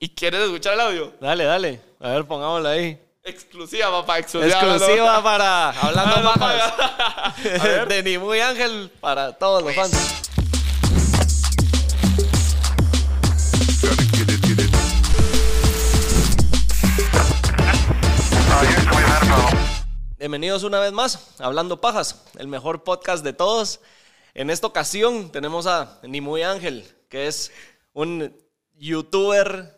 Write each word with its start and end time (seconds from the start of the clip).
¿Y 0.00 0.10
quieres 0.10 0.42
escuchar 0.42 0.74
el 0.74 0.80
audio? 0.80 1.12
Dale, 1.20 1.42
dale. 1.42 1.80
A 1.98 2.10
ver, 2.10 2.24
pongámoslo 2.24 2.68
ahí. 2.68 3.02
Exclusiva, 3.24 3.90
papá, 3.90 4.20
exclusiva. 4.20 4.60
Exclusiva 4.60 5.20
para 5.24 5.70
Hablando 5.70 6.14
Hablando 6.14 6.34
Pajas. 6.34 7.88
De 7.88 8.02
ni 8.04 8.16
muy 8.16 8.38
ángel 8.38 8.92
para 9.00 9.32
todos 9.32 9.64
los 9.64 9.74
fans. 9.74 10.22
Bienvenidos 20.16 20.62
una 20.62 20.78
vez 20.78 20.92
más 20.92 21.34
a 21.40 21.46
Hablando 21.46 21.80
Pajas, 21.80 22.22
el 22.38 22.46
mejor 22.46 22.84
podcast 22.84 23.24
de 23.24 23.32
todos. 23.32 23.80
En 24.34 24.50
esta 24.50 24.68
ocasión 24.68 25.32
tenemos 25.32 25.66
a 25.66 25.98
Ni 26.04 26.20
Muy 26.20 26.44
Ángel, 26.44 26.84
que 27.08 27.26
es 27.26 27.50
un 27.94 28.32
youtuber, 28.76 29.77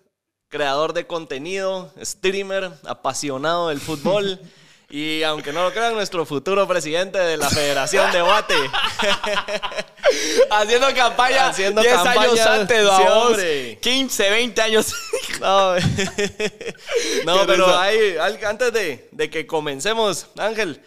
creador 0.50 0.92
de 0.92 1.06
contenido, 1.06 1.90
streamer, 2.04 2.70
apasionado 2.86 3.68
del 3.68 3.80
fútbol. 3.80 4.38
Y 4.92 5.22
aunque 5.22 5.52
no 5.52 5.62
lo 5.62 5.72
crean, 5.72 5.94
nuestro 5.94 6.26
futuro 6.26 6.66
presidente 6.66 7.16
de 7.16 7.36
la 7.36 7.48
Federación 7.48 8.10
de 8.10 8.22
Bate. 8.22 8.56
Haciendo 10.50 10.92
campaña 10.96 11.46
Haciendo 11.46 11.80
10 11.80 11.94
campaña, 11.94 12.22
años 12.22 12.40
antes, 12.40 12.80
sí, 12.80 12.84
vamos. 12.86 13.26
hombre. 13.28 13.78
15, 13.80 14.30
20 14.30 14.62
años. 14.62 14.92
No, 17.24 17.46
pero 17.46 17.78
hay- 17.78 18.16
antes 18.44 18.72
de, 18.72 19.08
de 19.12 19.30
que 19.30 19.46
comencemos, 19.46 20.26
Ángel, 20.36 20.82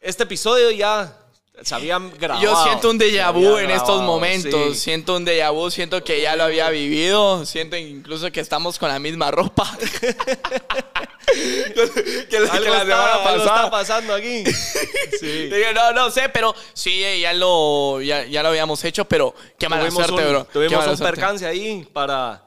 este 0.00 0.22
episodio 0.22 0.70
ya 0.70 1.18
se 1.62 1.74
habían 1.74 2.12
grabado. 2.18 2.44
Yo 2.44 2.62
siento 2.64 2.90
un 2.90 2.98
déjà 2.98 3.32
vu 3.32 3.58
en 3.58 3.70
estos 3.70 4.02
momentos. 4.02 4.74
sí. 4.74 4.80
Siento 4.86 5.16
un 5.16 5.24
déjà 5.24 5.50
vu, 5.50 5.70
siento 5.70 6.04
que 6.04 6.20
ya 6.20 6.36
lo 6.36 6.44
había 6.44 6.68
vivido. 6.70 7.44
Siento 7.46 7.76
incluso 7.76 8.30
que 8.30 8.40
estamos 8.40 8.78
con 8.78 8.88
la 8.88 8.98
misma 8.98 9.30
ropa. 9.30 9.70
que 12.30 12.40
la, 12.40 12.50
que 12.50 12.60
la 12.60 12.82
está, 12.82 12.84
semana 12.84 13.14
algo 13.14 13.36
está 13.38 13.54
pasada. 13.54 13.70
pasando 13.70 14.14
aquí. 14.14 14.44
Sí. 15.18 15.44
Dije, 15.44 15.72
no, 15.72 15.92
no 15.92 16.10
sé, 16.10 16.28
pero 16.28 16.54
sí, 16.74 17.02
ya 17.20 17.32
lo, 17.32 18.02
ya, 18.02 18.26
ya 18.26 18.42
lo 18.42 18.50
habíamos 18.50 18.84
hecho, 18.84 19.06
pero 19.06 19.34
qué 19.58 19.66
mala 19.66 19.84
tuvimos 19.86 20.06
suerte, 20.06 20.26
un, 20.26 20.30
bro. 20.30 20.44
Tuvimos 20.52 20.86
un 20.86 20.96
suerte. 20.96 21.04
percance 21.04 21.46
ahí 21.46 21.88
para 21.90 22.45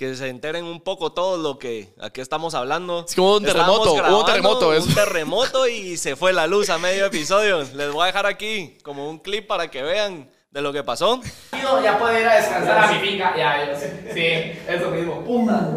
que 0.00 0.14
se 0.14 0.28
enteren 0.30 0.64
un 0.64 0.80
poco 0.80 1.12
todo 1.12 1.36
lo 1.36 1.58
que 1.58 1.92
aquí 2.00 2.22
estamos 2.22 2.54
hablando. 2.54 3.04
Es 3.06 3.14
como 3.14 3.36
un 3.36 3.44
terremoto, 3.44 3.92
hubo 3.92 4.20
un 4.20 4.24
terremoto, 4.24 4.72
eso. 4.72 4.86
Un 4.86 4.94
terremoto 4.94 5.68
y 5.68 5.98
se 5.98 6.16
fue 6.16 6.32
la 6.32 6.46
luz 6.46 6.70
a 6.70 6.78
medio 6.78 7.04
episodio. 7.04 7.60
Les 7.74 7.92
voy 7.92 8.04
a 8.04 8.06
dejar 8.06 8.24
aquí 8.24 8.78
como 8.82 9.10
un 9.10 9.18
clip 9.18 9.46
para 9.46 9.70
que 9.70 9.82
vean 9.82 10.30
de 10.52 10.62
lo 10.62 10.72
que 10.72 10.82
pasó. 10.82 11.20
Ya 11.52 11.98
puedo 11.98 12.18
ir 12.18 12.26
a 12.26 12.36
descansar 12.36 12.78
a 12.78 12.92
mi 12.92 12.98
finca. 13.06 13.36
Ya, 13.36 13.70
yo 13.70 13.78
sé. 13.78 14.10
Sí, 14.14 14.58
eso 14.72 14.90
mismo. 14.90 15.22
Pumba. 15.22 15.68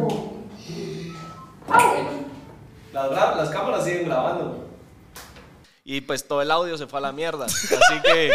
Las, 2.93 3.11
gra- 3.11 3.35
las 3.35 3.49
cámaras 3.49 3.83
siguen 3.83 4.05
grabando. 4.05 4.69
Y 5.83 5.99
pues 5.99 6.25
todo 6.25 6.41
el 6.41 6.49
audio 6.49 6.77
se 6.77 6.87
fue 6.87 6.99
a 6.99 7.01
la 7.01 7.11
mierda. 7.11 7.43
Así 7.45 8.01
que. 8.05 8.31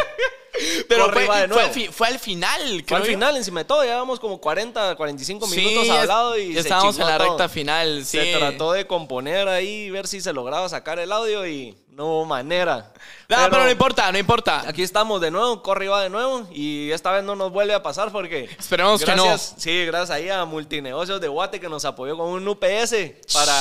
Pero 0.89 1.11
fue, 1.13 1.21
de 1.23 1.27
fue, 1.27 1.49
nuevo. 1.49 1.63
al 1.65 1.71
fi- 1.71 1.89
fue 1.89 2.07
al 2.09 2.19
final, 2.19 2.85
Fue 2.87 2.97
al 2.97 3.03
yo. 3.05 3.09
final, 3.11 3.37
encima 3.37 3.61
de 3.61 3.65
todo, 3.65 3.83
llevamos 3.85 4.19
como 4.21 4.41
40, 4.41 4.97
45 4.97 5.47
Sí, 5.47 5.57
minutos 5.57 5.87
ya- 5.87 6.01
hablado 6.03 6.37
y 6.39 6.55
se 6.55 6.61
estábamos 6.61 6.99
en 6.99 7.07
la 7.07 7.19
todo. 7.19 7.29
recta 7.29 7.49
final. 7.49 8.05
Sí. 8.05 8.19
Se 8.19 8.37
trató 8.37 8.73
de 8.73 8.87
componer 8.87 9.49
ahí, 9.49 9.91
ver 9.91 10.07
si 10.07 10.21
se 10.21 10.33
lograba 10.33 10.69
sacar 10.69 10.99
el 10.99 11.13
audio 11.13 11.47
y 11.47 11.77
no 11.91 12.07
hubo 12.07 12.25
manera. 12.27 12.93
No, 13.29 13.37
pero, 13.51 13.65
no 13.65 13.71
importa, 13.71 14.11
no 14.13 14.19
importa. 14.19 14.63
Aquí 14.67 14.83
estamos 14.83 15.21
de 15.21 15.31
nuevo, 15.31 15.63
corre 15.63 15.87
y 15.87 15.89
va 15.89 16.03
de 16.03 16.09
nuevo 16.11 16.47
y 16.53 16.91
esta 16.93 17.11
vez 17.11 17.25
no 17.25 17.35
nos 17.35 17.51
vuelve 17.53 17.75
a 17.75 17.83
pasar 17.83 18.13
porque... 18.13 18.45
Esperemos 18.59 19.05
que 19.05 19.15
no. 19.17 19.25
gracias, 19.25 19.55
Sí, 19.59 19.85
gracias 19.85 20.11
ahí 20.11 20.29
a 20.29 20.45
Multinegocios 20.45 21.21
de 21.21 21.27
Guate 21.29 21.59
que 21.61 21.69
nos 21.69 21.85
apoyó 21.85 22.17
con 22.17 22.29
un 22.29 22.47
UPS 22.47 22.95
para 23.35 23.53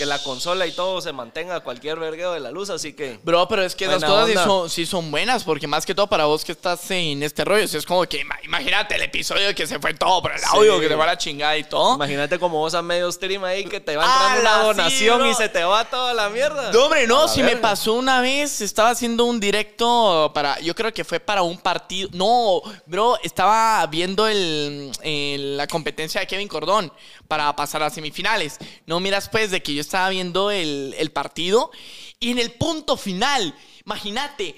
que 0.00 0.06
la 0.06 0.18
consola 0.22 0.66
y 0.66 0.72
todo 0.72 1.02
se 1.02 1.12
mantenga 1.12 1.56
a 1.56 1.60
cualquier 1.60 1.98
vergueo 1.98 2.32
de 2.32 2.40
la 2.40 2.50
luz, 2.50 2.70
así 2.70 2.94
que... 2.94 3.20
Bro, 3.22 3.46
pero 3.48 3.62
es 3.62 3.74
que 3.74 3.86
Buena 3.86 4.06
cosas 4.06 4.28
sí 4.28 4.34
son, 4.34 4.70
sí 4.70 4.86
son 4.86 5.10
buenas, 5.10 5.44
porque 5.44 5.66
más 5.66 5.84
que 5.84 5.94
todo 5.94 6.06
para 6.06 6.24
vos 6.24 6.42
que 6.42 6.52
estás 6.52 6.90
en 6.90 7.22
este 7.22 7.44
rollo, 7.44 7.68
si 7.68 7.76
es 7.76 7.84
como 7.84 8.02
que 8.06 8.22
ima- 8.24 8.38
imagínate 8.42 8.94
el 8.94 9.02
episodio 9.02 9.54
que 9.54 9.66
se 9.66 9.78
fue 9.78 9.92
todo 9.92 10.22
por 10.22 10.32
el 10.32 10.40
audio, 10.52 10.80
que 10.80 10.88
te 10.88 10.94
va 10.94 11.04
la 11.04 11.18
chingada 11.18 11.54
y 11.58 11.64
todo. 11.64 11.96
Imagínate 11.96 12.38
como 12.38 12.56
vos 12.60 12.72
a 12.72 12.80
medio 12.80 13.12
stream 13.12 13.44
ahí 13.44 13.66
que 13.66 13.78
te 13.78 13.94
va 13.94 14.04
¡Ala, 14.04 14.36
entrando 14.36 14.70
una 14.70 14.88
sí, 14.88 15.04
donación 15.04 15.26
y 15.30 15.34
se 15.34 15.50
te 15.50 15.64
va 15.64 15.84
toda 15.84 16.14
la 16.14 16.30
mierda. 16.30 16.72
No, 16.72 16.84
hombre, 16.86 17.06
no, 17.06 17.24
A 17.24 17.28
si 17.28 17.40
la 17.42 17.48
me 17.48 17.56
pasó 17.56 17.92
una 17.92 18.22
vez, 18.22 18.62
estaba 18.62 18.88
haciendo 18.88 19.26
un 19.26 19.38
directo 19.38 20.30
para, 20.34 20.58
yo 20.60 20.74
creo 20.74 20.94
que 20.94 21.04
fue 21.04 21.20
para 21.20 21.42
un 21.42 21.58
partido, 21.58 22.08
no, 22.14 22.62
bro, 22.86 23.18
estaba 23.22 23.86
viendo 23.88 24.26
el, 24.26 24.90
el- 25.02 25.58
la 25.58 25.66
competencia 25.66 26.22
de 26.22 26.26
Kevin 26.26 26.48
Cordón 26.48 26.90
para 27.30 27.54
pasar 27.54 27.80
a 27.84 27.90
semifinales. 27.90 28.58
No 28.86 28.98
miras 28.98 29.28
pues 29.28 29.52
de 29.52 29.62
que 29.62 29.72
yo 29.72 29.80
estaba 29.80 30.08
viendo 30.08 30.50
el, 30.50 30.96
el 30.98 31.12
partido 31.12 31.70
y 32.18 32.32
en 32.32 32.38
el 32.40 32.50
punto 32.50 32.96
final, 32.96 33.54
imagínate. 33.86 34.56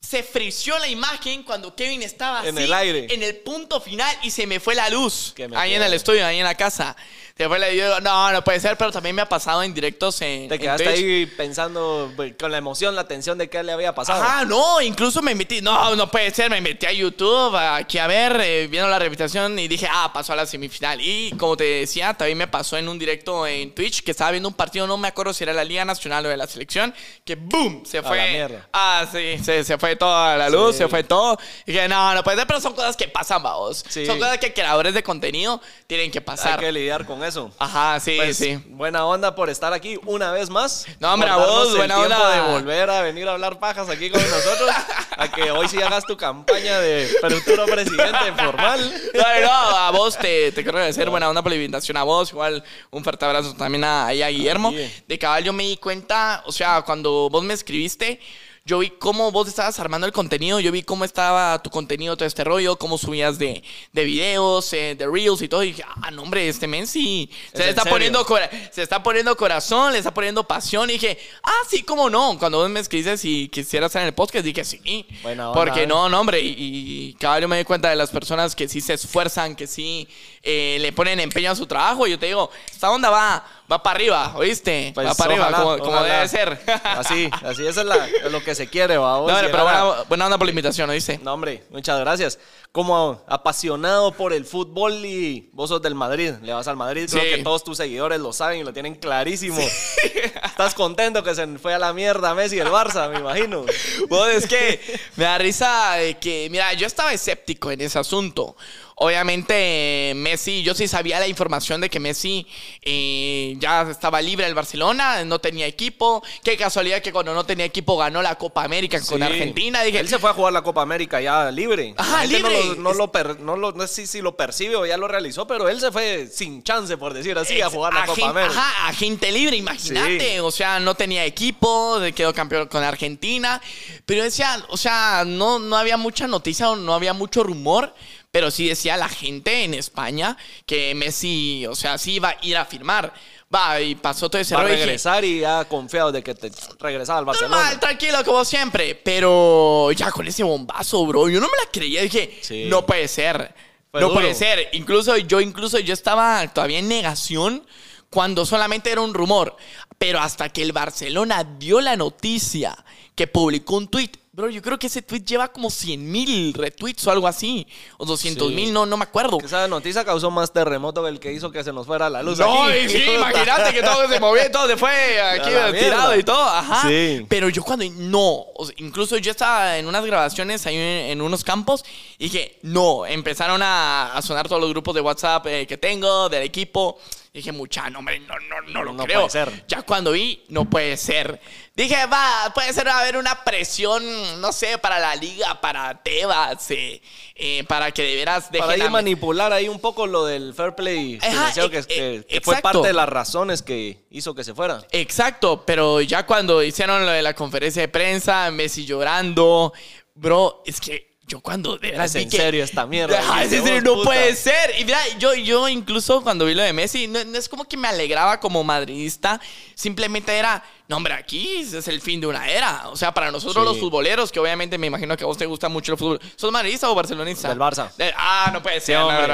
Se 0.00 0.22
frició 0.22 0.78
la 0.78 0.86
imagen 0.86 1.42
cuando 1.44 1.74
Kevin 1.74 2.02
estaba 2.02 2.40
así 2.40 2.48
En 2.50 2.58
el 2.58 2.72
aire. 2.74 3.06
en 3.12 3.22
el 3.22 3.36
punto 3.36 3.80
final 3.80 4.14
y 4.22 4.30
se 4.30 4.46
me 4.46 4.60
fue 4.60 4.74
la 4.74 4.90
luz. 4.90 5.34
Ahí 5.56 5.74
en 5.74 5.82
el 5.82 5.94
estudio, 5.94 6.24
ahí 6.26 6.38
en 6.38 6.44
la 6.44 6.54
casa. 6.54 6.94
La 7.36 7.48
yo 7.72 7.86
digo, 7.88 8.00
no, 8.00 8.30
no 8.30 8.44
puede 8.44 8.60
ser, 8.60 8.76
pero 8.76 8.92
también 8.92 9.16
me 9.16 9.22
ha 9.22 9.28
pasado 9.28 9.60
en 9.64 9.74
directos 9.74 10.22
en 10.22 10.48
Te 10.48 10.54
en 10.54 10.60
quedaste 10.60 10.84
Twitch. 10.84 10.96
ahí 10.98 11.26
pensando 11.26 12.12
con 12.38 12.52
la 12.52 12.58
emoción, 12.58 12.94
la 12.94 13.08
tensión 13.08 13.36
de 13.38 13.50
qué 13.50 13.60
le 13.64 13.72
había 13.72 13.92
pasado. 13.92 14.22
Ajá, 14.22 14.44
no, 14.44 14.80
incluso 14.80 15.20
me 15.20 15.34
metí, 15.34 15.60
no, 15.60 15.96
no 15.96 16.08
puede 16.08 16.30
ser, 16.30 16.48
me 16.48 16.60
metí 16.60 16.86
a 16.86 16.92
YouTube, 16.92 17.56
aquí 17.56 17.98
a 17.98 18.06
ver, 18.06 18.40
eh, 18.40 18.68
viendo 18.68 18.88
la 18.88 19.00
repetición 19.00 19.58
y 19.58 19.66
dije, 19.66 19.88
ah, 19.90 20.12
pasó 20.14 20.32
a 20.32 20.36
la 20.36 20.46
semifinal. 20.46 21.00
Y 21.00 21.32
como 21.36 21.56
te 21.56 21.64
decía, 21.64 22.14
también 22.14 22.38
me 22.38 22.46
pasó 22.46 22.76
en 22.76 22.88
un 22.88 23.00
directo 23.00 23.44
en 23.48 23.74
Twitch 23.74 24.04
que 24.04 24.12
estaba 24.12 24.30
viendo 24.30 24.48
un 24.48 24.54
partido, 24.54 24.86
no 24.86 24.96
me 24.96 25.08
acuerdo 25.08 25.34
si 25.34 25.42
era 25.42 25.52
la 25.52 25.64
Liga 25.64 25.84
Nacional 25.84 26.24
o 26.26 26.28
de 26.28 26.36
la 26.36 26.46
selección, 26.46 26.94
que 27.24 27.34
boom, 27.34 27.84
se 27.84 27.98
A 27.98 28.02
fue. 28.04 28.16
la 28.16 28.26
mierda. 28.28 28.68
Ah, 28.72 29.08
sí, 29.10 29.38
se, 29.42 29.64
se 29.64 29.76
fue 29.76 29.96
toda 29.96 30.36
la 30.36 30.48
luz, 30.48 30.76
Sí. 30.76 30.78
se 30.84 30.88
fue 30.88 31.02
todo. 31.02 31.36
Y 31.66 31.72
dije, 31.72 31.88
no, 31.88 32.14
no 32.14 32.22
puede 32.22 32.36
ser, 32.36 32.46
pero 32.46 32.60
son 32.60 32.74
cosas 32.74 32.96
que 32.96 33.08
pasan, 33.08 33.42
vamos. 33.42 33.84
Sí. 33.88 34.06
Son 34.06 34.20
cosas 34.20 34.38
que 34.38 34.52
creadores 34.54 34.94
de 34.94 35.02
contenido 35.02 35.60
tienen 35.88 36.12
que 36.12 36.18
Hay 36.18 36.24
pasar. 36.24 36.60
que 36.60 36.70
lidiar 36.70 37.04
con 37.04 37.23
eso. 37.24 37.50
Ajá, 37.58 37.98
sí, 38.00 38.14
Pues, 38.16 38.36
sí. 38.36 38.58
Buena 38.68 39.04
onda 39.06 39.34
por 39.34 39.50
estar 39.50 39.72
aquí 39.72 39.98
una 40.06 40.30
vez 40.32 40.50
más. 40.50 40.86
No, 41.00 41.12
hombre, 41.12 41.28
a 41.30 41.36
vos, 41.36 41.76
buena 41.76 41.98
onda. 41.98 42.30
de 42.34 42.52
volver 42.52 42.90
a 42.90 43.02
venir 43.02 43.26
a 43.28 43.32
hablar 43.32 43.58
pajas 43.58 43.88
aquí 43.88 44.10
con 44.10 44.20
nosotros. 44.22 44.70
a 45.16 45.30
que 45.30 45.50
hoy 45.50 45.68
sí 45.68 45.80
hagas 45.80 46.04
tu 46.06 46.16
campaña 46.16 46.78
de 46.80 47.08
futuro 47.20 47.66
presidente 47.66 48.32
formal. 48.36 48.92
No, 49.14 49.40
no, 49.42 49.50
a 49.78 49.90
vos 49.90 50.16
te, 50.18 50.52
te 50.52 50.62
quiero 50.62 50.78
agradecer, 50.78 51.08
buena 51.10 51.28
onda 51.28 51.42
por 51.42 51.50
la 51.50 51.56
invitación 51.56 51.96
a 51.96 52.02
vos, 52.02 52.30
igual 52.30 52.64
un 52.90 53.04
fuerte 53.04 53.24
abrazo 53.24 53.54
también 53.54 53.84
a, 53.84 54.06
ahí 54.06 54.22
a 54.22 54.28
Guillermo. 54.28 54.70
Guille. 54.70 55.04
De 55.06 55.18
cabal 55.18 55.44
yo 55.44 55.52
me 55.52 55.62
di 55.64 55.76
cuenta, 55.76 56.42
o 56.46 56.52
sea, 56.52 56.82
cuando 56.82 57.28
vos 57.30 57.42
me 57.44 57.54
escribiste, 57.54 58.20
yo 58.66 58.78
vi 58.78 58.88
cómo 58.88 59.30
vos 59.30 59.46
estabas 59.46 59.78
armando 59.78 60.06
el 60.06 60.12
contenido, 60.14 60.58
yo 60.58 60.72
vi 60.72 60.82
cómo 60.82 61.04
estaba 61.04 61.62
tu 61.62 61.68
contenido, 61.68 62.16
todo 62.16 62.26
este 62.26 62.44
rollo, 62.44 62.76
cómo 62.78 62.96
subías 62.96 63.38
de, 63.38 63.62
de 63.92 64.04
videos, 64.04 64.72
eh, 64.72 64.94
de 64.98 65.06
reels 65.06 65.42
y 65.42 65.48
todo, 65.48 65.62
y 65.62 65.68
dije, 65.68 65.84
ah, 65.86 66.10
no 66.10 66.22
hombre, 66.22 66.48
este 66.48 66.66
men 66.66 66.86
sí, 66.86 67.28
Es 67.52 67.58
se 67.58 67.58
le 67.58 67.68
está 67.68 67.82
serio. 67.82 67.94
poniendo 67.94 68.26
se 68.72 68.82
está 68.82 69.02
poniendo 69.02 69.36
corazón, 69.36 69.92
le 69.92 69.98
está 69.98 70.14
poniendo 70.14 70.44
pasión, 70.44 70.88
y 70.88 70.94
dije, 70.94 71.18
ah, 71.42 71.60
sí, 71.68 71.82
cómo 71.82 72.08
no, 72.08 72.38
cuando 72.38 72.56
vos 72.56 72.70
me 72.70 72.80
escribiste 72.80 73.18
si 73.18 73.48
quisieras 73.48 73.88
estar 73.88 74.00
en 74.00 74.08
el 74.08 74.14
podcast, 74.14 74.42
dije 74.42 74.64
sí, 74.64 75.06
Buena 75.22 75.50
onda, 75.50 75.60
porque 75.60 75.82
eh. 75.82 75.86
no, 75.86 76.08
no, 76.08 76.20
hombre, 76.20 76.40
y, 76.40 76.54
y 76.58 77.14
cabal 77.20 77.42
yo 77.42 77.48
me 77.48 77.58
di 77.58 77.64
cuenta 77.64 77.90
de 77.90 77.96
las 77.96 78.08
personas 78.08 78.56
que 78.56 78.66
sí 78.66 78.80
se 78.80 78.94
esfuerzan, 78.94 79.56
que 79.56 79.66
sí 79.66 80.08
eh, 80.42 80.78
le 80.80 80.92
ponen 80.92 81.20
empeño 81.20 81.50
a 81.50 81.56
su 81.56 81.66
trabajo. 81.66 82.06
Yo 82.06 82.18
te 82.18 82.26
digo, 82.26 82.50
esta 82.70 82.90
onda 82.90 83.08
va, 83.08 83.44
va 83.70 83.82
para 83.82 83.96
arriba, 83.96 84.32
¿oíste? 84.36 84.92
Pues, 84.94 85.06
va 85.06 85.14
para 85.14 85.32
arriba, 85.32 85.48
ojalá, 85.48 85.62
como, 85.64 85.78
como 85.78 85.90
ojalá. 85.92 86.14
debe 86.14 86.28
ser. 86.28 86.60
Así, 86.84 87.30
así 87.42 87.66
esa 87.66 87.80
es 87.80 87.86
la- 87.86 88.08
lo 88.30 88.42
que 88.44 88.54
se 88.54 88.68
quiere, 88.68 88.96
va. 88.98 89.12
No, 89.12 89.18
hombre, 89.24 89.48
pero 89.50 89.64
buena, 89.64 89.84
buena 90.08 90.24
onda 90.26 90.38
por 90.38 90.46
la 90.46 90.50
invitación, 90.50 90.88
¿oíste? 90.90 91.18
No, 91.22 91.32
hombre, 91.34 91.64
muchas 91.70 91.98
gracias. 92.00 92.38
Como 92.72 93.22
apasionado 93.28 94.12
por 94.12 94.32
el 94.32 94.44
fútbol 94.44 95.04
y 95.06 95.48
vos 95.52 95.68
sos 95.70 95.80
del 95.80 95.94
Madrid, 95.94 96.32
le 96.42 96.52
vas 96.52 96.66
al 96.68 96.76
Madrid, 96.76 97.06
creo 97.10 97.22
Sí. 97.22 97.30
que 97.36 97.42
todos 97.44 97.62
tus 97.64 97.76
seguidores 97.76 98.20
lo 98.20 98.32
saben 98.32 98.60
y 98.60 98.64
lo 98.64 98.72
tienen 98.72 98.96
clarísimo. 98.96 99.58
Estás 100.44 100.74
contento 100.74 101.22
que 101.22 101.34
se 101.34 101.46
fue 101.58 101.72
a 101.74 101.78
la 101.78 101.92
mierda 101.92 102.34
Messi 102.34 102.58
el 102.58 102.68
Barça, 102.68 103.08
me 103.10 103.18
imagino. 103.20 103.64
Vos, 104.08 104.28
es 104.28 104.46
que 104.46 104.80
me 105.16 105.24
da 105.24 105.38
risa 105.38 105.92
de 105.94 106.18
que, 106.18 106.48
mira, 106.50 106.72
yo 106.74 106.86
estaba 106.86 107.12
escéptico 107.12 107.70
en 107.70 107.80
ese 107.80 107.98
asunto. 107.98 108.56
Obviamente, 108.96 110.12
Messi, 110.16 110.62
yo 110.62 110.74
sí 110.74 110.86
sabía 110.86 111.18
la 111.18 111.26
información 111.26 111.80
de 111.80 111.90
que 111.90 111.98
Messi 111.98 112.46
eh, 112.82 113.54
ya 113.58 113.82
estaba 113.90 114.20
libre 114.22 114.44
del 114.44 114.54
Barcelona, 114.54 115.24
no 115.24 115.40
tenía 115.40 115.66
equipo. 115.66 116.22
Qué 116.44 116.56
casualidad 116.56 117.02
que 117.02 117.12
cuando 117.12 117.34
no 117.34 117.44
tenía 117.44 117.64
equipo 117.64 117.96
ganó 117.96 118.22
la 118.22 118.36
Copa 118.36 118.62
América 118.64 119.00
con. 119.00 119.22
Argentina. 119.22 119.82
Dije, 119.82 119.98
Él 119.98 120.08
se 120.08 120.18
fue 120.18 120.30
a 120.30 120.34
jugar 120.34 120.52
la 120.52 120.62
Copa 120.62 120.82
América 120.82 121.20
ya 121.20 121.50
libre. 121.50 121.94
Ajá, 121.96 122.24
no 122.24 122.30
libre. 122.30 122.64
lo- 122.66 122.74
No, 122.76 122.92
lo, 122.92 123.10
per- 123.10 123.40
no, 123.40 123.56
lo- 123.56 123.72
no 123.72 123.86
sé 123.86 124.06
si 124.06 124.20
lo 124.20 124.36
percibe 124.36 124.76
o 124.76 124.84
ya 124.86 124.96
lo 124.96 125.08
realizó, 125.08 125.46
pero 125.46 125.68
él 125.68 125.80
se 125.80 125.90
fue 125.90 126.26
sin 126.32 126.62
chance, 126.62 126.96
por 126.96 127.14
decir 127.14 127.36
así, 127.38 127.60
a 127.60 127.70
jugar 127.70 127.94
la 127.94 128.06
Copa 128.06 128.28
América. 128.30 128.52
Ajá, 128.60 128.88
agente 128.88 129.32
libre, 129.32 129.56
imagínate. 129.56 130.34
Sí. 130.34 130.38
O 130.40 130.50
sea, 130.50 130.78
no 130.80 130.94
tenía 130.94 131.24
equipo, 131.24 131.98
quedó 132.14 132.32
campeón 132.34 132.68
con 132.68 132.82
Argentina. 132.84 133.60
Pero 134.06 134.22
decía, 134.22 134.62
o 134.68 134.76
sea, 134.76 135.24
no, 135.26 135.58
no 135.58 135.76
había 135.76 135.96
mucha 135.96 136.26
noticia 136.26 136.70
o 136.70 136.76
no 136.76 136.94
había 136.94 137.12
mucho 137.12 137.42
rumor. 137.42 137.94
Pero 138.34 138.50
sí 138.50 138.66
decía 138.66 138.96
la 138.96 139.08
gente 139.08 139.62
en 139.62 139.74
España 139.74 140.36
que 140.66 140.92
Messi, 140.96 141.66
o 141.68 141.76
sea, 141.76 141.98
sí 141.98 142.14
iba 142.14 142.30
a 142.30 142.38
ir 142.42 142.56
a 142.56 142.64
firmar. 142.64 143.14
Va, 143.54 143.80
y 143.80 143.94
pasó 143.94 144.28
todo 144.28 144.42
ese 144.42 144.56
Va 144.56 144.62
a 144.62 144.64
dije, 144.64 144.78
regresar 144.78 145.24
y 145.24 145.38
ya 145.38 145.64
confiado 145.66 146.10
de 146.10 146.20
que 146.24 146.34
te 146.34 146.50
regresaba 146.80 147.20
al 147.20 147.26
Barcelona. 147.26 147.56
Normal, 147.56 147.78
tranquilo, 147.78 148.24
como 148.24 148.44
siempre. 148.44 148.96
Pero 148.96 149.92
ya 149.92 150.10
con 150.10 150.26
ese 150.26 150.42
bombazo, 150.42 151.06
bro, 151.06 151.28
yo 151.28 151.38
no 151.40 151.46
me 151.46 151.56
la 151.64 151.70
creía. 151.70 152.02
Dije, 152.02 152.36
Sí. 152.42 152.64
no 152.66 152.84
puede 152.84 153.06
ser. 153.06 153.54
Fue 153.92 154.00
no 154.00 154.08
duro. 154.08 154.20
puede 154.22 154.34
ser. 154.34 154.68
Incluso 154.72 155.16
yo, 155.16 155.40
incluso 155.40 155.78
yo 155.78 155.94
estaba 155.94 156.44
todavía 156.52 156.80
en 156.80 156.88
negación 156.88 157.64
cuando 158.10 158.44
solamente 158.44 158.90
era 158.90 159.00
un 159.00 159.14
rumor. 159.14 159.56
Pero 159.96 160.18
hasta 160.18 160.48
que 160.48 160.62
el 160.62 160.72
Barcelona 160.72 161.44
dio 161.44 161.80
la 161.80 161.94
noticia 161.94 162.76
que 163.14 163.28
publicó 163.28 163.76
un 163.76 163.86
tweet. 163.86 164.10
Bro, 164.36 164.50
yo 164.50 164.60
creo 164.62 164.76
que 164.80 164.88
ese 164.88 165.00
tweet 165.00 165.20
lleva 165.20 165.46
como 165.46 165.70
100 165.70 166.10
mil 166.10 166.52
retweets 166.54 167.06
o 167.06 167.12
algo 167.12 167.28
así. 167.28 167.68
O 167.98 168.04
200 168.04 168.50
mil, 168.50 168.66
Sí. 168.66 168.72
no, 168.72 168.84
no 168.84 168.96
me 168.96 169.04
acuerdo. 169.04 169.38
Esa 169.40 169.68
noticia 169.68 170.04
causó 170.04 170.28
más 170.28 170.52
terremoto 170.52 171.04
que 171.04 171.08
el 171.10 171.20
que 171.20 171.32
hizo 171.32 171.52
que 171.52 171.62
se 171.62 171.72
nos 171.72 171.86
fuera 171.86 172.10
la 172.10 172.20
luz. 172.20 172.40
No, 172.40 172.64
aquí. 172.64 172.78
y 172.78 172.88
sí, 172.88 173.02
imagínate 173.14 173.72
que 173.72 173.80
todo 173.80 174.08
se 174.08 174.18
movió 174.18 174.44
y 174.44 174.50
todo 174.50 174.66
se 174.66 174.76
fue 174.76 175.20
aquí 175.30 175.50
tirado 175.78 176.16
y 176.18 176.24
todo, 176.24 176.42
ajá. 176.42 176.88
Sí. 176.88 177.24
Pero 177.28 177.48
yo 177.48 177.62
cuando, 177.62 177.84
no, 177.94 178.46
o 178.56 178.66
sea, 178.66 178.74
incluso 178.78 179.16
yo 179.18 179.30
estaba 179.30 179.78
en 179.78 179.86
unas 179.86 180.04
grabaciones 180.04 180.66
ahí 180.66 180.74
en, 180.74 180.82
en 181.12 181.22
unos 181.22 181.44
campos 181.44 181.84
y 182.18 182.24
dije, 182.24 182.58
no, 182.62 183.06
empezaron 183.06 183.62
a, 183.62 184.16
a 184.16 184.20
sonar 184.22 184.48
todos 184.48 184.60
los 184.60 184.70
grupos 184.70 184.96
de 184.96 185.00
WhatsApp 185.00 185.46
eh, 185.46 185.64
que 185.68 185.78
tengo, 185.78 186.28
del 186.28 186.42
equipo. 186.42 186.98
Dije, 187.34 187.50
mucha, 187.50 187.90
no, 187.90 187.98
hombre, 187.98 188.20
no, 188.20 188.34
no, 188.48 188.60
no 188.70 188.84
lo 188.84 188.92
No 188.92 189.04
creo. 189.06 189.22
puede 189.26 189.30
ser. 189.30 189.64
Ya 189.66 189.82
cuando 189.82 190.12
vi, 190.12 190.44
no 190.50 190.70
puede 190.70 190.96
ser. 190.96 191.40
Dije, 191.74 192.06
va, 192.06 192.52
puede 192.54 192.72
ser 192.72 192.86
va 192.86 192.92
a 192.98 193.00
haber 193.00 193.16
una 193.16 193.42
presión, 193.42 194.40
no 194.40 194.52
sé, 194.52 194.78
para 194.78 195.00
la 195.00 195.16
liga, 195.16 195.60
para 195.60 196.00
Tebas, 196.00 196.70
eh, 196.70 197.02
eh, 197.34 197.64
para 197.66 197.90
que 197.90 198.02
de 198.04 198.14
veras 198.14 198.52
dejen 198.52 198.64
Para 198.68 198.76
ir 198.78 198.84
a- 198.84 198.90
manipular 198.90 199.52
ahí 199.52 199.68
un 199.68 199.80
poco 199.80 200.06
lo 200.06 200.24
del 200.26 200.54
fair 200.54 200.76
play 200.76 201.18
financiero, 201.18 201.68
que, 201.70 201.78
e- 201.88 202.24
que- 202.24 202.40
fue 202.40 202.58
parte 202.62 202.86
de 202.86 202.92
las 202.92 203.08
razones 203.08 203.62
que 203.62 204.06
hizo 204.10 204.32
que 204.32 204.44
se 204.44 204.54
fuera. 204.54 204.86
Exacto, 204.92 205.64
pero 205.66 206.00
ya 206.02 206.24
cuando 206.26 206.62
hicieron 206.62 207.04
lo 207.04 207.10
de 207.10 207.22
la 207.22 207.34
conferencia 207.34 207.82
de 207.82 207.88
prensa, 207.88 208.48
Messi 208.52 208.86
llorando, 208.86 209.72
bro, 210.14 210.62
es 210.64 210.80
que 210.80 211.13
yo 211.26 211.40
cuando 211.40 211.78
de 211.78 211.90
verdad 211.90 212.04
Es 212.04 212.14
en 212.16 212.28
que- 212.28 212.36
serio 212.36 212.62
esta 212.62 212.86
mierda, 212.86 213.18
Ajá, 213.18 213.44
es 213.44 213.52
en 213.52 213.64
serio, 213.64 213.80
no 213.82 213.94
puta. 213.94 214.04
puede 214.06 214.34
ser. 214.36 214.74
Y 214.78 214.84
mira, 214.84 214.98
yo, 215.18 215.34
yo 215.34 215.68
incluso 215.68 216.22
cuando 216.22 216.44
vi 216.44 216.54
lo 216.54 216.62
de 216.62 216.72
Messi, 216.72 217.06
no, 217.08 217.24
no 217.24 217.38
es 217.38 217.48
como 217.48 217.64
que 217.64 217.76
me 217.78 217.88
alegraba 217.88 218.38
como 218.40 218.62
madridista, 218.62 219.40
simplemente 219.74 220.36
era, 220.36 220.62
no 220.86 220.96
hombre, 220.98 221.14
aquí 221.14 221.56
es 221.56 221.88
el 221.88 222.02
fin 222.02 222.20
de 222.20 222.26
una 222.26 222.46
era. 222.50 222.88
O 222.90 222.96
sea, 222.96 223.12
para 223.14 223.30
nosotros 223.30 223.64
Sí. 223.64 223.70
los 223.72 223.78
futboleros, 223.80 224.30
que 224.30 224.38
obviamente 224.38 224.76
me 224.76 224.86
imagino 224.86 225.16
que 225.16 225.24
a 225.24 225.26
vos 225.26 225.38
te 225.38 225.46
gusta 225.46 225.70
mucho 225.70 225.92
el 225.92 225.98
fútbol, 225.98 226.20
¿sos 226.36 226.52
madridista 226.52 226.90
o 226.90 226.94
barcelonista? 226.94 227.48
Del 227.48 227.58
Barça. 227.58 227.90
De- 227.96 228.12
ah, 228.16 228.50
no 228.52 228.62
puede 228.62 228.80
ser. 228.82 228.98
no, 228.98 229.08
hombre, 229.08 229.32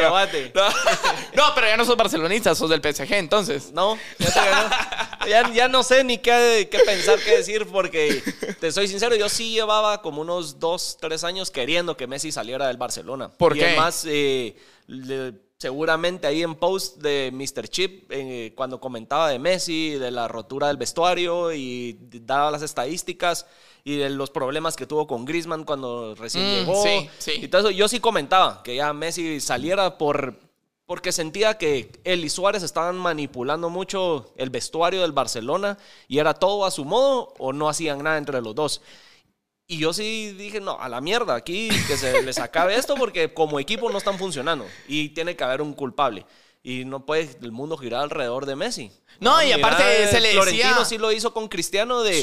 debate. 0.00 0.52
Pero 1.54 1.66
ya 1.68 1.76
no 1.76 1.84
sos 1.84 1.96
barcelonista, 1.96 2.54
sos 2.54 2.68
del 2.68 2.80
PSG, 2.80 3.12
entonces. 3.14 3.70
No, 3.72 3.96
fíjate 4.18 4.40
que 4.40 4.50
no. 4.54 5.11
Ya, 5.28 5.52
ya 5.52 5.68
no 5.68 5.82
sé 5.82 6.04
ni 6.04 6.18
qué, 6.18 6.68
qué 6.70 6.80
pensar, 6.80 7.22
qué 7.22 7.36
decir, 7.36 7.66
porque 7.70 8.24
te 8.58 8.72
soy 8.72 8.88
sincero, 8.88 9.14
yo 9.14 9.28
sí 9.28 9.52
llevaba 9.52 10.02
como 10.02 10.20
unos 10.20 10.58
dos, 10.58 10.96
tres 11.00 11.24
años 11.24 11.50
queriendo 11.50 11.96
que 11.96 12.06
Messi 12.06 12.32
saliera 12.32 12.66
del 12.66 12.76
Barcelona. 12.76 13.30
¿Por 13.36 13.54
y 13.54 13.58
qué? 13.58 13.64
además, 13.66 14.04
eh, 14.08 14.56
le- 14.86 15.34
seguramente 15.58 16.26
ahí 16.26 16.42
en 16.42 16.56
post 16.56 16.96
de 17.02 17.30
Mr. 17.32 17.68
Chip, 17.68 18.10
eh, 18.10 18.52
cuando 18.56 18.80
comentaba 18.80 19.28
de 19.28 19.38
Messi, 19.38 19.90
de 19.90 20.10
la 20.10 20.26
rotura 20.26 20.66
del 20.66 20.76
vestuario 20.76 21.52
y 21.52 21.96
daba 22.00 22.50
las 22.50 22.62
estadísticas 22.62 23.46
y 23.84 23.96
de 23.98 24.10
los 24.10 24.30
problemas 24.30 24.74
que 24.76 24.86
tuvo 24.86 25.06
con 25.06 25.24
Griezmann 25.24 25.64
cuando 25.64 26.14
recién 26.16 26.46
Mm, 26.46 26.50
llegó. 26.50 26.82
sí, 26.82 27.10
sí. 27.18 27.32
Y 27.44 27.48
todo 27.48 27.60
eso, 27.62 27.70
yo 27.70 27.86
sí 27.88 28.00
comentaba 28.00 28.62
que 28.64 28.74
ya 28.76 28.92
Messi 28.92 29.40
saliera 29.40 29.98
por 29.98 30.36
porque 30.92 31.10
sentía 31.10 31.56
que 31.56 31.90
él 32.04 32.22
y 32.22 32.28
Suárez 32.28 32.62
estaban 32.62 32.98
manipulando 32.98 33.70
mucho 33.70 34.30
el 34.36 34.50
vestuario 34.50 35.00
del 35.00 35.12
Barcelona 35.12 35.78
y 36.06 36.18
era 36.18 36.34
todo 36.34 36.66
a 36.66 36.70
su 36.70 36.84
modo 36.84 37.32
o 37.38 37.54
no 37.54 37.70
hacían 37.70 38.04
nada 38.04 38.18
entre 38.18 38.42
los 38.42 38.54
dos. 38.54 38.82
Y 39.66 39.78
yo 39.78 39.94
sí 39.94 40.32
dije, 40.32 40.60
no, 40.60 40.78
a 40.78 40.90
la 40.90 41.00
mierda, 41.00 41.34
aquí 41.34 41.70
que 41.86 41.96
se 41.96 42.22
les 42.22 42.38
acabe 42.38 42.74
esto 42.74 42.94
porque 42.94 43.32
como 43.32 43.58
equipo 43.58 43.88
no 43.88 43.96
están 43.96 44.18
funcionando 44.18 44.66
y 44.86 45.08
tiene 45.08 45.34
que 45.34 45.42
haber 45.42 45.62
un 45.62 45.72
culpable. 45.72 46.26
Y 46.64 46.84
no 46.84 47.04
puede 47.04 47.28
el 47.42 47.50
mundo 47.50 47.76
girar 47.76 48.02
alrededor 48.02 48.46
de 48.46 48.54
Messi. 48.54 48.92
No, 49.18 49.42
y 49.42 49.50
aparte 49.50 50.06
se 50.08 50.20
le 50.20 50.30
Florentino 50.30 50.68
decía- 50.68 50.84
sí 50.84 50.96
lo 50.96 51.10
hizo 51.10 51.34
con 51.34 51.48
Cristiano 51.48 52.02
de 52.04 52.20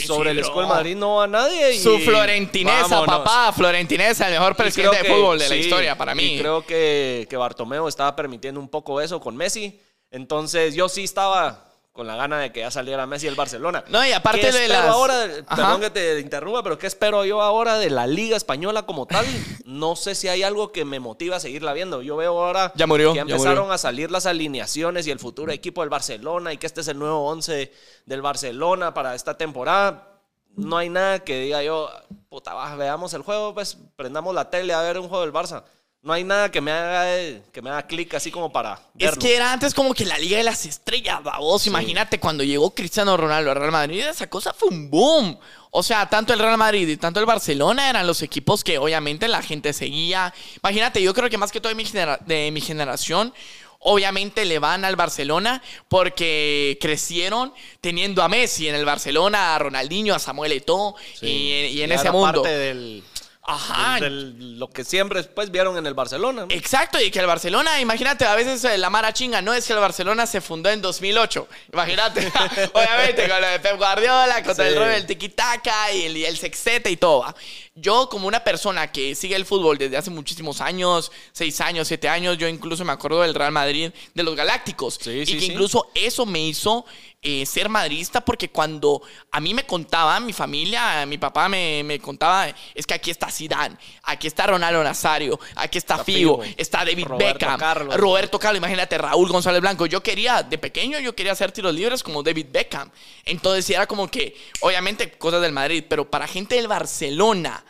Sí, 0.00 0.06
sobre 0.06 0.30
sí, 0.30 0.38
el. 0.38 0.44
Escuela 0.44 0.68
Madrid 0.68 0.94
no 0.94 1.16
va 1.16 1.26
nadie. 1.26 1.74
Y 1.74 1.80
Su 1.80 1.98
florentinesa, 1.98 3.00
vámonos. 3.00 3.18
papá. 3.18 3.52
Florentinesa, 3.52 4.28
el 4.28 4.34
mejor 4.34 4.54
presidente 4.54 4.98
de 5.02 5.04
fútbol 5.12 5.38
de 5.40 5.48
la 5.48 5.56
historia 5.56 5.98
para 5.98 6.14
mí. 6.14 6.36
Y 6.36 6.38
creo 6.38 6.64
que, 6.64 7.26
que 7.28 7.36
Bartomeu 7.36 7.88
estaba 7.88 8.14
permitiendo 8.14 8.60
un 8.60 8.68
poco 8.68 9.00
eso 9.00 9.18
con 9.20 9.36
Messi. 9.36 9.80
Entonces 10.12 10.76
yo 10.76 10.88
sí 10.88 11.02
estaba 11.02 11.64
con 11.94 12.08
la 12.08 12.16
gana 12.16 12.40
de 12.40 12.50
que 12.50 12.58
ya 12.58 12.72
saliera 12.72 13.06
Messi 13.06 13.26
del 13.26 13.36
Barcelona. 13.36 13.84
No, 13.88 14.04
y 14.04 14.10
aparte 14.10 14.40
¿Qué 14.40 14.50
de 14.50 14.66
las- 14.66 14.86
ahora? 14.86 15.14
Perdón 15.48 15.80
que 15.80 15.90
te 15.90 16.18
interrumpa, 16.18 16.60
pero 16.64 16.76
¿qué 16.76 16.88
espero 16.88 17.24
yo 17.24 17.40
ahora 17.40 17.78
de 17.78 17.88
la 17.88 18.08
Liga 18.08 18.36
Española 18.36 18.82
como 18.84 19.06
tal? 19.06 19.24
No 19.64 19.94
sé 19.94 20.16
si 20.16 20.26
hay 20.26 20.42
algo 20.42 20.72
que 20.72 20.84
me 20.84 20.98
motiva 20.98 21.36
a 21.36 21.40
seguirla 21.40 21.72
viendo. 21.72 22.02
Yo 22.02 22.16
veo 22.16 22.32
ahora 22.44 22.72
Ya 22.74 22.88
murió, 22.88 23.12
que 23.12 23.18
ya 23.18 23.22
empezaron 23.22 23.58
murió. 23.60 23.72
a 23.72 23.78
salir 23.78 24.10
las 24.10 24.26
alineaciones 24.26 25.06
y 25.06 25.12
el 25.12 25.20
futuro 25.20 25.52
equipo 25.52 25.82
del 25.82 25.88
Barcelona 25.88 26.52
y 26.52 26.56
que 26.58 26.66
este 26.66 26.80
es 26.80 26.88
el 26.88 26.98
nuevo 26.98 27.28
11 27.28 27.72
del 28.06 28.22
Barcelona 28.22 28.92
para 28.92 29.14
esta 29.14 29.38
temporada. 29.38 30.08
No 30.56 30.76
hay 30.76 30.88
nada 30.88 31.20
que 31.20 31.38
diga 31.38 31.62
yo, 31.62 31.90
puta, 32.28 32.54
va, 32.54 32.74
veamos 32.74 33.14
el 33.14 33.22
juego, 33.22 33.54
pues 33.54 33.78
prendamos 33.94 34.34
la 34.34 34.50
tele 34.50 34.74
a 34.74 34.82
ver 34.82 34.98
un 34.98 35.08
juego 35.08 35.22
del 35.24 35.32
Barça. 35.32 35.62
No 36.04 36.12
hay 36.12 36.22
nada 36.22 36.50
que 36.50 36.60
me 36.60 36.70
haga, 36.70 37.40
que 37.50 37.62
me 37.62 37.70
haga 37.70 37.86
clic 37.86 38.12
así 38.12 38.30
como 38.30 38.52
para 38.52 38.78
Es 38.98 39.16
que 39.16 39.34
era 39.36 39.54
antes 39.54 39.72
como 39.72 39.94
que 39.94 40.04
la 40.04 40.18
Liga 40.18 40.36
de 40.36 40.44
las 40.44 40.66
Estrellas, 40.66 41.22
babos. 41.22 41.66
Imagínate 41.66 42.20
cuando 42.20 42.44
llegó 42.44 42.74
Cristiano 42.74 43.16
Ronaldo 43.16 43.50
al 43.50 43.56
Real 43.56 43.72
Madrid, 43.72 44.00
esa 44.06 44.28
cosa 44.28 44.52
fue 44.52 44.68
un 44.68 44.90
boom. 44.90 45.38
O 45.70 45.82
sea, 45.82 46.06
tanto 46.10 46.34
el 46.34 46.40
Real 46.40 46.58
Madrid 46.58 46.86
y 46.86 46.98
tanto 46.98 47.20
el 47.20 47.26
Barcelona 47.26 47.88
eran 47.88 48.06
los 48.06 48.20
equipos 48.20 48.62
que 48.62 48.76
obviamente 48.76 49.26
la 49.28 49.40
gente 49.42 49.72
seguía. 49.72 50.34
Imagínate, 50.62 51.00
yo 51.02 51.14
creo 51.14 51.30
que 51.30 51.38
más 51.38 51.50
que 51.50 51.58
todo 51.60 51.70
de 51.70 51.74
mi, 51.74 51.86
genera- 51.86 52.18
de 52.26 52.50
mi 52.52 52.60
generación, 52.60 53.32
obviamente 53.78 54.44
le 54.44 54.58
van 54.58 54.84
al 54.84 54.96
Barcelona 54.96 55.62
porque 55.88 56.76
crecieron 56.82 57.54
teniendo 57.80 58.22
a 58.22 58.28
Messi 58.28 58.68
en 58.68 58.74
el 58.74 58.84
Barcelona, 58.84 59.54
a 59.54 59.58
Ronaldinho, 59.58 60.14
a 60.14 60.18
Samuel 60.18 60.52
Eto'o 60.52 60.96
Sí. 61.18 61.26
y, 61.26 61.78
y 61.78 61.82
en 61.82 61.92
ese 61.92 62.10
mundo. 62.10 62.42
parte 62.42 62.56
del, 62.56 63.02
Ajá. 63.46 63.98
lo 64.00 64.68
que 64.70 64.84
siempre 64.84 65.20
después 65.20 65.50
vieron 65.50 65.76
en 65.76 65.86
el 65.86 65.92
Barcelona. 65.94 66.46
¿no? 66.46 66.54
Exacto, 66.54 66.98
y 67.00 67.10
que 67.10 67.18
el 67.18 67.26
Barcelona, 67.26 67.80
imagínate, 67.80 68.24
a 68.24 68.34
veces 68.34 68.64
eh, 68.64 68.78
la 68.78 68.88
mara 68.90 69.12
chinga, 69.12 69.42
no 69.42 69.52
es 69.52 69.66
que 69.66 69.72
el 69.74 69.78
Barcelona 69.80 70.26
se 70.26 70.40
fundó 70.40 70.70
en 70.70 70.80
2008, 70.80 71.46
imagínate, 71.72 72.26
obviamente 72.72 73.28
con 73.28 73.40
lo 73.40 73.46
de 73.48 73.60
Pep 73.60 73.76
Guardiola, 73.76 74.42
con 74.42 74.56
todo 74.56 74.66
el 74.66 74.72
Sí. 74.72 74.78
rollo 74.78 74.90
del 74.92 75.06
tiki-taka 75.06 75.92
y 75.92 76.02
el, 76.04 76.16
y 76.16 76.24
el 76.24 76.38
sextete 76.38 76.90
y 76.90 76.96
todo. 76.96 77.20
¿va? 77.20 77.34
Yo 77.74 78.08
como 78.08 78.28
una 78.28 78.42
persona 78.42 78.90
que 78.90 79.14
sigue 79.14 79.36
el 79.36 79.44
fútbol 79.44 79.76
desde 79.76 79.96
hace 79.96 80.10
muchísimos 80.10 80.60
años, 80.60 81.12
seis 81.32 81.60
años, 81.60 81.86
siete 81.88 82.08
años, 82.08 82.38
yo 82.38 82.48
incluso 82.48 82.84
me 82.84 82.92
acuerdo 82.92 83.20
del 83.22 83.34
Real 83.34 83.52
Madrid, 83.52 83.90
de 84.14 84.22
los 84.22 84.34
Galácticos, 84.36 84.98
Sí, 85.02 85.10
y 85.10 85.26
sí, 85.26 85.34
que 85.34 85.40
sí. 85.40 85.46
incluso 85.52 85.90
eso 85.94 86.24
me 86.24 86.40
hizo 86.40 86.86
eh, 87.26 87.46
ser 87.46 87.70
madridista 87.70 88.20
porque 88.20 88.50
cuando 88.50 89.00
a 89.30 89.40
mí 89.40 89.54
me 89.54 89.64
contaban, 89.64 90.26
mi 90.26 90.34
familia, 90.34 91.06
mi 91.06 91.16
papá 91.16 91.48
me, 91.48 91.82
me 91.82 91.98
contaba, 91.98 92.48
es 92.74 92.86
que 92.86 92.92
aquí 92.92 93.10
está 93.10 93.30
Zidane, 93.30 93.76
aquí 94.02 94.26
está 94.26 94.46
Ronaldo 94.46 94.84
Nazario, 94.84 95.40
aquí 95.56 95.78
está, 95.78 95.94
Está 95.94 96.04
Figo, 96.04 96.42
Figo, 96.42 96.54
está 96.58 96.84
David 96.84 97.06
Roberto 97.06 97.46
Beckham, 97.46 97.58
Carlos. 97.58 97.96
Roberto 97.96 98.38
Carlos, 98.38 98.58
imagínate, 98.58 98.98
Raúl 98.98 99.30
González 99.30 99.62
Blanco. 99.62 99.86
Yo 99.86 100.02
quería, 100.02 100.42
de 100.42 100.58
pequeño, 100.58 100.98
yo 100.98 101.14
quería 101.14 101.32
hacer 101.32 101.50
tiros 101.50 101.74
libres 101.74 102.02
como 102.02 102.22
David 102.22 102.48
Beckham. 102.50 102.90
Entonces 103.24 103.70
era 103.70 103.86
como 103.86 104.10
que, 104.10 104.36
obviamente, 104.60 105.12
cosas 105.12 105.40
del 105.40 105.52
Madrid, 105.52 105.84
pero 105.88 106.10
para 106.10 106.26
gente 106.26 106.56
del 106.56 106.68
Barcelona, 106.68 107.64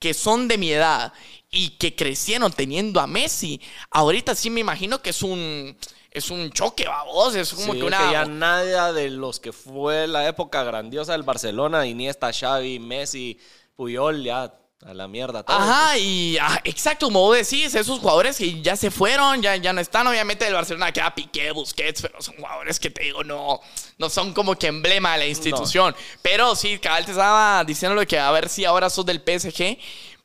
que 0.00 0.12
son 0.12 0.48
de 0.48 0.58
mi 0.58 0.72
edad 0.72 1.12
y 1.50 1.70
que 1.70 1.94
crecieron 1.94 2.52
teniendo 2.52 3.00
a 3.00 3.06
Messi, 3.06 3.60
ahorita 3.90 4.34
sí 4.34 4.50
me 4.50 4.60
imagino 4.60 5.00
que 5.00 5.10
es 5.10 5.22
un, 5.22 5.76
es 6.10 6.30
un 6.30 6.50
choque, 6.50 6.86
babos, 6.86 7.34
es 7.34 7.52
como 7.52 7.72
Sí, 7.72 7.80
que 7.80 7.86
es 7.86 7.92
una... 7.92 8.12
ya 8.12 8.24
nada 8.24 8.92
de 8.92 9.10
los 9.10 9.40
que 9.40 9.52
fue 9.52 10.06
la 10.06 10.26
época 10.26 10.62
grandiosa 10.64 11.12
del 11.12 11.22
Barcelona, 11.22 11.86
Iniesta, 11.86 12.32
Xavi, 12.32 12.78
Messi, 12.78 13.38
Puyol, 13.76 14.22
ya 14.24 14.54
a 14.84 14.94
la 14.94 15.08
mierda. 15.08 15.42
todo. 15.42 15.56
Ajá, 15.56 15.98
y 15.98 16.38
ah, 16.40 16.60
exacto, 16.64 17.06
como 17.06 17.20
vos 17.20 17.36
decís, 17.36 17.74
esos 17.74 17.98
jugadores 17.98 18.38
que 18.38 18.62
ya 18.62 18.76
se 18.76 18.90
fueron, 18.90 19.42
ya, 19.42 19.56
ya 19.56 19.72
no 19.72 19.80
están, 19.80 20.06
obviamente 20.06 20.44
del 20.44 20.54
Barcelona 20.54 20.92
queda 20.92 21.14
Piqué, 21.14 21.50
Busquets, 21.50 22.02
pero 22.02 22.22
son 22.22 22.36
jugadores 22.36 22.78
que 22.78 22.90
te 22.90 23.02
digo, 23.02 23.24
no, 23.24 23.60
no 23.98 24.08
son 24.08 24.32
como 24.32 24.54
que 24.56 24.68
emblema 24.68 25.12
de 25.12 25.18
la 25.18 25.26
institución. 25.26 25.94
Pero 26.22 26.54
sí, 26.54 26.78
cabal 26.78 27.04
te 27.04 27.10
estaba 27.10 27.64
diciéndolo 27.64 28.06
que 28.06 28.18
a 28.18 28.30
ver 28.30 28.48
si 28.48 28.64
ahora 28.64 28.88
sos 28.88 29.04
del 29.04 29.20
PSG, 29.20 29.78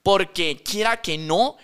porque 0.03 0.61
quiera 0.63 1.01
que 1.01 1.17
no, 1.17 1.57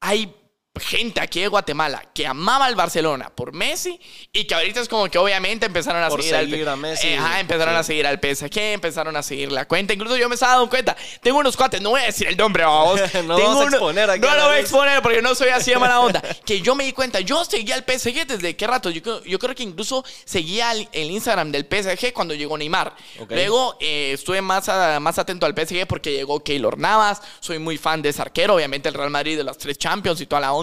hay 0.00 0.34
gente 0.80 1.20
aquí 1.20 1.40
de 1.40 1.48
Guatemala 1.48 2.02
que 2.14 2.26
amaba 2.26 2.64
al 2.64 2.74
Barcelona 2.74 3.30
por 3.34 3.52
Messi 3.52 4.00
y 4.32 4.44
que 4.46 4.54
ahorita 4.54 4.80
es 4.80 4.88
como 4.88 5.06
que 5.10 5.18
obviamente 5.18 5.66
empezaron 5.66 6.02
a 6.02 6.08
Por 6.08 6.22
seguir, 6.22 6.34
seguir 6.50 6.62
al, 6.68 6.74
a 6.74 6.76
Messi. 6.76 7.08
Eh, 7.08 7.16
ajá, 7.18 7.40
empezaron 7.40 7.74
Sí. 7.74 7.80
a 7.80 7.82
seguir 7.82 8.06
al 8.06 8.18
PSG, 8.18 8.58
empezaron 8.72 9.14
a 9.16 9.22
seguir 9.22 9.52
la 9.52 9.66
cuenta. 9.68 9.92
Incluso 9.92 10.16
yo 10.16 10.28
me 10.30 10.34
estaba 10.34 10.54
dando 10.54 10.70
cuenta. 10.70 10.96
Tengo 11.22 11.38
unos 11.40 11.56
cuates, 11.58 11.82
no 11.82 11.90
voy 11.90 12.00
a 12.00 12.04
decir 12.06 12.26
el 12.26 12.36
nombre, 12.38 12.64
vamos. 12.64 12.98
No 13.22 13.36
Tengo 13.36 13.48
vamos 13.50 13.60
a 13.60 13.64
exponer 13.68 14.10
aquí 14.10 14.20
No 14.20 14.34
lo 14.34 14.46
voy 14.46 14.56
a 14.56 14.60
exponer 14.60 15.02
porque 15.02 15.20
no 15.20 15.34
soy 15.34 15.50
así 15.50 15.70
de 15.72 15.78
mala 15.78 16.00
onda. 16.00 16.22
Que 16.46 16.62
yo 16.62 16.74
me 16.74 16.84
di 16.84 16.92
cuenta, 16.92 17.20
yo 17.20 17.44
seguía 17.44 17.74
al 17.74 17.84
PSG 17.84 18.26
desde 18.26 18.56
qué 18.56 18.66
rato. 18.66 18.88
Yo, 18.88 19.02
creo- 19.02 19.22
yo 19.24 19.38
creo 19.38 19.54
que 19.54 19.62
incluso 19.62 20.02
seguía 20.24 20.72
el, 20.72 20.88
el 20.92 21.10
Instagram 21.10 21.52
del 21.52 21.66
PSG 21.70 22.14
cuando 22.14 22.32
llegó 22.34 22.56
Neymar. 22.56 22.94
Ok. 23.20 23.30
Luego 23.32 23.76
eh, 23.80 24.12
estuve 24.14 24.40
más, 24.40 24.70
a- 24.70 24.98
más 25.00 25.18
atento 25.18 25.44
al 25.44 25.52
PSG 25.54 25.86
porque 25.86 26.12
llegó 26.12 26.42
Keylor 26.42 26.78
Navas. 26.78 27.20
Soy 27.40 27.58
muy 27.58 27.76
fan 27.76 28.00
de 28.00 28.08
ese 28.08 28.22
arquero, 28.22 28.54
obviamente 28.54 28.88
el 28.88 28.94
Real 28.94 29.10
Madrid 29.10 29.36
de 29.36 29.44
las 29.44 29.58
tres 29.58 29.76
Champions 29.76 30.20
y 30.22 30.26
toda 30.26 30.40
la 30.40 30.52
onda. 30.54 30.61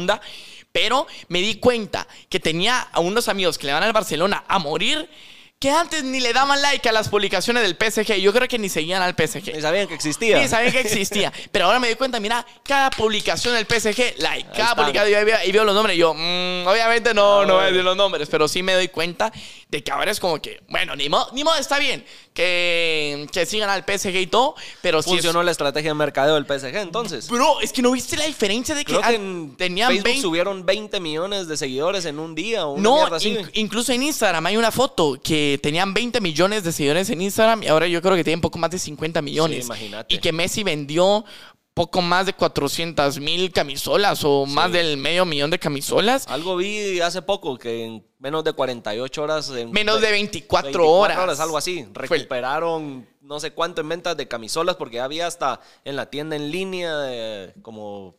Pero 0.71 1.07
me 1.27 1.41
di 1.41 1.55
cuenta 1.55 2.07
que 2.29 2.39
tenía 2.39 2.79
a 2.79 2.99
unos 2.99 3.27
amigos 3.27 3.57
que 3.57 3.67
le 3.67 3.73
van 3.73 3.83
al 3.83 3.93
Barcelona 3.93 4.43
a 4.47 4.59
morir. 4.59 5.09
Que 5.59 5.69
antes 5.71 6.05
ni 6.05 6.21
le 6.21 6.31
daban 6.31 6.61
like 6.61 6.87
a 6.87 6.93
las 6.93 7.09
publicaciones 7.09 7.63
del 7.63 7.75
PSG. 7.75 8.13
Yo 8.21 8.31
creo 8.31 8.47
que 8.47 8.57
ni 8.57 8.69
seguían 8.69 9.01
al 9.01 9.13
PSG. 9.13 9.53
Ni 9.55 9.61
sabían 9.61 9.89
que 9.89 9.93
existía. 9.93 10.41
Sí, 10.41 10.47
sabía 10.47 10.71
que 10.71 10.79
existía. 10.79 11.33
Pero 11.51 11.65
ahora 11.65 11.79
me 11.79 11.89
di 11.89 11.95
cuenta, 11.95 12.17
mira, 12.21 12.45
cada 12.63 12.89
publicación 12.89 13.53
del 13.55 13.65
PSG, 13.65 14.19
like, 14.19 14.49
cada 14.55 14.73
publicación, 14.73 15.21
y 15.45 15.51
veo, 15.51 15.65
los 15.65 15.75
nombres. 15.75 15.97
Y 15.97 15.99
yo, 15.99 16.13
mm, 16.13 16.65
obviamente 16.65 17.13
no, 17.13 17.45
no 17.45 17.55
voy 17.55 17.63
a 17.63 17.65
decir 17.67 17.83
los 17.83 17.97
nombres, 17.97 18.29
pero 18.29 18.47
sí 18.47 18.63
me 18.63 18.73
doy 18.73 18.87
cuenta 18.87 19.33
de 19.67 19.83
que 19.83 19.91
ahora 19.91 20.09
es 20.11 20.19
como 20.21 20.41
que, 20.41 20.61
bueno, 20.69 20.95
ni 20.95 21.09
modo, 21.09 21.29
ni 21.33 21.43
modo 21.43 21.57
está 21.57 21.77
bien 21.77 22.05
que, 22.33 23.27
que 23.31 23.45
sigan 23.45 23.69
al 23.69 23.83
PSG 23.83 24.15
y 24.15 24.27
todo, 24.27 24.55
pero 24.81 25.01
sí. 25.01 25.09
es- 25.09 25.15
Funcionó 25.17 25.43
la 25.43 25.51
estrategia 25.51 25.89
de 25.91 25.93
mercadeo 25.95 26.35
del 26.35 26.45
PSG 26.45 26.75
entonces. 26.77 27.27
Bro, 27.27 27.59
es 27.61 27.73
que 27.73 27.81
no 27.81 27.91
viste 27.91 28.15
la 28.17 28.25
diferencia 28.25 28.73
de 28.73 28.85
que, 28.85 28.93
Creo 28.93 29.01
ah, 29.03 29.09
que 29.09 29.15
en 29.15 29.55
tenían 29.57 29.89
Facebook 29.89 30.05
20 30.05 30.21
subieron 30.21 30.65
20 30.65 30.99
millones 31.01 31.47
de 31.49 31.57
seguidores 31.57 32.05
en 32.05 32.17
un 32.17 32.33
día 32.33 32.65
o 32.65 32.71
una 32.73 32.81
No, 32.81 33.05
así. 33.13 33.35
inc- 33.35 33.49
incluso 33.55 33.91
en 33.91 34.03
Instagram 34.03 34.45
hay 34.47 34.57
una 34.57 34.71
foto 34.71 35.19
que 35.21 35.48
tenían 35.57 35.93
20 35.93 36.21
millones 36.21 36.63
de 36.63 36.71
seguidores 36.71 37.09
en 37.09 37.21
Instagram 37.21 37.63
y 37.63 37.67
ahora 37.67 37.87
yo 37.87 38.01
creo 38.01 38.15
que 38.15 38.23
tienen 38.23 38.41
poco 38.41 38.59
más 38.59 38.71
de 38.71 38.79
50 38.79 39.21
millones. 39.21 39.67
Sí. 39.75 39.91
Y 40.09 40.19
que 40.19 40.31
Messi 40.31 40.63
vendió 40.63 41.25
poco 41.73 42.01
más 42.01 42.25
de 42.25 42.33
400 42.33 43.19
mil 43.19 43.51
camisolas 43.53 44.21
o 44.25 44.45
más 44.45 44.69
del 44.71 44.97
medio 44.97 45.23
millón 45.25 45.49
de 45.49 45.59
camisolas. 45.59 46.27
Algo 46.27 46.57
vi 46.57 46.99
hace 46.99 47.21
poco 47.21 47.57
que 47.57 47.85
en 47.85 48.05
menos 48.19 48.43
de 48.43 48.51
48 48.51 49.23
horas. 49.23 49.49
en 49.51 49.71
Menos 49.71 50.01
de 50.01 50.07
ve- 50.07 50.13
24 50.13 50.89
horas. 50.91 51.39
algo 51.39 51.57
así. 51.57 51.85
Recuperaron 51.93 53.07
no 53.21 53.39
sé 53.39 53.51
cuánto 53.51 53.81
en 53.81 53.89
ventas 53.89 54.17
de 54.17 54.27
camisolas 54.27 54.75
porque 54.75 54.99
había 54.99 55.27
hasta 55.27 55.61
en 55.85 55.95
la 55.95 56.09
tienda 56.09 56.35
en 56.35 56.51
línea 56.51 56.91
eh, 57.07 57.53
como 57.61 58.15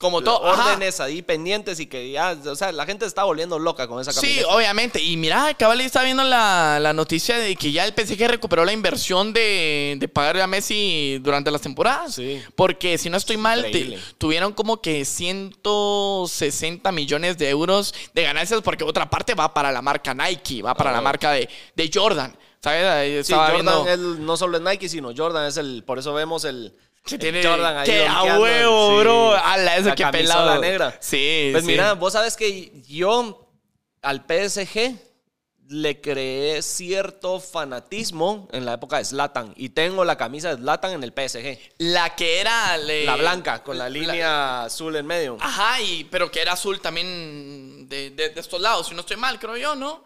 Como 0.00 0.22
todo. 0.22 0.40
órdenes 0.40 0.98
ahí 1.00 1.20
pendientes 1.20 1.78
y 1.78 1.86
que 1.86 2.10
ya, 2.10 2.34
o 2.46 2.56
sea, 2.56 2.72
la 2.72 2.86
gente 2.86 3.04
está 3.04 3.24
volviendo 3.24 3.58
loca 3.58 3.86
con 3.86 4.00
esa 4.00 4.12
Sí, 4.12 4.20
camiseta. 4.22 4.48
obviamente. 4.48 5.02
Y 5.02 5.18
mira, 5.18 5.52
cabal 5.58 5.78
está 5.82 6.02
viendo 6.02 6.24
la, 6.24 6.78
la 6.80 6.94
noticia 6.94 7.36
de 7.36 7.54
que 7.54 7.70
ya 7.70 7.84
el 7.84 7.92
PSG 7.92 8.26
recuperó 8.26 8.64
la 8.64 8.72
inversión 8.72 9.34
de, 9.34 9.96
de 9.98 10.08
pagarle 10.08 10.40
a 10.40 10.46
Messi 10.46 11.18
durante 11.20 11.50
las 11.50 11.60
temporadas. 11.60 12.14
Sí. 12.14 12.40
Porque 12.56 12.96
si 12.96 13.10
no 13.10 13.18
estoy 13.18 13.36
mal, 13.36 13.62
te- 13.70 13.98
tuvieron 14.16 14.54
como 14.54 14.80
que 14.80 15.04
160 15.04 16.92
millones 16.92 17.36
de 17.38 17.50
euros 17.50 17.94
de 18.14 18.22
ganancias 18.22 18.60
porque 18.62 18.84
otra 18.84 19.08
parte 19.10 19.34
va 19.34 19.52
para 19.52 19.70
la 19.72 19.82
marca 19.82 20.14
Nike, 20.14 20.62
va 20.62 20.74
para 20.74 20.92
la 20.92 20.98
Ah. 20.98 21.02
marca 21.02 21.32
de, 21.32 21.48
de 21.76 21.90
Jordan. 21.92 22.34
¿Sabes? 22.62 22.84
Ahí 22.86 23.24
Sí, 23.24 23.32
Jordan 23.32 23.52
viendo 23.54 23.86
es- 23.88 23.98
no 23.98 24.36
solo 24.36 24.56
es 24.58 24.62
Nike, 24.62 24.88
sino 24.88 25.12
Jordan 25.16 25.46
es 25.46 25.56
el, 25.56 25.82
por 25.84 25.98
eso 25.98 26.12
vemos 26.12 26.44
el, 26.44 26.74
que 27.04 27.18
tiene 27.18 27.42
Jordan 27.44 27.78
ahí 27.78 27.86
que 27.86 28.06
a 28.06 28.38
huevo, 28.38 28.90
sí. 28.90 29.00
bro. 29.02 29.34
Ala, 29.34 29.76
eso 29.76 29.88
La 29.90 29.94
que 29.94 30.06
pelado. 30.06 30.58
negra. 30.60 30.96
Sí, 31.00 31.48
Pues 31.52 31.64
sí. 31.64 31.70
mira, 31.70 31.94
vos 31.94 32.12
sabes 32.12 32.36
que 32.36 32.82
yo 32.88 33.48
al 34.02 34.24
PSG 34.26 34.96
le 35.68 36.00
creé 36.00 36.62
cierto 36.62 37.38
fanatismo 37.38 38.48
en 38.50 38.64
la 38.64 38.72
época 38.74 38.98
de 38.98 39.04
Zlatan 39.04 39.52
y 39.56 39.68
tengo 39.68 40.04
la 40.04 40.16
camisa 40.16 40.50
de 40.50 40.56
Zlatan 40.62 40.94
en 40.94 41.04
el 41.04 41.12
PSG. 41.12 41.58
la 41.78 42.16
que 42.16 42.40
era 42.40 42.76
le- 42.76 43.04
La 43.04 43.14
blanca, 43.14 43.62
con 43.62 43.78
la 43.78 43.84
la- 43.84 43.90
línea 43.90 44.64
azul 44.64 44.96
en 44.96 45.06
medio. 45.06 45.36
Ajá, 45.40 45.80
y, 45.80 46.02
pero 46.10 46.28
que 46.28 46.40
era 46.42 46.54
azul 46.54 46.80
también 46.80 47.88
de, 47.88 48.10
de- 48.10 48.30
de 48.30 48.40
estos 48.40 48.60
lados, 48.60 48.88
si 48.88 48.94
no 48.94 49.00
estoy 49.02 49.16
mal, 49.16 49.38
creo 49.38 49.56
yo, 49.56 49.76
¿no? 49.76 50.02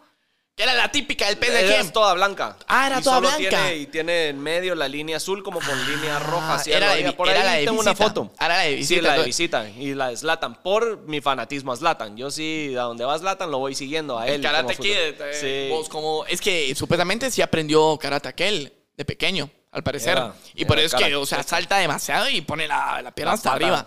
Que 0.55 0.63
era 0.63 0.73
la 0.73 0.89
típica 0.89 1.25
del 1.27 1.35
PSG. 1.37 1.81
Es 1.81 1.91
toda 1.91 2.13
blanca. 2.13 2.55
Ah, 2.67 2.87
era 2.87 2.99
Y 2.99 3.03
toda 3.03 3.17
solo 3.17 3.27
blanca. 3.27 3.49
Tiene, 3.49 3.75
y 3.75 3.85
tiene 3.87 4.27
en 4.29 4.39
medio 4.39 4.73
la 4.73 4.87
línea 4.87 5.17
azul 5.17 5.43
como 5.43 5.59
con 5.59 5.85
línea 5.91 6.17
roja. 6.19 6.53
Ah, 6.53 6.55
así 6.55 6.71
era 6.71 6.95
de 6.95 7.11
por 7.11 7.27
era 7.27 7.39
ahí 7.41 7.45
la 7.45 7.51
de 7.55 7.65
tengo 7.65 7.81
una 7.81 7.91
visita. 7.91 8.07
foto. 8.07 8.31
Era 8.39 8.47
la 8.47 8.59
de 8.61 8.69
Sí, 8.69 8.75
visita, 8.77 9.01
la 9.01 9.17
de 9.17 9.23
visita. 9.25 9.69
Y 9.69 9.93
la 9.95 10.07
de 10.11 10.15
Zlatan. 10.17 10.55
Por 10.63 10.99
mi 11.09 11.19
fanatismo 11.19 11.73
a 11.73 11.75
Zlatan. 11.75 12.15
Yo 12.15 12.31
sí, 12.31 12.73
a 12.77 12.83
donde 12.83 13.03
va 13.03 13.19
Zlatan 13.19 13.51
lo 13.51 13.57
voy 13.57 13.75
siguiendo 13.75 14.17
a 14.17 14.27
él. 14.27 14.35
El 14.35 14.41
Karate 14.43 14.77
Kid. 14.77 14.91
eh, 14.95 15.33
Sí. 15.67 15.69
vos 15.75 15.89
como, 15.89 16.25
es 16.25 16.39
que 16.39 16.73
supuestamente 16.73 17.29
sí 17.31 17.41
aprendió 17.41 17.97
karate 17.97 18.29
aquel 18.29 18.71
de 18.95 19.03
pequeño, 19.03 19.49
al 19.73 19.83
parecer. 19.83 20.11
Era- 20.13 20.35
y 20.53 20.63
por 20.63 20.77
era 20.77 20.87
eso 20.87 20.95
es 20.97 21.03
que, 21.03 21.15
o 21.17 21.25
sea, 21.25 21.43
salta 21.43 21.79
demasiado 21.79 22.29
y 22.29 22.39
pone 22.39 22.65
la, 22.65 23.01
la 23.01 23.11
pierna 23.11 23.33
hasta 23.33 23.51
arriba. 23.51 23.85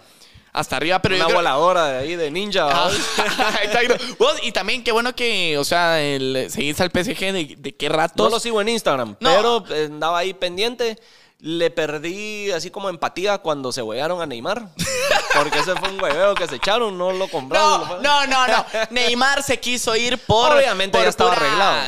Hasta 0.58 0.76
arriba, 0.76 1.00
pero 1.00 1.14
Una 1.16 1.24
creo- 1.26 1.36
voladora 1.36 1.86
de 1.86 1.98
ahí 1.98 2.16
de 2.16 2.30
ninja. 2.30 2.66
Ah. 2.70 2.90
Exacto. 3.62 3.96
Vos, 4.18 4.34
y 4.42 4.52
también 4.52 4.82
qué 4.82 4.92
bueno 4.92 5.14
que, 5.14 5.56
o 5.58 5.64
sea, 5.64 6.00
el, 6.02 6.48
seguís 6.50 6.80
al 6.80 6.90
PSG 6.90 7.32
de, 7.32 7.54
de 7.58 7.76
qué 7.76 7.88
ratos. 7.88 8.24
No 8.24 8.30
lo 8.30 8.40
sigo 8.40 8.60
en 8.60 8.68
Instagram, 8.70 9.16
No. 9.20 9.30
pero 9.30 9.64
eh, 9.70 9.86
andaba 9.86 10.18
ahí 10.18 10.34
pendiente. 10.34 10.98
Le 11.40 11.70
perdí 11.70 12.50
así 12.50 12.68
como 12.70 12.88
empatía 12.88 13.38
cuando 13.38 13.70
se 13.70 13.80
huearon 13.80 14.20
a 14.20 14.26
Neymar. 14.26 14.70
Porque 15.34 15.60
ese 15.60 15.76
fue 15.76 15.90
un 15.90 16.02
hueveo 16.02 16.34
que 16.34 16.48
se 16.48 16.56
echaron, 16.56 16.98
no 16.98 17.12
lo 17.12 17.28
compraron. 17.28 18.02
No, 18.02 18.26
no, 18.26 18.26
no, 18.26 18.46
no. 18.48 18.66
Neymar 18.90 19.44
se 19.44 19.60
quiso 19.60 19.94
ir 19.94 20.18
por. 20.18 20.56
Obviamente 20.56 20.98
por 20.98 21.04
ya 21.04 21.10
estaba 21.10 21.34
pura- 21.34 21.46
arreglado. 21.46 21.82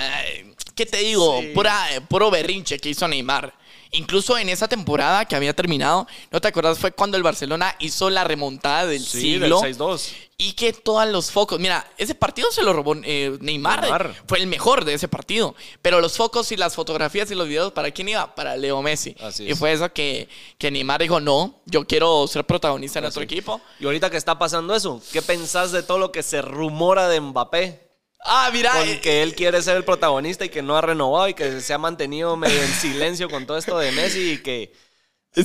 ¿Qué 0.77 0.87
te 0.87 0.99
digo? 0.99 1.41
Sí. 1.41 1.49
Pura, 1.53 1.85
puro 2.09 2.31
berrinche 2.31 2.79
que 2.79 2.91
hizo 2.91 3.09
Neymar. 3.09 3.53
Incluso 3.93 4.39
en 4.39 4.49
esa 4.49 4.69
temporada 4.69 5.25
que 5.25 5.35
había 5.35 5.55
terminado, 5.55 6.07
¿no 6.31 6.41
te 6.41 6.49
acuerdas? 6.49 6.79
Fue 6.79 6.93
cuando 6.93 7.17
el 7.17 7.23
Barcelona 7.23 7.75
hizo 7.81 8.09
la 8.09 8.23
remontada 8.25 8.87
del 8.87 9.05
Sí, 9.05 9.21
siglo. 9.23 9.61
del 9.61 9.75
6-2. 9.77 10.13
Y 10.39 10.53
que 10.53 10.73
todos 10.73 11.07
los 11.09 11.31
focos. 11.31 11.59
Mira, 11.61 11.87
ese 11.99 12.15
partido 12.15 12.51
se 12.53 12.63
lo 12.63 12.73
robó 12.73 12.95
eh, 13.03 13.37
Neymar. 13.41 13.83
Neymar. 13.83 14.15
Fue 14.27 14.39
el 14.39 14.47
mejor 14.47 14.85
de 14.85 14.95
ese 14.95 15.09
partido. 15.09 15.55
Pero 15.83 16.01
los 16.01 16.17
focos 16.17 16.51
y 16.53 16.57
las 16.57 16.75
fotografías 16.75 17.31
y 17.31 17.35
los 17.35 17.47
videos, 17.49 17.73
¿para 17.73 17.91
quién 17.91 18.09
iba? 18.09 18.35
Para 18.35 18.57
Leo 18.57 18.81
Messi. 18.81 19.15
Así 19.21 19.45
y 19.45 19.51
es. 19.51 19.59
fue 19.59 19.73
eso 19.73 19.93
que, 19.93 20.29
que 20.57 20.71
Neymar 20.71 21.03
dijo: 21.03 21.21
No, 21.21 21.61
yo 21.67 21.85
quiero 21.87 22.27
ser 22.27 22.45
protagonista 22.45 23.01
en 23.01 23.03
nuestro 23.03 23.23
equipo. 23.23 23.61
Y 23.81 23.85
ahorita 23.85 24.09
que 24.09 24.17
está 24.17 24.39
pasando 24.39 24.75
eso, 24.75 25.03
¿qué 25.13 25.21
pensás 25.21 25.73
de 25.73 25.83
todo 25.83 25.99
lo 25.99 26.11
que 26.13 26.23
se 26.23 26.41
rumora 26.41 27.09
de 27.09 27.21
Mbappé? 27.21 27.90
Ah, 28.25 28.50
mira. 28.53 28.73
Con 28.73 28.89
eh, 28.89 29.00
que 29.00 29.23
él 29.23 29.35
quiere 29.35 29.62
ser 29.62 29.77
el 29.77 29.85
protagonista 29.85 30.45
y 30.45 30.49
que 30.50 30.62
no 30.62 30.77
ha 30.77 30.81
renovado 30.81 31.29
y 31.29 31.35
que 31.35 31.61
se 31.61 31.73
ha 31.73 31.79
mantenido 31.79 32.37
medio 32.37 32.62
en 32.62 32.69
silencio 32.75 33.29
con 33.31 33.47
todo 33.47 33.57
esto 33.57 33.79
de 33.79 33.93
Messi 33.93 34.33
y 34.33 34.39
que 34.39 34.73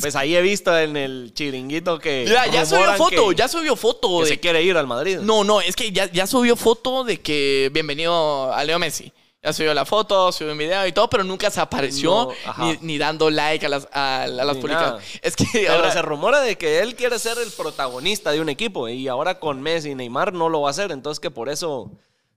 pues 0.01 0.15
ahí 0.15 0.35
he 0.35 0.41
visto 0.41 0.75
en 0.77 0.97
el 0.97 1.31
chiringuito 1.35 1.99
que 1.99 2.25
Mira, 2.27 2.47
ya 2.47 2.65
subió 2.65 2.91
foto, 2.95 3.29
que- 3.29 3.35
ya 3.35 3.47
subió 3.47 3.75
foto. 3.75 4.17
que 4.19 4.23
de- 4.25 4.29
se 4.31 4.39
quiere 4.39 4.63
ir 4.63 4.75
al 4.77 4.87
Madrid. 4.87 5.19
No, 5.19 5.43
no, 5.43 5.61
es 5.61 5.75
que 5.75 5.91
ya, 5.91 6.11
ya 6.11 6.25
subió 6.27 6.55
foto 6.55 7.03
de 7.03 7.21
que 7.21 7.69
bienvenido 7.71 8.51
a 8.53 8.63
Leo 8.63 8.79
Messi. 8.79 9.11
Ya 9.43 9.53
subió 9.53 9.75
la 9.75 9.85
foto, 9.85 10.31
subió 10.31 10.53
un 10.53 10.57
video 10.57 10.87
y 10.87 10.91
todo, 10.91 11.07
pero 11.07 11.23
nunca 11.23 11.51
se 11.51 11.61
apareció 11.61 12.33
No, 12.57 12.65
ni, 12.65 12.77
ni 12.81 12.97
dando 12.97 13.29
like 13.29 13.63
a 13.63 13.69
las, 13.69 13.87
a, 13.93 14.23
a 14.23 14.27
las 14.27 14.57
publicaciones. 14.57 15.03
Es 15.21 15.35
que 15.35 15.69
ahora- 15.69 15.91
se 15.93 16.01
rumora 16.01 16.41
de 16.41 16.57
que 16.57 16.79
él 16.79 16.95
quiere 16.95 17.19
ser 17.19 17.37
el 17.37 17.51
protagonista 17.51 18.31
de 18.31 18.41
un 18.41 18.49
equipo 18.49 18.89
y 18.89 19.07
ahora 19.07 19.39
con 19.39 19.61
Messi 19.61 19.91
y 19.91 19.95
Neymar 19.95 20.33
no 20.33 20.49
lo 20.49 20.61
va 20.61 20.69
a 20.69 20.71
hacer, 20.71 20.91
entonces 20.91 21.19
que 21.19 21.29
por 21.29 21.47
eso 21.49 21.91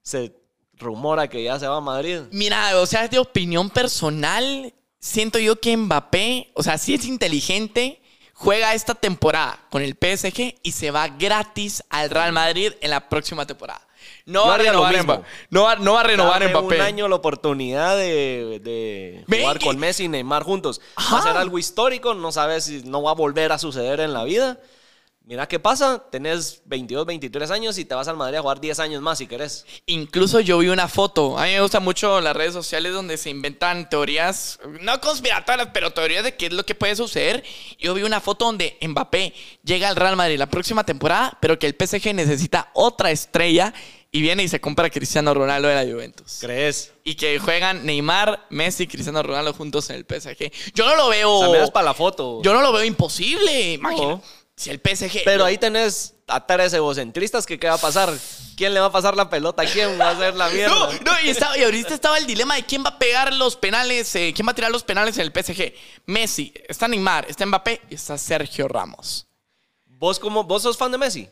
se 0.08 0.32
rumora 0.78 1.28
que 1.28 1.42
ya 1.42 1.58
se 1.58 1.68
va 1.68 1.76
a 1.76 1.80
Madrid. 1.82 2.20
Mira, 2.30 2.78
o 2.78 2.86
sea, 2.86 3.08
de 3.08 3.18
opinión 3.18 3.68
personal, 3.68 4.72
siento 4.98 5.38
yo 5.38 5.60
que 5.60 5.76
Mbappé, 5.76 6.50
o 6.54 6.62
sea, 6.62 6.78
si 6.78 6.94
es 6.94 7.04
inteligente, 7.04 8.00
juega 8.32 8.72
esta 8.72 8.94
temporada 8.94 9.58
con 9.70 9.82
el 9.82 9.92
PSG 10.00 10.54
y 10.62 10.72
se 10.72 10.90
va 10.90 11.08
gratis 11.08 11.84
al 11.90 12.08
Real 12.08 12.32
Madrid 12.32 12.72
en 12.80 12.90
la 12.90 13.06
próxima 13.10 13.46
temporada. 13.46 13.86
No 14.24 14.46
va 14.46 14.52
a 14.52 14.54
haría 14.54 14.72
lo 14.72 14.78
renovar 14.86 14.94
mismo. 14.94 15.12
Mbappé. 15.14 15.28
No 15.50 15.62
va, 15.64 15.76
no 15.76 15.92
va 15.92 16.00
a 16.00 16.04
renovar 16.04 16.40
Dame 16.40 16.52
Mbappé. 16.54 16.74
un 16.76 16.80
año 16.80 17.08
la 17.08 17.16
oportunidad 17.16 17.96
de, 17.98 18.60
de 18.62 19.24
jugar 19.40 19.58
con 19.60 19.78
Messi 19.78 20.04
y 20.04 20.08
Neymar 20.08 20.42
juntos. 20.42 20.80
Va 20.96 21.02
Ajá. 21.02 21.18
a 21.18 21.22
ser 21.22 21.36
algo 21.36 21.58
histórico, 21.58 22.14
no 22.14 22.32
sabes 22.32 22.64
si 22.64 22.82
no 22.84 23.02
va 23.02 23.10
a 23.10 23.14
volver 23.14 23.52
a 23.52 23.58
suceder 23.58 24.00
en 24.00 24.14
la 24.14 24.24
vida. 24.24 24.58
Mira 25.28 25.46
qué 25.46 25.58
pasa, 25.58 26.02
tenés 26.10 26.62
22, 26.64 27.04
23 27.04 27.50
años 27.50 27.76
y 27.76 27.84
te 27.84 27.94
vas 27.94 28.08
al 28.08 28.16
Madrid 28.16 28.38
a 28.38 28.40
jugar 28.40 28.62
10 28.62 28.80
años 28.80 29.02
más 29.02 29.18
si 29.18 29.26
querés. 29.26 29.66
Incluso 29.84 30.40
yo 30.40 30.56
vi 30.56 30.68
una 30.68 30.88
foto. 30.88 31.38
A 31.38 31.44
mí 31.44 31.50
me 31.50 31.60
gustan 31.60 31.84
mucho 31.84 32.18
las 32.22 32.34
redes 32.34 32.54
sociales 32.54 32.94
donde 32.94 33.18
se 33.18 33.28
inventan 33.28 33.90
teorías, 33.90 34.58
no 34.80 34.98
conspiratorias, 35.02 35.68
pero 35.74 35.90
teorías 35.90 36.24
de 36.24 36.34
qué 36.34 36.46
es 36.46 36.54
lo 36.54 36.64
que 36.64 36.74
puede 36.74 36.96
suceder. 36.96 37.44
Yo 37.78 37.92
vi 37.92 38.04
una 38.04 38.22
foto 38.22 38.46
donde 38.46 38.78
Mbappé 38.80 39.34
llega 39.64 39.90
al 39.90 39.96
Real 39.96 40.16
Madrid 40.16 40.38
la 40.38 40.46
próxima 40.46 40.82
temporada, 40.84 41.36
pero 41.42 41.58
que 41.58 41.66
el 41.66 41.76
PSG 41.78 42.14
necesita 42.14 42.70
otra 42.72 43.10
estrella 43.10 43.74
y 44.10 44.22
viene 44.22 44.42
y 44.42 44.48
se 44.48 44.62
compra 44.62 44.86
a 44.86 44.90
Cristiano 44.90 45.34
Ronaldo 45.34 45.68
de 45.68 45.74
la 45.74 45.92
Juventus. 45.92 46.38
¿Crees? 46.40 46.94
Y 47.04 47.16
que 47.16 47.38
juegan 47.38 47.84
Neymar, 47.84 48.46
Messi 48.48 48.84
y 48.84 48.86
Cristiano 48.86 49.22
Ronaldo 49.22 49.52
juntos 49.52 49.90
en 49.90 49.96
el 49.96 50.06
PSG. 50.06 50.72
Yo 50.72 50.86
no 50.86 50.96
lo 50.96 51.08
veo. 51.10 51.30
O 51.30 51.40
sea, 51.40 51.50
me 51.50 51.58
das 51.58 51.70
para 51.70 51.84
la 51.84 51.94
foto. 51.94 52.40
Yo 52.42 52.54
no 52.54 52.62
lo 52.62 52.72
veo 52.72 52.84
imposible. 52.84 53.74
Imagina. 53.74 54.06
No. 54.06 54.22
Si 54.58 54.70
el 54.70 54.80
PSG. 54.80 55.22
Pero 55.24 55.44
ahí 55.44 55.56
tenés 55.56 56.14
a 56.26 56.44
tres 56.46 56.72
egocentristas 56.74 57.46
que 57.46 57.58
qué 57.58 57.68
va 57.68 57.74
a 57.74 57.78
pasar. 57.78 58.12
¿Quién 58.56 58.74
le 58.74 58.80
va 58.80 58.86
a 58.86 58.92
pasar 58.92 59.16
la 59.16 59.30
pelota? 59.30 59.64
¿Quién 59.64 59.98
va 60.00 60.08
a 60.08 60.10
hacer 60.10 60.34
la 60.34 60.48
mierda? 60.50 60.74
No, 60.74 60.92
no, 60.92 61.12
y, 61.24 61.30
estaba- 61.30 61.56
y 61.56 61.62
ahorita 61.62 61.94
estaba 61.94 62.18
el 62.18 62.26
dilema 62.26 62.56
de 62.56 62.64
quién 62.64 62.82
va 62.84 62.88
a 62.90 62.98
pegar 62.98 63.32
los 63.32 63.54
penales, 63.56 64.12
eh, 64.16 64.32
quién 64.34 64.46
va 64.46 64.52
a 64.52 64.54
tirar 64.56 64.72
los 64.72 64.82
penales 64.82 65.16
en 65.16 65.22
el 65.22 65.32
PSG. 65.32 65.72
Messi, 66.06 66.52
está 66.68 66.88
Neymar, 66.88 67.26
está 67.30 67.46
Mbappé 67.46 67.82
y 67.88 67.94
está 67.94 68.18
Sergio 68.18 68.66
Ramos. 68.66 69.28
¿Vos, 69.86 70.18
como, 70.18 70.42
¿Vos 70.44 70.64
sos 70.64 70.76
fan 70.76 70.90
de 70.90 70.98
Messi? 70.98 71.28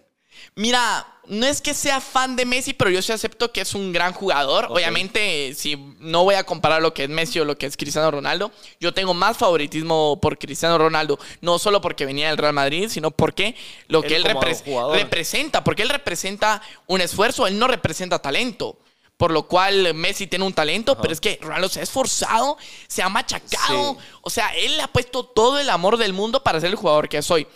Mira, 0.55 1.16
no 1.29 1.47
es 1.47 1.61
que 1.61 1.75
sea 1.75 2.01
fan 2.01 2.37
de 2.37 2.45
Messi, 2.45 2.73
pero 2.75 2.91
yo 2.91 3.01
sí 3.03 3.13
acepto 3.13 3.53
que 3.53 3.61
es 3.61 3.75
un 3.75 3.93
gran 3.93 4.13
jugador. 4.13 4.67
Obviamente, 4.71 5.55
si 5.55 5.77
no 5.99 6.25
voy 6.25 6.35
a 6.37 6.45
comparar 6.45 6.83
lo 6.83 6.95
que 6.95 7.05
es 7.05 7.09
Messi 7.09 7.39
o 7.41 7.45
lo 7.45 7.57
que 7.57 7.67
es 7.67 7.77
Cristiano 7.77 8.11
Ronaldo, 8.11 8.51
yo 8.81 8.93
tengo 8.95 9.15
más 9.15 9.37
favoritismo 9.37 10.19
por 10.21 10.39
Cristiano 10.39 10.79
Ronaldo, 10.79 11.19
no 11.41 11.59
solo 11.59 11.81
porque 11.81 12.07
venía 12.07 12.29
del 12.29 12.39
Real 12.39 12.53
Madrid, 12.53 12.89
sino 12.89 13.11
porque 13.11 13.55
lo 13.89 14.03
que 14.03 14.17
Él 14.17 14.27
él, 14.27 14.35
repres- 14.35 14.65
jugador. 14.65 14.97
representa, 14.97 15.63
porque 15.65 15.83
él 15.83 15.89
representa 15.91 16.63
un 16.87 17.01
esfuerzo, 17.01 17.47
él 17.47 17.59
no 17.59 17.67
representa 17.69 18.19
talento. 18.19 18.79
Por 19.17 19.31
lo 19.31 19.45
cual 19.49 19.95
Messi 19.95 20.27
tiene 20.27 20.45
un 20.45 20.53
talento, 20.53 20.99
pero 21.01 21.11
es 21.11 21.23
que 21.23 21.39
Ronaldo 21.41 21.71
se 21.71 21.81
ha 21.81 21.83
esforzado, 21.83 22.59
se 22.87 23.03
ha 23.03 23.09
machacado. 23.09 23.95
Sí. 23.99 24.07
O 24.21 24.29
sea, 24.29 24.49
él 24.57 24.77
le 24.77 24.83
ha 24.83 24.89
puesto 24.89 25.25
todo 25.25 25.59
el 25.59 25.71
amor 25.71 25.97
del 25.97 26.13
mundo 26.13 26.43
para 26.43 26.61
ser 26.61 26.69
el 26.69 26.77
jugador 26.77 27.09
que 27.09 27.23
soy. 27.23 27.47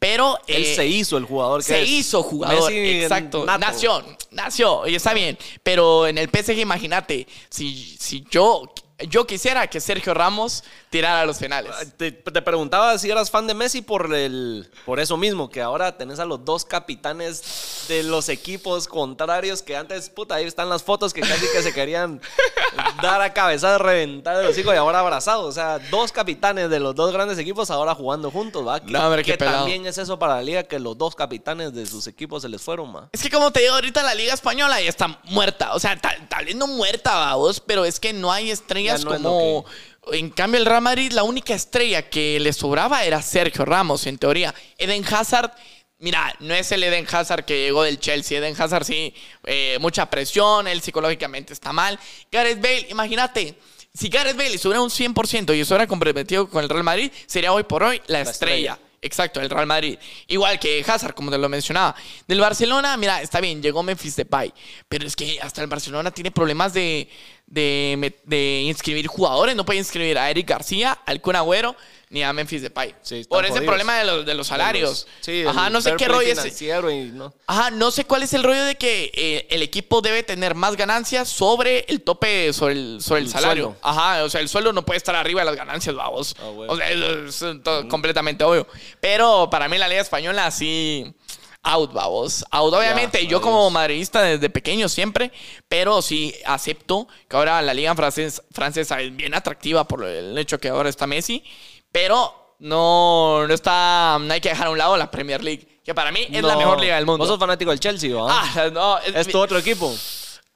Pero 0.00 0.38
Él 0.46 0.64
eh, 0.64 0.74
se 0.74 0.86
hizo 0.86 1.18
el 1.18 1.26
jugador 1.26 1.60
que 1.60 1.66
se 1.68 1.82
es. 1.82 1.88
hizo 1.90 2.22
jugador, 2.22 2.72
Messi 2.72 3.02
exacto. 3.02 3.44
nato. 3.44 3.58
Nació, 3.58 4.04
nació, 4.30 4.88
y 4.88 4.94
está 4.94 5.12
bien. 5.12 5.38
Pero 5.62 6.06
en 6.06 6.16
el 6.16 6.30
PSG, 6.30 6.58
imagínate, 6.58 7.26
si, 7.50 7.96
si 8.00 8.24
yo, 8.30 8.72
yo 9.08 9.26
quisiera 9.26 9.66
que 9.66 9.80
Sergio 9.80 10.14
Ramos 10.14 10.64
tirara 10.90 11.24
los 11.24 11.38
penales. 11.38 11.72
Te, 11.96 12.12
te 12.12 12.42
preguntaba 12.42 12.98
si 12.98 13.10
eras 13.10 13.30
fan 13.30 13.46
de 13.46 13.54
Messi 13.54 13.82
por 13.82 14.14
el 14.14 14.70
por 14.84 15.00
eso 15.00 15.16
mismo, 15.16 15.48
que 15.48 15.60
ahora 15.60 15.96
tenés 15.96 16.18
a 16.18 16.24
los 16.24 16.44
dos 16.44 16.64
capitanes 16.64 17.86
de 17.88 18.02
los 18.02 18.28
equipos 18.28 18.88
contrarios 18.88 19.62
que 19.62 19.76
antes, 19.76 20.10
puta, 20.10 20.36
ahí 20.36 20.44
están 20.44 20.68
las 20.68 20.82
fotos 20.82 21.12
que 21.12 21.20
casi 21.20 21.46
que 21.52 21.62
se 21.62 21.72
querían 21.72 22.20
dar 23.02 23.20
a 23.20 23.32
cabezada, 23.32 23.78
reventar 23.78 24.36
de 24.36 24.44
los 24.44 24.56
hijos 24.58 24.74
y 24.74 24.76
ahora 24.76 25.00
abrazados. 25.00 25.46
O 25.46 25.52
sea, 25.52 25.78
dos 25.90 26.12
capitanes 26.12 26.70
de 26.70 26.80
los 26.80 26.94
dos 26.94 27.12
grandes 27.12 27.38
equipos 27.38 27.70
ahora 27.70 27.94
jugando 27.94 28.30
juntos, 28.30 28.66
¿va? 28.66 28.80
Que, 28.80 28.92
No, 28.92 29.06
hombre, 29.06 29.22
qué 29.22 29.32
que 29.32 29.38
también 29.38 29.86
es 29.86 29.98
eso 29.98 30.18
para 30.18 30.36
la 30.36 30.42
liga, 30.42 30.62
que 30.64 30.78
los 30.78 30.96
dos 30.96 31.14
capitanes 31.14 31.72
de 31.72 31.86
sus 31.86 32.06
equipos 32.06 32.42
se 32.42 32.48
les 32.48 32.60
fueron, 32.60 32.92
ma. 32.92 33.08
Es 33.12 33.22
que 33.22 33.30
como 33.30 33.50
te 33.50 33.60
digo, 33.60 33.74
ahorita 33.74 34.02
la 34.02 34.14
Liga 34.14 34.34
Española 34.34 34.80
ya 34.80 34.88
está 34.88 35.20
muerta. 35.24 35.74
O 35.74 35.78
sea, 35.78 35.96
tal, 36.00 36.44
vez 36.44 36.54
no 36.56 36.66
muerta, 36.66 37.14
vamos, 37.14 37.60
pero 37.60 37.84
es 37.84 38.00
que 38.00 38.12
no 38.12 38.32
hay 38.32 38.50
estrellas 38.94 39.20
es 39.20 39.22
como... 39.22 39.64
En 40.12 40.30
cambio, 40.30 40.58
el 40.58 40.66
Real 40.66 40.80
Madrid, 40.80 41.12
la 41.12 41.22
única 41.22 41.54
estrella 41.54 42.08
que 42.08 42.40
le 42.40 42.52
sobraba 42.52 43.04
era 43.04 43.20
Sergio 43.22 43.64
Ramos, 43.64 44.06
en 44.06 44.18
teoría. 44.18 44.54
Eden 44.78 45.04
Hazard, 45.04 45.52
mira, 45.98 46.34
no 46.40 46.54
es 46.54 46.72
el 46.72 46.82
Eden 46.82 47.06
Hazard 47.10 47.44
que 47.44 47.64
llegó 47.64 47.82
del 47.82 48.00
Chelsea. 48.00 48.38
Eden 48.38 48.54
Hazard 48.58 48.84
sí, 48.84 49.14
eh, 49.44 49.78
mucha 49.80 50.08
presión, 50.08 50.66
él 50.66 50.80
psicológicamente 50.80 51.52
está 51.52 51.72
mal. 51.72 51.98
Gareth 52.32 52.60
Bale, 52.60 52.86
imagínate, 52.90 53.56
si 53.92 54.08
Gareth 54.08 54.36
Bale 54.36 54.54
estuviera 54.54 54.80
un 54.80 54.90
100% 54.90 55.54
y 55.56 55.60
estuviera 55.60 55.86
comprometido 55.86 56.48
con 56.48 56.64
el 56.64 56.70
Real 56.70 56.84
Madrid, 56.84 57.12
sería 57.26 57.52
hoy 57.52 57.64
por 57.64 57.82
hoy 57.82 58.00
la, 58.06 58.22
estrella. 58.22 58.72
estrella. 58.72 58.89
Exacto, 59.02 59.40
el 59.40 59.48
Real 59.48 59.66
Madrid. 59.66 59.98
Igual 60.26 60.58
que 60.58 60.84
Hazard, 60.86 61.14
como 61.14 61.30
te 61.30 61.38
lo 61.38 61.48
mencionaba. 61.48 61.94
Del 62.26 62.40
Barcelona, 62.40 62.96
mira, 62.98 63.22
está 63.22 63.40
bien, 63.40 63.62
llegó 63.62 63.82
Memphis 63.82 64.16
Depay. 64.16 64.52
Pero 64.88 65.06
es 65.06 65.16
que 65.16 65.38
hasta 65.40 65.62
el 65.62 65.68
Barcelona 65.68 66.10
tiene 66.10 66.30
problemas 66.30 66.74
de, 66.74 67.08
de, 67.46 68.20
de 68.24 68.62
inscribir 68.66 69.06
jugadores. 69.06 69.56
No 69.56 69.64
puede 69.64 69.78
inscribir 69.78 70.18
a 70.18 70.30
Eric 70.30 70.48
García, 70.48 70.98
al 71.06 71.22
Kun 71.22 71.36
Agüero, 71.36 71.76
ni 72.10 72.22
a 72.22 72.32
Memphis 72.32 72.60
Depay. 72.62 72.94
Sí, 73.02 73.24
Por 73.28 73.44
ese 73.44 73.52
jodidos. 73.52 73.66
problema 73.68 73.96
de 73.98 74.04
los, 74.04 74.26
de 74.26 74.34
los 74.34 74.46
salarios. 74.46 75.06
Sí, 75.20 75.44
Ajá, 75.46 75.70
no 75.70 75.80
sé 75.80 75.94
qué 75.96 76.08
rollo 76.08 76.28
es. 76.28 76.38
financiero 76.38 76.90
y 76.90 77.04
no. 77.06 77.32
Ajá, 77.46 77.70
no 77.70 77.90
sé 77.92 78.04
cuál 78.04 78.22
es 78.24 78.34
el 78.34 78.42
rollo 78.42 78.64
de 78.64 78.74
que 78.74 79.10
eh, 79.14 79.46
el 79.50 79.62
equipo 79.62 80.00
debe 80.02 80.22
tener 80.22 80.54
más 80.54 80.76
ganancias 80.76 81.28
sobre 81.28 81.84
el 81.88 82.02
tope, 82.02 82.52
sobre 82.52 82.74
el, 82.74 82.98
sobre 83.00 83.20
el, 83.20 83.26
El 83.26 83.32
salario. 83.32 83.64
sueldo. 83.64 83.80
Ajá, 83.82 84.24
o 84.24 84.28
sea, 84.28 84.40
el 84.40 84.48
sueldo 84.48 84.72
no 84.72 84.84
puede 84.84 84.98
estar 84.98 85.14
arriba 85.14 85.40
de 85.42 85.46
las 85.46 85.56
ganancias, 85.56 85.94
vamos. 85.94 86.34
Ah, 86.40 86.48
bueno. 86.48 86.72
O 86.72 86.76
sea, 86.76 86.90
es 86.90 87.62
todo 87.62 87.88
completamente 87.88 88.42
obvio. 88.44 88.66
Pero 89.00 89.48
para 89.48 89.68
mí 89.68 89.78
la 89.78 89.88
Liga 89.88 90.02
Española 90.02 90.50
sí... 90.50 91.14
Out, 91.62 91.92
vamos. 91.92 92.42
Out, 92.52 92.72
obviamente. 92.72 93.26
yo 93.26 93.42
como 93.42 93.68
madridista 93.68 94.22
desde 94.22 94.48
pequeño 94.48 94.88
siempre, 94.88 95.30
pero 95.68 96.00
sí 96.00 96.34
acepto 96.46 97.06
que 97.28 97.36
ahora 97.36 97.60
la 97.60 97.74
liga 97.74 97.94
francés- 97.94 98.42
francesa 98.50 98.98
es 99.02 99.14
bien 99.14 99.34
atractiva 99.34 99.86
por 99.86 100.02
el 100.06 100.38
hecho 100.38 100.58
que 100.58 100.70
ahora 100.70 100.88
está 100.88 101.06
Messi, 101.06 101.44
pero 101.92 102.56
no, 102.58 103.46
no 103.46 103.54
está, 103.54 104.18
no 104.20 104.32
hay 104.32 104.40
que 104.40 104.50
dejar 104.50 104.68
a 104.68 104.70
un 104.70 104.78
lado 104.78 104.96
la 104.96 105.10
Premier 105.10 105.42
League, 105.42 105.80
que 105.84 105.94
para 105.94 106.12
mí 106.12 106.26
es 106.30 106.42
la 106.42 106.56
mejor 106.56 106.80
liga 106.80 106.96
del 106.96 107.06
mundo. 107.06 107.18
Vos 107.18 107.28
sos 107.28 107.38
fanático 107.38 107.70
del 107.70 107.80
Chelsea, 107.80 108.14
¿va? 108.14 108.26
Ah, 108.30 108.70
no, 108.72 108.98
es, 108.98 109.14
es 109.14 109.28
tu 109.28 109.38
otro 109.38 109.58
equipo. 109.58 109.94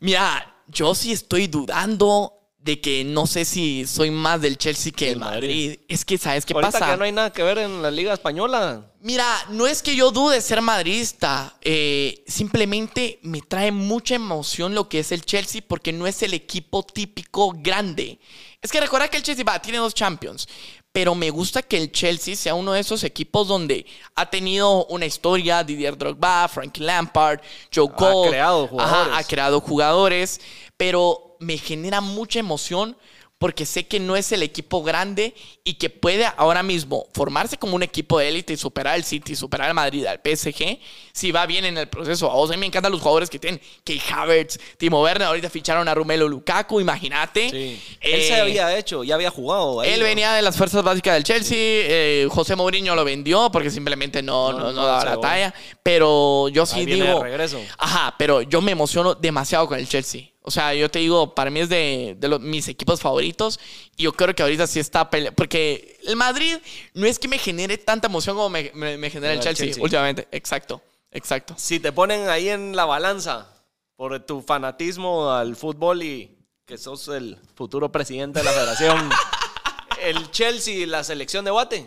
Mira, 0.00 0.62
yo 0.68 0.94
sí 0.94 1.12
estoy 1.12 1.46
dudando 1.46 2.32
de 2.58 2.80
que 2.80 3.04
no 3.04 3.26
sé 3.26 3.44
si 3.44 3.86
soy 3.86 4.10
más 4.10 4.40
del 4.40 4.56
Chelsea 4.56 4.90
que 4.90 5.10
Del 5.10 5.18
Madrid. 5.18 5.66
Madrid. 5.70 5.80
Es 5.86 6.04
que, 6.04 6.16
¿sabes 6.16 6.46
qué 6.46 6.54
Ahorita 6.54 6.72
pasa? 6.72 6.92
que 6.92 6.96
no 6.96 7.04
hay 7.04 7.12
nada 7.12 7.30
que 7.30 7.42
ver 7.42 7.58
en 7.58 7.82
la 7.82 7.90
Liga 7.90 8.14
Española. 8.14 8.90
Mira, 9.00 9.26
no 9.50 9.66
es 9.66 9.82
que 9.82 9.94
yo 9.94 10.10
dude 10.10 10.40
ser 10.40 10.62
madridista, 10.62 11.54
eh, 11.60 12.24
simplemente 12.26 13.18
me 13.22 13.42
trae 13.42 13.70
mucha 13.70 14.14
emoción 14.14 14.74
lo 14.74 14.88
que 14.88 15.00
es 15.00 15.12
el 15.12 15.26
Chelsea 15.26 15.60
porque 15.66 15.92
no 15.92 16.06
es 16.06 16.22
el 16.22 16.32
equipo 16.32 16.82
típico 16.82 17.52
grande. 17.54 18.18
Es 18.62 18.72
que 18.72 18.80
recuerda 18.80 19.08
que 19.08 19.18
el 19.18 19.22
Chelsea 19.22 19.44
va, 19.44 19.60
tiene 19.60 19.76
dos 19.76 19.92
Champions, 19.92 20.48
pero 20.94 21.16
me 21.16 21.28
gusta 21.30 21.60
que 21.60 21.76
el 21.76 21.90
Chelsea 21.90 22.36
sea 22.36 22.54
uno 22.54 22.72
de 22.72 22.78
esos 22.78 23.02
equipos 23.02 23.48
donde 23.48 23.84
ha 24.14 24.30
tenido 24.30 24.86
una 24.86 25.06
historia, 25.06 25.64
Didier 25.64 25.98
Drogba, 25.98 26.46
Frank 26.46 26.76
Lampard, 26.78 27.40
Joe 27.74 27.88
Ha 27.92 27.96
Cole. 27.96 28.28
creado 28.30 28.68
jugadores. 28.68 29.08
Ajá, 29.08 29.18
ha 29.18 29.24
creado 29.24 29.60
jugadores, 29.60 30.40
pero 30.76 31.36
me 31.40 31.58
genera 31.58 32.00
mucha 32.00 32.38
emoción 32.38 32.96
porque 33.44 33.66
sé 33.66 33.86
que 33.86 34.00
no 34.00 34.16
es 34.16 34.32
el 34.32 34.42
equipo 34.42 34.82
grande 34.82 35.34
y 35.64 35.74
que 35.74 35.90
puede 35.90 36.24
ahora 36.38 36.62
mismo 36.62 37.06
formarse 37.12 37.58
como 37.58 37.74
un 37.76 37.82
equipo 37.82 38.18
de 38.18 38.28
élite 38.28 38.54
y 38.54 38.56
superar 38.56 38.94
al 38.94 39.04
City, 39.04 39.36
superar 39.36 39.68
al 39.68 39.74
Madrid, 39.74 40.06
al 40.06 40.18
PSG, 40.24 40.78
si 41.12 41.30
va 41.30 41.44
bien 41.44 41.66
en 41.66 41.76
el 41.76 41.86
proceso. 41.88 42.32
O 42.32 42.46
sea, 42.46 42.54
a 42.54 42.56
mí 42.56 42.60
me 42.60 42.66
encantan 42.68 42.90
los 42.90 43.02
jugadores 43.02 43.28
que 43.28 43.38
tienen, 43.38 43.60
Key 43.84 44.00
Havertz, 44.10 44.58
Timo 44.78 45.02
Werner, 45.02 45.28
ahorita 45.28 45.50
ficharon 45.50 45.86
a 45.88 45.94
Romelu 45.94 46.26
Lukaku, 46.26 46.80
imagínate. 46.80 47.50
Sí. 47.50 47.56
Eh, 48.00 48.14
Él 48.14 48.22
se 48.22 48.34
había 48.40 48.78
hecho, 48.78 49.04
ya 49.04 49.14
había 49.16 49.28
jugado. 49.30 49.82
ahí, 49.82 49.90
él 49.92 50.00
¿no? 50.00 50.06
venía 50.06 50.32
de 50.32 50.40
las 50.40 50.56
fuerzas 50.56 50.82
básicas 50.82 51.12
del 51.12 51.24
Chelsea. 51.24 51.54
eh, 51.58 52.26
José 52.30 52.56
Mourinho 52.56 52.94
lo 52.94 53.04
vendió 53.04 53.50
porque 53.52 53.70
simplemente 53.70 54.22
no, 54.22 54.52
No, 54.54 54.58
no, 54.58 54.72
no 54.72 54.86
daba 54.86 55.04
la 55.04 55.20
talla. 55.20 55.54
Pero 55.82 56.48
yo 56.48 56.64
sí 56.64 56.78
Ahí 56.80 56.86
viene 56.86 57.04
digo. 57.08 57.18
de 57.18 57.24
regreso. 57.24 57.60
Ajá, 57.76 58.14
pero 58.18 58.40
yo 58.40 58.62
me 58.62 58.72
emociono 58.72 59.14
demasiado 59.14 59.68
con 59.68 59.78
el 59.78 59.86
Chelsea. 59.86 60.30
O 60.46 60.50
sea, 60.50 60.74
yo 60.74 60.90
te 60.90 60.98
digo, 60.98 61.34
para 61.34 61.50
mí 61.50 61.60
es 61.60 61.70
de, 61.70 62.16
de 62.18 62.28
los- 62.28 62.40
mis 62.40 62.68
equipos 62.68 63.00
favoritos. 63.00 63.58
Y 63.96 64.02
yo 64.02 64.12
creo 64.12 64.34
que 64.34 64.42
ahorita 64.42 64.66
sí 64.66 64.78
está 64.78 65.08
peleando. 65.08 65.34
Porque 65.36 65.98
el 66.04 66.16
Madrid 66.16 66.56
no 66.92 67.06
es 67.06 67.18
que 67.18 67.28
me 67.28 67.38
genere 67.38 67.78
tanta 67.78 68.08
emoción 68.08 68.36
como 68.36 68.50
me, 68.50 68.70
me- 68.74 68.98
me 68.98 69.08
genera 69.10 69.32
el 69.32 69.38
El 69.38 69.44
Chelsea, 69.44 69.66
Chelsea. 69.66 69.82
últimamente. 69.82 70.28
Exacto, 70.32 70.82
exacto. 71.10 71.54
Si 71.56 71.80
te 71.80 71.92
ponen 71.92 72.28
ahí 72.28 72.50
en 72.50 72.76
la 72.76 72.84
balanza 72.84 73.48
por 73.96 74.20
tu 74.26 74.42
fanatismo 74.42 75.30
al 75.32 75.56
fútbol 75.56 76.02
y 76.02 76.36
que 76.66 76.76
sos 76.76 77.08
el 77.08 77.38
futuro 77.54 77.90
presidente 77.90 78.40
de 78.40 78.44
la 78.44 78.52
federación, 78.52 79.08
el 80.02 80.30
Chelsea 80.30 80.74
y 80.74 80.86
la 80.86 81.04
selección 81.04 81.44
de 81.46 81.50
Guate. 81.52 81.86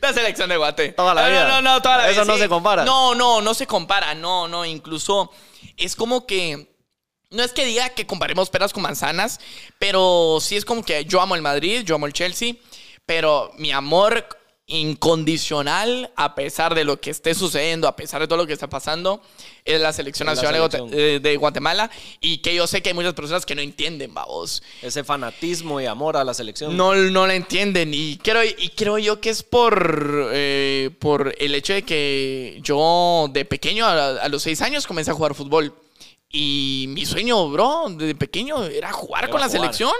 La 0.00 0.12
selección 0.14 0.48
de 0.48 0.56
Guate. 0.56 0.90
Toda 0.92 1.12
la 1.14 1.22
no, 1.22 1.28
vida. 1.28 1.48
No, 1.48 1.60
no, 1.60 1.74
no, 1.74 1.82
toda 1.82 1.98
la 1.98 2.04
Eso 2.10 2.22
vida, 2.22 2.32
no 2.32 2.38
se 2.38 2.48
compara. 2.48 2.84
No, 2.84 3.14
no, 3.14 3.42
no 3.42 3.52
se 3.54 3.66
compara. 3.66 4.14
No, 4.14 4.48
no, 4.48 4.64
incluso 4.64 5.30
es 5.76 5.94
como 5.96 6.26
que. 6.26 6.72
No 7.34 7.42
es 7.42 7.52
que 7.52 7.64
diga 7.66 7.90
que 7.90 8.06
comparemos 8.06 8.48
peras 8.50 8.72
con 8.72 8.82
manzanas, 8.82 9.38
pero 9.78 10.38
sí 10.40 10.56
es 10.56 10.64
como 10.64 10.84
que 10.84 11.04
yo 11.04 11.20
amo 11.20 11.34
el 11.34 11.42
Madrid, 11.42 11.82
yo 11.84 11.96
amo 11.96 12.06
el 12.06 12.12
Chelsea, 12.12 12.54
pero 13.06 13.50
mi 13.58 13.70
amor 13.72 14.26
incondicional, 14.66 16.10
a 16.16 16.34
pesar 16.34 16.74
de 16.74 16.84
lo 16.84 16.98
que 16.98 17.10
esté 17.10 17.34
sucediendo, 17.34 17.86
a 17.86 17.96
pesar 17.96 18.20
de 18.22 18.26
todo 18.26 18.38
lo 18.38 18.46
que 18.46 18.54
está 18.54 18.66
pasando, 18.68 19.20
es 19.64 19.78
la 19.78 19.92
selección 19.92 20.26
Es 20.28 20.36
nacional 20.36 20.70
selección. 20.70 20.90
eh, 20.98 21.20
de 21.20 21.36
Guatemala 21.36 21.90
y 22.20 22.38
que 22.38 22.54
yo 22.54 22.66
sé 22.66 22.82
que 22.82 22.88
hay 22.88 22.94
muchas 22.94 23.12
personas 23.12 23.44
que 23.44 23.54
no 23.54 23.60
entienden, 23.60 24.14
vamos. 24.14 24.62
Ese 24.80 25.04
fanatismo 25.04 25.80
y 25.82 25.86
amor 25.86 26.16
a 26.16 26.24
la 26.24 26.32
selección. 26.32 26.76
No, 26.76 26.94
no 26.94 27.26
la 27.26 27.34
entienden. 27.34 27.92
Y 27.92 28.16
creo, 28.16 28.42
y 28.42 28.70
creo 28.70 28.96
yo 28.98 29.20
que 29.20 29.28
es 29.30 29.42
por, 29.42 30.30
eh, 30.32 30.90
por 30.98 31.34
el 31.38 31.54
hecho 31.54 31.74
de 31.74 31.82
que 31.82 32.58
yo 32.62 33.28
de 33.32 33.44
pequeño, 33.44 33.84
a, 33.86 34.12
a 34.22 34.28
los 34.30 34.42
seis 34.42 34.62
años, 34.62 34.86
comencé 34.86 35.10
a 35.10 35.14
jugar 35.14 35.34
fútbol. 35.34 35.74
Y 36.36 36.86
mi 36.88 37.06
sueño, 37.06 37.48
bro, 37.48 37.84
desde 37.90 38.16
pequeño 38.16 38.64
era 38.64 38.90
jugar 38.92 39.22
Era 39.22 39.30
con 39.30 39.40
la 39.40 39.46
jugar. 39.46 39.60
selección. 39.62 39.92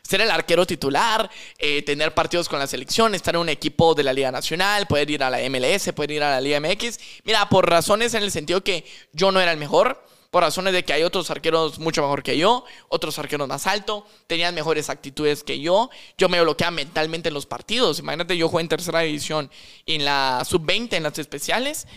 Ser 0.00 0.20
el 0.20 0.30
arquero 0.30 0.64
titular, 0.64 1.28
eh, 1.58 1.82
tener 1.82 2.14
partidos 2.14 2.48
con 2.48 2.60
la 2.60 2.68
selección, 2.68 3.16
estar 3.16 3.34
en 3.34 3.40
un 3.40 3.48
equipo 3.48 3.92
de 3.94 4.04
la 4.04 4.12
Liga 4.12 4.30
Nacional, 4.30 4.86
poder 4.86 5.10
ir 5.10 5.24
a 5.24 5.30
la 5.30 5.38
MLS, 5.50 5.92
poder 5.92 6.12
ir 6.12 6.22
a 6.22 6.30
la 6.30 6.40
Liga 6.40 6.60
MX. 6.60 7.00
Mira, 7.24 7.48
por 7.48 7.68
razones 7.68 8.14
en 8.14 8.22
el 8.22 8.30
sentido 8.30 8.62
que 8.62 8.84
yo 9.12 9.32
no 9.32 9.40
era 9.40 9.50
el 9.50 9.58
mejor, 9.58 10.04
por 10.30 10.44
razones 10.44 10.72
de 10.72 10.84
que 10.84 10.92
hay 10.92 11.02
otros 11.02 11.30
arqueros 11.32 11.80
mucho 11.80 12.02
mejor 12.02 12.22
que 12.22 12.38
yo, 12.38 12.64
otros 12.88 13.18
arqueros 13.18 13.48
más 13.48 13.66
alto, 13.66 14.06
tenían 14.28 14.54
mejores 14.54 14.88
actitudes 14.88 15.42
que 15.42 15.58
yo, 15.58 15.90
yo 16.16 16.28
me 16.28 16.40
bloqueaba 16.40 16.70
mentalmente 16.70 17.28
en 17.28 17.34
los 17.34 17.46
partidos. 17.46 17.98
Imagínate, 17.98 18.36
yo 18.36 18.48
jugué 18.48 18.62
en 18.62 18.68
tercera 18.68 19.00
división 19.00 19.50
en 19.86 20.04
la 20.04 20.44
sub-20, 20.48 20.92
en 20.94 21.02
las 21.02 21.18
especiales, 21.18 21.88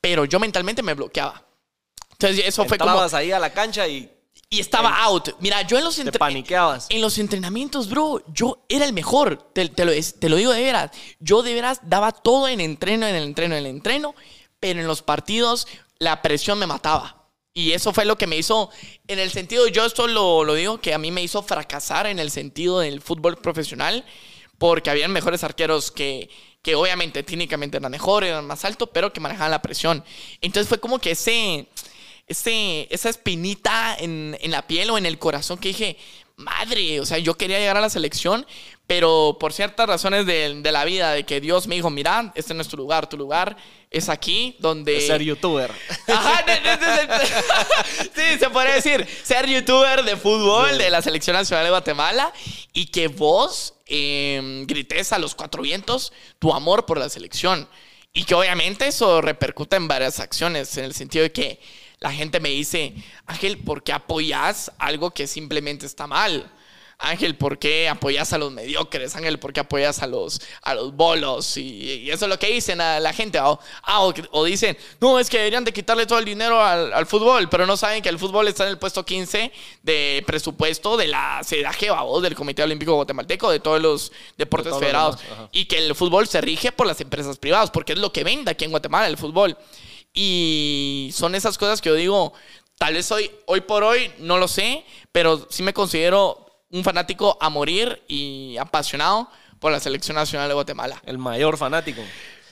pero 0.00 0.26
yo 0.26 0.38
mentalmente 0.40 0.82
me 0.82 0.92
bloqueaba. 0.92 1.49
Entonces 2.20 2.44
eso 2.46 2.66
fue 2.66 2.76
como... 2.76 2.90
Entrabas 2.90 3.14
ahí 3.14 3.32
a 3.32 3.38
la 3.38 3.50
cancha 3.50 3.88
y 3.88 4.10
Y 4.50 4.60
estaba 4.60 5.02
out. 5.04 5.30
Mira, 5.40 5.62
yo 5.62 5.78
en 5.78 5.84
los 5.84 5.96
te 5.96 6.12
paniqueabas. 6.12 6.86
En 6.90 7.00
los 7.00 7.16
entrenamientos, 7.16 7.88
bro, 7.88 8.22
yo 8.32 8.62
era 8.68 8.84
el 8.84 8.92
mejor. 8.92 9.50
Te, 9.54 9.68
te 9.68 9.84
lo, 9.86 9.92
te 9.92 10.28
lo 10.28 10.36
digo 10.36 10.52
de 10.52 10.62
veras. 10.62 10.90
Yo 11.18 11.42
de 11.42 11.54
veras 11.54 11.80
daba 11.82 12.12
todo 12.12 12.46
en 12.46 12.60
entreno, 12.60 13.06
en 13.06 13.14
el 13.14 13.22
entreno, 13.22 13.54
en 13.54 13.64
el 13.64 13.70
entreno. 13.70 14.14
Pero 14.58 14.80
en 14.80 14.86
los 14.86 15.00
partidos 15.00 15.66
la 15.98 16.20
presión 16.20 16.58
me 16.58 16.66
mataba. 16.66 17.16
Y 17.54 17.72
eso 17.72 17.92
fue 17.92 18.04
lo 18.04 18.18
que 18.18 18.26
me 18.26 18.36
hizo, 18.36 18.70
en 19.08 19.18
el 19.18 19.30
sentido, 19.30 19.66
yo 19.66 19.84
esto 19.84 20.06
lo, 20.06 20.44
lo 20.44 20.54
digo, 20.54 20.80
que 20.80 20.94
a 20.94 20.98
mí 20.98 21.10
me 21.10 21.22
hizo 21.22 21.42
fracasar 21.42 22.06
en 22.06 22.18
el 22.18 22.30
sentido 22.30 22.80
del 22.80 23.00
fútbol 23.00 23.38
profesional. 23.38 24.04
Porque 24.58 24.90
habían 24.90 25.10
mejores 25.10 25.42
arqueros 25.42 25.90
que, 25.90 26.28
que 26.60 26.74
obviamente 26.74 27.22
técnicamente 27.22 27.78
eran 27.78 27.90
mejores, 27.90 28.28
eran 28.28 28.46
más 28.46 28.64
altos, 28.66 28.90
pero 28.92 29.12
que 29.12 29.20
manejaban 29.20 29.50
la 29.50 29.62
presión. 29.62 30.04
Entonces 30.42 30.68
fue 30.68 30.78
como 30.78 30.98
que 30.98 31.12
ese 31.12 31.66
ese, 32.30 32.86
esa 32.90 33.08
espinita 33.10 33.96
en, 33.98 34.36
en 34.40 34.50
la 34.50 34.66
piel 34.66 34.90
o 34.90 34.98
en 34.98 35.04
el 35.06 35.18
corazón 35.18 35.58
que 35.58 35.68
dije, 35.68 35.96
madre, 36.36 37.00
o 37.00 37.06
sea, 37.06 37.18
yo 37.18 37.36
quería 37.36 37.58
llegar 37.58 37.76
a 37.76 37.80
la 37.82 37.90
selección, 37.90 38.46
pero 38.86 39.36
por 39.38 39.52
ciertas 39.52 39.86
razones 39.86 40.26
de, 40.26 40.60
de 40.62 40.72
la 40.72 40.84
vida, 40.84 41.12
de 41.12 41.24
que 41.24 41.40
Dios 41.40 41.66
me 41.66 41.74
dijo, 41.74 41.90
mira, 41.90 42.32
este 42.34 42.54
no 42.54 42.62
es 42.62 42.68
tu 42.68 42.76
lugar, 42.76 43.08
tu 43.08 43.16
lugar 43.16 43.56
es 43.90 44.08
aquí, 44.08 44.56
donde... 44.58 44.94
de 44.94 45.00
ser 45.06 45.22
youtuber. 45.22 45.70
Ajá, 46.08 46.42
de- 46.44 46.60
de- 46.60 46.76
de- 46.76 47.06
de- 47.06 48.32
sí, 48.32 48.38
se 48.38 48.48
podría 48.50 48.74
decir, 48.74 49.06
ser 49.22 49.46
youtuber 49.48 50.02
de 50.04 50.16
fútbol 50.16 50.78
de 50.78 50.90
la 50.90 51.02
Selección 51.02 51.34
Nacional 51.36 51.64
de 51.66 51.70
Guatemala 51.70 52.32
y 52.72 52.86
que 52.86 53.08
vos 53.08 53.74
eh, 53.86 54.62
grites 54.66 55.12
a 55.12 55.18
los 55.18 55.34
cuatro 55.34 55.62
vientos 55.62 56.12
tu 56.38 56.52
amor 56.54 56.86
por 56.86 56.98
la 56.98 57.08
selección. 57.08 57.68
Y 58.12 58.24
que 58.24 58.34
obviamente 58.34 58.88
eso 58.88 59.20
repercute 59.20 59.76
en 59.76 59.86
varias 59.86 60.18
acciones, 60.18 60.76
en 60.78 60.84
el 60.84 60.94
sentido 60.94 61.22
de 61.22 61.30
que 61.32 61.60
la 62.00 62.12
gente 62.12 62.40
me 62.40 62.48
dice, 62.48 62.94
Ángel, 63.26 63.58
¿por 63.58 63.82
qué 63.82 63.92
apoyas 63.92 64.72
algo 64.78 65.10
que 65.12 65.26
simplemente 65.26 65.84
está 65.86 66.06
mal? 66.06 66.50
Ángel, 67.02 67.34
¿por 67.34 67.58
qué 67.58 67.88
apoyas 67.88 68.32
a 68.34 68.38
los 68.38 68.52
mediocres? 68.52 69.16
Ángel, 69.16 69.38
¿por 69.38 69.54
qué 69.54 69.60
apoyas 69.60 70.02
a 70.02 70.06
los, 70.06 70.40
a 70.62 70.74
los 70.74 70.94
bolos? 70.94 71.56
Y, 71.56 71.62
y 72.04 72.10
eso 72.10 72.26
es 72.26 72.28
lo 72.28 72.38
que 72.38 72.48
dicen 72.48 72.80
a 72.80 73.00
la 73.00 73.12
gente. 73.14 73.40
O, 73.40 73.58
ah, 73.82 74.02
o, 74.02 74.12
o 74.32 74.44
dicen, 74.44 74.76
no, 75.00 75.18
es 75.18 75.30
que 75.30 75.38
deberían 75.38 75.64
de 75.64 75.72
quitarle 75.72 76.04
todo 76.04 76.18
el 76.18 76.26
dinero 76.26 76.62
al, 76.62 76.92
al 76.92 77.06
fútbol, 77.06 77.48
pero 77.48 77.66
no 77.66 77.76
saben 77.78 78.02
que 78.02 78.10
el 78.10 78.18
fútbol 78.18 78.48
está 78.48 78.64
en 78.64 78.70
el 78.70 78.78
puesto 78.78 79.04
15 79.04 79.50
de 79.82 80.22
presupuesto 80.26 80.98
de 80.98 81.06
la 81.06 81.40
CEDAGE, 81.42 81.90
o 81.90 82.20
del 82.20 82.34
Comité 82.34 82.62
Olímpico 82.62 82.94
Guatemalteco, 82.94 83.50
de 83.50 83.60
todos 83.60 83.80
los 83.80 84.12
deportes 84.36 84.66
De 84.66 84.70
todos 84.70 84.82
los 84.82 85.20
federados. 85.20 85.48
y 85.52 85.64
que 85.64 85.78
el 85.78 85.94
fútbol 85.94 86.28
se 86.28 86.40
rige 86.42 86.70
por 86.70 86.86
las 86.86 87.00
empresas 87.00 87.38
privadas, 87.38 87.70
porque 87.70 87.94
es 87.94 87.98
lo 87.98 88.12
que 88.12 88.24
vende 88.24 88.50
aquí 88.50 88.66
en 88.66 88.72
Guatemala, 88.72 89.06
el 89.06 89.16
fútbol. 89.16 89.56
Y 90.12 91.10
son 91.14 91.34
esas 91.34 91.56
cosas 91.58 91.80
que 91.80 91.88
yo 91.88 91.94
digo, 91.94 92.32
tal 92.78 92.94
vez 92.94 93.10
hoy, 93.12 93.30
hoy 93.46 93.60
por 93.60 93.84
hoy 93.84 94.12
no 94.18 94.38
lo 94.38 94.48
sé, 94.48 94.84
pero 95.12 95.46
sí 95.50 95.62
me 95.62 95.72
considero 95.72 96.46
un 96.70 96.84
fanático 96.84 97.36
a 97.40 97.48
morir 97.48 98.02
y 98.08 98.56
apasionado 98.58 99.28
por 99.58 99.72
la 99.72 99.80
selección 99.80 100.16
nacional 100.16 100.48
de 100.48 100.54
Guatemala. 100.54 101.00
El 101.04 101.18
mayor 101.18 101.56
fanático. 101.56 102.02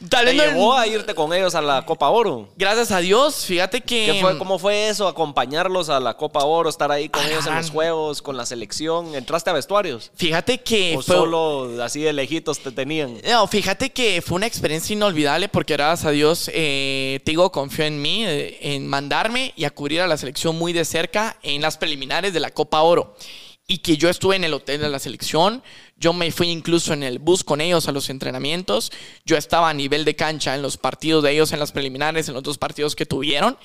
¿Te 0.08 0.32
llevó 0.32 0.74
a 0.74 0.86
irte 0.86 1.14
con 1.14 1.32
ellos 1.32 1.54
a 1.56 1.60
la 1.60 1.84
Copa 1.84 2.08
Oro? 2.08 2.48
Gracias 2.56 2.92
a 2.92 2.98
Dios, 3.00 3.44
fíjate 3.44 3.80
que... 3.80 4.06
¿Qué 4.12 4.20
fue, 4.20 4.38
¿Cómo 4.38 4.58
fue 4.58 4.88
eso? 4.88 5.08
Acompañarlos 5.08 5.88
a 5.88 5.98
la 5.98 6.14
Copa 6.14 6.44
Oro, 6.44 6.68
estar 6.70 6.92
ahí 6.92 7.08
con 7.08 7.22
Ah, 7.22 7.28
ellos 7.28 7.46
en 7.46 7.56
los 7.56 7.70
juegos, 7.70 8.22
con 8.22 8.36
la 8.36 8.46
selección. 8.46 9.14
¿Entraste 9.16 9.50
a 9.50 9.54
vestuarios? 9.54 10.12
Fíjate 10.14 10.58
que 10.58 10.96
¿O 10.96 11.02
fue... 11.02 11.16
solo 11.16 11.82
así 11.82 12.00
de 12.00 12.12
lejitos 12.12 12.60
te 12.60 12.70
tenían? 12.70 13.18
No, 13.28 13.46
fíjate 13.48 13.90
que 13.90 14.22
fue 14.22 14.36
una 14.36 14.46
experiencia 14.46 14.92
inolvidable 14.94 15.48
porque 15.48 15.72
gracias 15.74 16.06
a 16.06 16.10
Dios 16.12 16.48
eh, 16.54 17.20
Tigo 17.24 17.50
confió 17.50 17.84
en 17.84 18.00
mí, 18.00 18.24
eh, 18.24 18.58
en 18.74 18.86
mandarme 18.86 19.52
y 19.56 19.64
a 19.64 19.70
cubrir 19.70 20.00
a 20.02 20.06
la 20.06 20.16
selección 20.16 20.56
muy 20.56 20.72
de 20.72 20.84
cerca 20.84 21.36
en 21.42 21.60
las 21.60 21.76
preliminares 21.76 22.32
de 22.32 22.40
la 22.40 22.50
Copa 22.52 22.82
Oro. 22.82 23.16
Y 23.70 23.78
que 23.78 23.98
yo 23.98 24.08
estuve 24.08 24.34
en 24.34 24.44
el 24.44 24.54
hotel 24.54 24.80
de 24.80 24.88
la 24.88 24.98
selección, 24.98 25.62
yo 25.98 26.14
me 26.14 26.32
fui 26.32 26.48
incluso 26.48 26.94
en 26.94 27.02
el 27.02 27.18
bus 27.18 27.44
con 27.44 27.60
ellos 27.60 27.86
a 27.86 27.92
los 27.92 28.08
entrenamientos, 28.08 28.90
yo 29.26 29.36
estaba 29.36 29.68
a 29.68 29.74
nivel 29.74 30.06
de 30.06 30.16
cancha 30.16 30.54
en 30.54 30.62
los 30.62 30.78
partidos 30.78 31.22
de 31.22 31.32
ellos, 31.32 31.52
en 31.52 31.58
las 31.58 31.70
preliminares, 31.70 32.28
en 32.28 32.34
los 32.34 32.42
dos 32.42 32.56
partidos 32.56 32.96
que 32.96 33.04
tuvieron. 33.04 33.58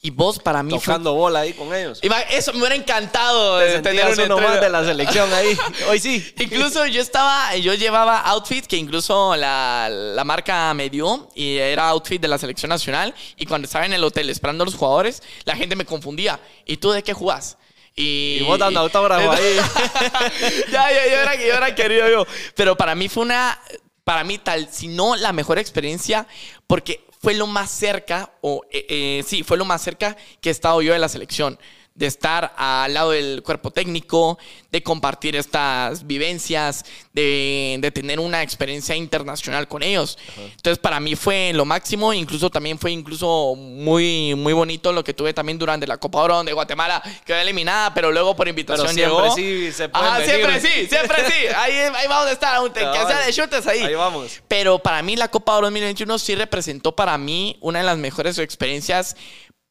Y 0.00 0.08
vos 0.08 0.38
para 0.38 0.62
mí 0.62 0.70
fue... 0.70 0.80
Tocando 0.80 1.12
bola 1.12 1.40
ahí 1.40 1.52
con 1.52 1.72
ellos. 1.74 2.00
Eso 2.30 2.52
me 2.54 2.60
hubiera 2.60 2.74
encantado 2.74 3.58
de 3.58 3.80
tener 3.82 4.18
uno 4.24 4.38
más 4.38 4.58
de 4.58 4.70
la 4.70 4.84
selección 4.84 5.30
ahí. 5.34 5.56
Hoy 5.90 6.00
sí. 6.00 6.34
Incluso 6.40 6.86
yo 6.86 7.02
estaba, 7.02 7.54
yo 7.58 7.74
llevaba 7.74 8.20
outfit 8.22 8.66
que 8.66 8.78
incluso 8.78 9.36
la, 9.36 9.88
la 9.90 10.24
marca 10.24 10.72
me 10.72 10.88
dio 10.88 11.28
y 11.34 11.58
era 11.58 11.90
outfit 11.90 12.20
de 12.20 12.26
la 12.26 12.38
selección 12.38 12.70
nacional 12.70 13.14
y 13.36 13.44
cuando 13.44 13.66
estaba 13.66 13.84
en 13.84 13.92
el 13.92 14.02
hotel 14.02 14.30
esperando 14.30 14.62
a 14.62 14.64
los 14.64 14.74
jugadores, 14.74 15.22
la 15.44 15.54
gente 15.56 15.76
me 15.76 15.84
confundía. 15.84 16.40
¿Y 16.64 16.78
tú 16.78 16.90
de 16.90 17.02
qué 17.02 17.12
jugás? 17.12 17.58
Y, 17.94 18.38
Y 18.40 18.44
vos 18.44 18.58
dando 18.58 18.80
autógrafo 18.80 19.32
ahí. 19.32 19.56
ya, 20.72 20.92
ya, 20.92 21.06
yo 21.06 21.20
era, 21.20 21.34
yo 21.34 21.54
era 21.54 21.74
querido 21.74 22.08
yo. 22.08 22.26
Pero 22.54 22.76
para 22.76 22.94
mí 22.94 23.08
fue 23.08 23.24
una, 23.24 23.58
para 24.04 24.24
mí 24.24 24.38
tal, 24.38 24.68
si 24.72 24.88
no 24.88 25.16
la 25.16 25.32
mejor 25.32 25.58
experiencia, 25.58 26.26
porque 26.66 27.04
fue 27.20 27.34
lo 27.34 27.46
más 27.46 27.70
cerca, 27.70 28.32
o 28.40 28.62
eh, 28.70 28.86
eh, 28.88 29.24
sí, 29.26 29.44
fue 29.44 29.56
lo 29.56 29.64
más 29.64 29.82
cerca 29.82 30.16
que 30.40 30.48
he 30.48 30.52
estado 30.52 30.82
yo 30.82 30.92
de 30.92 30.98
la 30.98 31.08
selección. 31.08 31.58
De 31.94 32.06
estar 32.06 32.54
al 32.56 32.94
lado 32.94 33.10
del 33.10 33.42
cuerpo 33.42 33.70
técnico, 33.70 34.38
de 34.70 34.82
compartir 34.82 35.36
estas 35.36 36.06
vivencias, 36.06 36.84
de, 37.12 37.76
de 37.80 37.90
tener 37.90 38.18
una 38.18 38.42
experiencia 38.42 38.96
internacional 38.96 39.68
con 39.68 39.82
ellos. 39.82 40.16
Entonces, 40.38 40.78
para 40.78 41.00
mí 41.00 41.14
fue 41.16 41.52
lo 41.52 41.66
máximo. 41.66 42.14
Incluso 42.14 42.48
también 42.48 42.78
fue 42.78 42.92
incluso 42.92 43.54
muy, 43.56 44.34
muy 44.34 44.54
bonito 44.54 44.90
lo 44.92 45.04
que 45.04 45.12
tuve 45.12 45.34
también 45.34 45.58
durante 45.58 45.86
la 45.86 45.98
Copa 45.98 46.20
Oro, 46.22 46.36
donde 46.36 46.54
Guatemala 46.54 47.02
quedó 47.26 47.36
eliminada, 47.36 47.92
pero 47.92 48.10
luego 48.10 48.34
por 48.34 48.48
invitación 48.48 48.88
siempre 48.88 49.04
llegó. 49.04 49.34
sí 49.34 49.70
se 49.72 49.88
pueden 49.90 50.06
Ajá, 50.08 50.18
venir. 50.18 50.34
siempre 50.34 50.60
sí, 50.60 50.86
siempre 50.88 51.16
sí. 51.30 51.46
Ahí, 51.56 51.74
ahí 51.94 52.08
vamos 52.08 52.26
a 52.26 52.32
estar, 52.32 52.54
aunque 52.56 52.80
sea 52.80 53.20
de 53.26 53.32
chutes 53.32 53.66
ahí. 53.66 53.80
Ahí 53.80 53.94
vamos. 53.94 54.40
Pero 54.48 54.78
para 54.78 55.02
mí 55.02 55.14
la 55.16 55.28
Copa 55.28 55.56
Oro 55.56 55.66
2021 55.66 56.18
sí 56.18 56.34
representó 56.34 56.96
para 56.96 57.18
mí 57.18 57.58
una 57.60 57.80
de 57.80 57.84
las 57.84 57.98
mejores 57.98 58.38
experiencias 58.38 59.16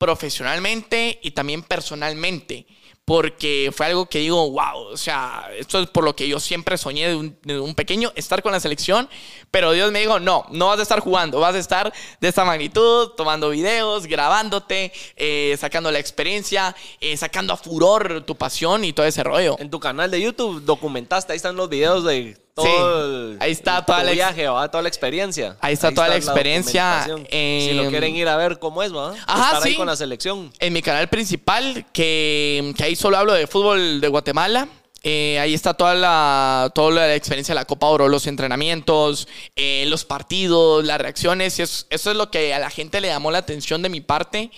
profesionalmente 0.01 1.19
y 1.21 1.29
también 1.29 1.61
personalmente. 1.61 2.65
Porque 3.05 3.71
fue 3.75 3.87
algo 3.87 4.07
que 4.07 4.19
digo, 4.19 4.49
wow, 4.51 4.77
o 4.93 4.97
sea, 4.97 5.49
esto 5.57 5.79
es 5.79 5.89
por 5.89 6.03
lo 6.03 6.15
que 6.15 6.27
yo 6.27 6.39
siempre 6.39 6.77
soñé 6.77 7.09
de 7.09 7.59
un, 7.59 7.75
pequeño, 7.75 8.11
estar 8.15 8.41
con 8.41 8.51
la 8.51 8.59
selección, 8.59 9.09
pero 9.49 9.73
Dios 9.73 9.91
me 9.91 9.99
dijo, 9.99 10.19
no, 10.19 10.45
no 10.51 10.67
vas 10.67 10.79
a 10.79 10.83
estar 10.83 11.01
jugando, 11.01 11.39
vas 11.39 11.55
a 11.55 11.59
estar 11.59 11.91
de 12.19 12.27
esta 12.27 12.45
magnitud, 12.45 13.09
tomando 13.09 13.49
videos, 13.49 14.05
grabándote, 14.07 14.91
eh, 15.17 15.55
sacando 15.59 15.91
la 15.91 15.99
experiencia, 15.99 16.75
eh, 16.99 17.17
sacando 17.17 17.53
a 17.53 17.57
furor 17.57 18.23
tu 18.25 18.35
pasión 18.35 18.83
y 18.85 18.93
todo 18.93 19.05
ese 19.05 19.23
rollo. 19.23 19.55
En 19.59 19.69
tu 19.69 19.79
canal 19.79 20.09
de 20.09 20.21
YouTube 20.21 20.63
documentaste, 20.63 21.33
ahí 21.33 21.37
están 21.37 21.55
los 21.55 21.69
videos 21.69 22.03
de 22.03 22.37
todo 22.63 23.05
el, 23.31 23.37
ahí 23.41 23.51
está 23.51 23.79
el- 23.79 23.85
toda 23.85 24.03
ex- 24.03 24.13
viaje, 24.13 24.47
¿va? 24.47 24.69
toda 24.69 24.81
la 24.81 24.87
experiencia. 24.89 25.55
Ahí 25.61 25.73
está 25.73 25.91
toda 25.93 26.07
la 26.09 26.15
experiencia, 26.17 27.03
si 27.05 27.73
lo 27.73 27.83
em, 27.83 27.89
quieren 27.89 28.15
ir 28.15 28.27
a 28.27 28.37
ver 28.37 28.59
cómo 28.59 28.83
es, 28.83 28.93
¿va? 28.95 29.13
Ajá, 29.27 29.45
Estar 29.47 29.63
ahí 29.63 29.71
sí. 29.71 29.77
con 29.77 29.87
la 29.87 29.95
selección. 29.95 30.51
en 30.59 30.73
mi 30.73 30.81
canal 30.81 31.07
principal, 31.09 31.85
que, 31.93 32.73
que 32.77 32.83
ahí 32.83 32.95
solo 32.95 33.17
hablo 33.17 33.33
de 33.33 33.47
fútbol 33.47 34.01
de 34.01 34.07
Guatemala. 34.07 34.67
Eh, 35.03 35.39
ahí 35.39 35.55
está 35.55 35.73
toda 35.73 35.95
la, 35.95 36.71
toda 36.75 36.91
la 36.91 37.15
experiencia 37.15 37.55
de 37.55 37.59
la 37.59 37.65
Copa 37.65 37.87
Oro, 37.87 38.07
los 38.07 38.27
entrenamientos, 38.27 39.27
eh, 39.55 39.85
los 39.87 40.05
partidos, 40.05 40.85
las 40.85 41.01
reacciones. 41.01 41.57
Y 41.57 41.63
es- 41.63 41.87
eso 41.89 42.11
es 42.11 42.17
lo 42.17 42.29
que 42.29 42.53
a 42.53 42.59
la 42.59 42.69
gente 42.69 43.01
le 43.01 43.07
llamó 43.07 43.31
la 43.31 43.39
atención 43.39 43.81
de 43.81 43.89
mi 43.89 44.01
parte, 44.01 44.51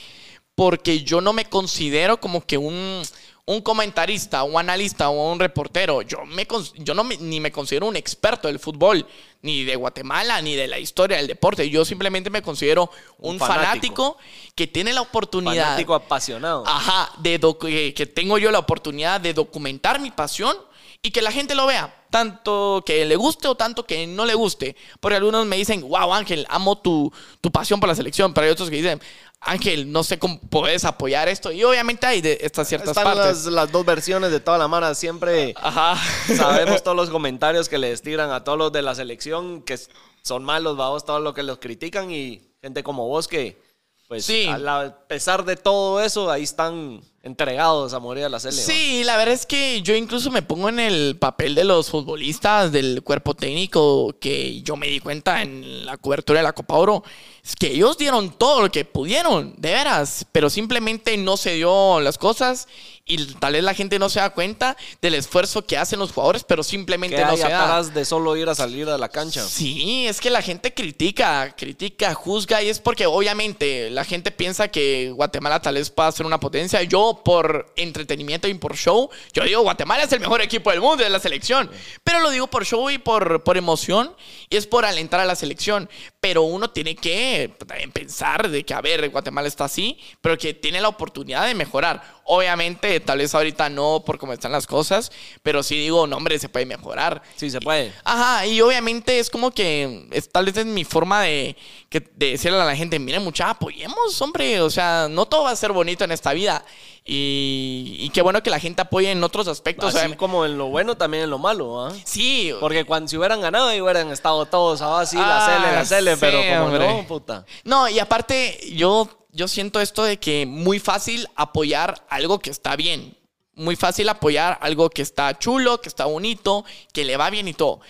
porque 0.56 1.02
yo 1.04 1.22
no 1.22 1.32
me 1.34 1.46
considero 1.46 2.20
como 2.20 2.46
que 2.46 2.58
un, 2.58 3.02
un 3.46 3.62
comentarista, 3.62 4.44
un 4.44 4.58
analista 4.58 5.10
o 5.10 5.32
un 5.32 5.40
reportero. 5.40 6.02
Yo, 6.02 6.26
me, 6.26 6.48
yo 6.78 6.94
no 6.94 7.04
me- 7.04 7.18
ni 7.18 7.40
me 7.42 7.52
considero 7.52 7.88
un 7.88 7.96
experto 7.98 8.48
del 8.48 8.58
fútbol, 8.60 9.06
ni 9.42 9.66
de 9.66 9.76
Guatemala, 9.76 10.42
ni 10.42 10.56
de 10.56 10.68
la 10.68 10.80
historia 10.80 11.18
del 11.18 11.28
deporte. 11.28 11.70
Yo 11.70 11.84
simplemente 11.84 12.30
me 12.30 12.42
considero 12.42 12.90
un, 13.18 13.34
Un 13.34 13.40
fanático. 13.40 14.14
fanático. 14.14 14.18
que 14.56 14.68
tiene 14.68 14.94
la 14.94 15.02
oportunidad. 15.02 15.64
Fanático 15.66 15.94
apasionado. 15.96 16.64
Ajá, 16.66 17.12
de 17.18 17.40
que, 17.60 17.94
que 17.94 18.06
tengo 18.06 18.38
yo 18.38 18.50
la 18.52 18.60
oportunidad 18.60 19.20
de 19.20 19.34
documentar 19.34 20.00
mi 20.00 20.12
pasión 20.12 20.56
y 21.02 21.12
que 21.12 21.22
la 21.22 21.32
gente 21.32 21.54
lo 21.56 21.66
vea. 21.66 21.94
Tanto 22.14 22.84
que 22.86 23.06
le 23.06 23.16
guste 23.16 23.48
o 23.48 23.56
tanto 23.56 23.88
que 23.88 24.06
no 24.06 24.24
le 24.28 24.36
guste. 24.36 24.76
Porque 25.00 25.16
algunos 25.16 25.48
me 25.48 25.56
dicen, 25.56 25.82
wow, 25.82 26.14
Ángel, 26.14 26.46
amo 26.48 26.78
tu, 26.78 27.12
tu 27.42 27.52
pasión 27.52 27.80
por 27.80 27.90
la 27.90 27.96
selección. 27.96 28.36
Pero 28.36 28.46
hay 28.46 28.52
otros 28.52 28.70
que 28.70 28.76
dicen, 28.76 29.02
Ángel, 29.42 29.92
no 29.92 30.04
sé 30.04 30.20
cómo 30.20 30.40
puedes 30.40 30.86
apoyar 30.86 31.28
esto. 31.28 31.52
Y 31.52 31.64
obviamente 31.64 32.06
hay 32.06 32.22
de 32.22 32.38
estas 32.42 32.68
ciertas 32.68 32.90
Están 32.90 33.04
partes. 33.06 33.46
las, 33.46 33.46
las 33.48 33.72
dos 33.72 33.84
versiones 33.84 34.30
de 34.30 34.40
toda 34.40 34.60
la 34.60 34.68
mara. 34.68 34.94
Siempre 34.94 35.56
Ajá. 35.58 35.98
sabemos 36.38 36.84
todos 36.84 36.96
los 36.96 37.10
comentarios 37.10 37.68
que 37.68 37.80
les 37.80 38.04
tiran 38.04 38.30
a 38.30 38.44
todos 38.44 38.60
los 38.60 38.72
de 38.72 38.84
la 38.84 38.94
selección, 38.94 39.64
que 39.64 39.80
son 40.22 40.44
malos, 40.44 40.78
vamos, 40.78 41.06
todo 41.06 41.20
lo 41.20 41.34
que 41.34 41.42
los 41.42 41.58
critican 41.58 42.12
y 42.12 42.42
gente 42.62 42.84
como 42.84 43.08
vos 43.08 43.28
que 43.28 43.60
pues 44.08 44.24
Sí. 44.24 44.48
a 44.48 44.96
pesar 45.08 45.44
de 45.46 45.56
todo 45.56 46.00
eso, 46.00 46.30
ahí 46.30 46.44
están 46.44 47.02
entregados 47.24 47.94
a 47.94 48.00
morir 48.00 48.26
a 48.26 48.30
la. 48.30 48.38
¿va? 48.38 48.52
Sí, 48.52 49.04
la 49.06 49.16
verdad 49.16 49.34
es 49.34 49.46
que 49.46 49.82
yo 49.82 49.96
incluso 49.96 50.30
me 50.30 50.42
pongo 50.42 50.68
en 50.68 50.80
el 50.80 51.16
papel 51.18 51.56
de 51.56 51.64
los 51.64 51.90
futbolistas, 51.90 52.72
del 52.72 53.02
cuerpo 53.02 53.34
técnico, 53.34 54.14
que 54.20 54.62
yo 54.62 54.76
me 54.76 54.88
di 54.88 55.00
cuenta 55.00 55.42
en 55.42 55.86
la 55.86 55.96
cobertura 55.98 56.40
de 56.40 56.44
la 56.44 56.54
Copa 56.54 56.76
Oro, 56.76 57.04
es 57.42 57.56
que 57.56 57.68
ellos 57.68 57.98
dieron 57.98 58.32
todo 58.38 58.62
lo 58.62 58.72
que 58.72 58.84
pudieron, 58.84 59.56
de 59.58 59.72
veras, 59.72 60.26
pero 60.34 60.50
simplemente 60.50 61.16
no 61.16 61.38
se 61.38 61.54
dio 61.56 62.02
las 62.02 62.18
cosas 62.18 62.68
y 63.06 63.26
tal 63.36 63.52
vez 63.52 63.64
la 63.64 63.74
gente 63.74 64.00
no 64.00 64.08
se 64.08 64.22
da 64.22 64.30
cuenta 64.30 64.78
del 65.02 65.16
esfuerzo 65.16 65.66
que 65.66 65.78
hacen 65.78 66.00
los 66.00 66.14
jugadores, 66.14 66.46
pero 66.46 66.64
simplemente 66.64 67.18
Que 67.18 67.26
no 67.26 67.36
se 67.36 67.50
da. 67.50 67.84
de 67.84 68.06
solo 68.06 68.38
ir 68.38 68.48
a 68.48 68.56
salir 68.56 68.88
a 68.88 68.98
la 68.98 69.10
cancha. 69.10 69.44
Sí, 69.46 70.08
es 70.08 70.22
que 70.22 70.30
la 70.30 70.42
gente 70.42 70.74
critica, 70.74 71.54
critica, 71.58 72.14
juzga 72.14 72.64
y 72.64 72.70
es 72.70 72.80
porque 72.80 73.06
obviamente 73.06 73.90
la 73.90 74.06
gente 74.06 74.32
piensa 74.32 74.70
que 74.70 75.12
Guatemala 75.12 75.62
tal 75.62 75.76
vez 75.76 75.90
pueda 75.90 76.10
ser 76.14 76.26
una 76.26 76.40
potencia. 76.40 76.82
Yo 76.84 77.22
por 77.26 77.74
entretenimiento 77.76 78.48
y 78.48 78.54
por 78.54 78.78
show, 78.78 79.10
yo 79.34 79.44
digo 79.44 79.64
Guatemala 79.64 80.04
es 80.04 80.12
el 80.14 80.22
mejor 80.22 80.42
equipo 80.42 80.72
del 80.72 80.80
mundo 80.80 81.04
de 81.04 81.10
la 81.10 81.20
selección, 81.20 81.70
pero 82.06 82.22
lo 82.22 82.30
digo 82.30 82.48
por 82.48 82.66
show 82.66 82.90
y 82.90 83.00
por, 83.00 83.44
por 83.44 83.58
emoción 83.58 84.16
y 84.50 84.56
es 84.56 84.66
por 84.66 84.86
alentar 84.86 85.20
a 85.20 85.26
la 85.26 85.36
selección. 85.36 85.90
Pero 86.22 86.44
uno 86.44 86.70
tiene 86.70 86.96
que 86.96 87.54
también 87.68 87.92
pensar 87.92 88.50
de 88.50 88.64
que, 88.64 88.74
a 88.74 88.80
ver, 88.80 89.10
Guatemala 89.10 89.50
está 89.50 89.66
así, 89.66 90.00
pero 90.22 90.38
que 90.38 90.54
tiene 90.54 90.80
la 90.80 90.88
oportunidad 90.88 91.46
de 91.48 91.54
mejorar. 91.54 92.23
Obviamente, 92.26 93.00
tal 93.02 93.18
vez 93.18 93.36
ahorita 93.36 93.70
no 93.70 94.04
por 94.06 94.18
cómo 94.18 94.32
están 94.34 94.52
las 94.54 94.66
cosas, 94.66 95.12
pero 95.42 95.62
sí 95.62 95.76
digo, 95.78 96.08
no, 96.08 96.18
hombre, 96.18 96.40
se 96.40 96.48
puede 96.50 96.66
mejorar. 96.66 97.22
Sí, 97.36 97.50
se 97.50 97.60
puede. 97.60 97.92
Ajá, 98.04 98.46
y 98.48 98.62
obviamente 98.62 99.20
es 99.20 99.30
como 99.30 99.52
que 99.52 100.08
es, 100.12 100.32
tal 100.32 100.46
vez 100.46 100.56
es 100.58 100.66
mi 100.66 100.86
forma 100.86 101.22
de, 101.24 101.58
que, 101.90 102.00
de 102.00 102.32
decirle 102.32 102.62
a 102.62 102.66
la 102.66 102.76
gente, 102.76 102.98
miren 103.00 103.24
mucha, 103.24 103.50
apoyemos, 103.50 104.22
hombre, 104.22 104.62
o 104.62 104.70
sea, 104.70 105.08
no 105.10 105.26
todo 105.26 105.44
va 105.44 105.52
a 105.52 105.56
ser 105.56 105.74
bonito 105.74 106.04
en 106.06 106.12
esta 106.14 106.32
vida. 106.34 106.64
Y, 107.06 107.98
y 108.00 108.10
qué 108.12 108.22
bueno 108.22 108.42
que 108.42 108.50
la 108.50 108.60
gente 108.60 108.82
apoye 108.82 109.12
en 109.12 109.22
otros 109.24 109.50
aspectos. 109.50 109.94
Así 109.94 110.14
como 110.16 110.46
en 110.46 110.58
lo 110.58 110.68
bueno, 110.68 110.96
también 110.96 111.26
en 111.26 111.30
lo 111.30 111.38
malo. 111.38 111.86
¿ah? 111.86 111.94
Sí, 112.06 112.54
Porque 112.62 112.86
cuando 112.86 113.10
si 113.10 113.18
hubieran 113.18 113.42
ganado, 113.42 113.74
y 113.76 113.82
hubieran 113.82 114.10
estado 114.12 114.46
todos 114.46 114.82
así, 114.82 115.18
la 115.18 115.46
Ah, 115.46 115.46
Cele, 115.46 115.76
la 115.76 115.86
Cele, 115.86 116.14
sí, 116.14 116.18
pero 116.22 116.38
como 116.40 116.66
hombre. 116.68 116.88
no, 116.88 117.06
puta. 117.08 117.46
No, 117.66 117.90
y 117.90 118.00
aparte, 118.00 118.58
yo, 118.74 119.10
yo 119.34 119.48
siento 119.48 119.82
esto 119.82 120.04
de 120.04 120.18
que 120.18 120.46
muy 120.46 120.80
fácil 120.80 121.28
apoyar 121.36 122.06
algo 122.10 122.40
que 122.40 122.52
está 122.52 122.76
bien. 122.76 123.18
Muy 123.56 123.76
fácil 123.76 124.08
apoyar 124.10 124.58
algo 124.62 124.90
que 124.90 125.02
está 125.02 125.38
chulo, 125.38 125.82
que 125.82 125.90
está 125.90 126.06
bonito, 126.06 126.64
que 126.94 127.04
le 127.04 127.18
va 127.18 127.30
bien 127.30 127.48
y 127.48 127.54
todo. 127.54 127.82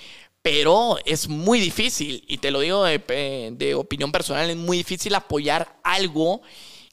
Pero 0.41 0.97
es 1.05 1.27
muy 1.27 1.59
difícil, 1.59 2.23
y 2.27 2.37
te 2.37 2.51
lo 2.51 2.61
digo 2.61 2.83
de, 2.83 3.53
de 3.55 3.75
opinión 3.75 4.11
personal, 4.11 4.49
es 4.49 4.57
muy 4.57 4.77
difícil 4.77 5.15
apoyar 5.15 5.77
algo 5.83 6.41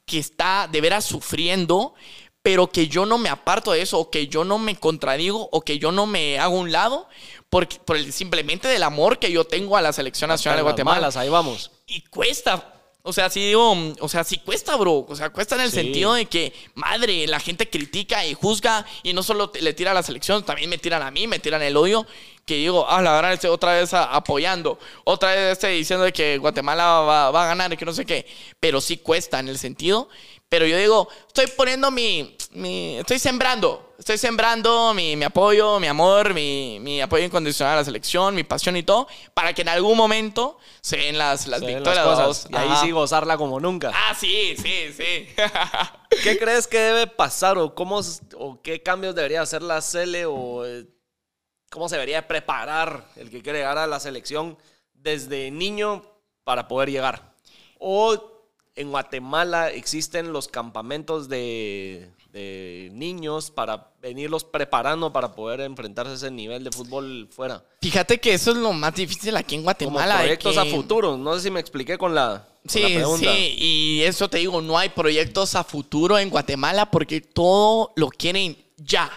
que 0.05 0.19
está 0.19 0.69
de 0.71 0.79
veras 0.79 1.03
sufriendo, 1.05 1.93
pero 2.41 2.71
que 2.71 2.87
yo 2.87 3.05
no 3.05 3.17
me 3.17 3.29
aparto 3.29 3.71
de 3.71 3.81
eso, 3.81 3.99
o 3.99 4.09
que 4.09 4.27
yo 4.27 4.45
no 4.45 4.57
me 4.57 4.75
contradigo, 4.75 5.49
o 5.51 5.61
que 5.61 5.79
yo 5.79 5.91
no 5.91 6.05
me 6.05 6.39
hago 6.39 6.57
un 6.57 6.71
lado, 6.71 7.07
porque, 7.49 7.77
por 7.83 7.97
el, 7.97 8.13
simplemente 8.13 8.69
del 8.69 8.83
amor 8.83 9.19
que 9.19 9.31
yo 9.31 9.43
tengo 9.45 9.75
a 9.75 9.81
la 9.81 9.91
Selección 9.91 10.29
Nacional 10.29 10.57
de 10.57 10.61
Hasta 10.61 10.71
Guatemala. 10.71 10.97
malas, 11.01 11.17
ahí 11.17 11.29
vamos. 11.29 11.71
Y 11.87 12.01
cuesta. 12.01 12.80
O 13.03 13.13
sea, 13.13 13.29
sí 13.29 13.39
digo, 13.47 13.75
o 13.99 14.07
sea, 14.09 14.23
sí 14.23 14.37
cuesta, 14.37 14.75
bro. 14.75 15.05
O 15.09 15.15
sea, 15.15 15.29
cuesta 15.31 15.55
en 15.55 15.61
el 15.61 15.69
Sí. 15.71 15.77
sentido 15.77 16.13
de 16.13 16.25
que, 16.27 16.53
madre, 16.75 17.25
la 17.27 17.39
gente 17.39 17.69
critica 17.69 18.25
y 18.25 18.33
juzga 18.35 18.85
y 19.03 19.13
no 19.13 19.23
solo 19.23 19.49
te- 19.49 19.61
le 19.61 19.73
tira 19.73 19.91
a 19.91 19.93
la 19.95 20.03
selección, 20.03 20.43
también 20.45 20.69
me 20.69 20.77
tiran 20.77 21.01
a 21.01 21.09
mí, 21.11 21.25
me 21.27 21.39
tiran 21.39 21.61
el 21.63 21.75
odio. 21.77 22.05
Que 22.45 22.55
digo, 22.55 22.85
ah, 22.89 23.01
la 23.01 23.13
verdad, 23.13 23.33
estoy 23.33 23.49
otra 23.49 23.73
vez 23.73 23.93
apoyando, 23.93 24.79
otra 25.03 25.29
vez 25.31 25.51
este, 25.53 25.67
diciendo 25.69 26.05
que 26.11 26.37
Guatemala 26.37 26.83
va, 27.01 27.31
va 27.31 27.43
a 27.43 27.47
ganar 27.47 27.71
y 27.71 27.77
que 27.77 27.85
no 27.85 27.93
sé 27.93 28.05
qué. 28.05 28.25
Pero 28.59 28.81
sí 28.81 28.97
cuesta 28.97 29.39
en 29.39 29.47
el 29.47 29.57
sentido. 29.57 30.09
Pero 30.49 30.65
yo 30.65 30.77
digo, 30.77 31.07
estoy 31.27 31.47
poniendo 31.47 31.91
mi, 31.91 32.35
mi 32.51 32.97
estoy 32.97 33.19
sembrando, 33.19 33.93
estoy 33.97 34.17
sembrando 34.17 34.93
mi, 34.93 35.15
mi 35.15 35.23
apoyo, 35.23 35.79
mi 35.79 35.87
amor, 35.87 36.33
mi, 36.33 36.77
mi 36.81 36.99
apoyo 36.99 37.23
incondicional 37.23 37.75
a 37.75 37.77
la 37.77 37.85
selección, 37.85 38.35
mi 38.35 38.43
pasión 38.43 38.75
y 38.75 38.83
todo, 38.83 39.07
para 39.33 39.53
que 39.53 39.61
en 39.61 39.69
algún 39.69 39.95
momento 39.95 40.57
se 40.81 40.97
den 40.97 41.17
las, 41.17 41.47
las 41.47 41.61
Se 41.61 41.67
victorias. 41.67 42.05
las 42.05 42.05
cosas. 42.05 42.47
Y 42.51 42.55
ahí 42.57 42.67
Ajá. 42.67 42.81
sí 42.81 42.91
gozarla 42.91 43.37
como 43.37 43.61
nunca. 43.61 43.93
Ah, 43.95 44.13
sí, 44.13 44.55
sí, 44.57 44.91
sí. 44.91 45.29
¿Qué 46.23 46.37
crees 46.37 46.67
que 46.67 46.79
debe 46.79 47.07
pasar 47.07 47.57
o 47.57 47.73
cómo 47.73 48.01
o 48.37 48.61
qué 48.61 48.83
cambios 48.83 49.15
debería 49.15 49.41
hacer 49.43 49.61
la 49.61 49.81
Cele 49.81 50.25
o 50.25 50.65
eh, 50.65 50.85
cómo 51.71 51.89
se 51.89 51.95
debería 51.95 52.27
preparar 52.27 53.07
el 53.15 53.29
que 53.31 53.41
quiere 53.41 53.59
llegar 53.59 53.77
a 53.79 53.87
la 53.87 53.99
selección 53.99 54.57
desde 54.93 55.49
niño 55.49 56.03
para 56.43 56.67
poder 56.67 56.91
llegar? 56.91 57.33
O 57.79 58.15
en 58.75 58.91
Guatemala 58.91 59.69
existen 59.71 60.31
los 60.33 60.47
campamentos 60.47 61.27
de, 61.29 62.09
de 62.31 62.89
niños 62.93 63.51
para 63.51 63.91
venirlos 64.01 64.43
preparando 64.43 65.11
para 65.13 65.33
poder 65.33 65.61
enfrentarse 65.61 66.11
a 66.11 66.15
ese 66.15 66.31
nivel 66.31 66.63
de 66.63 66.71
fútbol 66.71 67.27
fuera. 67.31 67.63
Fíjate 67.81 68.19
que 68.19 68.33
eso 68.33 68.51
es 68.51 68.57
lo 68.57 68.73
más 68.73 68.93
difícil 68.95 69.35
aquí 69.37 69.55
en 69.55 69.61
Como 69.61 69.65
Guatemala. 69.65 70.15
de 70.15 70.19
proyectos 70.21 70.53
que- 70.53 70.59
a 70.59 70.65
futuro. 70.65 71.17
No 71.17 71.33
sé 71.35 71.41
si 71.41 71.51
me 71.51 71.59
expliqué 71.59 71.97
con 71.97 72.13
la, 72.13 72.47
Sí, 72.67 72.83
sí, 73.17 73.55
y 73.57 74.01
eso 74.03 74.29
te 74.29 74.37
digo, 74.37 74.61
no 74.61 74.77
hay 74.77 74.89
proyectos 74.89 75.55
a 75.55 75.63
futuro 75.63 76.17
en 76.19 76.29
Guatemala 76.29 76.91
porque 76.91 77.19
todo 77.21 77.91
lo 77.95 78.09
quieren 78.09 78.55
ya. 78.77 79.09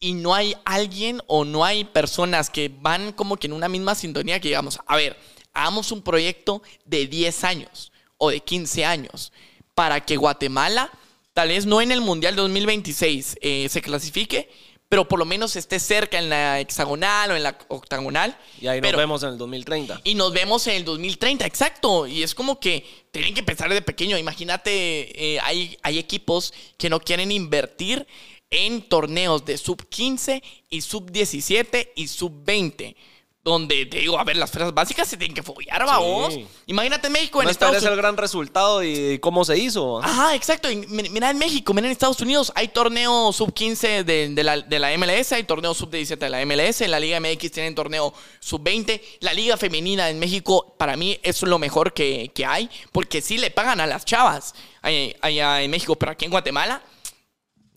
Y 0.00 0.14
no 0.14 0.34
hay 0.34 0.54
alguien 0.64 1.20
o 1.26 1.44
no 1.44 1.64
hay 1.64 1.84
personas 1.84 2.50
que 2.50 2.70
van 2.72 3.12
como 3.12 3.36
que 3.36 3.48
en 3.48 3.52
una 3.52 3.68
misma 3.68 3.94
sintonía 3.94 4.38
que 4.40 4.48
digamos, 4.48 4.78
a 4.86 4.96
ver, 4.96 5.16
hagamos 5.52 5.90
un 5.90 6.02
proyecto 6.02 6.62
de 6.84 7.06
10 7.06 7.44
años 7.44 7.92
o 8.16 8.30
de 8.30 8.40
15 8.40 8.84
años 8.84 9.32
para 9.74 10.04
que 10.04 10.16
Guatemala, 10.16 10.90
tal 11.34 11.48
vez 11.48 11.66
no 11.66 11.80
en 11.80 11.90
el 11.92 12.00
Mundial 12.00 12.36
2026 12.36 13.38
eh, 13.40 13.68
se 13.68 13.82
clasifique, 13.82 14.48
pero 14.88 15.06
por 15.06 15.18
lo 15.18 15.24
menos 15.24 15.54
esté 15.56 15.78
cerca 15.80 16.18
en 16.18 16.30
la 16.30 16.60
hexagonal 16.60 17.32
o 17.32 17.36
en 17.36 17.42
la 17.42 17.58
octagonal. 17.68 18.38
Y 18.60 18.68
ahí 18.68 18.80
nos 18.80 18.88
Pero- 18.88 18.98
vemos 18.98 19.22
en 19.22 19.28
el 19.30 19.38
2030. 19.38 20.00
y 20.04 20.14
nos 20.14 20.32
vemos 20.32 20.66
en 20.68 20.76
el 20.76 20.84
2030, 20.84 21.44
exacto. 21.44 22.06
Y 22.06 22.22
es 22.22 22.34
como 22.34 22.58
que 22.58 22.86
tienen 23.10 23.34
que 23.34 23.40
empezar 23.40 23.68
desde 23.68 23.82
pequeño. 23.82 24.16
Imagínate, 24.16 25.34
eh, 25.34 25.40
hay, 25.42 25.76
hay 25.82 25.98
equipos 25.98 26.54
que 26.78 26.88
no 26.88 27.00
quieren 27.00 27.30
invertir 27.32 28.06
en 28.50 28.82
torneos 28.88 29.44
de 29.44 29.58
sub 29.58 29.88
15 29.88 30.42
y 30.70 30.80
sub 30.80 31.10
17 31.10 31.92
y 31.96 32.08
sub 32.08 32.32
20. 32.44 32.96
Donde 33.44 33.86
te 33.86 34.00
digo, 34.00 34.18
a 34.18 34.24
ver, 34.24 34.36
las 34.36 34.50
fuerzas 34.50 34.74
básicas 34.74 35.08
se 35.08 35.16
tienen 35.16 35.34
que 35.34 35.42
follar, 35.42 35.86
vamos. 35.86 36.34
Imagínate 36.66 37.06
en 37.06 37.14
México, 37.14 37.40
en 37.40 37.46
No 37.46 37.50
Estados 37.50 37.76
esperes 37.76 37.84
el 37.86 37.92
Unidos. 37.94 38.02
gran 38.02 38.16
resultado 38.18 38.82
y 38.84 39.18
cómo 39.20 39.42
se 39.42 39.56
hizo. 39.56 40.02
Ajá, 40.02 40.34
exacto. 40.34 40.68
Mira 40.88 41.30
en 41.30 41.38
México, 41.38 41.72
mira 41.72 41.86
en 41.86 41.92
Estados 41.92 42.20
Unidos, 42.20 42.52
hay 42.56 42.68
torneo 42.68 43.32
sub 43.32 43.54
15 43.54 44.04
de, 44.04 44.28
de 44.30 44.44
la, 44.44 44.60
de 44.60 44.78
la 44.78 44.94
MLS, 44.98 45.32
hay 45.32 45.44
torneo 45.44 45.72
sub 45.72 45.88
17 45.90 46.22
de 46.22 46.30
la 46.30 46.44
MLS, 46.44 46.82
en 46.82 46.90
la 46.90 47.00
Liga 47.00 47.20
MX 47.20 47.50
tienen 47.52 47.74
torneo 47.74 48.12
sub 48.38 48.62
20. 48.62 49.02
La 49.20 49.32
Liga 49.32 49.56
Femenina 49.56 50.10
en 50.10 50.18
México, 50.18 50.74
para 50.76 50.96
mí, 50.98 51.18
es 51.22 51.40
lo 51.42 51.58
mejor 51.58 51.94
que, 51.94 52.30
que 52.34 52.44
hay, 52.44 52.68
porque 52.92 53.22
sí 53.22 53.38
le 53.38 53.50
pagan 53.50 53.80
a 53.80 53.86
las 53.86 54.04
chavas 54.04 54.54
ahí- 54.82 55.14
allá 55.22 55.62
en 55.62 55.70
México, 55.70 55.96
pero 55.96 56.12
aquí 56.12 56.26
en 56.26 56.32
Guatemala, 56.32 56.82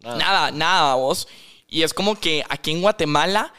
Nada. 0.02 0.18
nada, 0.18 0.52
nada, 0.52 0.96
vos. 0.96 1.28
Y 1.68 1.84
es 1.84 1.94
como 1.94 2.20
que 2.20 2.44
aquí 2.50 2.72
en 2.72 2.82
Guatemala 2.82 3.54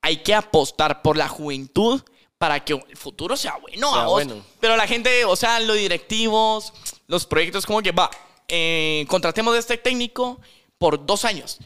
hay 0.00 0.18
que 0.18 0.34
apostar 0.34 1.02
por 1.02 1.16
la 1.16 1.28
juventud 1.28 2.02
para 2.38 2.64
que 2.64 2.72
el 2.72 2.96
futuro 2.96 3.36
sea 3.36 3.56
bueno, 3.60 3.92
Sea 3.92 4.02
a 4.02 4.04
vos. 4.06 4.12
bueno. 4.12 4.42
Pero 4.60 4.76
la 4.76 4.86
gente, 4.86 5.24
o 5.26 5.36
sea, 5.36 5.60
los 5.60 5.76
directivos, 5.76 6.72
los 7.06 7.26
proyectos, 7.26 7.66
como 7.66 7.82
que 7.82 7.92
va, 7.92 8.10
eh, 8.48 9.04
contratemos 9.08 9.54
a 9.54 9.58
este 9.58 9.76
técnico 9.76 10.40
por 10.78 11.04
dos 11.04 11.24
años. 11.26 11.58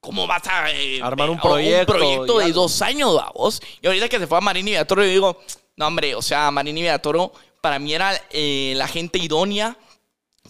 ¿Cómo 0.00 0.26
vas 0.26 0.46
a 0.46 0.70
eh, 0.70 1.00
Armar 1.02 1.28
un 1.28 1.36
eh, 1.36 1.40
proyecto 1.42 1.92
proyecto 1.92 2.40
y 2.40 2.46
de 2.46 2.52
dos 2.52 2.80
años, 2.80 3.20
vos? 3.34 3.60
Y 3.82 3.86
ahorita 3.86 4.08
que 4.08 4.18
se 4.18 4.26
fue 4.26 4.38
a 4.38 4.40
Marini 4.40 4.70
Villatoro, 4.70 5.02
yo 5.02 5.10
digo, 5.10 5.40
no, 5.76 5.86
hombre, 5.88 6.14
o 6.14 6.22
sea, 6.22 6.50
Marini 6.50 6.80
Villatoro 6.80 7.32
para 7.60 7.78
mí 7.78 7.92
era 7.92 8.18
eh, 8.30 8.72
la 8.76 8.88
gente 8.88 9.18
idónea 9.18 9.76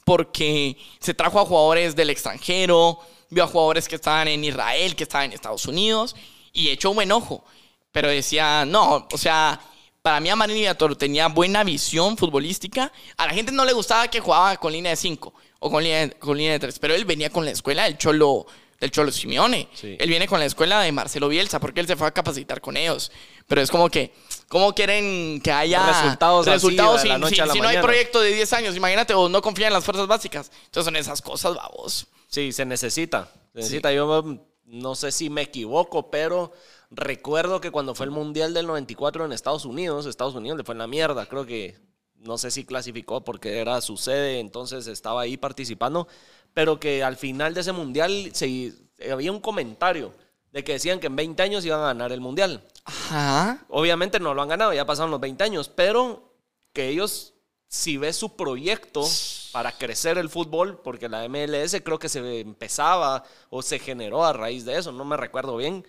porque 0.05 0.77
se 1.01 1.15
trajo 1.15 1.41
a 1.41 1.45
jugadores 1.45 1.97
del 1.97 2.11
extranjero, 2.11 3.01
vio 3.31 3.45
a 3.45 3.47
jugadores 3.47 3.89
que 3.89 3.95
estaban 3.97 4.29
en 4.29 4.45
Israel, 4.45 4.95
que 4.97 5.05
estaban 5.05 5.27
en 5.27 5.33
Estados 5.33 5.67
Unidos, 5.67 6.15
y 6.53 6.69
echó 6.69 6.91
un 6.91 6.97
buen 6.97 7.13
ojo. 7.13 7.45
Pero 7.93 8.09
decía, 8.09 8.65
no, 8.65 9.09
o 9.11 9.19
sea, 9.19 9.61
para 10.03 10.21
mí 10.21 10.29
a 10.29 10.37
Marini 10.37 10.61
Villatoro 10.61 10.97
tenía 10.97 11.29
buena 11.29 11.65
visión 11.65 12.17
futbolística. 12.17 12.93
A 13.17 13.27
la 13.27 13.33
gente 13.33 13.53
no 13.53 13.65
le 13.65 13.73
gustaba 13.73 14.09
que 14.09 14.21
jugaba 14.21 14.57
con 14.57 14.73
línea 14.73 14.91
de 14.91 14.97
5 14.97 15.33
o 15.61 15.71
con 15.71 15.83
línea, 15.83 16.11
con 16.19 16.37
línea 16.37 16.53
de 16.53 16.59
3, 16.61 16.79
pero 16.79 16.95
él 16.95 17.05
venía 17.05 17.31
con 17.31 17.45
la 17.45 17.51
escuela 17.51 17.85
del 17.85 17.99
Cholo, 17.99 18.47
del 18.81 18.91
Cholo 18.91 19.13
Simeone. 19.13 19.69
Sí. 19.75 19.97
Él 19.99 20.09
viene 20.09 20.27
con 20.27 20.39
la 20.41 20.47
escuela 20.47 20.81
de 20.81 20.91
Marcelo 20.93 21.29
Bielsa 21.29 21.61
porque 21.61 21.81
él 21.81 21.87
se 21.87 21.97
fue 21.97 22.07
a 22.07 22.13
capacitar 22.13 22.61
con 22.61 22.77
ellos. 22.77 23.11
Pero 23.47 23.61
es 23.61 23.71
como 23.71 23.91
que, 23.91 24.15
¿cómo 24.49 24.75
quieren 24.75 25.41
que 25.43 25.51
haya 25.53 25.85
Resultados 25.87 26.47
así, 26.47 26.53
resultados 26.55 27.05
la 27.05 27.15
si- 27.17 27.21
noche 27.21 27.35
si- 27.35 27.41
a 27.43 27.47
la 27.47 27.53
si 27.53 27.61
no 27.61 27.69
hay 27.69 27.77
proyecto 27.83 28.21
de 28.21 28.33
10 28.33 28.53
años? 28.53 28.77
Imagínate, 28.77 29.13
o 29.15 29.29
no 29.29 29.43
confían 29.43 29.67
en 29.69 29.75
las 29.75 29.85
fuerzas 29.85 30.07
básicas. 30.07 30.51
Entonces 30.67 30.85
son 30.87 30.97
esas 30.97 31.21
cosas, 31.21 31.55
babos. 31.57 32.07
Sí, 32.31 32.53
se 32.53 32.65
necesita. 32.65 33.29
Se 33.53 33.59
necesita. 33.59 33.93
Yo 33.93 34.23
mm, 34.23 34.41
no 34.65 34.95
sé 34.95 35.11
si 35.11 35.29
me 35.29 35.43
equivoco, 35.43 36.11
pero 36.11 36.53
recuerdo 36.91 37.61
que 37.61 37.73
cuando 37.73 37.95
fue 37.95 38.07
el 38.07 38.13
Mundial 38.13 38.55
del 38.55 38.67
94 38.67 39.25
en 39.25 39.33
Estados 39.33 39.65
Unidos, 39.65 40.07
Estados 40.07 40.35
Unidos 40.35 40.57
le 40.57 40.65
fue 40.65 40.75
en 40.75 40.79
la 40.79 40.87
mierda. 40.87 41.27
Creo 41.27 41.45
que 41.45 41.77
no 42.15 42.39
sé 42.39 42.51
si 42.51 42.65
clasificó 42.65 43.25
porque 43.25 43.59
era 43.59 43.81
su 43.81 43.97
sede, 43.97 44.39
entonces 44.39 44.87
estaba 44.87 45.23
ahí 45.23 45.37
participando, 45.37 46.07
pero 46.55 46.79
que 46.79 47.03
al 47.03 47.17
final 47.17 47.53
de 47.53 47.63
ese 47.63 47.73
mundial 47.73 48.31
se, 48.33 48.75
había 49.11 49.33
un 49.33 49.41
comentario 49.41 50.15
de 50.53 50.63
que 50.63 50.73
decían 50.73 51.01
que 51.01 51.09
en 51.09 51.17
20 51.17 51.43
años 51.43 51.65
iban 51.65 51.81
a 51.81 51.87
ganar 51.87 52.13
el 52.13 52.21
mundial. 52.21 52.65
Ajá. 52.85 53.65
Obviamente 53.69 54.21
no 54.21 54.35
lo 54.35 54.43
han 54.43 54.49
ganado, 54.49 54.73
ya 54.73 54.87
pasaron 54.87 55.11
los 55.11 55.21
20 55.21 55.43
años, 55.43 55.69
pero 55.69 56.33
que 56.73 56.89
ellos, 56.89 57.35
si 57.67 57.97
ves 57.97 58.17
su 58.17 58.37
proyecto 58.37 59.03
para 59.53 59.73
crecer 59.73 60.19
el 60.19 60.29
fútbol, 60.29 60.81
porque 60.83 61.09
la 61.09 61.29
MLS 61.29 61.77
creo 61.85 61.99
que 61.99 62.09
se 62.09 62.41
empezaba 62.41 63.25
o 63.49 63.63
se 63.63 63.79
generó 63.79 64.25
a 64.25 64.33
raíz 64.33 64.65
de 64.65 64.79
eso, 64.79 64.93
no 64.93 65.05
me 65.05 65.17
recuerdo 65.17 65.57
bien, 65.57 65.87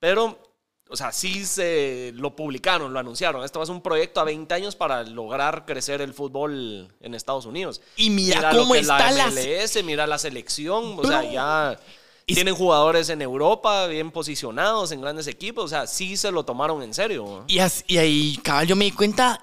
pero, 0.00 0.38
o 0.88 0.96
sea, 0.96 1.12
sí 1.12 1.44
se 1.46 2.12
lo 2.14 2.34
publicaron, 2.36 2.92
lo 2.92 2.98
anunciaron. 2.98 3.44
Esto 3.44 3.58
va 3.58 3.62
a 3.62 3.66
ser 3.66 3.74
un 3.74 3.82
proyecto 3.82 4.20
a 4.20 4.24
20 4.24 4.52
años 4.54 4.76
para 4.76 5.02
lograr 5.04 5.64
crecer 5.64 6.00
el 6.02 6.12
fútbol 6.12 6.92
en 7.00 7.14
Estados 7.14 7.46
Unidos. 7.46 7.80
Y 7.96 8.10
mira, 8.10 8.52
lo 8.52 8.60
cómo 8.60 8.74
que 8.74 8.80
está 8.80 9.10
la 9.10 9.28
la... 9.28 9.30
MLS, 9.30 9.82
mira 9.84 10.06
la 10.06 10.18
selección, 10.18 10.98
o 10.98 11.04
sea, 11.06 11.22
ya 11.24 11.78
Y- 12.26 12.34
tienen 12.34 12.54
jugadores 12.54 13.08
en 13.10 13.22
Europa 13.22 13.86
bien 13.86 14.10
posicionados 14.10 14.92
en 14.92 15.00
grandes 15.00 15.26
equipos, 15.26 15.64
o 15.64 15.68
sea, 15.68 15.86
sí 15.86 16.16
se 16.16 16.30
lo 16.32 16.44
tomaron 16.44 16.82
en 16.82 16.92
serio. 16.94 17.44
Y, 17.46 17.58
as- 17.60 17.84
y 17.86 17.96
ahí, 17.98 18.38
cabal, 18.42 18.66
yo 18.66 18.76
me 18.76 18.84
di 18.86 18.90
cuenta, 18.92 19.42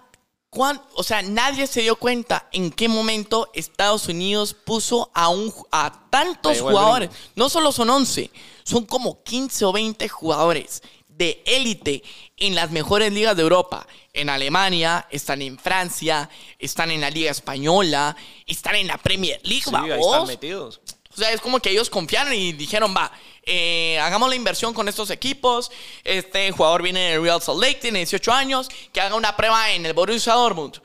cuán- 0.51 0.81
o 0.93 1.01
sea, 1.03 1.21
nadie 1.23 1.65
se 1.65 1.81
dio 1.81 1.95
cuenta 1.95 2.47
en 2.51 2.69
qué 2.71 2.87
momento 2.87 3.49
Estados 3.53 4.07
Unidos 4.07 4.53
puso 4.53 5.09
a, 5.15 5.29
un, 5.29 5.51
a 5.71 6.07
tantos 6.11 6.57
jugadores. 6.71 7.09
No 7.35 7.49
solo 7.49 7.71
son 7.71 7.89
11, 7.89 8.29
son 8.63 8.85
como 8.85 9.23
15 9.23 9.65
o 9.65 9.71
20 9.71 10.07
jugadores 10.09 10.83
de 11.07 11.41
élite 11.45 12.03
en 12.37 12.53
las 12.55 12.69
mejores 12.71 13.11
ligas 13.13 13.35
de 13.35 13.43
Europa. 13.43 13.87
En 14.13 14.29
Alemania, 14.29 15.07
están 15.09 15.41
en 15.41 15.57
Francia, 15.57 16.29
están 16.59 16.91
en 16.91 16.99
la 17.01 17.09
Liga 17.09 17.31
Española, 17.31 18.15
están 18.45 18.75
en 18.75 18.87
la 18.87 18.97
Premier 18.97 19.39
League, 19.43 19.63
Sí, 19.63 19.71
ahí 19.75 19.99
están 20.01 20.27
metidos. 20.27 20.81
O 21.13 21.17
sea, 21.17 21.31
es 21.31 21.41
como 21.41 21.59
que 21.59 21.69
ellos 21.69 21.89
confiaron 21.89 22.33
y 22.33 22.53
dijeron, 22.53 22.93
va, 22.95 23.11
eh, 23.43 23.99
hagamos 23.99 24.29
la 24.29 24.35
inversión 24.35 24.73
con 24.73 24.87
estos 24.87 25.09
equipos. 25.09 25.71
Este 26.03 26.51
jugador 26.51 26.81
viene 26.81 27.11
del 27.11 27.21
Real 27.23 27.41
Salt 27.41 27.61
Lake, 27.61 27.79
tiene 27.81 27.99
18 27.99 28.31
años, 28.31 28.69
que 28.93 29.01
haga 29.01 29.15
una 29.15 29.35
prueba 29.35 29.71
en 29.71 29.85
el 29.85 29.93
Borussia 29.93 30.33
Dortmund. 30.33 30.81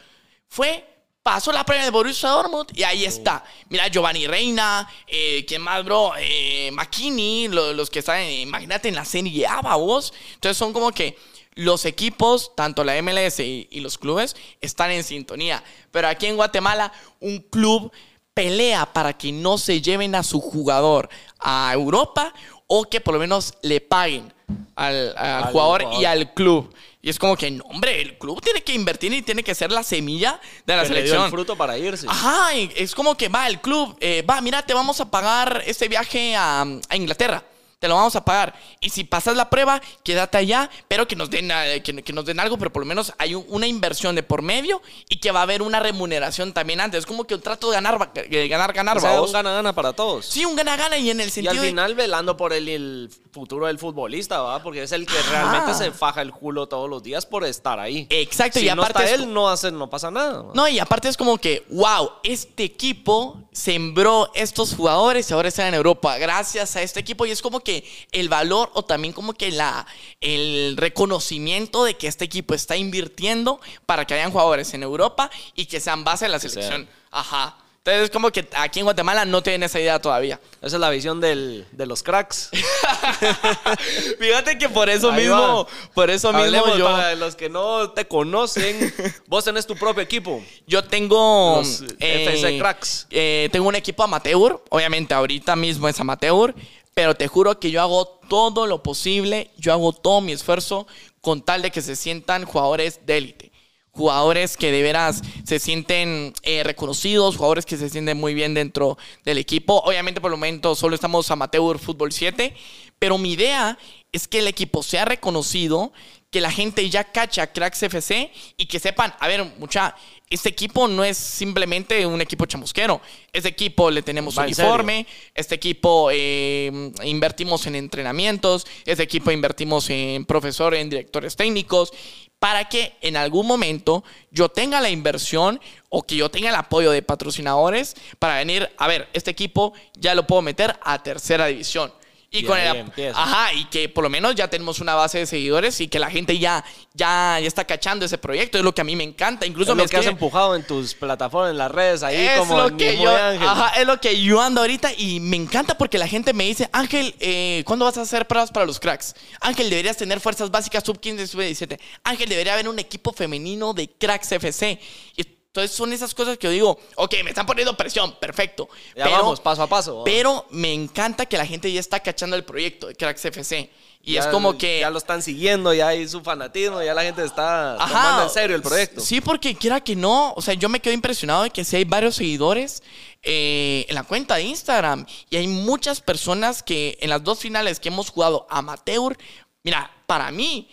Fue, 0.49 0.85
pasó 1.23 1.53
la 1.53 1.65
prueba 1.65 1.83
en 1.83 1.87
el 1.87 1.93
Borussia 1.93 2.29
Dortmund 2.31 2.67
y 2.75 2.83
ahí 2.83 3.05
está. 3.05 3.45
Mira, 3.69 3.89
Giovanni 3.89 4.27
Reina, 4.27 4.89
eh, 5.07 5.45
¿quién 5.47 5.63
más, 5.63 5.85
bro? 5.85 6.13
Eh, 6.19 6.71
McKinney, 6.73 7.49
lo- 7.49 7.73
los 7.73 7.91
que 7.91 8.01
están, 8.01 8.23
imagínate, 8.29 8.89
en 8.89 8.95
la 8.95 9.05
Serie 9.05 9.47
A, 9.47 9.61
vos. 9.77 10.13
Entonces 10.35 10.57
son 10.57 10.73
como 10.73 10.93
que 10.93 11.17
los 11.55 11.85
equipos, 11.85 12.55
tanto 12.55 12.85
la 12.85 13.01
MLS 13.01 13.41
y, 13.41 13.67
y 13.71 13.81
los 13.81 13.97
clubes, 13.97 14.37
están 14.61 14.91
en 14.91 15.03
sintonía. 15.05 15.63
Pero 15.91 16.09
aquí 16.09 16.27
en 16.27 16.37
Guatemala, 16.37 16.93
un 17.21 17.39
club 17.41 17.91
pelea 18.37 18.85
para 18.93 19.15
que 19.15 19.33
no 19.33 19.57
se 19.57 19.81
lleven 19.81 20.15
a 20.15 20.23
su 20.23 20.43
jugador 20.43 21.09
a 21.41 21.71
Europa 21.73 22.35
o 22.67 22.85
que 22.85 23.01
por 23.01 23.15
lo 23.15 23.21
menos 23.21 23.55
le 23.63 23.81
paguen 23.81 24.31
al, 24.75 25.15
al 25.17 25.45
Al 25.45 25.45
jugador, 25.53 25.83
jugador. 25.85 26.03
y 26.03 26.05
al 26.05 26.35
club. 26.35 26.75
Y 27.01 27.09
es 27.09 27.19
como 27.19 27.35
que, 27.37 27.51
no, 27.51 27.65
hombre, 27.65 28.03
el 28.03 28.19
club 28.19 28.43
tiene 28.43 28.61
que 28.63 28.75
invertir 28.75 29.11
y 29.15 29.23
tiene 29.23 29.43
que 29.43 29.55
ser 29.55 29.73
la 29.73 29.83
semilla 29.83 30.39
de 30.67 30.77
la 30.77 30.83
Que 30.83 30.89
le 30.91 30.95
dio 30.97 30.99
selección. 31.13 31.25
el 31.25 31.31
fruto 31.31 31.57
para 31.57 31.79
irse. 31.79 32.07
Ajá, 32.11 32.53
es 32.55 32.95
como 32.95 33.17
que 33.17 33.29
va 33.29 33.47
el 33.47 33.59
club, 33.63 33.97
eh, 34.01 34.23
va, 34.29 34.41
mira, 34.43 34.61
te 34.67 34.75
vamos 34.75 35.01
a 35.01 35.11
pagar 35.11 35.63
este 35.65 35.89
viaje 35.89 36.37
a, 36.37 36.63
a 36.89 36.97
Inglaterra. 36.97 37.43
Te 37.79 37.89
lo 37.89 37.95
vamos 37.95 38.17
a 38.17 38.25
pagar. 38.25 38.55
Y 38.81 38.89
si 38.89 39.05
pasas 39.05 39.37
la 39.37 39.51
prueba, 39.51 39.83
quédate 40.03 40.39
allá, 40.39 40.71
pero 40.89 41.07
que 41.07 41.15
nos 41.15 41.29
den, 41.29 41.51
eh, 41.53 41.83
que, 41.83 42.03
que 42.03 42.13
nos 42.15 42.25
den 42.25 42.41
algo, 42.41 42.57
pero 42.57 42.73
por 42.73 42.81
lo 42.83 42.87
menos 42.87 43.13
hay 43.19 43.35
un- 43.35 43.45
una 43.49 43.67
inversión 43.67 44.15
de 44.15 44.23
por 44.23 44.41
medio 44.41 44.81
y 45.11 45.21
que 45.21 45.31
va 45.31 45.41
a 45.41 45.43
haber 45.43 45.61
una 45.61 45.79
remuneración 45.79 46.55
también 46.55 46.81
antes. 46.81 47.01
Es 47.01 47.07
como 47.07 47.25
que 47.25 47.35
un 47.35 47.43
trato 47.43 47.69
de 47.69 47.75
ganar, 47.75 48.13
de 48.15 48.49
ganar, 48.49 48.73
ganar, 48.73 48.97
O 48.97 49.01
sea, 49.01 49.21
un 49.21 49.31
gana-gana 49.31 49.75
para 49.75 49.93
todos. 49.93 50.25
Sí, 50.25 50.47
un 50.47 50.57
gana-gana 50.57 50.97
y 50.97 51.11
en 51.11 51.21
el 51.21 51.29
Y 51.29 51.31
sentido 51.31 51.51
al 51.51 51.61
de- 51.61 51.69
final 51.69 51.95
velando 51.95 52.35
por 52.35 52.55
el, 52.55 52.67
el 52.67 53.11
futuro 53.31 53.67
del 53.67 53.79
futbolista, 53.79 54.41
¿va? 54.41 54.63
Porque 54.63 54.83
es 54.85 54.93
el 54.93 55.05
que 55.05 55.19
Ajá. 55.19 55.31
realmente 55.51 55.75
se 55.75 55.91
faja 55.93 56.23
el 56.23 56.33
culo 56.33 56.67
todos 56.69 56.89
los 56.89 57.03
días 57.03 57.27
por 57.27 57.45
estar 57.45 57.79
ahí. 57.79 58.07
Exacto, 58.09 58.59
si 58.59 58.67
y 58.71 58.75
no 58.75 58.83
aparte 58.83 59.05
está 59.05 59.15
es- 59.17 59.21
él, 59.21 59.35
no, 59.35 59.51
hace, 59.51 59.71
no 59.71 59.91
pasa 59.91 60.11
nada. 60.11 60.41
¿va? 60.41 60.53
No, 60.55 60.67
y 60.67 60.79
aparte 60.79 61.09
es 61.11 61.17
como 61.19 61.37
que, 61.37 61.67
wow, 61.69 62.11
este 62.23 62.65
equipo 62.65 63.43
sembró 63.53 64.31
estos 64.35 64.75
jugadores 64.75 65.31
y 65.31 65.35
ahora 65.35 65.49
están 65.49 65.67
en 65.67 65.75
Europa. 65.75 66.17
Gracias 66.17 66.75
a 66.77 66.81
este 66.83 67.01
equipo. 67.01 67.27
Y 67.27 67.33
es 67.33 67.43
como 67.43 67.61
que 67.61 67.66
el 68.13 68.29
valor 68.29 68.71
o 68.75 68.85
también 68.85 69.13
como 69.15 69.33
que 69.35 69.51
la, 69.51 69.87
el 70.21 70.75
reconocimiento 70.77 71.85
de 71.85 71.95
que 71.95 72.07
este 72.09 72.25
equipo 72.25 72.55
está 72.55 72.77
invirtiendo 72.77 73.61
para 73.87 74.05
que 74.07 74.15
hayan 74.15 74.31
jugadores 74.33 74.73
en 74.75 74.83
Europa 74.83 75.31
y 75.55 75.67
que 75.67 75.81
sean 75.81 76.05
base 76.05 76.25
de 76.27 76.31
la 76.31 76.39
selección. 76.39 76.89
Ajá. 77.11 77.57
Entonces 77.79 78.03
es 78.07 78.11
como 78.11 78.33
que 78.33 78.49
aquí 78.57 78.81
en 78.81 78.85
Guatemala 78.85 79.25
no 79.25 79.45
tienen 79.45 79.63
esa 79.63 79.79
idea 79.79 80.01
todavía. 80.01 80.41
Esa 80.61 80.75
es 80.77 80.81
la 80.81 80.91
visión 80.91 81.21
del- 81.21 81.65
de 81.71 81.87
los 81.87 82.03
cracks. 82.03 82.51
Fíjate 84.19 84.59
que 84.59 84.69
por 84.69 84.89
eso 84.89 85.11
Ahí 85.13 85.23
mismo, 85.23 85.65
va. 85.65 85.67
por 85.95 86.11
eso 86.11 86.33
mismo 86.33 86.77
yo, 86.77 86.85
para 86.87 87.15
los 87.15 87.37
que 87.37 87.49
no 87.49 87.91
te 87.91 88.07
conocen. 88.07 88.93
vos 89.27 89.45
tenés 89.45 89.67
tu 89.67 89.77
propio 89.77 90.03
equipo. 90.03 90.43
yo 90.67 90.83
tengo 90.85 91.59
Los 91.59 91.83
FC 91.99 92.59
Cracks. 92.59 93.07
eh, 93.11 93.49
tengo 93.53 93.69
un 93.69 93.77
equipo 93.77 94.03
amateur, 94.03 94.61
obviamente 94.71 95.15
ahorita 95.15 95.55
mismo 95.57 95.89
es 95.89 95.99
amateur, 96.01 96.55
pero 96.97 97.15
te 97.15 97.29
juro 97.29 97.61
que 97.61 97.71
yo 97.71 97.83
hago 97.83 98.07
todo 98.27 98.67
lo 98.67 98.83
posible, 98.83 99.51
yo 99.59 99.75
hago 99.75 99.93
todo 99.93 100.23
mi 100.23 100.33
esfuerzo 100.33 100.87
con 101.21 101.43
tal 101.43 101.61
de 101.61 101.71
que 101.71 101.83
se 101.83 101.95
sientan 101.95 102.47
jugadores 102.47 103.05
de 103.05 103.19
élite. 103.19 103.53
Jugadores 103.91 104.57
que 104.57 104.73
de 104.73 104.81
veras 104.81 105.21
se 105.45 105.59
sienten 105.59 106.33
eh, 106.43 106.63
reconocidos, 106.65 107.37
jugadores 107.37 107.67
que 107.67 107.77
se 107.77 107.91
sienten 107.91 108.17
muy 108.17 108.33
bien 108.33 108.55
dentro 108.55 108.97
del 109.27 109.37
equipo. 109.37 109.83
Obviamente 109.85 110.23
por 110.23 110.31
el 110.31 110.39
momento 110.39 110.75
solo 110.75 110.95
estamos 110.95 111.31
amateur 111.31 111.79
fútbol 111.79 112.13
7, 112.13 112.57
pero 112.99 113.19
mi 113.19 113.33
idea 113.33 113.79
es 114.17 114.29
que 114.29 114.39
el 114.39 114.49
equipo 114.49 114.83
sea 114.83 115.05
reconocido, 115.05 115.93
que 116.31 116.41
la 116.41 116.51
gente 116.51 116.89
ya 116.91 117.05
cacha 117.05 117.47
Cracks 117.53 117.83
FC 117.83 118.31
y 118.57 118.67
que 118.67 118.81
sepan, 118.81 119.15
a 119.21 119.29
ver, 119.29 119.45
mucha, 119.59 119.95
este 120.29 120.49
equipo 120.49 120.89
no 120.89 121.05
es 121.05 121.17
simplemente 121.17 122.05
un 122.05 122.21
equipo 122.21 122.47
chamusquero. 122.47 123.01
Este 123.33 123.51
equipo 123.51 123.91
le 123.91 124.03
tenemos 124.03 124.37
Va 124.37 124.45
uniforme, 124.45 125.07
este 125.35 125.55
equipo 125.55 126.09
eh, 126.13 126.93
invertimos 127.05 127.67
en 127.67 127.77
entrenamientos, 127.77 128.67
este 128.85 129.05
equipo 129.05 129.31
invertimos 129.31 129.89
en 129.91 130.25
profesores, 130.25 130.81
en 130.81 130.91
directores 130.91 131.37
técnicos, 131.37 131.93
para 132.39 132.69
que 132.69 132.95
en 133.01 133.17
algún 133.17 133.47
momento 133.47 134.03
yo 134.31 134.49
tenga 134.49 134.81
la 134.81 134.91
inversión 134.91 135.61
o 135.89 136.03
que 136.03 136.17
yo 136.17 136.31
tenga 136.31 136.49
el 136.49 136.55
apoyo 136.57 136.91
de 136.91 137.03
patrocinadores 137.03 137.97
para 138.19 138.37
venir, 138.37 138.69
a 138.79 138.89
ver, 138.89 139.09
este 139.13 139.31
equipo 139.31 139.75
ya 139.99 140.15
lo 140.15 140.27
puedo 140.27 140.43
meter 140.43 140.79
a 140.83 141.03
tercera 141.03 141.47
división. 141.47 141.93
Y, 142.37 142.41
Y 142.41 142.45
con 142.45 142.59
ahí 142.59 142.69
el, 142.69 142.77
empieza. 142.77 143.23
ajá, 143.23 143.53
y 143.55 143.65
que 143.67 143.89
por 143.89 144.05
lo 144.05 144.11
menos 144.11 144.35
ya 144.35 144.49
tenemos 144.49 144.81
una 144.81 144.95
base 144.95 145.19
de 145.19 145.27
seguidores 145.27 145.81
y 145.81 145.89
que 145.89 145.99
la 145.99 146.11
gente 146.11 146.39
ya, 146.39 146.65
ya, 146.95 147.39
ya 147.41 147.47
está 147.47 147.65
cachando 147.65 148.05
ese 148.05 148.19
proyecto. 148.19 148.59
Es 148.59 148.65
lo 148.65 148.75
que 148.75 148.81
a 148.81 148.85
mí 148.85 148.97
me 148.97 149.05
encanta. 149.05 149.47
Incluso 149.47 149.73
es 149.73 149.77
me 149.77 149.83
lo 149.83 149.89
que 149.89 149.97
has 149.97 150.07
empujado 150.07 150.55
en 150.55 150.67
tus 150.67 150.95
plataformas, 150.95 151.51
en 151.51 151.59
las 151.59 151.71
redes, 151.71 152.03
ahí 152.03 152.17
es 152.17 152.39
como 152.39 152.61
lo 152.61 152.77
que 152.77 152.99
yo, 152.99 153.11
ajá, 153.11 153.81
es 153.81 153.87
lo 153.87 154.01
que 154.01 154.21
yo 154.23 154.41
ando 154.41 154.61
ahorita 154.61 154.93
y 154.97 155.21
me 155.21 155.37
encanta 155.37 155.77
porque 155.79 155.99
la 155.99 156.09
gente 156.09 156.33
me 156.33 156.45
dice, 156.45 156.69
Ángel, 156.73 157.15
eh, 157.21 157.63
¿cuándo 157.67 157.85
vas 157.85 157.97
a 157.99 158.03
hacer 158.03 158.27
pruebas 158.27 158.51
para 158.51 158.67
los 158.67 158.81
cracks? 158.81 159.15
Ángel, 159.41 159.71
deberías 159.71 159.97
tener 159.97 160.21
fuerzas 160.21 160.51
básicas 160.51 160.85
sub 160.85 161.01
15, 161.01 161.27
sub 161.27 161.41
17. 161.41 161.79
Ángel, 162.05 162.29
debería 162.29 162.53
haber 162.55 162.69
un 162.69 162.79
equipo 162.79 163.13
femenino 163.13 163.73
de 163.75 163.89
cracks 163.89 164.33
FC. 164.33 164.79
Y 165.17 165.36
entonces 165.57 165.77
son 165.77 165.93
esas 165.93 166.15
cosas 166.15 166.37
que 166.37 166.47
yo 166.47 166.51
digo, 166.51 166.79
ok, 166.97 167.15
me 167.25 167.31
están 167.31 167.47
poniendo 167.47 167.75
presión, 167.77 168.15
perfecto. 168.21 168.69
Ya 168.95 169.09
vamos, 169.09 169.41
paso 169.41 169.63
a 169.63 169.67
paso. 169.67 170.03
Pero 170.05 170.47
me 170.51 170.73
encanta 170.73 171.25
que 171.27 171.37
la 171.39 171.47
gente 171.47 171.73
ya 171.73 171.81
está 171.81 172.01
cachando 172.01 172.37
el 172.37 172.45
proyecto 172.45 172.89
de 172.89 172.95
cracks 172.95 173.25
FC. 173.25 173.71
Y 174.03 174.13
Ya- 174.13 174.21
es 174.21 174.27
como 174.27 174.57
que... 174.57 174.81
Ya 174.81 174.91
lo 174.91 174.99
están 174.99 175.23
siguiendo, 175.23 175.73
ya 175.75 175.89
hay 175.89 176.07
su 176.07 176.21
fanatismo, 176.21 176.83
ya 176.83 176.95
la 176.95 177.03
gente 177.03 177.25
está 177.25 177.77
tomando 177.79 178.23
en 178.25 178.31
serio 178.31 178.55
el 178.55 178.63
proyecto. 178.63 179.01
Sí, 179.01 179.21
porque 179.21 179.55
quiera 179.57 179.81
que 179.81 179.97
no, 179.97 180.33
o 180.35 180.43
sea, 180.43 180.55
yo 180.55 180.69
me 180.69 180.79
quedo 180.81 180.93
impresionado 180.95 181.43
de 181.45 181.51
que 181.51 181.65
sí 181.65 181.75
hay 181.77 181.85
varios 181.85 182.15
seguidores 182.17 182.83
eh, 183.23 183.85
en 183.89 183.95
la 183.95 184.05
cuenta 184.05 184.37
de 184.37 184.43
Instagram 184.43 185.07
y 185.31 185.37
hay 185.37 185.49
muchas 185.49 186.01
personas 186.01 186.63
que 186.63 186.99
en 187.01 187.11
las 187.11 187.25
dos 187.25 187.39
finales 187.41 187.81
que 187.81 187.89
hemos 187.89 188.11
jugado 188.11 188.47
amateur, 188.51 189.17
mira, 189.65 189.91
para 190.07 190.31
mí, 190.31 190.69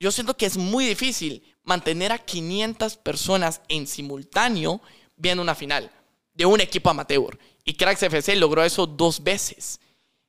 yo 0.00 0.10
siento 0.10 0.36
que 0.36 0.46
es 0.46 0.56
muy 0.56 0.84
difícil 0.86 1.53
mantener 1.64 2.12
a 2.12 2.18
500 2.18 2.96
personas 2.96 3.60
en 3.68 3.86
simultáneo 3.86 4.80
viendo 5.16 5.42
una 5.42 5.54
final 5.54 5.90
de 6.34 6.46
un 6.46 6.60
equipo 6.60 6.90
amateur. 6.90 7.38
Y 7.64 7.74
Cracks 7.74 8.02
FC 8.02 8.36
logró 8.36 8.62
eso 8.62 8.86
dos 8.86 9.22
veces. 9.22 9.80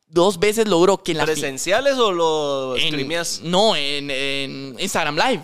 Dos 0.08 0.39
veces 0.39 0.67
logró 0.67 1.02
que 1.02 1.12
en 1.12 1.17
la 1.17 1.26
¿Presenciales 1.26 1.98
o 1.98 2.12
lo 2.12 2.76
streameas? 2.78 3.41
No, 3.43 3.76
en, 3.76 4.10
en 4.12 4.76
Instagram 4.80 5.15
Live. 5.15 5.41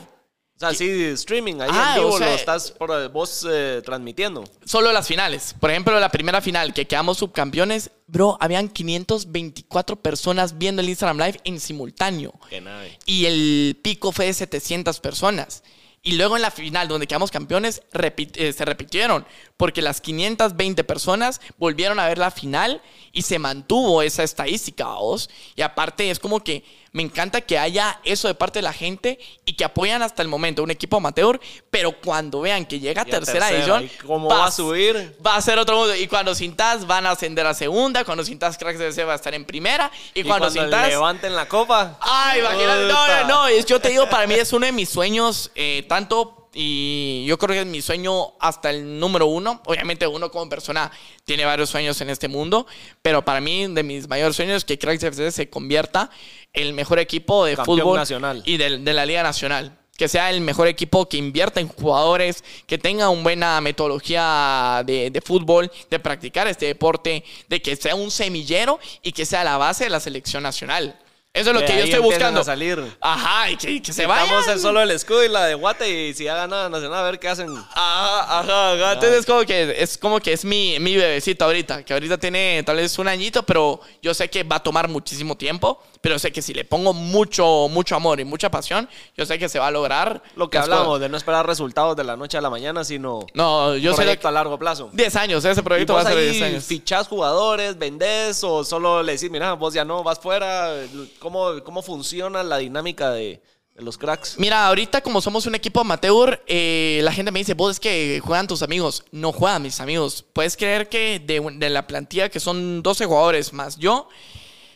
O 0.56 0.60
sea, 0.64 0.76
sí, 0.76 0.88
streaming, 1.06 1.56
ahí 1.56 1.70
Ah, 1.74 1.96
en 1.96 2.04
vivo 2.04 2.14
o 2.14 2.18
sea, 2.20 2.28
lo 2.28 2.36
estás 2.36 2.70
por, 2.70 3.10
vos 3.10 3.48
eh, 3.50 3.82
transmitiendo. 3.84 4.44
Solo 4.64 4.94
las 4.94 5.08
finales. 5.08 5.56
Por 5.60 5.72
ejemplo, 5.72 6.00
la 6.00 6.10
primera 6.10 6.40
final 6.40 6.72
que 6.72 6.86
quedamos 6.86 7.18
subcampeones, 7.18 7.90
bro, 8.06 8.38
habían 8.40 8.70
524 8.70 9.96
personas 9.96 10.60
viendo 10.60 10.84
el 10.84 10.90
Instagram 10.90 11.18
Live 11.18 11.40
en 11.46 11.60
simultáneo. 11.60 12.36
Qué. 12.48 12.62
Y 13.08 13.26
el 13.26 13.80
pico 13.82 14.12
fue 14.12 14.26
de 14.28 14.36
700 14.36 15.00
personas. 15.00 15.64
Y 16.04 16.14
luego 16.14 16.36
en 16.36 16.42
la 16.42 16.50
final, 16.50 16.88
donde 16.88 17.06
quedamos 17.06 17.30
campeones, 17.30 17.84
eh, 17.94 18.54
se 18.54 18.66
repitieron. 18.66 19.26
Porque 19.56 19.84
las 19.84 20.02
520 20.02 20.84
personas 20.84 21.42
volvieron 21.58 22.00
a 22.00 22.08
ver 22.08 22.18
la 22.18 22.32
final 22.32 22.82
y 23.12 23.22
se 23.22 23.38
mantuvo 23.38 24.02
esa 24.02 24.24
estadística, 24.24 24.86
vos. 24.88 25.30
Y 25.56 25.62
aparte 25.62 26.10
es 26.10 26.18
como 26.18 26.44
que 26.44 26.64
me 26.94 27.04
encanta 27.04 27.40
que 27.40 27.58
haya 27.58 28.00
eso 28.04 28.28
de 28.28 28.36
parte 28.36 28.60
de 28.60 28.64
la 28.64 28.74
gente 28.74 29.18
y 29.46 29.54
que 29.54 29.64
apoyan 29.64 30.02
hasta 30.02 30.22
el 30.22 30.28
momento 30.28 30.62
un 30.62 30.72
equipo 30.72 30.98
amateur, 30.98 31.40
pero 31.70 31.94
cuando 31.94 32.42
vean 32.42 32.66
que 32.66 32.80
llega 32.80 33.04
a 33.04 33.06
tercera, 33.06 33.48
tercera, 33.48 33.52
edición, 33.52 33.84
¿y 33.86 34.06
cómo 34.06 34.28
va 34.28 34.48
a 34.48 34.52
subir? 34.52 35.16
Va 35.26 35.38
a 35.38 35.42
ser 35.42 35.58
otro 35.58 35.78
mundo. 35.78 35.96
Y 35.96 36.08
cuando 36.08 36.36
Cintas 36.36 36.86
van 36.86 37.06
a 37.06 37.12
ascender 37.12 37.48
a 37.48 37.54
segunda, 37.54 38.04
cuando 38.04 38.26
Cintas 38.26 38.58
Cracks 38.58 38.80
FC 38.80 39.06
va 39.06 39.14
a 39.14 39.16
estar 39.16 39.34
en 39.34 39.46
primera, 39.46 39.90
y, 40.14 40.20
Y 40.20 40.24
cuando, 40.24 40.48
cuando 40.48 40.64
Cintas... 40.64 40.90
levanten 40.90 41.34
la 41.34 41.48
copa. 41.48 41.98
Ay, 42.02 42.42
imagínate. 42.42 42.88
No, 42.88 43.08
no, 43.08 43.28
no. 43.28 43.50
Yo 43.50 43.80
te 43.80 43.90
digo, 43.90 44.10
para 44.10 44.28
mí 44.28 44.34
es 44.34 44.52
uno 44.52 44.66
de 44.66 44.72
mis 44.74 44.90
sueños, 44.90 45.52
eh, 45.56 45.86
tanto. 45.88 46.41
Y 46.54 47.26
yo 47.26 47.38
creo 47.38 47.56
que 47.56 47.62
es 47.62 47.66
mi 47.66 47.82
sueño 47.82 48.34
hasta 48.40 48.70
el 48.72 49.00
número 49.00 49.28
uno. 49.28 49.62
Obviamente, 49.66 50.06
uno 50.06 50.30
como 50.32 50.50
persona 50.50 50.92
tiene 51.24 51.46
varios 51.46 51.70
sueños 51.70 52.00
en 52.02 52.10
este 52.10 52.28
mundo. 52.28 52.68
Pero 53.02 53.24
para 53.24 53.40
mí, 53.40 53.68
de 53.68 53.84
mis 53.84 54.08
mayores 54.08 54.36
sueños 54.36 54.58
es 54.58 54.66
que 54.66 54.78
Cracks 54.78 55.04
FC 55.04 55.32
se 55.32 55.50
convierta 55.50 56.10
en 56.54 56.68
el 56.68 56.74
mejor 56.74 57.00
equipo 57.00 57.46
de 57.46 57.56
Campeón 57.56 57.80
fútbol 57.80 57.98
nacional. 57.98 58.44
y 58.46 58.58
de, 58.58 58.80
de 58.80 58.94
la 58.94 59.06
Liga 59.06 59.24
Nacional. 59.24 59.78
Que 59.98 60.08
sea 60.08 60.32
el 60.32 60.42
mejor 60.42 60.68
equipo 60.68 61.08
que 61.08 61.18
invierta 61.18 61.60
en 61.60 61.68
jugadores, 61.68 62.44
que 62.66 62.78
tenga 62.78 63.10
una 63.10 63.22
buena 63.22 63.62
metodología 63.62 64.82
de, 64.86 65.12
de 65.12 65.22
fútbol, 65.22 65.72
de 65.90 66.00
practicar 66.00 66.48
este 66.48 66.66
deporte, 66.66 67.24
de 67.48 67.62
que 67.62 67.76
sea 67.76 67.94
un 67.96 68.10
semillero 68.10 68.80
y 69.04 69.12
que 69.12 69.26
sea 69.26 69.44
la 69.44 69.58
base 69.58 69.84
de 69.84 69.90
la 69.92 70.00
selección 70.00 70.44
nacional. 70.44 71.00
Eso 71.34 71.52
es 71.52 71.56
lo 71.56 71.66
que 71.66 71.78
yo 71.78 71.84
estoy 71.86 72.02
buscando. 72.02 72.42
a 72.42 72.44
salir. 72.44 72.78
Ajá, 73.00 73.50
y 73.50 73.56
que, 73.56 73.82
que 73.82 73.94
se 73.94 74.06
vayan. 74.06 74.26
Estamos 74.26 74.48
el 74.50 74.60
solo 74.60 74.82
el 74.82 74.92
escudo 74.92 75.24
y 75.24 75.30
la 75.30 75.46
de 75.46 75.56
Guate 75.56 75.90
y 75.90 76.14
si 76.14 76.26
ya 76.26 76.36
gana 76.36 76.68
Nacional 76.68 77.00
a 77.00 77.04
ver 77.04 77.20
qué 77.20 77.30
hacen. 77.30 77.50
Ajá, 77.56 78.40
ajá, 78.40 78.74
ajá. 78.74 78.94
Entonces 78.94 79.20
es 79.20 79.26
como 79.26 79.46
que 79.46 79.76
es 79.82 79.98
como 79.98 80.20
que 80.20 80.34
es 80.34 80.44
mi, 80.44 80.78
mi 80.82 80.98
bebecita 80.98 81.46
ahorita, 81.46 81.86
que 81.86 81.94
ahorita 81.94 82.18
tiene 82.18 82.62
tal 82.66 82.76
vez 82.76 83.00
un 83.00 83.08
añito, 83.08 83.44
pero 83.44 83.80
yo 84.02 84.14
sé 84.14 84.30
que 84.30 84.44
va 84.44 84.58
a 84.58 84.64
tomar 84.64 84.90
muchísimo 84.90 85.38
tiempo, 85.38 85.82
pero 86.02 86.18
sé 86.20 86.32
que 86.32 86.42
si 86.42 86.54
le 86.54 86.66
pongo 86.66 86.94
mucho, 86.94 87.68
mucho 87.70 87.96
amor 87.96 88.20
y 88.20 88.26
mucha 88.26 88.50
pasión, 88.50 88.90
yo 89.16 89.26
sé 89.26 89.38
que 89.40 89.48
se 89.48 89.60
va 89.60 89.68
a 89.68 89.72
lograr 89.72 90.22
Lo 90.36 90.50
que 90.50 90.58
hablamos 90.58 90.88
cosas. 90.88 91.02
de 91.02 91.10
no 91.10 91.18
esperar 91.18 91.46
resultados 91.46 91.96
de 91.96 92.04
la 92.04 92.18
noche 92.18 92.38
a 92.38 92.42
la 92.42 92.50
mañana, 92.50 92.84
sino 92.84 93.26
No, 93.34 93.76
yo 93.78 93.92
sé 93.92 93.98
proyecto 94.02 94.24
que- 94.24 94.28
a 94.28 94.32
largo 94.32 94.58
plazo. 94.58 94.90
10 94.94 95.16
años, 95.16 95.46
ese 95.46 95.60
¿Y 95.60 95.64
proyecto 95.64 95.94
va 95.94 96.00
vos 96.00 96.06
a 96.08 96.10
ser 96.14 96.18
de 96.20 96.26
ahí 96.26 96.32
10 96.38 96.44
años. 96.44 96.64
fichás 96.66 97.08
jugadores, 97.08 97.78
vendés 97.78 98.44
o 98.44 98.64
solo 98.64 99.04
le 99.04 99.14
decís, 99.14 99.30
mira, 99.30 99.54
vos 99.54 99.74
ya 99.74 99.86
no, 99.86 100.04
vas 100.04 100.20
fuera? 100.20 100.74
¿Cómo, 101.20 101.64
cómo 101.64 101.82
funciona 101.82 102.42
la 102.44 102.58
dinámica 102.58 103.12
de, 103.12 103.42
de 103.76 103.84
los 103.84 103.98
cracks? 103.98 104.40
Mira, 104.40 104.66
ahorita 104.68 105.02
como 105.02 105.22
somos 105.22 105.46
un 105.46 105.54
equipo 105.56 105.82
amateur, 105.82 106.42
eh, 106.48 107.00
la 107.04 107.12
gente 107.14 107.32
me 107.32 107.40
dice, 107.40 107.54
vos 107.54 107.72
es 107.74 107.80
que 107.80 108.20
juegan 108.26 108.48
tus 108.48 108.64
amigos. 108.64 109.04
No 109.12 109.32
juegan 109.32 109.62
mis 109.62 109.80
amigos. 109.80 110.26
Puedes 110.34 110.58
creer 110.58 110.90
que 110.90 111.20
de, 111.20 111.40
de 111.58 111.70
la 111.70 111.86
plantilla 111.86 112.30
que 112.30 112.40
son 112.40 112.82
12 112.82 113.06
jugadores 113.06 113.54
más 113.54 113.78
yo, 113.78 114.08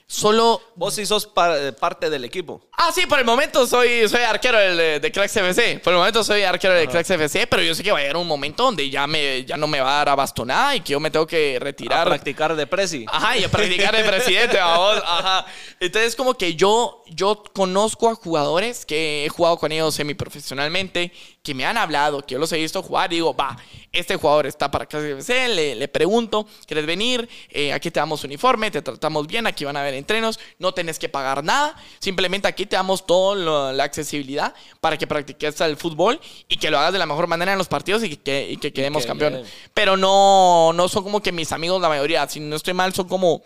solo... 0.07 0.61
Vos 0.75 0.93
sí 0.95 1.05
sos 1.05 1.25
par- 1.25 1.57
eh, 1.57 1.71
parte 1.71 2.09
del 2.09 2.25
equipo. 2.25 2.61
Ah, 2.77 2.91
sí, 2.93 3.05
por 3.07 3.17
el 3.19 3.25
momento 3.25 3.65
soy, 3.65 4.07
soy 4.09 4.21
arquero 4.21 4.57
del- 4.59 4.75
de, 4.77 4.99
de 4.99 5.11
Cracks 5.11 5.35
FC. 5.37 5.79
Por 5.83 5.93
el 5.93 5.99
momento 5.99 6.23
soy 6.23 6.43
arquero 6.43 6.73
de 6.73 6.87
Cracks 6.87 7.09
FC, 7.09 7.47
pero 7.47 7.63
yo 7.63 7.73
sé 7.73 7.81
que 7.81 7.91
va 7.91 7.97
a 7.99 8.01
llegar 8.01 8.17
un 8.17 8.27
momento 8.27 8.63
donde 8.63 8.89
ya, 8.89 9.07
me, 9.07 9.45
ya 9.45 9.55
no 9.57 9.67
me 9.67 9.79
va 9.79 9.93
a 9.93 9.97
dar 9.99 10.09
a 10.09 10.15
bastonada 10.15 10.75
y 10.75 10.81
que 10.81 10.91
yo 10.93 10.99
me 10.99 11.09
tengo 11.11 11.25
que 11.25 11.55
A 11.55 11.59
retirar. 11.59 12.07
practicar 12.07 12.55
de 12.55 12.67
presi. 12.67 13.05
Ajá, 13.07 13.37
y 13.37 13.43
a 13.45 13.49
practicar 13.49 13.95
de 13.95 14.03
presidente, 14.03 14.57
vamos. 14.57 15.01
Ajá. 15.05 15.45
Entonces, 15.79 16.15
como 16.15 16.33
que 16.35 16.55
yo, 16.55 17.01
yo 17.07 17.41
conozco 17.53 18.09
a 18.09 18.15
jugadores 18.15 18.85
que 18.85 19.25
he 19.25 19.29
jugado 19.29 19.57
con 19.57 19.71
ellos 19.71 19.95
semiprofesionalmente, 19.95 21.11
que 21.45 21.53
me 21.53 21.63
han 21.63 21.77
hablado, 21.77 22.25
que 22.25 22.33
yo 22.33 22.39
los 22.39 22.51
he 22.51 22.57
visto 22.57 22.81
jugar 22.81 23.13
y 23.13 23.17
digo, 23.17 23.35
va, 23.35 23.55
este 23.91 24.15
jugador 24.15 24.47
está 24.47 24.71
para 24.71 24.87
KFC, 24.87 25.47
le, 25.47 25.75
le 25.75 25.87
pregunto, 25.87 26.47
¿quieres 26.65 26.87
venir? 26.87 27.29
Eh, 27.49 27.71
aquí 27.71 27.91
te 27.91 27.99
damos 27.99 28.23
uniforme, 28.23 28.71
te 28.71 28.81
tratamos 28.81 29.27
bien, 29.27 29.45
aquí 29.45 29.63
van 29.63 29.77
a 29.77 29.81
haber 29.81 29.93
entrenos, 29.93 30.39
no 30.57 30.73
tenés 30.73 30.97
que 30.97 31.07
pagar 31.07 31.43
nada, 31.43 31.75
simplemente 31.99 32.47
aquí 32.47 32.65
te 32.65 32.75
damos 32.75 33.05
toda 33.05 33.71
la 33.71 33.83
accesibilidad 33.83 34.55
para 34.81 34.97
que 34.97 35.05
practiques 35.05 35.61
el 35.61 35.77
fútbol 35.77 36.19
y 36.49 36.57
que 36.57 36.71
lo 36.71 36.79
hagas 36.79 36.93
de 36.93 36.99
la 36.99 37.05
mejor 37.05 37.27
manera 37.27 37.51
en 37.51 37.59
los 37.59 37.67
partidos 37.67 38.03
y 38.03 38.17
que, 38.17 38.49
y 38.49 38.57
que 38.57 38.73
quedemos 38.73 39.03
que 39.03 39.09
campeones. 39.09 39.41
bien. 39.43 39.53
Pero 39.73 39.95
no, 39.95 40.73
no 40.73 40.89
son 40.89 41.03
como 41.03 41.21
que 41.21 41.31
mis 41.31 41.51
amigos 41.51 41.79
la 41.79 41.89
mayoría. 41.89 42.27
Si 42.27 42.39
no 42.39 42.55
estoy 42.55 42.73
mal, 42.73 42.91
son 42.93 43.07
como 43.07 43.43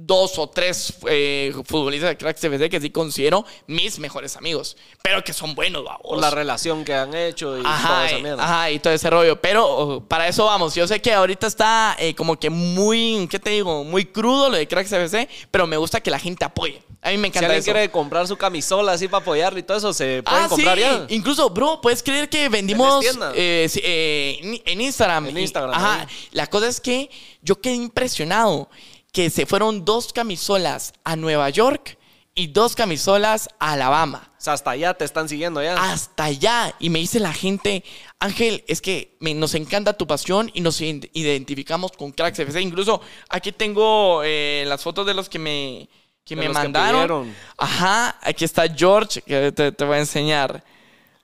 dos 0.00 0.38
o 0.38 0.48
tres 0.48 0.94
eh, 1.08 1.52
futbolistas 1.64 2.10
de 2.10 2.16
Cracks 2.16 2.44
FC 2.44 2.70
que 2.70 2.80
sí 2.80 2.90
considero 2.90 3.44
mis 3.66 3.98
mejores 3.98 4.36
amigos. 4.36 4.76
Pero 5.02 5.24
que 5.24 5.32
son 5.32 5.56
buenos, 5.56 5.84
babos. 5.84 6.20
la 6.20 6.30
relación 6.30 6.84
que 6.84 6.94
han 6.94 7.12
hecho 7.14 7.58
y 7.58 7.62
toda 7.62 7.74
Ajá, 7.74 8.06
esa 8.06 8.18
y- 8.18 8.22
mierda. 8.22 8.44
ajá, 8.44 8.70
y 8.70 8.78
todo 8.78 8.92
ese 8.92 9.10
rollo. 9.10 9.40
Pero 9.40 9.66
oh, 9.66 10.00
para 10.04 10.28
eso 10.28 10.44
vamos. 10.44 10.74
Yo 10.76 10.86
sé 10.86 11.02
que 11.02 11.12
ahorita 11.12 11.48
está 11.48 11.96
eh, 11.98 12.14
como 12.14 12.38
que 12.38 12.48
muy, 12.48 13.26
¿qué 13.28 13.40
te 13.40 13.50
digo? 13.50 13.82
Muy 13.82 14.04
crudo 14.04 14.48
lo 14.50 14.56
de 14.56 14.68
Cracks 14.68 14.92
FC, 14.92 15.28
pero 15.50 15.66
me 15.66 15.76
gusta 15.76 16.00
que 16.00 16.10
la 16.12 16.18
gente 16.20 16.44
apoye. 16.44 16.80
A 17.02 17.10
mí 17.10 17.16
me 17.16 17.22
Si 17.24 17.28
encanta 17.30 17.46
alguien 17.46 17.58
eso. 17.62 17.72
quiere 17.72 17.90
comprar 17.90 18.26
su 18.28 18.36
camisola 18.36 18.92
así 18.92 19.08
para 19.08 19.22
apoyarlo 19.22 19.58
y 19.58 19.62
todo 19.64 19.78
eso, 19.78 19.92
se 19.92 20.22
pueden 20.22 20.44
Ah, 20.44 20.48
comprar 20.48 20.76
sí. 20.78 20.82
ya. 20.84 21.06
Incluso, 21.10 21.48
bro, 21.50 21.80
puedes 21.80 22.02
creer 22.02 22.28
que 22.28 22.48
vendimos 22.48 23.04
eh, 23.34 23.66
sí, 23.68 23.80
eh, 23.82 24.38
en- 24.42 24.62
en 24.64 24.80
Instagram. 24.80 25.26
En 25.26 25.38
Y- 25.38 25.42
Instagram, 25.42 25.74
Ajá. 25.74 26.00
ahí. 26.02 26.06
La 26.32 26.46
cosa 26.48 26.68
es 26.68 26.80
que 26.80 27.08
yo 27.42 27.60
quedé 27.60 27.74
impresionado 27.74 28.68
que 29.12 29.30
se 29.30 29.46
fueron 29.46 29.84
dos 29.84 30.12
camisolas 30.12 30.92
a 31.04 31.16
Nueva 31.16 31.48
York 31.50 31.96
y 32.34 32.48
dos 32.48 32.76
camisolas 32.76 33.48
a 33.58 33.72
Alabama. 33.72 34.30
O 34.38 34.40
sea, 34.40 34.52
hasta 34.52 34.70
allá 34.70 34.94
te 34.94 35.04
están 35.04 35.28
siguiendo 35.28 35.60
ya. 35.62 35.74
Hasta 35.92 36.24
allá. 36.24 36.72
Y 36.78 36.90
me 36.90 37.00
dice 37.00 37.18
la 37.18 37.32
gente, 37.32 37.82
Ángel, 38.20 38.62
es 38.68 38.80
que 38.80 39.16
me- 39.18 39.34
nos 39.34 39.54
encanta 39.54 39.94
tu 39.94 40.06
pasión 40.06 40.48
y 40.54 40.60
nos 40.60 40.80
ident- 40.80 41.10
identificamos 41.14 41.90
con 41.92 42.12
Cracks 42.12 42.38
FC. 42.38 42.60
Incluso 42.60 43.00
aquí 43.28 43.50
tengo 43.50 44.22
eh, 44.24 44.64
las 44.68 44.82
fotos 44.82 45.04
de 45.06 45.14
los 45.14 45.28
que 45.28 45.40
me, 45.40 45.88
que 46.24 46.36
De 46.36 46.42
me 46.42 46.46
que 46.46 46.52
mandaron. 46.52 47.34
Ajá, 47.56 48.16
aquí 48.22 48.44
está 48.44 48.68
George, 48.72 49.20
que 49.22 49.50
te, 49.50 49.72
te 49.72 49.84
voy 49.84 49.96
a 49.96 50.00
enseñar. 50.00 50.62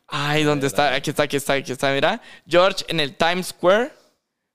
Ay, 0.09 0.43
¿dónde 0.43 0.67
está? 0.67 0.95
Aquí 0.95 1.11
está, 1.11 1.23
aquí 1.25 1.37
está, 1.37 1.53
aquí 1.53 1.71
está, 1.71 1.93
mira. 1.93 2.21
George 2.49 2.85
en 2.89 2.99
el 2.99 3.17
Times 3.17 3.49
Square, 3.49 3.93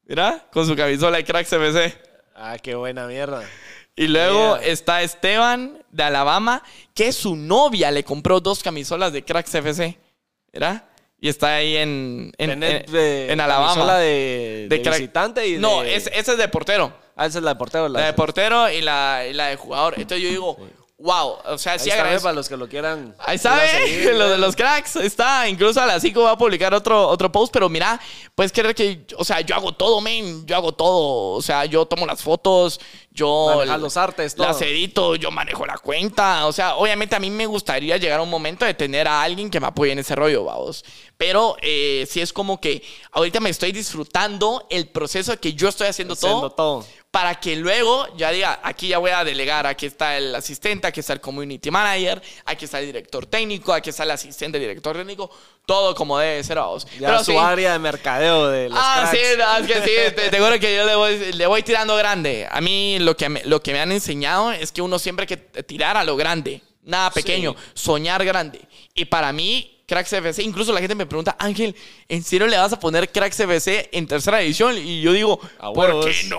mira, 0.05 0.45
con 0.51 0.67
su 0.67 0.75
camisola 0.75 1.17
de 1.17 1.23
Cracks 1.23 1.53
FC. 1.53 2.08
Ah, 2.39 2.57
qué 2.57 2.75
buena 2.75 3.05
mierda. 3.07 3.43
Y 3.95 4.07
luego 4.07 4.57
Yeah. 4.57 4.67
está 4.71 5.01
Esteban 5.01 5.83
de 5.91 6.03
Alabama, 6.03 6.63
que 6.93 7.11
su 7.11 7.35
novia 7.35 7.91
le 7.91 8.03
compró 8.05 8.39
dos 8.39 8.63
camisolas 8.63 9.11
de 9.11 9.25
Cracks 9.25 9.53
FC. 9.55 9.97
¿Mira? 10.53 10.85
Y 11.19 11.27
está 11.27 11.55
ahí 11.55 11.75
en, 11.75 12.31
en, 12.37 12.63
en 12.63 13.41
Alabama. 13.41 13.97
de, 13.97 14.67
de 14.69 14.81
crack- 14.81 14.93
visitante 14.99 15.45
y 15.45 15.57
No, 15.57 15.81
de- 15.81 15.95
es, 15.95 16.07
esa 16.13 16.31
es 16.31 16.37
de 16.37 16.47
portero. 16.47 16.93
Ah, 17.17 17.25
esa 17.25 17.39
es 17.39 17.43
la 17.43 17.51
de 17.51 17.57
portero. 17.57 17.89
La 17.89 18.05
de 18.05 18.13
portero 18.13 18.69
y 18.71 18.81
la, 18.81 19.25
y 19.29 19.33
la 19.33 19.47
de 19.47 19.57
jugador. 19.57 19.95
Entonces 19.97 20.21
yo 20.23 20.29
digo, 20.29 20.57
wow. 20.99 21.37
O 21.45 21.57
sea, 21.57 21.73
Ahí 21.73 21.79
sí 21.79 21.89
está, 21.89 22.01
agradezco. 22.01 22.23
para 22.23 22.35
los 22.35 22.49
que 22.49 22.57
lo 22.57 22.67
quieran. 22.67 23.15
Ahí 23.19 23.37
sabe, 23.37 23.67
seguir, 23.85 24.13
lo 24.13 24.29
de 24.29 24.37
los 24.37 24.55
cracks. 24.55 24.97
Está, 24.97 25.47
incluso 25.47 25.81
a 25.81 25.85
las 25.85 26.01
5 26.01 26.21
va 26.21 26.31
a 26.31 26.37
publicar 26.37 26.73
otro, 26.73 27.07
otro 27.07 27.31
post, 27.31 27.51
pero 27.51 27.69
mira, 27.69 27.99
puedes 28.35 28.51
creer 28.51 28.75
que, 28.75 29.05
o 29.17 29.23
sea, 29.25 29.41
yo 29.41 29.55
hago 29.55 29.71
todo, 29.73 30.01
men, 30.01 30.45
yo 30.45 30.55
hago 30.55 30.73
todo. 30.73 31.35
O 31.35 31.41
sea, 31.41 31.65
yo 31.65 31.85
tomo 31.85 32.05
las 32.05 32.21
fotos, 32.21 32.79
yo 33.11 33.53
Manejar 33.55 33.79
los 33.79 33.97
artes, 33.97 34.35
todo. 34.35 34.47
las 34.47 34.61
edito, 34.61 35.15
yo 35.15 35.31
manejo 35.31 35.65
la 35.65 35.77
cuenta. 35.77 36.45
O 36.45 36.53
sea, 36.53 36.75
obviamente 36.75 37.15
a 37.15 37.19
mí 37.19 37.29
me 37.29 37.45
gustaría 37.45 37.97
llegar 37.97 38.19
a 38.19 38.23
un 38.23 38.29
momento 38.29 38.65
de 38.65 38.73
tener 38.73 39.07
a 39.07 39.21
alguien 39.21 39.49
que 39.49 39.59
me 39.59 39.67
apoye 39.67 39.91
en 39.91 39.99
ese 39.99 40.15
rollo, 40.15 40.43
vamos. 40.45 40.83
Pero 41.17 41.57
eh, 41.61 42.07
sí 42.09 42.21
es 42.21 42.31
como 42.31 42.61
que 42.61 42.81
ahorita 43.11 43.39
me 43.39 43.49
estoy 43.49 43.71
disfrutando 43.71 44.65
el 44.69 44.87
proceso 44.87 45.31
de 45.31 45.37
que 45.37 45.53
yo 45.53 45.67
estoy 45.67 45.87
haciendo, 45.87 46.13
Haciendo 46.13 46.49
todo. 46.51 46.85
Para 47.11 47.35
que 47.39 47.55
luego 47.55 48.07
ya 48.17 48.29
diga, 48.29 48.59
aquí 48.63 48.87
ya 48.89 48.99
voy 48.99 49.09
a 49.09 49.23
delegar, 49.23 49.65
aquí 49.65 49.87
está 49.87 50.15
el 50.17 50.35
asistente, 50.35 50.85
aquí 50.85 50.99
está 50.99 51.13
el 51.13 51.19
community 51.21 51.71
manager, 51.71 52.21
aquí 52.45 52.65
está 52.65 52.79
el 52.79 52.85
director 52.85 53.25
técnico, 53.25 53.73
aquí 53.73 53.89
está 53.89 54.03
el 54.03 54.11
asistente 54.11 54.59
director 54.59 54.95
técnico, 54.95 55.31
todo 55.65 55.95
como 55.95 56.19
debe 56.19 56.43
ser, 56.43 56.57
vamos. 56.57 56.85
Ya 56.99 57.07
Pero 57.07 57.23
su 57.23 57.31
sí. 57.31 57.37
área 57.37 57.73
de 57.73 57.79
mercadeo 57.79 58.47
de 58.49 58.69
los 58.69 58.77
Ah, 58.79 59.07
cracks. 59.09 59.17
sí, 59.17 59.37
no, 59.39 59.57
es 59.57 59.67
que 59.67 59.73
sí, 59.81 60.15
te, 60.15 60.29
te 60.29 60.39
juro 60.39 60.59
que 60.59 60.75
yo 60.75 60.85
le 60.85 60.93
voy, 60.95 61.33
le 61.33 61.47
voy 61.47 61.63
tirando 61.63 61.95
grande. 61.95 62.47
A 62.49 62.61
mí 62.61 62.99
lo 62.99 63.17
que 63.17 63.27
me, 63.27 63.43
lo 63.45 63.59
que 63.63 63.73
me 63.73 63.79
han 63.79 63.91
enseñado 63.91 64.51
es 64.51 64.71
que 64.71 64.83
uno 64.83 64.99
siempre 64.99 65.23
hay 65.23 65.35
que 65.35 65.63
tirar 65.63 65.97
a 65.97 66.03
lo 66.03 66.15
grande, 66.15 66.61
nada 66.83 67.09
pequeño, 67.09 67.55
soñar 67.73 68.23
grande. 68.23 68.61
Y 68.93 69.05
para 69.05 69.33
mí, 69.33 69.81
Cracks 69.87 70.13
FC, 70.13 70.43
incluso 70.43 70.71
la 70.73 70.79
gente 70.79 70.93
me 70.93 71.07
pregunta, 71.07 71.35
Ángel, 71.39 71.75
¿en 72.07 72.21
serio 72.23 72.45
le 72.45 72.55
vas 72.57 72.71
a 72.71 72.79
poner 72.79 73.11
Cracks 73.11 73.39
FC 73.39 73.89
en 73.93 74.05
tercera 74.05 74.37
división? 74.37 74.77
Y 74.77 75.01
yo 75.01 75.11
digo, 75.11 75.39
A 75.57 75.73
¿por 75.73 76.05
qué 76.05 76.13
no? 76.25 76.37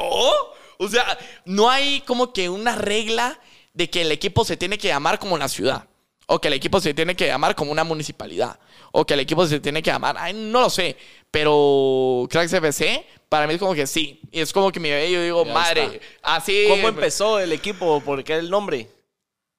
O 0.82 0.88
sea, 0.88 1.18
no 1.44 1.68
hay 1.68 2.00
como 2.06 2.32
que 2.32 2.48
una 2.48 2.74
regla 2.74 3.38
de 3.74 3.90
que 3.90 4.00
el 4.00 4.10
equipo 4.12 4.46
se 4.46 4.56
tiene 4.56 4.78
que 4.78 4.88
llamar 4.88 5.18
como 5.18 5.36
la 5.36 5.46
ciudad. 5.46 5.86
O 6.26 6.40
que 6.40 6.48
el 6.48 6.54
equipo 6.54 6.80
se 6.80 6.94
tiene 6.94 7.14
que 7.14 7.26
llamar 7.26 7.54
como 7.54 7.70
una 7.70 7.84
municipalidad. 7.84 8.58
O 8.90 9.04
que 9.04 9.12
el 9.12 9.20
equipo 9.20 9.46
se 9.46 9.60
tiene 9.60 9.82
que 9.82 9.90
llamar. 9.90 10.16
Ay, 10.18 10.32
no 10.32 10.62
lo 10.62 10.70
sé. 10.70 10.96
Pero 11.30 12.26
Cracks 12.30 12.54
FC, 12.54 13.04
para 13.28 13.46
mí 13.46 13.54
es 13.54 13.60
como 13.60 13.74
que 13.74 13.86
sí. 13.86 14.20
Y 14.32 14.40
es 14.40 14.54
como 14.54 14.72
que 14.72 14.80
mi 14.80 14.88
bebé, 14.88 15.10
yo 15.10 15.22
digo, 15.22 15.44
Ya 15.44 15.52
madre, 15.52 15.84
está. 15.84 16.36
así. 16.36 16.64
¿Cómo 16.66 16.88
empezó 16.88 17.38
el 17.38 17.52
equipo? 17.52 18.00
¿Por 18.00 18.24
qué 18.24 18.36
el 18.36 18.48
nombre? 18.48 18.88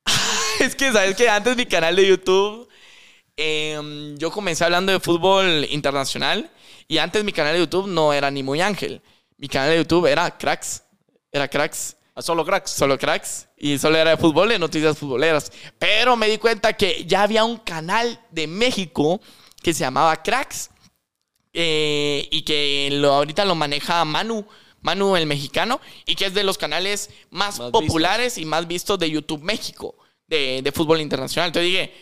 Es 0.59 0.76
que, 0.76 0.91
¿sabes 0.91 1.15
que 1.15 1.30
Antes 1.30 1.55
mi 1.55 1.67
canal 1.67 1.95
de 1.95 2.07
YouTube 2.07 2.67
em, 3.38 4.17
yo 4.17 4.32
comencé 4.32 4.63
hablando 4.63 4.91
de 4.91 4.99
fútbol 4.99 5.65
internacional 5.69 6.49
y 6.88 6.97
antes 6.97 7.24
mi 7.24 7.32
canal 7.32 7.53
de 7.53 7.59
YouTube 7.59 7.88
no 7.88 8.11
era 8.11 8.32
ni 8.32 8.41
muy 8.41 8.59
ángel. 8.59 9.01
Mi 9.38 9.47
canal 9.47 9.69
de 9.69 9.78
YouTube 9.78 10.07
era 10.07 10.38
Cracks. 10.38 10.84
Era 11.32 11.47
Cracks. 11.47 11.97
¿A 12.13 12.21
solo 12.21 12.43
cracks? 12.45 12.71
Solo 12.71 12.97
cracks. 12.97 13.47
Y 13.57 13.77
solo 13.77 13.97
era 13.97 14.11
de 14.11 14.17
fútbol, 14.17 14.49
de 14.49 14.59
noticias 14.59 14.97
futboleras. 14.97 15.49
Pero 15.79 16.17
me 16.17 16.27
di 16.27 16.38
cuenta 16.38 16.73
que 16.73 17.05
ya 17.05 17.23
había 17.23 17.45
un 17.45 17.57
canal 17.57 18.19
de 18.32 18.47
México 18.47 19.21
que 19.63 19.73
se 19.73 19.79
llamaba 19.82 20.21
Cracks. 20.21 20.69
eh, 21.53 22.27
y 22.32 22.41
que 22.43 22.89
lo, 22.91 23.13
ahorita 23.13 23.45
lo 23.45 23.55
maneja 23.55 24.03
Manu. 24.05 24.45
Manu 24.82 25.15
el 25.15 25.25
mexicano. 25.25 25.79
Y 26.05 26.15
que 26.15 26.25
es 26.25 26.34
de 26.34 26.43
los 26.43 26.57
canales 26.57 27.09
más, 27.29 27.59
Más 27.59 27.71
populares 27.71 28.38
y 28.38 28.43
más 28.45 28.67
vistos 28.67 28.99
de 28.99 29.09
YouTube 29.09 29.41
México. 29.41 29.95
De, 30.27 30.61
de 30.61 30.71
fútbol 30.73 30.99
internacional. 31.01 31.47
Entonces 31.47 31.69
dije, 31.71 31.93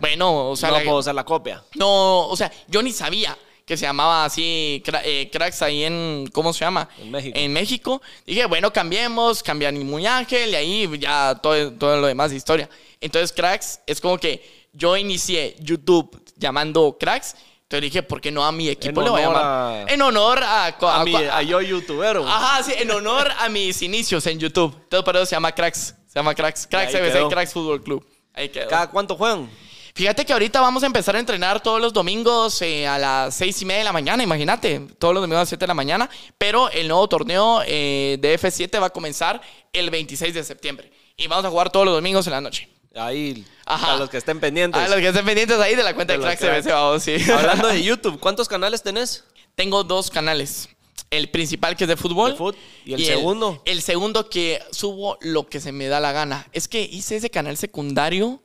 bueno, 0.00 0.48
o 0.50 0.56
sea, 0.56 0.70
no 0.70 0.78
la- 0.78 0.84
puedo 0.84 1.02
ser 1.02 1.14
la 1.14 1.24
copia. 1.24 1.62
no, 1.74 2.26
o 2.26 2.36
sea, 2.36 2.50
yo 2.68 2.82
ni 2.82 2.92
sabía 2.92 3.36
que 3.68 3.76
se 3.76 3.84
llamaba 3.84 4.24
así 4.24 4.82
cra- 4.84 5.02
eh, 5.04 5.28
cracks 5.30 5.60
ahí 5.62 5.84
en, 5.84 6.28
¿cómo 6.32 6.52
se 6.54 6.60
llama? 6.64 6.88
En 6.98 7.10
México. 7.10 7.38
En 7.38 7.52
México. 7.52 8.02
Dije, 8.26 8.46
bueno, 8.46 8.72
cambiemos, 8.72 9.42
cambiar 9.42 9.74
ni 9.74 9.84
muy 9.84 10.06
ángel 10.06 10.50
y 10.50 10.54
ahí 10.56 10.90
ya 10.98 11.38
todo, 11.40 11.72
todo 11.74 12.00
lo 12.00 12.06
demás 12.06 12.30
de 12.30 12.36
historia. 12.38 12.68
Entonces, 13.00 13.30
cracks 13.32 13.80
es 13.86 14.00
como 14.00 14.16
que 14.18 14.42
yo 14.72 14.96
inicié 14.96 15.54
YouTube 15.60 16.20
llamando 16.36 16.96
cracks. 16.98 17.36
Entonces 17.64 17.82
dije, 17.82 18.02
¿por 18.02 18.22
qué 18.22 18.30
no 18.30 18.42
a 18.46 18.50
mi 18.50 18.70
equipo 18.70 19.00
En 19.02 19.04
le 19.04 19.10
voy 19.10 19.20
a 19.20 19.24
llamar? 19.26 19.44
a- 19.44 19.92
En 19.92 20.00
honor 20.00 20.42
a... 20.42 20.66
A, 20.68 21.00
a- 21.00 21.04
mi, 21.04 21.14
a 21.14 21.42
yo 21.42 21.60
youtubero. 21.60 22.26
Ajá, 22.26 22.62
sí, 22.62 22.72
en 22.74 22.90
honor 22.90 23.30
a 23.38 23.50
mis 23.50 23.82
inicios 23.82 24.26
en 24.26 24.38
YouTube. 24.38 24.74
Entonces, 24.84 25.04
por 25.04 25.14
eso 25.16 25.26
se 25.26 25.36
llama 25.36 25.52
cracks. 25.52 25.94
Se 26.06 26.14
llama 26.18 26.34
cracks. 26.34 26.66
Cracks 26.66 26.90
CBC. 26.92 27.28
Cracks 27.28 27.52
Fútbol 27.52 27.82
Club. 27.82 28.02
Ahí 28.32 28.48
quedó. 28.48 28.68
¿Cada 28.68 28.88
cuánto 28.88 29.14
juegan? 29.14 29.50
Fíjate 29.98 30.24
que 30.24 30.32
ahorita 30.32 30.60
vamos 30.60 30.84
a 30.84 30.86
empezar 30.86 31.16
a 31.16 31.18
entrenar 31.18 31.60
todos 31.60 31.80
los 31.80 31.92
domingos 31.92 32.62
eh, 32.62 32.86
a 32.86 33.00
las 33.00 33.34
seis 33.34 33.60
y 33.62 33.64
media 33.64 33.78
de 33.78 33.84
la 33.84 33.92
mañana, 33.92 34.22
imagínate, 34.22 34.78
todos 34.96 35.12
los 35.12 35.20
domingos 35.20 35.38
a 35.38 35.40
las 35.40 35.48
7 35.48 35.60
de 35.60 35.66
la 35.66 35.74
mañana, 35.74 36.08
pero 36.38 36.70
el 36.70 36.86
nuevo 36.86 37.08
torneo 37.08 37.62
eh, 37.66 38.16
de 38.20 38.38
F7 38.38 38.80
va 38.80 38.86
a 38.86 38.90
comenzar 38.90 39.40
el 39.72 39.90
26 39.90 40.34
de 40.34 40.44
septiembre 40.44 40.92
y 41.16 41.26
vamos 41.26 41.46
a 41.46 41.50
jugar 41.50 41.72
todos 41.72 41.84
los 41.84 41.96
domingos 41.96 42.24
en 42.28 42.32
la 42.32 42.40
noche. 42.40 42.68
Ahí, 42.94 43.44
Ajá. 43.66 43.94
a 43.94 43.96
los 43.96 44.08
que 44.08 44.18
estén 44.18 44.38
pendientes. 44.38 44.80
A 44.80 44.86
los 44.86 44.98
que 44.98 45.08
estén 45.08 45.24
pendientes 45.24 45.58
ahí 45.58 45.74
de 45.74 45.82
la 45.82 45.92
cuenta 45.96 46.12
de, 46.12 46.20
De 46.20 46.36
Crack 46.36 46.38
CBC, 46.38 46.70
vamos, 46.70 47.02
sí. 47.02 47.16
Hablando 47.32 47.66
de 47.66 47.82
YouTube, 47.82 48.20
¿cuántos 48.20 48.46
canales 48.46 48.84
tenés? 48.84 49.24
Tengo 49.56 49.82
dos 49.82 50.12
canales. 50.12 50.68
El 51.10 51.28
principal 51.30 51.74
que 51.76 51.84
es 51.84 51.88
de 51.88 51.96
fútbol. 51.96 52.38
De. 52.38 52.54
¿Y 52.84 52.94
el 52.94 53.04
segundo? 53.04 53.60
El, 53.64 53.82
segundo 53.82 54.30
que 54.30 54.62
subo 54.70 55.18
lo 55.22 55.48
que 55.48 55.58
se 55.58 55.72
me 55.72 55.88
da 55.88 55.98
la 55.98 56.12
gana. 56.12 56.46
Es 56.52 56.68
que 56.68 56.82
hice 56.82 57.16
ese 57.16 57.30
canal 57.30 57.56
secundario 57.56 58.40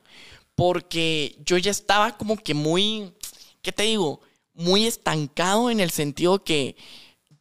porque 0.54 1.36
yo 1.44 1.58
ya 1.58 1.70
estaba 1.70 2.16
como 2.16 2.36
que 2.36 2.54
muy, 2.54 3.12
¿qué 3.62 3.72
te 3.72 3.84
digo? 3.84 4.20
Muy 4.54 4.86
estancado 4.86 5.70
en 5.70 5.80
el 5.80 5.90
sentido 5.90 6.44
que 6.44 6.76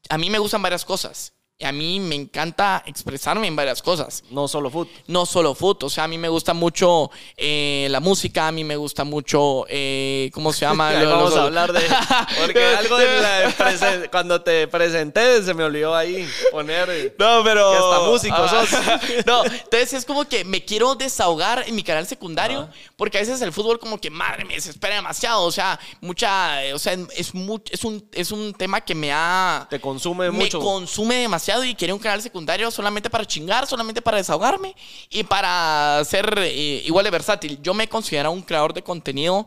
a 0.09 0.17
mí 0.17 0.29
me 0.29 0.39
gustan 0.39 0.61
varias 0.61 0.85
cosas. 0.85 1.33
A 1.65 1.71
mí 1.71 1.99
me 1.99 2.15
encanta 2.15 2.83
expresarme 2.85 3.47
en 3.47 3.55
varias 3.55 3.81
cosas 3.81 4.23
No 4.31 4.47
solo 4.47 4.69
foot. 4.69 4.89
no 5.07 5.25
solo 5.25 5.55
foot, 5.55 5.83
o 5.83 5.89
sea, 5.89 6.05
a 6.05 6.07
mí 6.07 6.17
me 6.17 6.29
gusta 6.29 6.53
mucho 6.53 7.09
eh, 7.37 7.87
la 7.89 7.99
música, 7.99 8.47
a 8.47 8.51
mí 8.51 8.63
me 8.63 8.75
gusta 8.75 9.03
mucho, 9.03 9.65
eh, 9.69 10.29
¿cómo 10.33 10.51
se 10.53 10.61
llama? 10.61 10.91
Lo- 10.93 11.09
vamos 11.09 11.29
los- 11.31 11.39
a 11.39 11.43
hablar 11.43 11.73
de. 11.73 11.81
Porque 12.41 12.65
algo 12.65 12.97
de 12.97 13.21
la 13.21 14.07
cuando 14.11 14.41
te 14.41 14.67
presenté 14.67 15.43
se 15.43 15.53
me 15.53 15.63
olvidó 15.63 15.95
ahí 15.95 16.27
poner. 16.51 17.15
No, 17.19 17.43
pero. 17.43 17.71
Que 17.71 17.77
hasta 17.77 17.99
músico 18.09 18.35
Ah, 18.37 18.65
sos. 18.65 18.79
No, 19.25 19.43
entonces 19.45 19.93
es 19.93 20.05
como 20.05 20.25
que 20.25 20.43
me 20.43 20.63
quiero 20.65 20.95
desahogar 20.95 21.63
en 21.67 21.75
mi 21.75 21.83
canal 21.83 22.05
secundario, 22.07 22.67
porque 22.95 23.17
a 23.17 23.21
veces 23.21 23.41
el 23.41 23.51
fútbol, 23.53 23.79
como 23.79 23.99
que 23.99 24.09
madre, 24.09 24.45
me 24.45 24.55
desespera 24.55 24.95
demasiado. 24.95 25.43
O 25.43 25.51
sea, 25.51 25.79
mucha. 26.01 26.63
eh, 26.65 26.73
O 26.73 26.79
sea, 26.79 26.93
es, 26.93 27.31
es, 27.71 27.83
un, 27.83 28.09
es 28.11 28.31
un 28.31 28.53
tema 28.53 28.81
que 28.81 28.95
me 28.95 29.11
ha. 29.13 29.67
Te 29.69 29.79
consume 29.79 30.31
me 30.31 30.39
mucho. 30.39 30.59
consume 30.59 31.15
demasiado 31.15 31.52
y 31.61 31.75
quería 31.75 31.93
un 31.93 31.99
canal 31.99 32.21
secundario 32.21 32.71
solamente 32.71 33.09
para 33.09 33.25
chingar, 33.25 33.67
solamente 33.67 34.01
para 34.01 34.17
desahogarme 34.17 34.75
y 35.09 35.23
para 35.23 36.01
ser 36.05 36.33
eh, 36.39 36.81
igual 36.85 37.03
de 37.03 37.11
versátil. 37.11 37.59
Yo 37.61 37.73
me 37.73 37.89
considero 37.89 38.31
un 38.31 38.41
creador 38.41 38.73
de 38.73 38.81
contenido 38.81 39.45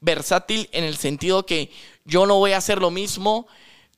versátil 0.00 0.68
en 0.72 0.84
el 0.84 0.96
sentido 0.96 1.46
que 1.46 1.70
yo 2.04 2.26
no 2.26 2.36
voy 2.38 2.52
a 2.52 2.58
hacer 2.58 2.80
lo 2.80 2.90
mismo 2.90 3.46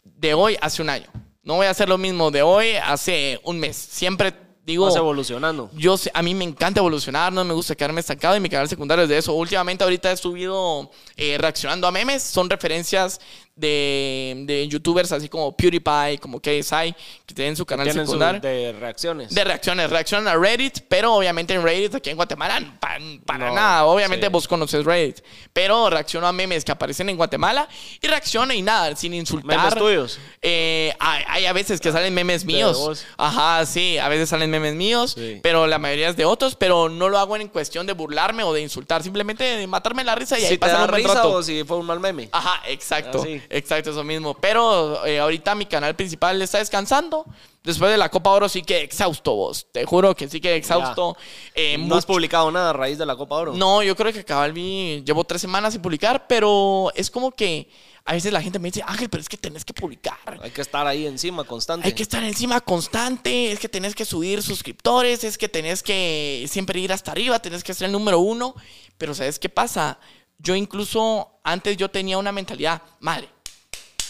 de 0.04 0.34
hoy 0.34 0.56
hace 0.60 0.82
un 0.82 0.90
año. 0.90 1.08
No 1.42 1.54
voy 1.54 1.66
a 1.66 1.70
hacer 1.70 1.88
lo 1.88 1.98
mismo 1.98 2.30
de 2.30 2.42
hoy 2.42 2.74
hace 2.76 3.40
un 3.42 3.58
mes. 3.58 3.76
Siempre 3.76 4.34
digo... 4.64 4.86
Vas 4.86 4.96
evolucionando. 4.96 5.70
Yo 5.74 5.96
a 6.12 6.22
mí 6.22 6.34
me 6.34 6.44
encanta 6.44 6.80
evolucionar, 6.80 7.32
no 7.32 7.44
me 7.44 7.54
gusta 7.54 7.74
quedarme 7.74 8.00
estancado 8.00 8.36
y 8.36 8.40
mi 8.40 8.50
canal 8.50 8.68
secundario 8.68 9.04
es 9.04 9.08
de 9.08 9.18
eso. 9.18 9.32
Últimamente 9.32 9.82
ahorita 9.82 10.12
he 10.12 10.16
subido 10.16 10.90
eh, 11.16 11.38
reaccionando 11.38 11.86
a 11.86 11.90
memes, 11.90 12.22
son 12.22 12.50
referencias 12.50 13.20
de, 13.58 14.34
de 14.46 14.68
youtubers 14.68 15.12
así 15.12 15.28
como 15.28 15.56
PewDiePie, 15.56 16.18
como 16.20 16.40
KSI, 16.40 16.94
que 17.26 17.34
tienen 17.34 17.56
su 17.56 17.66
canal 17.66 17.84
Tienen 17.86 18.06
su 18.06 18.12
secundario. 18.12 18.40
de 18.40 18.72
reacciones. 18.72 19.34
De 19.34 19.44
reacciones, 19.44 19.90
reaccionan 19.90 20.28
a 20.28 20.36
Reddit, 20.38 20.80
pero 20.88 21.14
obviamente 21.14 21.54
en 21.54 21.62
Reddit 21.62 21.94
aquí 21.96 22.10
en 22.10 22.16
Guatemala 22.16 22.60
pa- 22.80 22.98
para 23.26 23.48
No, 23.48 23.54
nada. 23.54 23.84
Obviamente 23.84 24.26
sí. 24.26 24.32
vos 24.32 24.46
conoces 24.48 24.84
Reddit, 24.84 25.20
pero 25.52 25.90
reacciono 25.90 26.26
a 26.26 26.32
memes 26.32 26.64
que 26.64 26.72
aparecen 26.72 27.08
en 27.08 27.16
Guatemala 27.16 27.68
y 28.00 28.06
reacciono 28.06 28.52
y 28.52 28.62
nada, 28.62 28.94
sin 28.96 29.14
insultar. 29.14 29.58
Memes 29.58 29.74
tuyos. 29.74 30.18
Eh, 30.42 30.92
hay, 31.00 31.24
hay 31.28 31.46
a 31.46 31.52
veces 31.52 31.80
que 31.80 31.90
salen 31.92 32.14
memes 32.14 32.44
míos. 32.44 33.04
Ajá, 33.16 33.66
sí, 33.66 33.98
a 33.98 34.08
veces 34.08 34.28
salen 34.28 34.50
memes 34.50 34.74
míos, 34.74 35.12
Sí. 35.18 35.40
pero 35.42 35.66
la 35.66 35.78
mayoría 35.78 36.08
es 36.08 36.16
de 36.16 36.24
otros, 36.24 36.54
pero 36.54 36.88
no 36.88 37.08
lo 37.08 37.18
hago 37.18 37.36
en 37.36 37.48
cuestión 37.48 37.86
de 37.86 37.92
burlarme 37.92 38.42
o 38.44 38.52
de 38.52 38.60
insultar, 38.60 39.02
simplemente 39.02 39.44
de 39.44 39.66
matarme 39.66 40.04
la 40.04 40.14
risa 40.14 40.38
y 40.38 40.44
ahí 40.44 40.50
Si 40.52 40.58
pasar 40.58 40.78
da 40.78 40.84
un 40.84 40.90
risa 40.94 41.14
rato. 41.14 41.32
o 41.32 41.42
si 41.42 41.64
fue 41.64 41.76
un 41.78 41.86
mal 41.86 42.00
meme. 42.00 42.28
Ajá, 42.32 42.62
exacto. 42.68 43.20
Así. 43.22 43.40
Exacto, 43.50 43.90
eso 43.90 44.04
mismo. 44.04 44.34
Pero 44.34 45.04
eh, 45.06 45.18
ahorita 45.18 45.54
mi 45.54 45.66
canal 45.66 45.94
principal 45.96 46.40
está 46.42 46.58
descansando. 46.58 47.24
Después 47.62 47.90
de 47.90 47.98
la 47.98 48.08
Copa 48.08 48.30
Oro 48.30 48.48
sí 48.48 48.62
que 48.62 48.82
exhausto 48.82 49.34
vos. 49.34 49.66
Te 49.72 49.84
juro 49.84 50.14
que 50.14 50.28
sí 50.28 50.40
que 50.40 50.56
exhausto. 50.56 51.16
Eh, 51.54 51.76
no 51.78 51.96
has 51.96 52.06
publicado 52.06 52.50
nada 52.50 52.70
a 52.70 52.72
raíz 52.72 52.98
de 52.98 53.06
la 53.06 53.16
Copa 53.16 53.36
Oro. 53.36 53.52
No, 53.54 53.82
yo 53.82 53.94
creo 53.94 54.12
que 54.12 54.24
cabal 54.24 54.52
vi, 54.52 55.02
llevo 55.04 55.24
tres 55.24 55.40
semanas 55.40 55.72
sin 55.74 55.82
publicar, 55.82 56.26
pero 56.26 56.90
es 56.94 57.10
como 57.10 57.30
que 57.30 57.68
a 58.08 58.14
veces 58.14 58.32
la 58.32 58.40
gente 58.40 58.58
me 58.58 58.68
dice, 58.68 58.82
Ángel, 58.86 59.10
pero 59.10 59.20
es 59.20 59.28
que 59.28 59.36
tenés 59.36 59.66
que 59.66 59.74
publicar. 59.74 60.16
Hay 60.40 60.50
que 60.50 60.62
estar 60.62 60.86
ahí 60.86 61.06
encima, 61.06 61.44
constante. 61.44 61.86
Hay 61.86 61.92
que 61.92 62.02
estar 62.02 62.24
encima 62.24 62.58
constante, 62.62 63.52
es 63.52 63.58
que 63.58 63.68
tenés 63.68 63.94
que 63.94 64.06
subir 64.06 64.42
suscriptores, 64.42 65.24
es 65.24 65.36
que 65.36 65.50
tenés 65.50 65.82
que 65.82 66.46
siempre 66.48 66.80
ir 66.80 66.90
hasta 66.90 67.10
arriba, 67.10 67.38
tenés 67.40 67.62
que 67.62 67.74
ser 67.74 67.86
el 67.86 67.92
número 67.92 68.18
uno. 68.18 68.54
Pero 68.96 69.14
¿sabes 69.14 69.38
qué 69.38 69.50
pasa? 69.50 69.98
Yo 70.38 70.54
incluso 70.54 71.38
antes 71.44 71.76
yo 71.76 71.90
tenía 71.90 72.16
una 72.16 72.32
mentalidad, 72.32 72.80
madre, 73.00 73.28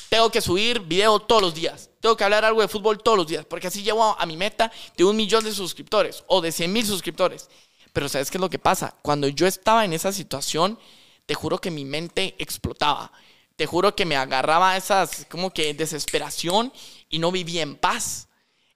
tengo 0.09 0.31
que 0.31 0.41
subir 0.41 0.81
video 0.81 1.21
todos 1.21 1.43
los 1.43 1.55
días, 1.55 1.91
tengo 2.01 2.17
que 2.17 2.25
hablar 2.25 2.45
algo 2.45 2.61
de 2.61 2.69
fútbol 2.69 3.03
todos 3.03 3.19
los 3.19 3.27
días, 3.27 3.45
porque 3.45 3.67
así 3.67 3.83
llego 3.83 4.17
a 4.19 4.27
mi 4.27 4.37
meta 4.37 4.73
de 4.97 5.05
un 5.05 5.17
millón 5.17 5.45
de 5.45 5.53
suscriptores 5.53 6.25
o 6.27 6.41
de 6.41 6.53
100 6.53 6.73
mil 6.73 6.87
suscriptores. 6.87 7.49
Pero 7.93 8.09
¿sabes 8.09 8.31
qué 8.31 8.37
es 8.37 8.41
lo 8.41 8.51
que 8.51 8.59
pasa? 8.59 8.95
Cuando 9.03 9.29
yo 9.29 9.47
estaba 9.47 9.85
en 9.85 9.93
esa 9.93 10.13
situación, 10.13 10.79
te 11.27 11.35
juro 11.35 11.59
que 11.59 11.71
mi 11.71 11.85
mente 11.85 12.35
explotaba. 12.39 13.13
Te 13.57 13.67
juro 13.67 13.95
que 13.97 14.07
me 14.07 14.17
agarraba 14.17 14.77
esas 14.77 15.27
como 15.29 15.51
que 15.51 15.75
desesperación 15.75 16.73
y 17.09 17.19
no 17.19 17.33
vivía 17.33 17.63
en 17.63 17.77
paz. 17.77 18.29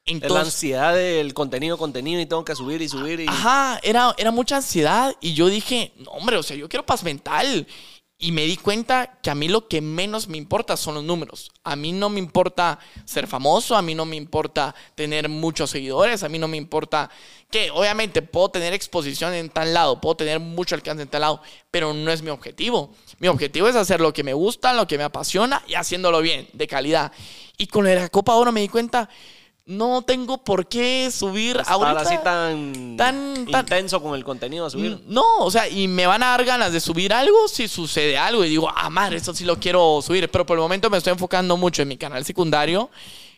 Es 0.05 0.15
la 0.15 0.27
Entonces, 0.27 0.47
ansiedad 0.47 0.95
del 0.95 1.33
contenido, 1.35 1.79
contenido 1.79 2.21
y 2.21 2.27
tengo 2.27 2.45
que 2.45 2.57
subir 2.57 2.83
y 2.83 2.89
subir. 2.89 3.21
Y... 3.21 3.29
Ajá, 3.29 3.79
era, 3.85 4.13
era 4.19 4.33
mucha 4.33 4.57
ansiedad 4.57 5.15
y 5.21 5.35
yo 5.35 5.49
dije, 5.49 5.93
no, 5.99 6.11
hombre, 6.11 6.37
o 6.37 6.43
sea, 6.43 6.57
yo 6.57 6.69
quiero 6.69 6.85
paz 6.85 7.05
mental. 7.05 7.67
Y 8.25 8.31
me 8.31 8.45
di 8.45 8.57
cuenta 8.57 9.19
que 9.21 9.31
a 9.31 9.35
mí 9.35 9.49
lo 9.49 9.67
que 9.67 9.81
menos 9.81 10.29
me 10.29 10.39
importa 10.39 10.77
son 10.77 10.95
los 10.95 11.03
números. 11.03 11.51
A 11.65 11.75
mí 11.75 11.91
no 11.91 12.09
me 12.09 12.21
importa 12.21 12.79
ser 13.05 13.27
famoso, 13.27 13.75
a 13.75 13.83
mí 13.83 13.97
no 13.97 14.05
me 14.05 14.15
importa 14.15 14.77
tener 14.95 15.29
muchos 15.29 15.71
seguidores, 15.71 16.23
a 16.23 16.29
mí 16.29 16.39
no 16.39 16.47
me 16.47 16.57
importa 16.57 17.11
que 17.51 17.73
obviamente 17.73 18.23
puedo 18.23 18.51
tener 18.51 18.75
exposición 18.75 19.35
en 19.35 19.49
tal 19.49 19.75
lado, 19.75 20.01
puedo 20.01 20.15
tener 20.15 20.39
mucho 20.39 20.77
alcance 20.77 21.03
en 21.03 21.09
tal 21.09 21.23
lado, 21.23 21.43
pero 21.73 21.93
no 21.93 22.13
es 22.13 22.23
mi 22.23 22.31
objetivo. 22.31 22.95
Mi 23.19 23.27
objetivo 23.27 23.67
es 23.67 23.75
hacer 23.75 24.01
lo 24.01 24.13
que 24.13 24.23
me 24.23 24.35
gusta, 24.35 24.73
lo 24.73 24.87
que 24.87 24.99
me 24.99 25.05
apasiona 25.05 25.61
y 25.67 25.75
haciéndolo 25.75 26.21
bien, 26.21 26.47
de 26.53 26.69
calidad. 26.69 27.11
Y 27.59 27.67
con 27.67 27.93
la 27.93 28.09
Copa 28.09 28.37
Oro 28.37 28.53
me 28.53 28.61
di 28.61 28.69
cuenta, 28.69 29.09
no 29.65 30.03
tengo 30.03 30.43
por 30.43 30.67
qué 30.67 31.09
subir 31.13 31.57
Estar 31.59 31.75
ahorita. 31.75 32.01
así 32.01 32.17
tan, 32.25 32.97
tan- 32.97 33.47
tan- 33.47 33.61
intenso 33.65 34.03
con 34.03 34.15
el 34.15 34.25
contenido 34.25 34.67
a 34.67 34.71
subir. 34.71 34.97
Mm, 34.97 35.01
No, 35.15 35.39
o 35.39 35.51
sea, 35.51 35.69
y 35.69 35.87
me 35.89 36.07
van 36.07 36.23
a 36.23 36.31
dar 36.31 36.45
ganas 36.45 36.73
de 36.73 36.81
subir 36.81 37.13
algo 37.13 37.47
si 37.49 37.69
sucede 37.69 38.19
algo 38.19 38.45
y 38.45 38.49
digo, 38.49 38.69
ah, 38.75 38.91
madre, 38.91 39.17
esto 39.19 39.33
sí 39.35 39.45
lo 39.45 39.59
quiero 39.61 40.01
subir. 40.03 40.29
Pero 40.31 40.45
por 40.45 40.57
el 40.59 40.63
momento 40.63 40.91
me 40.91 40.99
estoy 40.99 41.13
enfocando 41.13 41.57
mucho 41.57 41.83
en 41.83 41.89
mi 41.89 41.97
canal 41.97 42.25
secundario, 42.25 42.91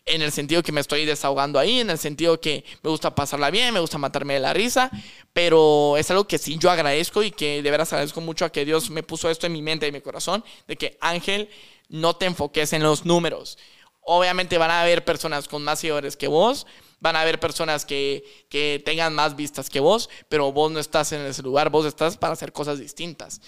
en 0.07 0.22
el 0.22 0.33
sentido 0.33 0.62
que 0.62 0.72
me 0.72 0.81
estoy 0.81 1.05
desahogando 1.05 1.59
ahí, 1.59 1.81
en 1.81 1.91
el 1.91 1.99
sentido 1.99 2.41
que 2.41 2.64
me 2.83 2.91
gusta 2.91 3.14
pasarla 3.14 3.51
bien, 3.51 3.72
me 3.75 3.81
gusta 3.81 3.99
matarme 3.99 4.35
de 4.35 4.41
la 4.41 4.53
risa, 4.55 4.91
pero 5.33 5.97
es 5.99 6.11
algo 6.11 6.27
que 6.27 6.39
sí 6.39 6.57
yo 6.59 6.70
agradezco 6.70 7.22
y 7.22 7.31
que 7.31 7.62
de 7.62 7.70
veras 7.70 7.93
agradezco 7.93 8.20
mucho 8.20 8.45
a 8.45 8.51
que 8.53 8.64
Dios 8.64 8.91
me 8.91 9.03
puso 9.03 9.29
esto 9.31 9.47
en 9.47 9.53
mi 9.53 9.62
mente 9.62 9.87
y 9.87 9.89
en 9.89 9.95
mi 9.95 10.01
corazón, 10.01 10.45
de 10.68 10.77
que 10.77 10.97
Ángel, 11.01 11.49
no 11.89 12.16
te 12.16 12.27
enfoques 12.27 12.72
en 12.72 12.83
los 12.83 13.05
números. 13.05 13.59
Obviamente 14.07 14.59
van 14.59 14.71
a 14.71 14.83
haber 14.83 15.05
personas 15.05 15.49
con 15.49 15.63
más 15.65 15.81
seguidores 15.81 16.17
que 16.17 16.29
vos, 16.29 16.67
van 17.01 17.17
a 17.17 17.23
haber 17.23 17.41
personas 17.41 17.85
que, 17.85 18.47
que 18.51 18.83
tengan 18.85 19.15
más 19.15 19.37
vistas 19.37 19.71
que 19.71 19.81
vos, 19.81 20.11
pero 20.29 20.53
vos 20.53 20.71
no 20.71 20.79
estás 20.79 21.13
en 21.13 21.23
ese 21.23 21.43
lugar, 21.43 21.71
vos 21.71 21.87
estás 21.87 22.17
para 22.17 22.35
hacer 22.35 22.53
cosas 22.53 22.79
distintas. 22.79 23.41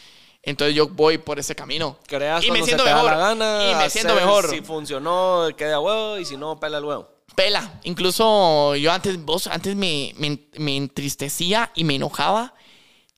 Entonces 0.47 0.77
yo 0.77 0.89
voy 0.89 1.19
por 1.19 1.39
ese 1.39 1.57
camino. 1.57 1.99
Creas 2.07 2.45
y 2.45 2.53
me 2.53 2.63
siento 2.63 2.85
se 2.85 2.89
te 2.89 2.95
da 2.95 3.03
mejor. 3.03 3.11
la 3.11 3.19
gana. 3.19 3.71
y 3.71 3.75
me 3.75 3.91
siento 3.91 4.15
mejor. 4.15 4.49
Si 4.49 4.61
funcionó, 4.61 5.49
queda 5.57 5.81
huevo. 5.81 6.19
Y 6.19 6.25
si 6.25 6.37
no, 6.37 6.59
pela 6.61 6.79
el 6.79 6.85
huevo. 6.85 7.09
Pela. 7.35 7.81
Incluso 7.83 8.77
yo 8.77 8.93
antes, 8.93 9.23
vos, 9.23 9.49
antes 9.49 9.75
me, 9.75 10.15
me, 10.17 10.49
me 10.57 10.77
entristecía 10.77 11.73
y 11.75 11.83
me 11.83 11.97
enojaba 11.97 12.55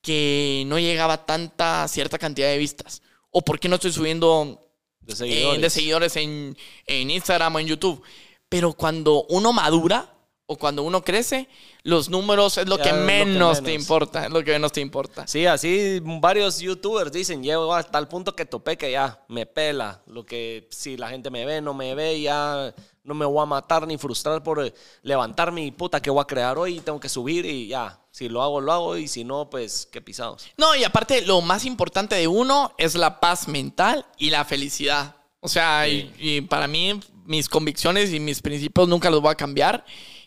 que 0.01 0.63
no 0.65 0.79
llegaba 0.79 1.25
tanta 1.27 1.87
cierta 1.87 2.17
cantidad 2.17 2.47
de 2.47 2.57
vistas. 2.57 3.03
O 3.29 3.43
por 3.43 3.59
qué 3.59 3.69
no 3.69 3.75
estoy 3.75 3.91
subiendo 3.91 4.68
De 5.09 5.15
seguidores. 5.15 5.61
de 5.61 5.69
seguidores 5.69 6.15
en, 6.15 6.57
en 6.85 7.11
Instagram 7.11 7.55
o 7.55 7.59
en 7.59 7.67
YouTube. 7.67 8.01
Pero 8.47 8.73
cuando 8.73 9.25
uno 9.29 9.53
madura 9.53 10.13
o 10.47 10.57
cuando 10.57 10.81
uno 10.81 11.03
crece, 11.03 11.47
los 11.83 12.09
números 12.09 12.57
es 12.57 12.67
lo 12.67 12.77
Ya 12.77 12.83
que 12.83 12.89
es 12.89 12.95
lo 12.95 13.01
que 13.01 13.05
menos 13.05 13.57
te 13.57 13.63
menos. 13.63 13.81
importa. 13.83 14.25
Es 14.25 14.31
lo 14.31 14.43
que 14.43 14.51
menos 14.51 14.71
te 14.71 14.81
importa. 14.81 15.27
Sí, 15.27 15.45
así 15.45 15.99
varios 16.01 16.59
youtubers 16.59 17.11
dicen, 17.11 17.43
llego 17.43 17.71
a 17.73 17.83
tal 17.83 18.07
punto 18.07 18.35
que 18.35 18.45
topé 18.45 18.75
que 18.75 18.91
ya 18.91 19.23
me 19.27 19.45
pela. 19.45 20.01
Lo 20.07 20.25
que 20.25 20.67
si 20.71 20.97
la 20.97 21.09
gente 21.09 21.29
me 21.29 21.45
ve, 21.45 21.61
no 21.61 21.75
me 21.75 21.93
ve, 21.93 22.19
ya 22.19 22.73
no 23.03 23.13
me 23.13 23.25
voy 23.27 23.43
a 23.43 23.45
matar 23.45 23.85
ni 23.85 23.97
frustrar 23.99 24.41
por 24.41 24.65
eh, 24.65 24.73
levantar 25.03 25.51
mi 25.51 25.69
puta 25.71 26.01
que 26.01 26.09
voy 26.09 26.21
a 26.21 26.25
crear 26.25 26.57
hoy, 26.57 26.79
tengo 26.79 26.99
que 26.99 27.09
subir 27.09 27.45
y 27.45 27.67
ya. 27.67 27.98
Si 28.19 28.27
lo 28.27 28.43
hago, 28.43 28.59
lo 28.59 28.73
hago 28.73 28.97
y 28.97 29.07
si 29.07 29.23
no, 29.23 29.49
pues 29.49 29.87
qué 29.89 30.01
pisados. 30.01 30.45
No, 30.57 30.75
y 30.75 30.83
aparte, 30.83 31.21
lo 31.21 31.39
más 31.39 31.63
importante 31.63 32.15
de 32.15 32.27
uno 32.27 32.75
es 32.77 32.95
la 32.95 33.21
paz 33.21 33.47
mental 33.47 34.05
y 34.17 34.29
la 34.29 34.43
felicidad. 34.43 35.15
O 35.39 35.47
sea, 35.47 35.87
y, 35.87 36.13
y 36.19 36.41
para 36.41 36.67
mí, 36.67 36.99
mis 37.23 37.47
convicciones 37.47 38.11
y 38.11 38.19
mis 38.19 38.41
principios 38.41 38.89
nunca 38.89 39.09
los 39.09 39.21
voy 39.21 39.31
a 39.31 39.35
cambiar. 39.35 39.85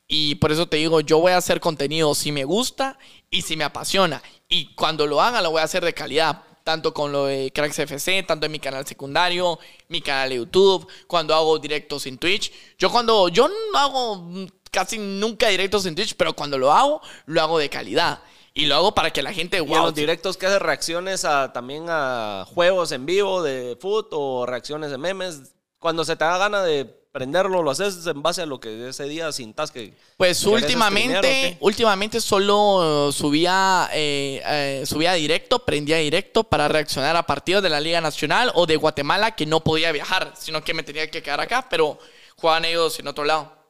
Y 0.08 0.36
por 0.36 0.52
eso 0.52 0.66
te 0.66 0.78
digo, 0.78 1.02
yo 1.02 1.18
voy 1.18 1.32
a 1.32 1.36
hacer 1.36 1.60
contenido 1.60 2.14
si 2.14 2.32
me 2.32 2.44
gusta 2.44 2.98
y 3.30 3.42
si 3.42 3.58
me 3.58 3.64
apasiona. 3.64 4.22
Y 4.48 4.74
cuando 4.74 5.06
lo 5.06 5.20
haga, 5.20 5.42
lo 5.42 5.50
voy 5.50 5.60
a 5.60 5.64
hacer 5.64 5.84
de 5.84 5.92
calidad. 5.92 6.44
Tanto 6.64 6.94
con 6.94 7.12
lo 7.12 7.26
de 7.26 7.52
Cracks 7.52 7.78
FC, 7.78 8.22
tanto 8.22 8.46
en 8.46 8.52
mi 8.52 8.58
canal 8.58 8.86
secundario, 8.86 9.58
mi 9.88 10.00
canal 10.00 10.30
de 10.30 10.36
YouTube, 10.36 10.88
cuando 11.06 11.34
hago 11.34 11.58
directos 11.58 12.06
en 12.06 12.16
Twitch. 12.16 12.52
Yo 12.78 12.90
cuando, 12.90 13.28
yo 13.28 13.48
no 13.48 13.78
hago 13.78 14.48
casi 14.72 14.98
nunca 14.98 15.48
directos 15.48 15.86
en 15.86 15.94
Twitch, 15.94 16.14
pero 16.16 16.32
cuando 16.32 16.58
lo 16.58 16.72
hago, 16.72 17.00
lo 17.26 17.40
hago 17.40 17.58
de 17.58 17.68
calidad. 17.68 18.20
Y 18.54 18.66
lo 18.66 18.74
hago 18.74 18.94
para 18.94 19.10
que 19.12 19.22
la 19.22 19.32
gente, 19.32 19.58
Y 19.58 19.60
en 19.60 19.68
wow, 19.68 19.84
los 19.84 19.94
directos 19.94 20.36
que 20.36 20.46
hace 20.46 20.58
reacciones 20.58 21.24
a 21.24 21.52
también 21.52 21.86
a 21.88 22.46
juegos 22.52 22.92
en 22.92 23.06
vivo 23.06 23.42
de 23.42 23.78
foot 23.80 24.08
o 24.12 24.44
reacciones 24.46 24.90
de 24.90 24.98
memes. 24.98 25.54
Cuando 25.78 26.04
se 26.04 26.16
te 26.16 26.24
da 26.24 26.36
gana 26.36 26.62
de 26.62 26.84
prenderlo, 26.84 27.62
lo 27.62 27.70
haces 27.70 28.06
en 28.06 28.22
base 28.22 28.42
a 28.42 28.46
lo 28.46 28.60
que 28.60 28.88
ese 28.88 29.04
día 29.04 29.32
sintas 29.32 29.70
que. 29.70 29.94
Pues 30.16 30.42
¿Querés 30.44 30.64
streamear 30.64 30.92
o 30.92 30.92
últimamente, 30.92 31.56
últimamente 31.60 32.20
solo 32.20 33.08
eh, 33.08 33.12
subía, 33.12 33.88
eh, 33.92 34.42
eh, 34.44 34.84
subía 34.86 35.14
directo, 35.14 35.60
prendía 35.64 35.96
directo 35.96 36.44
para 36.44 36.68
reaccionar 36.68 37.16
a 37.16 37.24
partidos 37.24 37.62
de 37.62 37.70
la 37.70 37.80
Liga 37.80 38.00
Nacional 38.00 38.52
o 38.54 38.66
de 38.66 38.76
Guatemala 38.76 39.34
que 39.34 39.46
no 39.46 39.60
podía 39.60 39.92
viajar, 39.92 40.32
sino 40.36 40.62
que 40.62 40.74
me 40.74 40.82
tenía 40.82 41.10
que 41.10 41.22
quedar 41.22 41.40
acá, 41.40 41.66
pero 41.70 41.98
jugaban 42.36 42.66
ellos 42.66 42.98
en 42.98 43.08
otro 43.08 43.24
lado. 43.24 43.61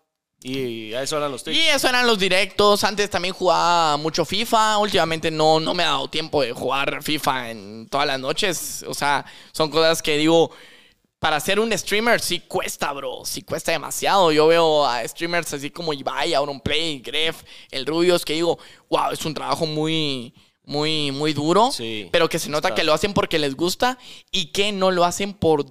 Y 0.44 0.92
a 0.94 1.02
eso 1.02 1.16
eran 1.16 1.30
los 1.30 1.44
tweets. 1.44 1.58
Y 1.58 1.68
eso 1.68 1.88
eran 1.88 2.06
los 2.06 2.18
directos. 2.18 2.84
Antes 2.84 3.08
también 3.10 3.34
jugaba 3.34 3.96
mucho 3.96 4.24
FIFA. 4.24 4.78
Últimamente 4.78 5.30
no, 5.30 5.60
no 5.60 5.74
me 5.74 5.82
ha 5.82 5.88
dado 5.88 6.08
tiempo 6.08 6.42
de 6.42 6.52
jugar 6.52 7.02
FIFA 7.02 7.50
en 7.50 7.88
todas 7.88 8.06
las 8.06 8.18
noches. 8.18 8.84
O 8.88 8.94
sea, 8.94 9.24
son 9.52 9.70
cosas 9.70 10.02
que 10.02 10.16
digo, 10.16 10.50
para 11.22 11.38
ser 11.38 11.60
un 11.60 11.70
streamer 11.78 12.20
sí 12.20 12.40
cuesta, 12.40 12.92
bro. 12.92 13.22
Sí 13.24 13.42
cuesta 13.42 13.70
demasiado. 13.70 14.32
Yo 14.32 14.48
veo 14.48 14.84
a 14.84 15.06
streamers 15.06 15.54
así 15.54 15.70
como 15.70 15.92
Ibai, 15.92 16.34
Auronplay, 16.34 16.98
Gref, 16.98 17.44
el 17.70 17.86
Rubios, 17.86 18.24
que 18.24 18.32
digo, 18.32 18.58
wow, 18.90 19.12
es 19.12 19.24
un 19.24 19.32
trabajo 19.32 19.64
muy, 19.64 20.34
muy, 20.64 21.12
muy 21.12 21.32
duro. 21.32 21.70
Sí, 21.70 22.08
pero 22.10 22.28
que 22.28 22.40
se 22.40 22.50
nota 22.50 22.68
está. 22.68 22.74
que 22.74 22.84
lo 22.84 22.92
hacen 22.92 23.14
porque 23.14 23.38
les 23.38 23.54
gusta 23.54 23.98
y 24.32 24.46
que 24.46 24.72
no 24.72 24.90
lo 24.90 25.04
hacen 25.04 25.32
por, 25.32 25.66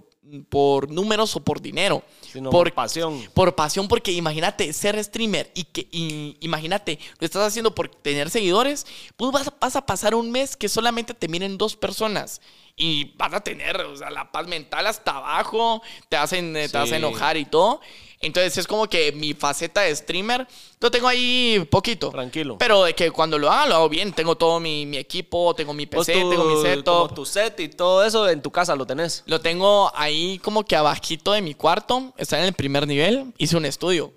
por 0.50 0.90
números 0.90 1.36
o 1.36 1.40
por 1.40 1.62
dinero. 1.62 2.04
Sino 2.22 2.50
por 2.50 2.72
pasión. 2.74 3.22
Por 3.34 3.56
pasión, 3.56 3.88
porque 3.88 4.12
imagínate 4.12 4.72
ser 4.74 5.02
streamer 5.04 5.52
y 5.54 5.64
que 5.66 5.88
y, 5.92 6.38
imagínate, 6.40 7.00
lo 7.20 7.26
estás 7.26 7.46
haciendo 7.48 7.76
por 7.76 7.90
tener 7.90 8.30
seguidores, 8.30 8.86
pues 9.18 9.32
vas, 9.32 9.48
a- 9.48 9.54
vas 9.60 9.76
a 9.76 9.86
pasar 9.86 10.16
un 10.16 10.32
mes 10.32 10.56
que 10.56 10.70
solamente 10.70 11.14
te 11.14 11.28
miren 11.28 11.58
dos 11.58 11.76
personas 11.76 12.42
y 12.78 13.14
vas 13.18 13.34
a 13.34 13.42
tener, 13.42 13.82
o 13.82 13.96
sea, 13.98 14.10
la 14.10 14.32
paz 14.32 14.48
mental 14.48 14.88
hasta 14.88 15.18
abajo, 15.18 15.82
te 16.10 16.16
hacen, 16.18 16.54
te 16.54 16.78
vas 16.78 16.92
a 16.92 16.96
enojar 16.98 17.38
y 17.38 17.46
todo. 17.46 17.82
Entonces 18.22 18.58
es 18.58 18.68
como 18.68 18.88
que 18.88 19.12
mi 19.12 19.34
faceta 19.34 19.82
de 19.82 19.96
streamer 19.96 20.48
lo 20.80 20.92
tengo 20.92 21.08
ahí 21.08 21.66
poquito. 21.70 22.10
Tranquilo. 22.10 22.58
Pero 22.58 22.84
de 22.84 22.94
que 22.94 23.10
cuando 23.12 23.38
lo 23.40 23.52
haga, 23.52 23.68
lo 23.68 23.76
hago 23.76 23.90
bien. 23.90 24.14
Tengo 24.14 24.36
todo 24.36 24.60
mi, 24.60 24.86
mi 24.86 24.98
equipo, 24.98 25.54
tengo 25.56 25.74
mi 25.74 25.86
PC, 25.86 26.14
tu- 26.14 26.30
tengo 26.30 26.44
mi 26.46 26.62
setup. 26.62 27.14
tu 27.16 27.26
set 27.26 27.60
y 27.60 27.70
todo 27.70 28.04
eso 28.06 28.30
en 28.30 28.42
tu 28.42 28.52
casa 28.52 28.76
lo 28.76 28.86
tenés. 28.86 29.24
Lo 29.26 29.42
tengo 29.42 29.92
ahí 29.96 30.40
como 30.40 30.64
que 30.66 30.76
abajito 30.76 31.32
de 31.34 31.42
mi 31.42 31.54
cuarto. 31.56 32.14
Está 32.18 32.40
en 32.40 32.46
el 32.46 32.54
primer 32.54 32.88
nivel. 32.88 33.34
Hice 33.38 33.58
un 33.58 33.66
estudio. 33.66 34.14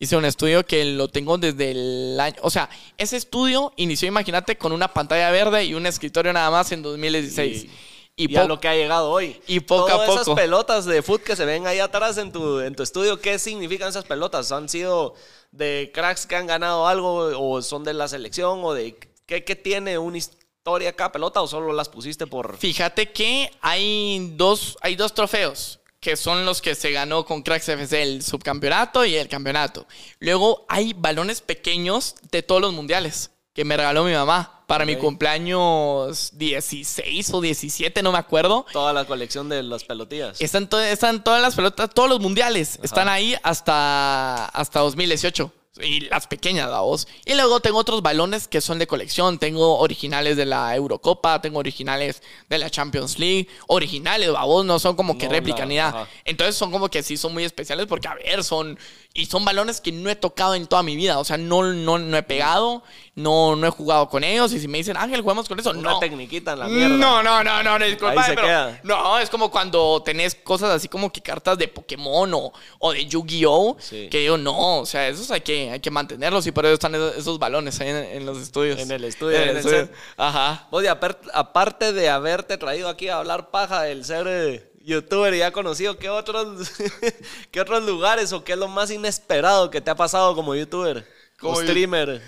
Hice 0.00 0.16
un 0.16 0.24
estudio 0.24 0.64
que 0.64 0.84
lo 0.84 1.08
tengo 1.08 1.38
desde 1.38 1.72
el 1.72 2.20
año. 2.20 2.36
O 2.42 2.50
sea, 2.50 2.70
ese 2.98 3.16
estudio 3.16 3.72
inició, 3.76 4.06
imagínate, 4.06 4.56
con 4.56 4.70
una 4.70 4.86
pantalla 4.94 5.30
verde 5.32 5.64
y 5.64 5.74
un 5.74 5.86
escritorio 5.86 6.32
nada 6.32 6.50
más 6.52 6.70
en 6.70 6.82
2016. 6.82 7.64
Y, 7.64 7.70
Y, 8.18 8.36
a 8.36 8.42
po- 8.42 8.48
lo 8.48 8.60
que 8.60 8.68
ha 8.68 8.74
llegado 8.74 9.10
hoy. 9.10 9.40
y 9.46 9.60
poco 9.60 9.86
a 9.88 9.92
Todas 9.92 10.10
esas 10.10 10.24
poco. 10.26 10.36
pelotas 10.36 10.84
de 10.84 11.02
foot 11.02 11.22
que 11.22 11.36
se 11.36 11.44
ven 11.44 11.66
ahí 11.66 11.78
atrás 11.78 12.18
en 12.18 12.32
tu, 12.32 12.60
en 12.60 12.74
tu 12.74 12.82
estudio, 12.82 13.20
¿qué 13.20 13.38
significan 13.38 13.88
esas 13.88 14.04
pelotas? 14.04 14.50
¿Han 14.52 14.68
sido 14.68 15.14
de 15.52 15.90
cracks 15.94 16.26
que 16.26 16.36
han 16.36 16.46
ganado 16.46 16.86
algo 16.86 17.30
o 17.40 17.62
son 17.62 17.84
de 17.84 17.94
la 17.94 18.08
selección 18.08 18.60
o 18.64 18.74
de 18.74 18.98
qué, 19.24 19.44
qué 19.44 19.56
tiene 19.56 19.96
una 19.98 20.18
historia 20.18 20.92
cada 20.94 21.12
pelota 21.12 21.40
o 21.40 21.46
solo 21.46 21.72
las 21.72 21.88
pusiste 21.88 22.26
por... 22.26 22.56
Fíjate 22.58 23.10
que 23.12 23.50
hay 23.62 24.32
dos, 24.36 24.76
hay 24.82 24.96
dos 24.96 25.14
trofeos 25.14 25.78
que 26.00 26.16
son 26.16 26.44
los 26.44 26.60
que 26.60 26.74
se 26.74 26.90
ganó 26.92 27.24
con 27.24 27.42
Cracks 27.42 27.68
FC, 27.70 28.02
el 28.02 28.22
subcampeonato 28.22 29.04
y 29.04 29.16
el 29.16 29.28
campeonato. 29.28 29.86
Luego 30.20 30.64
hay 30.68 30.92
balones 30.92 31.40
pequeños 31.40 32.14
de 32.30 32.42
todos 32.42 32.60
los 32.60 32.72
mundiales 32.72 33.30
que 33.52 33.64
me 33.64 33.76
regaló 33.76 34.04
mi 34.04 34.12
mamá 34.12 34.57
para 34.68 34.84
mi 34.84 34.96
cumpleaños 34.96 36.30
16 36.38 37.30
o 37.32 37.40
17, 37.40 38.02
no 38.02 38.12
me 38.12 38.18
acuerdo. 38.18 38.66
Toda 38.72 38.92
la 38.92 39.06
colección 39.06 39.48
de 39.48 39.62
las 39.62 39.84
pelotillas. 39.84 40.40
Están, 40.40 40.68
to- 40.68 40.78
están 40.80 41.24
todas 41.24 41.40
las 41.40 41.54
pelotas, 41.54 41.90
todos 41.94 42.08
los 42.08 42.20
mundiales. 42.20 42.78
Están 42.82 43.08
ahí 43.08 43.34
hasta, 43.42 44.44
hasta 44.46 44.80
2018. 44.80 45.52
Y 45.80 46.00
las 46.08 46.26
pequeñas, 46.26 46.68
la 46.68 46.80
voz. 46.80 47.06
Y 47.24 47.34
luego 47.34 47.60
tengo 47.60 47.78
otros 47.78 48.02
balones 48.02 48.48
que 48.48 48.60
son 48.60 48.80
de 48.80 48.88
colección. 48.88 49.38
Tengo 49.38 49.78
originales 49.78 50.36
de 50.36 50.44
la 50.44 50.74
Eurocopa, 50.74 51.40
tengo 51.40 51.60
originales 51.60 52.20
de 52.48 52.58
la 52.58 52.68
Champions 52.68 53.16
League. 53.20 53.46
Originales, 53.68 54.32
babos, 54.32 54.64
no 54.66 54.80
son 54.80 54.96
como 54.96 55.16
que 55.16 55.26
No, 55.26 55.32
réplica 55.32 55.64
ni 55.66 55.76
nada. 55.76 56.02
ajá. 56.02 56.08
Entonces 56.24 56.56
son 56.56 56.72
como 56.72 56.88
que 56.90 57.04
sí 57.04 57.16
son 57.16 57.32
muy 57.32 57.44
especiales 57.44 57.86
porque, 57.86 58.08
a 58.08 58.14
ver, 58.14 58.42
son. 58.42 58.76
Y 59.14 59.26
son 59.26 59.44
balones 59.44 59.80
que 59.80 59.92
no 59.92 60.10
he 60.10 60.16
tocado 60.16 60.56
en 60.56 60.66
toda 60.66 60.82
mi 60.82 60.96
vida. 60.96 61.18
O 61.20 61.24
sea, 61.24 61.36
no, 61.38 61.62
no, 61.62 61.96
no 61.98 62.16
he 62.16 62.22
pegado, 62.24 62.82
no, 63.18 63.56
no 63.56 63.66
he 63.66 63.70
jugado 63.70 64.08
con 64.08 64.22
ellos. 64.24 64.52
Y 64.52 64.60
si 64.60 64.68
me 64.68 64.78
dicen, 64.78 64.96
Ángel, 64.96 65.20
jugamos 65.22 65.48
con 65.48 65.58
eso, 65.58 65.70
Una 65.70 65.90
no. 65.90 65.98
tecniquita 65.98 66.52
en 66.52 66.58
la 66.60 66.68
mierda. 66.68 66.96
No, 66.96 67.22
no, 67.22 67.42
no, 67.44 67.62
no, 67.62 67.84
disculpa, 67.84 68.22
Ahí 68.22 68.30
se 68.30 68.34
pero 68.34 68.46
queda. 68.46 68.80
no, 68.84 69.18
es 69.18 69.28
como 69.28 69.50
cuando 69.50 70.02
tenés 70.04 70.34
cosas 70.36 70.70
así 70.70 70.88
como 70.88 71.12
que 71.12 71.20
cartas 71.20 71.58
de 71.58 71.66
Pokémon 71.68 72.32
o, 72.34 72.52
o 72.78 72.92
de 72.92 73.04
Yu-Gi-Oh! 73.06 73.76
Sí. 73.80 74.08
Que 74.10 74.18
digo, 74.20 74.38
no, 74.38 74.78
o 74.80 74.86
sea, 74.86 75.08
esos 75.08 75.30
hay 75.30 75.40
que, 75.40 75.70
hay 75.70 75.80
que 75.80 75.90
mantenerlos 75.90 76.46
y 76.46 76.52
por 76.52 76.64
eso 76.64 76.74
están 76.74 76.94
esos, 76.94 77.16
esos 77.16 77.38
balones 77.38 77.80
ahí 77.80 77.88
en, 77.88 77.96
en 77.96 78.26
los 78.26 78.38
estudios. 78.38 78.78
En 78.78 78.90
el 78.92 79.04
estudio, 79.04 79.36
En 79.36 79.42
en 79.42 79.48
el 79.50 79.56
estudio. 79.58 79.88
Ajá. 80.16 80.68
Vos, 80.70 80.82
y 80.84 80.86
apar- 80.86 81.18
aparte 81.34 81.92
de 81.92 82.08
haberte 82.08 82.56
traído 82.56 82.88
aquí 82.88 83.08
a 83.08 83.18
hablar 83.18 83.50
paja, 83.50 83.88
el 83.88 84.04
ser 84.04 84.26
eh, 84.28 84.72
youtuber 84.84 85.34
y 85.34 85.38
ya 85.38 85.50
conocido, 85.50 85.98
¿qué 85.98 86.08
otros, 86.08 86.70
¿qué 87.50 87.60
otros 87.60 87.82
lugares 87.82 88.32
o 88.32 88.44
qué 88.44 88.52
es 88.52 88.58
lo 88.58 88.68
más 88.68 88.90
inesperado 88.90 89.70
que 89.70 89.80
te 89.80 89.90
ha 89.90 89.96
pasado 89.96 90.34
como 90.34 90.54
youtuber? 90.54 91.04
Como 91.40 91.60
streamer. 91.60 92.20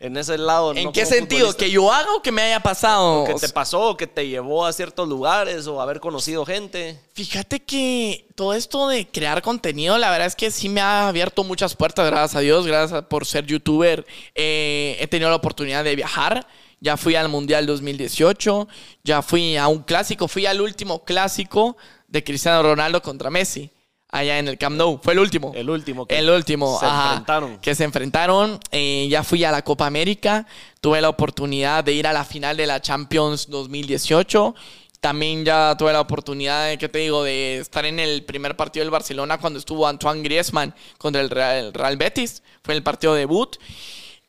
En 0.00 0.16
ese 0.16 0.38
lado. 0.38 0.74
¿En 0.74 0.84
no 0.84 0.92
qué 0.92 1.04
sentido? 1.04 1.52
¿Que 1.56 1.70
yo 1.70 1.92
haga 1.92 2.14
o 2.14 2.22
que 2.22 2.30
me 2.30 2.42
haya 2.42 2.60
pasado? 2.60 3.24
¿Qué 3.24 3.32
O 3.32 3.34
te 3.34 3.46
sea, 3.46 3.54
pasó? 3.54 3.96
¿Que 3.96 4.06
te 4.06 4.28
llevó 4.28 4.64
a 4.64 4.72
ciertos 4.72 5.08
lugares 5.08 5.66
o 5.66 5.80
haber 5.80 5.98
conocido 5.98 6.46
gente? 6.46 7.00
Fíjate 7.14 7.60
que 7.60 8.26
todo 8.36 8.54
esto 8.54 8.88
de 8.88 9.08
crear 9.08 9.42
contenido, 9.42 9.98
la 9.98 10.10
verdad 10.10 10.28
es 10.28 10.36
que 10.36 10.50
sí 10.52 10.68
me 10.68 10.80
ha 10.80 11.08
abierto 11.08 11.42
muchas 11.42 11.74
puertas, 11.74 12.06
gracias 12.06 12.36
a 12.36 12.40
Dios, 12.40 12.66
gracias 12.66 13.02
por 13.06 13.26
ser 13.26 13.44
youtuber. 13.46 14.06
Eh, 14.36 14.96
he 15.00 15.08
tenido 15.08 15.30
la 15.30 15.36
oportunidad 15.36 15.82
de 15.82 15.96
viajar. 15.96 16.46
Ya 16.80 16.96
fui 16.96 17.16
al 17.16 17.28
Mundial 17.28 17.66
2018, 17.66 18.68
ya 19.02 19.20
fui 19.20 19.56
a 19.56 19.66
un 19.66 19.82
clásico, 19.82 20.28
fui 20.28 20.46
al 20.46 20.60
último 20.60 21.04
clásico 21.04 21.76
de 22.06 22.22
Cristiano 22.22 22.62
Ronaldo 22.62 23.02
contra 23.02 23.30
Messi, 23.30 23.72
allá 24.08 24.38
en 24.38 24.48
el 24.48 24.58
Camp 24.58 24.76
Nou. 24.76 25.00
Fue 25.02 25.12
el 25.12 25.18
último. 25.18 25.52
El 25.54 25.70
último. 25.70 26.06
que 26.06 26.18
El 26.18 26.30
último, 26.30 26.78
Se 26.78 26.86
ajá, 26.86 27.08
enfrentaron. 27.10 27.58
Que 27.58 27.74
se 27.74 27.84
enfrentaron. 27.84 28.60
Eh, 28.70 29.06
ya 29.10 29.22
fui 29.22 29.44
a 29.44 29.50
la 29.50 29.62
Copa 29.62 29.86
América. 29.86 30.46
Tuve 30.80 31.00
la 31.00 31.08
oportunidad 31.08 31.84
de 31.84 31.92
ir 31.92 32.06
a 32.06 32.12
la 32.12 32.24
final 32.24 32.56
de 32.56 32.66
la 32.66 32.80
Champions 32.80 33.48
2018. 33.48 34.54
También 35.00 35.44
ya 35.44 35.76
tuve 35.78 35.92
la 35.92 36.00
oportunidad, 36.00 36.68
de, 36.68 36.78
¿qué 36.78 36.88
te 36.88 36.98
digo?, 36.98 37.22
de 37.22 37.58
estar 37.58 37.86
en 37.86 38.00
el 38.00 38.24
primer 38.24 38.56
partido 38.56 38.84
del 38.84 38.90
Barcelona 38.90 39.38
cuando 39.38 39.60
estuvo 39.60 39.86
Antoine 39.86 40.22
Griezmann 40.22 40.74
contra 40.98 41.20
el 41.20 41.30
Real, 41.30 41.66
el 41.66 41.72
Real 41.72 41.96
Betis. 41.96 42.42
Fue 42.64 42.74
el 42.74 42.82
partido 42.82 43.14
debut. 43.14 43.56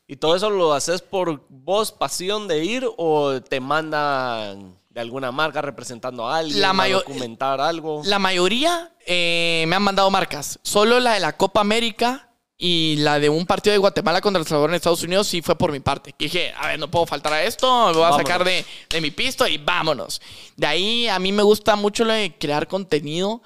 ¿Y 0.06 0.16
todo 0.16 0.36
eso 0.36 0.50
lo 0.50 0.72
haces 0.72 1.02
por 1.02 1.44
vos, 1.48 1.92
pasión 1.92 2.48
de 2.48 2.64
ir 2.64 2.84
o 2.96 3.40
te 3.40 3.60
mandan 3.60 4.76
de 4.90 5.00
alguna 5.00 5.30
marca 5.32 5.62
representando 5.62 6.28
a 6.28 6.38
alguien, 6.38 6.60
La 6.60 6.70
a 6.70 6.88
documentar 6.88 7.60
algo. 7.60 8.02
La 8.04 8.18
mayoría 8.18 8.92
eh, 9.06 9.64
me 9.68 9.76
han 9.76 9.82
mandado 9.82 10.10
marcas. 10.10 10.58
Solo 10.62 10.98
la 11.00 11.14
de 11.14 11.20
la 11.20 11.36
Copa 11.36 11.60
América 11.60 12.28
y 12.58 12.96
la 12.96 13.18
de 13.18 13.28
un 13.28 13.46
partido 13.46 13.72
de 13.72 13.78
Guatemala 13.78 14.20
contra 14.20 14.40
El 14.40 14.46
Salvador 14.46 14.70
en 14.70 14.76
Estados 14.76 15.02
Unidos 15.02 15.28
sí 15.28 15.42
fue 15.42 15.56
por 15.56 15.70
mi 15.72 15.80
parte. 15.80 16.12
Que 16.12 16.24
dije, 16.26 16.52
a 16.58 16.66
ver, 16.68 16.78
no 16.78 16.90
puedo 16.90 17.06
faltar 17.06 17.32
a 17.32 17.42
esto, 17.44 17.86
me 17.86 17.92
voy 17.94 18.02
a 18.02 18.12
sacar 18.16 18.44
de, 18.44 18.64
de 18.90 19.00
mi 19.00 19.10
pisto 19.12 19.46
y 19.46 19.58
vámonos. 19.58 20.20
De 20.56 20.66
ahí 20.66 21.08
a 21.08 21.18
mí 21.18 21.30
me 21.32 21.42
gusta 21.44 21.76
mucho 21.76 22.04
lo 22.04 22.12
de 22.12 22.36
crear 22.36 22.66
contenido 22.68 23.42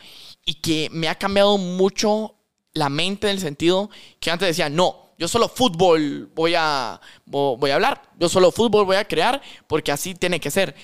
y 0.47 0.55
que 0.55 0.88
me 0.92 1.09
ha 1.09 1.14
cambiado 1.14 1.59
mucho 1.59 2.34
la 2.72 2.88
mente 2.88 3.28
en 3.28 3.34
el 3.36 3.40
sentido 3.40 3.88
que 4.18 4.30
antes 4.30 4.49
decía, 4.49 4.68
no, 4.68 5.12
yo 5.18 5.28
solo 5.28 5.49
fútbol 5.49 6.30
voy 6.34 6.55
a, 6.57 7.01
vo- 7.26 7.57
voy 7.57 7.70
a 7.70 7.74
hablar, 7.76 8.03
yo 8.18 8.28
solo 8.28 8.51
fútbol 8.51 8.84
voy 8.84 8.97
a 8.97 9.07
crear 9.07 9.40
porque 9.68 9.92
así 9.92 10.14
tiene 10.14 10.40
que 10.40 10.51
ser. 10.51 10.74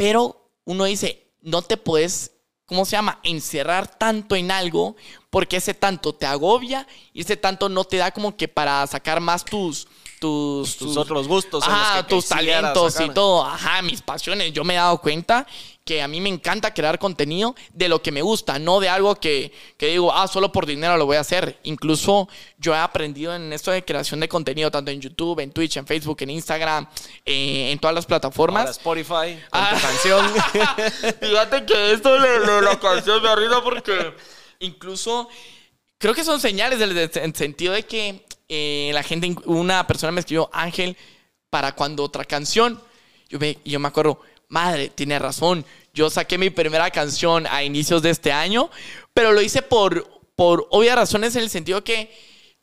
Pero 0.00 0.50
uno 0.64 0.84
dice, 0.84 1.30
no 1.42 1.60
te 1.60 1.76
puedes, 1.76 2.32
¿cómo 2.64 2.86
se 2.86 2.92
llama? 2.92 3.20
Encerrar 3.22 3.86
tanto 3.98 4.34
en 4.34 4.50
algo 4.50 4.96
porque 5.28 5.58
ese 5.58 5.74
tanto 5.74 6.14
te 6.14 6.24
agobia 6.24 6.86
y 7.12 7.20
ese 7.20 7.36
tanto 7.36 7.68
no 7.68 7.84
te 7.84 7.98
da 7.98 8.10
como 8.10 8.34
que 8.34 8.48
para 8.48 8.86
sacar 8.86 9.20
más 9.20 9.44
tus... 9.44 9.86
Tus, 10.18 10.76
Tus 10.76 10.98
otros 10.98 11.26
gustos 11.28 11.66
los 11.66 11.74
Ajá, 11.74 12.06
que 12.06 12.14
tus 12.14 12.26
talentos 12.26 12.92
sacar. 12.92 13.10
y 13.10 13.14
todo. 13.14 13.42
Ajá, 13.42 13.80
mis 13.80 14.02
pasiones. 14.02 14.52
Yo 14.52 14.64
me 14.64 14.74
he 14.74 14.76
dado 14.76 15.00
cuenta 15.00 15.46
que 15.90 16.00
a 16.02 16.06
mí 16.06 16.20
me 16.20 16.28
encanta 16.28 16.72
crear 16.72 17.00
contenido 17.00 17.56
de 17.72 17.88
lo 17.88 18.00
que 18.00 18.12
me 18.12 18.22
gusta, 18.22 18.60
no 18.60 18.78
de 18.78 18.88
algo 18.88 19.16
que, 19.16 19.50
que 19.76 19.88
digo, 19.88 20.12
ah, 20.14 20.28
solo 20.28 20.52
por 20.52 20.64
dinero 20.64 20.96
lo 20.96 21.04
voy 21.04 21.16
a 21.16 21.20
hacer. 21.20 21.58
Incluso 21.64 22.28
yo 22.58 22.72
he 22.72 22.78
aprendido 22.78 23.34
en 23.34 23.52
esto 23.52 23.72
de 23.72 23.84
creación 23.84 24.20
de 24.20 24.28
contenido, 24.28 24.70
tanto 24.70 24.92
en 24.92 25.00
YouTube, 25.00 25.40
en 25.40 25.50
Twitch, 25.50 25.78
en 25.78 25.86
Facebook, 25.88 26.18
en 26.20 26.30
Instagram, 26.30 26.86
eh, 27.26 27.72
en 27.72 27.78
todas 27.80 27.92
las 27.96 28.06
plataformas. 28.06 28.60
Ahora 28.60 28.70
Spotify, 28.70 29.42
con 29.50 29.60
Ah. 29.60 29.70
tu 29.74 29.80
canción. 29.88 30.26
Fíjate 31.20 31.66
que 31.66 31.92
esto 31.92 32.20
de, 32.20 32.38
de 32.38 32.62
la 32.62 32.78
canción 32.78 33.20
me 33.20 33.28
arriba 33.28 33.60
porque 33.64 34.14
incluso 34.60 35.28
creo 35.98 36.14
que 36.14 36.22
son 36.22 36.40
señales 36.40 36.78
del, 36.78 36.94
del- 36.94 37.10
en 37.14 37.34
sentido 37.34 37.72
de 37.72 37.82
que 37.82 38.24
eh, 38.48 38.92
la 38.94 39.02
gente, 39.02 39.34
una 39.46 39.86
persona 39.88 40.12
me 40.12 40.20
escribió, 40.20 40.48
Ángel, 40.52 40.96
para 41.50 41.72
cuando 41.74 42.04
otra 42.04 42.24
canción. 42.24 42.80
Yo 43.28 43.40
me, 43.40 43.58
yo 43.64 43.80
me 43.80 43.88
acuerdo, 43.88 44.20
madre, 44.48 44.88
tiene 44.88 45.18
razón. 45.18 45.64
Yo 45.92 46.10
saqué 46.10 46.38
mi 46.38 46.50
primera 46.50 46.90
canción 46.90 47.46
a 47.46 47.62
inicios 47.64 48.02
de 48.02 48.10
este 48.10 48.32
año, 48.32 48.70
pero 49.12 49.32
lo 49.32 49.40
hice 49.42 49.62
por, 49.62 50.06
por 50.36 50.66
obvias 50.70 50.96
razones 50.96 51.34
en 51.36 51.42
el 51.42 51.50
sentido 51.50 51.82
que 51.82 52.10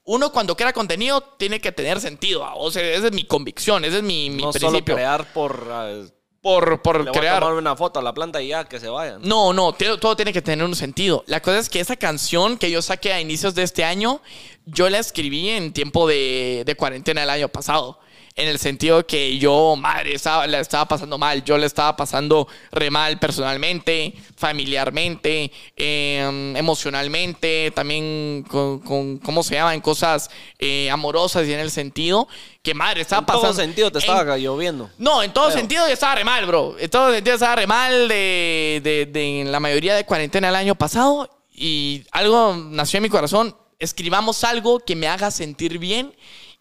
uno 0.03 0.31
cuando 0.31 0.55
crea 0.55 0.71
contenido 0.71 1.21
tiene 1.37 1.59
que 1.59 1.71
tener 1.71 1.99
sentido. 1.99 2.47
O 2.55 2.71
sea, 2.71 2.81
esa 2.83 3.07
es 3.07 3.13
mi 3.13 3.25
convicción, 3.25 3.83
ese 3.83 3.97
es 3.97 4.03
mi, 4.03 4.29
mi 4.29 4.43
no 4.43 4.53
solo 4.53 4.69
principio. 4.69 4.95
crear 4.95 5.33
por... 5.33 5.69
eh, 5.71 6.07
por, 6.39 6.81
por 6.81 7.03
le 7.03 7.09
voy 7.09 7.17
a 7.17 7.19
crear. 7.19 7.39
tomar 7.41 7.55
una 7.57 7.75
foto 7.75 7.99
a 7.99 8.03
la 8.03 8.13
planta 8.13 8.41
y 8.41 8.49
ya, 8.49 8.63
que 8.63 8.79
se 8.79 8.87
vayan. 8.87 9.19
No, 9.21 9.51
no, 9.51 9.73
todo 9.73 10.15
tiene 10.15 10.31
que 10.31 10.41
tener 10.41 10.63
un 10.63 10.75
sentido. 10.75 11.25
La 11.27 11.41
cosa 11.41 11.57
es 11.59 11.67
que 11.67 11.81
esa 11.81 11.97
canción 11.97 12.57
que 12.57 12.71
yo 12.71 12.81
saqué 12.81 13.11
a 13.11 13.19
inicios 13.19 13.53
de 13.53 13.63
este 13.63 13.83
año, 13.83 14.21
yo 14.65 14.89
la 14.89 14.99
escribí 14.99 15.49
en 15.49 15.73
tiempo 15.73 16.07
de, 16.07 16.63
de 16.65 16.75
cuarentena 16.75 17.23
el 17.23 17.29
año 17.31 17.49
pasado. 17.49 17.99
En 18.37 18.47
el 18.47 18.59
sentido 18.59 19.05
que 19.07 19.39
yo, 19.39 19.75
madre, 19.75 20.13
estaba, 20.13 20.45
la 20.45 20.59
estaba 20.59 20.85
pasando 20.87 21.17
mal. 21.17 21.43
Yo 21.43 21.57
la 21.57 21.65
estaba 21.65 21.95
pasando 21.97 22.47
re 22.71 22.91
mal 22.91 23.17
personalmente, 23.17 24.13
familiarmente, 24.35 25.51
eh, 25.75 26.53
emocionalmente, 26.55 27.71
también 27.73 28.45
con, 28.47 28.79
con- 28.79 29.17
¿cómo 29.17 29.41
se 29.41 29.55
llama? 29.55 29.73
En 29.73 29.81
cosas 29.81 30.29
eh, 30.59 30.89
amorosas 30.91 31.47
y 31.47 31.53
en 31.53 31.59
el 31.59 31.71
sentido 31.71 32.27
que, 32.61 32.73
madre, 32.73 33.01
estaba 33.01 33.21
En 33.21 33.25
todo 33.25 33.41
pasando. 33.41 33.61
sentido 33.61 33.91
te 33.91 33.97
en- 33.97 34.03
estaba 34.03 34.37
lloviendo. 34.37 34.89
no, 34.99 35.23
en 35.23 35.33
todo 35.33 35.47
Pero- 35.47 35.57
sentido 35.59 35.87
yo 35.87 35.93
estaba 35.93 36.15
re 36.15 36.23
mal, 36.23 36.45
bro. 36.45 36.75
En 36.79 36.89
todo 36.91 37.11
sentido 37.11 37.33
estaba 37.35 37.55
re 37.55 37.65
mal 37.67 38.07
de, 38.07 38.81
de- 38.83 39.05
de 39.07 39.43
la 39.49 39.59
mayoría 39.59 39.95
de 39.95 40.05
cuarentena 40.05 40.49
el 40.49 40.55
año 40.55 40.75
pasado. 40.75 41.29
Y 41.51 42.03
algo 42.11 42.55
nació 42.55 42.97
en 42.97 43.03
mi 43.03 43.09
corazón. 43.09 43.55
Escribamos 43.79 44.43
algo 44.43 44.79
que 44.79 44.95
me 44.95 45.07
haga 45.07 45.31
sentir 45.31 45.79
bien 45.79 46.13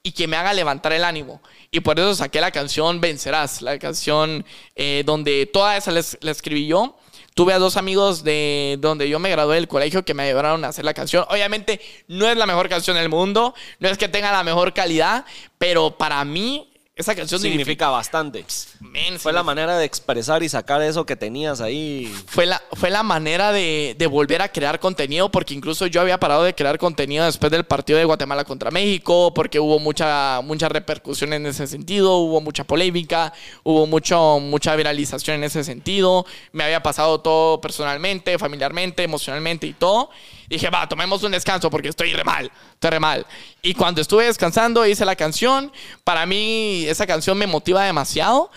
y 0.06 0.12
que 0.12 0.28
me 0.28 0.36
haga 0.36 0.54
levantar 0.54 0.92
el 0.92 1.02
ánimo. 1.02 1.42
Y 1.72 1.80
por 1.80 1.98
eso 1.98 2.14
saqué 2.14 2.40
la 2.40 2.52
canción 2.52 3.00
Vencerás, 3.00 3.60
la 3.60 3.76
canción 3.78 4.44
eh, 4.76 5.02
donde 5.04 5.46
toda 5.46 5.76
esa 5.76 5.90
la, 5.90 5.98
es- 5.98 6.16
la 6.20 6.30
escribí 6.30 6.68
yo. 6.68 6.96
Tuve 7.34 7.52
a 7.52 7.58
dos 7.58 7.76
amigos 7.76 8.22
de 8.22 8.78
donde 8.80 9.08
yo 9.08 9.18
me 9.18 9.30
gradué 9.30 9.56
del 9.56 9.66
colegio 9.66 10.04
que 10.04 10.14
me 10.14 10.22
ayudaron 10.22 10.64
a 10.64 10.68
hacer 10.68 10.84
la 10.84 10.94
canción. 10.94 11.24
Obviamente 11.28 11.80
no 12.06 12.28
es 12.28 12.36
la 12.36 12.46
mejor 12.46 12.68
canción 12.68 12.96
del 12.96 13.08
mundo, 13.08 13.52
no 13.80 13.88
es 13.88 13.98
que 13.98 14.08
tenga 14.08 14.30
la 14.30 14.44
mejor 14.44 14.72
calidad, 14.72 15.24
pero 15.58 15.98
para 15.98 16.24
mí 16.24 16.72
esa 16.96 17.14
canción 17.14 17.38
Significa 17.38 17.90
bastante. 17.90 18.42
Men, 18.80 19.20
Fue 19.20 19.30
la 19.30 19.42
manera 19.42 19.76
de 19.76 19.84
expresar 19.84 20.42
y 20.42 20.48
sacar 20.48 20.80
eso 20.80 21.04
que 21.04 21.14
tenías 21.14 21.60
ahí. 21.60 22.10
fue 22.26 22.46
la, 22.46 22.62
fue 22.72 22.88
la 22.88 23.02
manera 23.02 23.52
de, 23.52 23.94
de 23.98 24.06
volver 24.06 24.40
a 24.40 24.48
crear 24.48 24.80
contenido, 24.80 25.30
porque 25.30 25.52
incluso 25.52 25.86
yo 25.86 26.00
había 26.00 26.18
parado 26.18 26.42
de 26.42 26.54
crear 26.54 26.78
contenido 26.78 27.26
después 27.26 27.52
del 27.52 27.64
partido 27.64 27.98
de 27.98 28.06
Guatemala 28.06 28.44
contra 28.44 28.70
México, 28.70 29.34
porque 29.34 29.60
hubo 29.60 29.78
mucha, 29.78 30.40
mucha 30.42 30.70
repercusión 30.70 31.34
en 31.34 31.44
ese 31.44 31.66
sentido, 31.66 32.16
hubo 32.16 32.40
mucha 32.40 32.64
polémica, 32.64 33.34
hubo 33.62 33.86
mucho, 33.86 34.40
mucha 34.40 34.74
viralización 34.74 35.36
en 35.36 35.44
ese 35.44 35.64
sentido. 35.64 36.24
Me 36.52 36.64
había 36.64 36.82
pasado 36.82 37.20
todo 37.20 37.60
personalmente, 37.60 38.38
familiarmente, 38.38 39.02
emocionalmente 39.02 39.66
y 39.66 39.74
todo. 39.74 40.08
Dije, 40.48 40.70
va, 40.70 40.88
tomemos 40.88 41.22
un 41.22 41.32
descanso 41.32 41.68
porque 41.70 41.88
estoy 41.88 42.12
re 42.12 42.24
mal, 42.24 42.50
estoy 42.74 42.90
re 42.90 43.00
mal. 43.00 43.26
Y 43.62 43.74
cuando 43.74 44.00
estuve 44.00 44.24
descansando, 44.26 44.86
hice 44.86 45.04
la 45.04 45.16
canción. 45.16 45.72
Para 46.04 46.24
mí, 46.26 46.84
esa 46.86 47.06
canción 47.06 47.36
me 47.36 47.46
motiva 47.46 47.84
demasiado 47.84 48.50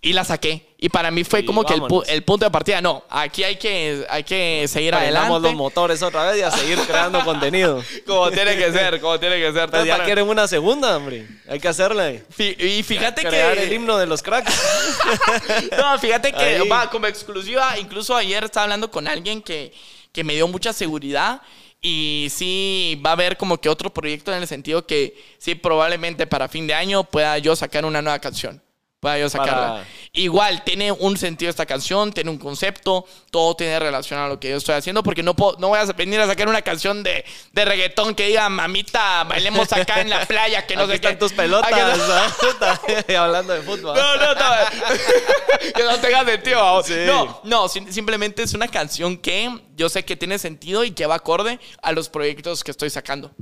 y 0.00 0.12
la 0.12 0.24
saqué. 0.24 0.66
Y 0.78 0.90
para 0.90 1.10
mí 1.10 1.24
fue 1.24 1.40
Y 1.40 1.44
como 1.46 1.64
que 1.64 1.72
el, 1.74 1.82
el 2.08 2.22
punto 2.24 2.44
de 2.44 2.50
partida. 2.50 2.82
No, 2.82 3.04
aquí 3.08 3.42
hay 3.42 3.56
que, 3.56 4.04
hay 4.10 4.22
que 4.22 4.66
seguir 4.68 4.90
Prendamos 4.92 5.16
adelante. 5.30 5.48
los 5.48 5.54
motores 5.56 6.02
otra 6.02 6.30
vez 6.30 6.40
y 6.40 6.42
a 6.42 6.50
seguir 6.50 6.78
creando 6.80 7.20
contenido. 7.24 7.82
Como 8.06 8.30
tiene 8.30 8.54
que 8.56 8.70
ser, 8.70 9.00
como 9.00 9.18
tiene 9.18 9.36
que 9.36 9.50
ser. 9.52 9.70
Pues 9.70 9.86
ya 9.86 9.92
Para- 9.94 10.04
quieren 10.04 10.28
una 10.28 10.46
segunda, 10.46 10.94
hombre. 10.96 11.26
Hay 11.48 11.58
que 11.58 11.68
hacerle. 11.68 12.22
Fi- 12.28 12.54
Y 12.58 12.82
fíjate 12.82 13.22
Crear 13.22 13.54
que... 13.56 13.62
el 13.64 13.72
himno 13.72 13.96
de 13.96 14.06
los 14.06 14.22
cracks. 14.22 14.52
No, 15.78 15.98
fíjate 15.98 16.32
que 16.32 16.42
Ahí. 16.44 16.68
va, 16.68 16.90
como 16.90 17.06
exclusiva, 17.06 17.78
incluso 17.78 18.14
ayer 18.16 18.44
estaba 18.44 18.64
hablando 18.64 18.90
con 18.90 19.06
alguien 19.08 19.40
que, 19.42 19.72
que 20.14 20.24
me 20.24 20.32
dio 20.32 20.48
mucha 20.48 20.72
seguridad 20.72 21.42
y 21.82 22.28
sí 22.30 22.98
va 23.04 23.10
a 23.10 23.12
haber 23.12 23.36
como 23.36 23.60
que 23.60 23.68
otro 23.68 23.92
proyecto 23.92 24.32
en 24.32 24.40
el 24.40 24.48
sentido 24.48 24.86
que 24.86 25.22
sí 25.36 25.54
probablemente 25.54 26.26
para 26.26 26.48
fin 26.48 26.66
de 26.66 26.72
año 26.72 27.04
pueda 27.04 27.36
yo 27.36 27.54
sacar 27.54 27.84
una 27.84 28.00
nueva 28.00 28.20
canción. 28.20 28.63
Pueda 29.04 29.18
yo 29.18 29.28
sacarla. 29.28 29.52
Para- 29.68 29.84
Igual, 30.16 30.62
tiene 30.62 30.92
un 30.92 31.16
sentido 31.16 31.50
esta 31.50 31.66
canción, 31.66 32.12
tiene 32.12 32.30
un 32.30 32.38
concepto, 32.38 33.04
todo 33.32 33.56
tiene 33.56 33.80
relación 33.80 34.20
a 34.20 34.28
lo 34.28 34.38
que 34.38 34.48
yo 34.50 34.56
estoy 34.58 34.76
haciendo, 34.76 35.02
porque 35.02 35.24
no, 35.24 35.34
puedo, 35.34 35.56
no 35.58 35.68
voy 35.70 35.78
a 35.80 35.84
venir 35.86 36.20
a 36.20 36.26
sacar 36.28 36.48
una 36.48 36.62
canción 36.62 37.02
de, 37.02 37.24
de 37.52 37.64
reggaetón 37.64 38.14
que 38.14 38.28
diga, 38.28 38.48
mamita, 38.48 39.24
bailemos 39.24 39.72
acá 39.72 40.00
en 40.00 40.10
la 40.10 40.24
playa, 40.26 40.66
que 40.66 40.76
no 40.76 40.82
Aquí 40.82 40.90
sé 40.90 40.94
están 40.96 41.12
qué. 41.14 41.18
tus 41.18 41.32
pelotas. 41.32 41.68
Y 43.08 43.12
hablando 43.14 43.52
de 43.54 43.62
fútbol. 43.62 43.96
no, 43.96 44.16
no, 44.16 44.34
no. 44.34 44.40
que 45.74 45.82
no 45.82 45.98
tenga 45.98 46.24
sentido. 46.24 46.82
Sí. 46.84 46.94
No, 47.06 47.40
no, 47.42 47.68
sim- 47.68 47.90
simplemente 47.90 48.44
es 48.44 48.54
una 48.54 48.68
canción 48.68 49.16
que 49.18 49.50
yo 49.76 49.88
sé 49.88 50.04
que 50.04 50.16
tiene 50.16 50.38
sentido 50.38 50.84
y 50.84 50.92
que 50.92 51.06
va 51.06 51.16
acorde 51.16 51.58
a 51.82 51.90
los 51.90 52.08
proyectos 52.08 52.62
que 52.62 52.70
estoy 52.70 52.88
sacando. 52.90 53.32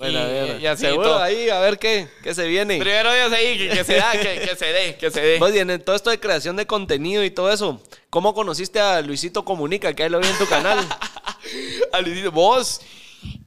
Bueno, 0.00 0.18
Y- 0.18 0.22
a 0.22 0.24
ver. 0.26 0.60
y 0.62 0.66
así 0.66 0.86
Seguro 0.86 1.08
todo. 1.10 1.22
ahí, 1.22 1.48
a 1.50 1.60
ver 1.60 1.78
qué, 1.78 2.08
qué 2.22 2.34
se 2.34 2.48
viene. 2.48 2.78
Primero 2.78 3.12
Dios 3.14 3.32
ahí, 3.32 3.56
que, 3.58 3.68
que 3.68 3.84
se 3.84 3.94
da, 3.96 4.12
que, 4.12 4.40
que 4.40 4.56
se 4.56 4.66
dé, 4.72 4.96
que 4.96 5.10
se 5.10 5.20
dé. 5.20 5.38
Pues 5.38 5.52
bien, 5.52 5.70
en 5.70 5.84
todo 5.84 5.94
esto 5.94 6.10
de 6.10 6.18
creación 6.18 6.56
de 6.56 6.66
contenido 6.66 7.22
y 7.22 7.30
todo 7.30 7.52
eso, 7.52 7.80
¿cómo 8.08 8.34
conociste 8.34 8.80
a 8.80 9.00
Luisito 9.02 9.44
Comunica? 9.44 9.94
Que 9.94 10.02
ahí 10.04 10.08
lo 10.10 10.18
vi 10.18 10.26
en 10.26 10.38
tu 10.38 10.46
canal. 10.48 10.78
A 11.92 12.00
Luisito, 12.00 12.30
vos, 12.32 12.80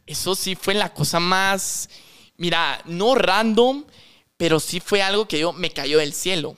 eso 0.06 0.36
sí 0.36 0.56
fue 0.56 0.74
la 0.74 0.93
cosa 0.93 1.20
más, 1.20 1.89
mira, 2.38 2.82
no 2.86 3.16
random, 3.16 3.86
pero 4.38 4.60
sí 4.60 4.80
fue 4.80 5.01
algo 5.01 5.28
que 5.28 5.39
yo 5.39 5.54
me 5.54 5.70
cayó 5.72 5.99
del 5.99 6.14
cielo. 6.14 6.58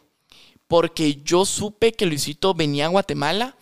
Porque 0.67 1.15
yo 1.23 1.45
supe 1.45 1.93
que 1.93 2.05
Luisito 2.05 2.53
venía 2.53 2.85
a 2.85 2.89
Guatemala 2.89 3.55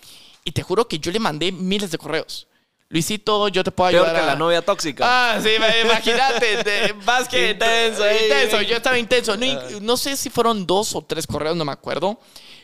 y 0.45 0.51
te 0.51 0.63
juro 0.63 0.87
que 0.87 0.99
yo 0.99 1.11
le 1.11 1.19
mandé 1.19 1.51
miles 1.51 1.91
de 1.91 1.97
correos. 1.97 2.47
Luisito, 2.93 3.47
yo 3.47 3.63
te 3.63 3.71
puedo 3.71 3.89
Peor 3.89 4.05
ayudar. 4.05 4.21
que 4.21 4.29
a- 4.29 4.33
la 4.33 4.35
novia 4.35 4.61
tóxica. 4.61 5.03
Ah, 5.05 5.39
sí, 5.41 5.49
imagínate, 5.83 6.63
te- 6.63 6.93
más 6.93 7.27
que 7.27 7.49
Intenso 7.51 8.03
intenso, 8.23 8.61
yo 8.61 8.75
estaba 8.77 8.99
intenso. 8.99 9.35
No, 9.35 9.45
y- 9.45 9.57
no 9.81 9.97
sé 9.97 10.15
si 10.15 10.29
fueron 10.29 10.67
dos 10.67 10.93
o 10.95 11.01
tres 11.01 11.25
correos, 11.25 11.55
no 11.57 11.65
me 11.65 11.71
acuerdo. 11.71 12.19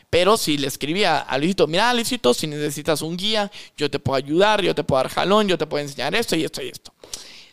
Pero 0.08 0.36
sí 0.36 0.56
le 0.56 0.68
escribí 0.68 1.02
a, 1.02 1.18
a 1.18 1.36
Luisito, 1.36 1.66
mira 1.66 1.92
Luisito, 1.94 2.32
si 2.32 2.46
necesitas 2.46 3.02
un 3.02 3.16
guía, 3.16 3.50
yo 3.76 3.90
te 3.90 3.98
puedo 3.98 4.16
ayudar, 4.16 4.62
yo 4.62 4.72
te 4.72 4.84
puedo 4.84 5.02
dar 5.02 5.10
jalón, 5.12 5.48
yo 5.48 5.58
te 5.58 5.66
puedo 5.66 5.82
enseñar 5.82 6.14
esto 6.14 6.36
y 6.36 6.44
esto 6.44 6.62
y 6.62 6.68
esto. 6.68 6.92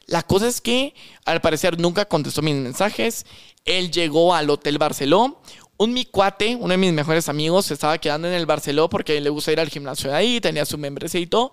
La 0.05 0.21
cosa 0.21 0.47
es 0.47 0.61
que 0.61 0.93
al 1.25 1.41
parecer 1.41 1.79
nunca 1.79 2.05
contestó 2.05 2.43
mis 2.43 2.55
mensajes. 2.55 3.25
Él 3.65 3.89
llegó 3.91 4.35
al 4.35 4.49
Hotel 4.51 4.77
Barceló. 4.77 5.41
Un 5.79 5.93
mi 5.93 6.05
cuate, 6.05 6.55
uno 6.55 6.69
de 6.69 6.77
mis 6.77 6.93
mejores 6.93 7.27
amigos, 7.29 7.65
se 7.67 7.73
estaba 7.75 7.97
quedando 7.99 8.27
en 8.27 8.33
el 8.33 8.45
Barceló 8.47 8.89
porque 8.89 9.19
le 9.21 9.29
gusta 9.29 9.51
ir 9.51 9.59
al 9.59 9.69
gimnasio 9.69 10.09
de 10.09 10.15
ahí, 10.15 10.41
tenía 10.41 10.65
su 10.65 10.79
y 11.13 11.27
todo. 11.27 11.51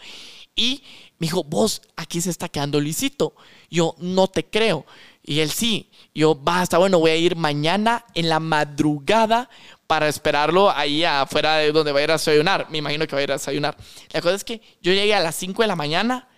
Y 0.56 0.82
me 1.18 1.26
dijo, 1.26 1.44
vos, 1.44 1.82
aquí 1.96 2.20
se 2.20 2.30
está 2.30 2.48
quedando 2.48 2.80
Luisito. 2.80 3.34
Yo 3.70 3.94
no 3.98 4.28
te 4.28 4.44
creo. 4.44 4.86
Y 5.22 5.40
él 5.40 5.50
sí. 5.50 5.90
Yo, 6.14 6.34
basta, 6.34 6.78
bueno, 6.78 6.98
voy 6.98 7.10
a 7.10 7.16
ir 7.16 7.36
mañana 7.36 8.04
en 8.14 8.28
la 8.28 8.40
madrugada 8.40 9.48
para 9.86 10.08
esperarlo 10.08 10.70
ahí 10.70 11.04
afuera 11.04 11.56
de 11.56 11.72
donde 11.72 11.92
va 11.92 12.00
a 12.00 12.02
ir 12.04 12.10
a 12.10 12.14
desayunar. 12.14 12.68
Me 12.70 12.78
imagino 12.78 13.06
que 13.06 13.16
va 13.16 13.20
a 13.20 13.24
ir 13.24 13.30
a 13.32 13.36
desayunar. 13.36 13.76
La 14.12 14.20
cosa 14.20 14.34
es 14.34 14.44
que 14.44 14.60
yo 14.80 14.92
llegué 14.92 15.14
a 15.14 15.20
las 15.20 15.34
5 15.36 15.62
de 15.62 15.68
la 15.68 15.76
mañana 15.76 16.28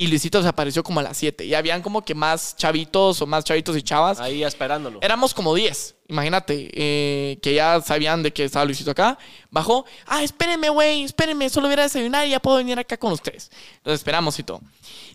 y 0.00 0.06
Luisito 0.06 0.40
se 0.40 0.46
apareció 0.48 0.84
como 0.84 1.00
a 1.00 1.02
las 1.02 1.16
7. 1.16 1.44
Y 1.44 1.54
habían 1.54 1.82
como 1.82 2.04
que 2.04 2.14
más 2.14 2.54
chavitos 2.56 3.20
o 3.20 3.26
más 3.26 3.44
chavitos 3.44 3.76
y 3.76 3.82
chavas. 3.82 4.20
Ahí 4.20 4.44
esperándolo. 4.44 5.00
Éramos 5.02 5.34
como 5.34 5.52
10. 5.52 5.96
Imagínate, 6.06 6.70
eh, 6.72 7.38
que 7.42 7.52
ya 7.52 7.80
sabían 7.80 8.22
de 8.22 8.32
que 8.32 8.44
estaba 8.44 8.64
Luisito 8.64 8.92
acá. 8.92 9.18
Bajó. 9.50 9.84
Ah, 10.06 10.22
espérenme, 10.22 10.68
güey, 10.68 11.02
espérenme. 11.02 11.50
Solo 11.50 11.66
voy 11.66 11.76
a 11.76 11.82
desayunar 11.82 12.28
y 12.28 12.30
ya 12.30 12.38
puedo 12.38 12.58
venir 12.58 12.78
acá 12.78 12.96
con 12.96 13.12
ustedes. 13.12 13.50
Entonces 13.78 13.98
esperamos 13.98 14.38
y 14.38 14.44
todo. 14.44 14.60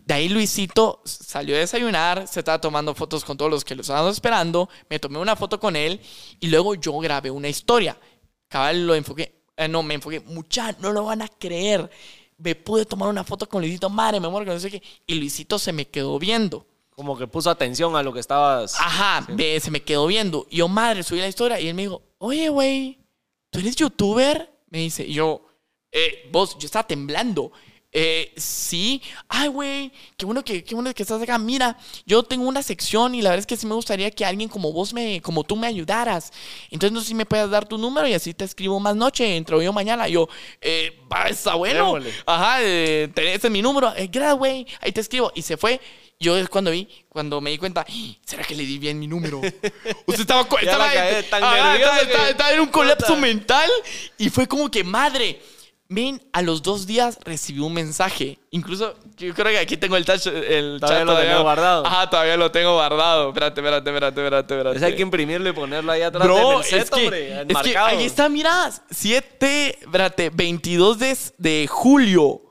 De 0.06 0.16
ahí 0.16 0.28
Luisito 0.28 1.02
salió 1.06 1.56
a 1.56 1.60
desayunar, 1.60 2.28
se 2.28 2.42
estaba 2.42 2.60
tomando 2.60 2.94
fotos 2.94 3.24
con 3.24 3.38
todos 3.38 3.50
los 3.50 3.64
que 3.64 3.76
lo 3.76 3.84
estaban 3.84 4.12
esperando. 4.12 4.70
Me 4.90 5.00
tomé 5.00 5.18
una 5.18 5.38
foto 5.38 5.62
con 5.62 5.78
él 5.78 6.02
y 6.42 6.48
luego 6.48 6.76
yo 6.76 6.98
grabé 7.00 7.32
una 7.32 7.48
historia. 7.48 7.98
Cabal 8.50 8.86
lo 8.86 8.96
enfoqué. 8.96 9.44
eh, 9.56 9.70
no, 9.70 9.82
me 9.82 9.94
enfoqué. 9.94 10.20
Mucha, 10.20 10.74
no 10.80 10.92
lo 10.92 11.06
van 11.06 11.22
a 11.22 11.30
creer 11.30 11.90
me 12.44 12.56
pude 12.56 12.86
tomar 12.86 13.10
una 13.10 13.24
foto 13.24 13.48
con 13.48 13.62
Luisito, 13.62 13.90
madre, 13.90 14.20
me 14.20 14.28
muero 14.28 14.46
que 14.46 14.52
no 14.52 14.60
sé 14.60 14.70
qué. 14.70 14.84
Y 15.08 15.16
Luisito 15.16 15.58
se 15.58 15.72
me 15.72 15.88
quedó 15.88 16.20
viendo. 16.20 16.66
Como 16.90 17.18
que 17.18 17.26
puso 17.26 17.50
atención 17.50 17.96
a 17.96 18.04
lo 18.04 18.14
que 18.14 18.20
estabas. 18.20 18.76
Ajá, 18.80 19.26
se 19.26 19.72
me 19.72 19.82
quedó 19.82 20.06
viendo. 20.06 20.46
Y 20.50 20.58
yo, 20.58 20.68
madre, 20.68 21.04
subí 21.04 21.20
la 21.20 21.28
historia 21.28 21.60
y 21.60 21.68
él 21.68 21.74
me 21.74 21.84
dijo, 21.84 22.04
oye, 22.20 22.50
güey, 22.50 23.00
¿tú 23.50 23.60
eres 23.60 23.76
youtuber? 23.76 24.52
Me 24.70 24.80
dice, 24.80 25.06
y 25.06 25.14
yo, 25.14 25.46
eh, 25.92 26.30
vos, 26.32 26.58
yo 26.60 26.66
estaba 26.66 26.86
temblando. 26.86 27.52
Eh, 27.96 28.34
sí, 28.36 29.02
ay, 29.30 29.50
güey, 29.50 29.92
qué 30.18 30.26
bueno 30.26 30.44
que, 30.44 30.64
qué 30.64 30.74
bueno 30.74 30.92
que 30.94 31.04
estás 31.04 31.22
acá. 31.22 31.38
Mira, 31.38 31.78
yo 32.08 32.24
tengo 32.24 32.48
una 32.48 32.64
sección 32.64 33.14
y 33.14 33.22
la 33.22 33.30
verdad 33.30 33.42
es 33.42 33.46
que 33.46 33.56
sí 33.56 33.68
me 33.68 33.76
gustaría 33.76 34.10
que 34.10 34.26
alguien 34.26 34.50
como 34.50 34.74
vos 34.74 34.94
me, 34.94 35.22
como 35.22 35.44
tú 35.44 35.56
me 35.56 35.68
ayudaras. 35.68 36.34
Entonces 36.72 36.92
no 36.92 37.02
sé 37.02 37.10
si 37.10 37.16
me 37.16 37.28
puedes 37.28 37.50
dar 37.52 37.68
tu 37.68 37.78
número 37.78 38.08
y 38.08 38.14
así 38.14 38.34
te 38.34 38.46
escribo 38.46 38.80
más 38.80 38.96
noche, 38.96 39.36
entro 39.38 39.62
yo 39.62 39.72
mañana. 39.72 40.08
Yo, 40.08 40.28
eh, 40.60 41.00
va, 41.12 41.26
está 41.26 41.54
bueno. 41.54 42.00
Ajá, 42.26 42.58
eh, 42.62 43.10
tenés 43.14 43.38
ese 43.38 43.48
es 43.48 43.54
mi 43.54 43.62
número. 43.62 43.94
Eh, 43.96 44.10
gracias, 44.12 44.38
güey, 44.38 44.66
ahí 44.82 44.92
te 44.92 45.02
escribo. 45.02 45.32
Y 45.36 45.44
se 45.44 45.56
fue. 45.58 45.80
Yo 46.20 46.38
es 46.38 46.48
cuando 46.48 46.72
vi, 46.72 46.88
cuando 47.10 47.42
me 47.42 47.50
di 47.50 47.58
cuenta, 47.58 47.86
"Ih, 47.90 48.18
¿será 48.26 48.44
que 48.44 48.56
le 48.56 48.66
di 48.66 48.78
bien 48.78 48.98
mi 48.98 49.08
número? 49.08 49.40
Usted 50.08 50.22
estaba, 50.22 50.48
estaba, 51.20 52.54
en 52.54 52.60
un 52.62 52.68
colapso 52.68 53.18
mental 53.18 53.70
y 54.18 54.30
fue 54.30 54.48
como 54.48 54.72
que, 54.72 54.84
madre, 54.86 55.42
ven, 55.94 56.22
a 56.34 56.42
los 56.42 56.62
dos 56.62 56.86
días 56.86 57.20
recibí 57.24 57.60
un 57.60 57.74
mensaje. 57.74 58.40
Incluso, 58.52 58.96
yo 59.18 59.34
creo 59.34 59.48
que 59.48 59.60
aquí 59.60 59.78
tengo 59.78 59.96
el, 59.96 60.06
touch, 60.06 60.28
el 60.28 60.78
Todavía 60.80 61.00
chat 61.00 61.08
lo 61.08 61.18
tenés 61.18 61.42
guardado. 61.42 61.86
Ajá, 61.86 62.10
todavía 62.10 62.38
lo 62.38 62.52
tengo 62.52 62.74
guardado. 62.74 63.30
Espérate, 63.30 63.62
espérate, 63.62 63.90
espérate, 63.90 64.22
espérate, 64.22 64.54
espérate. 64.54 64.86
Hay 64.86 64.96
que 64.96 65.02
imprimirlo 65.02 65.50
y 65.50 65.54
ponerlo 65.54 65.92
ahí 65.92 66.02
atrás 66.02 66.24
Bro, 66.24 66.60
del 66.60 66.64
set, 66.64 66.84
es 66.84 66.90
que, 66.90 67.04
hombre. 67.04 67.42
es 67.48 67.58
que 67.58 67.78
ahí 67.78 68.04
está, 68.06 68.30
mira, 68.30 68.72
7, 68.90 69.80
espérate, 69.82 70.30
22 70.30 71.00
de, 71.00 71.18
de 71.38 71.68
julio. 71.68 72.42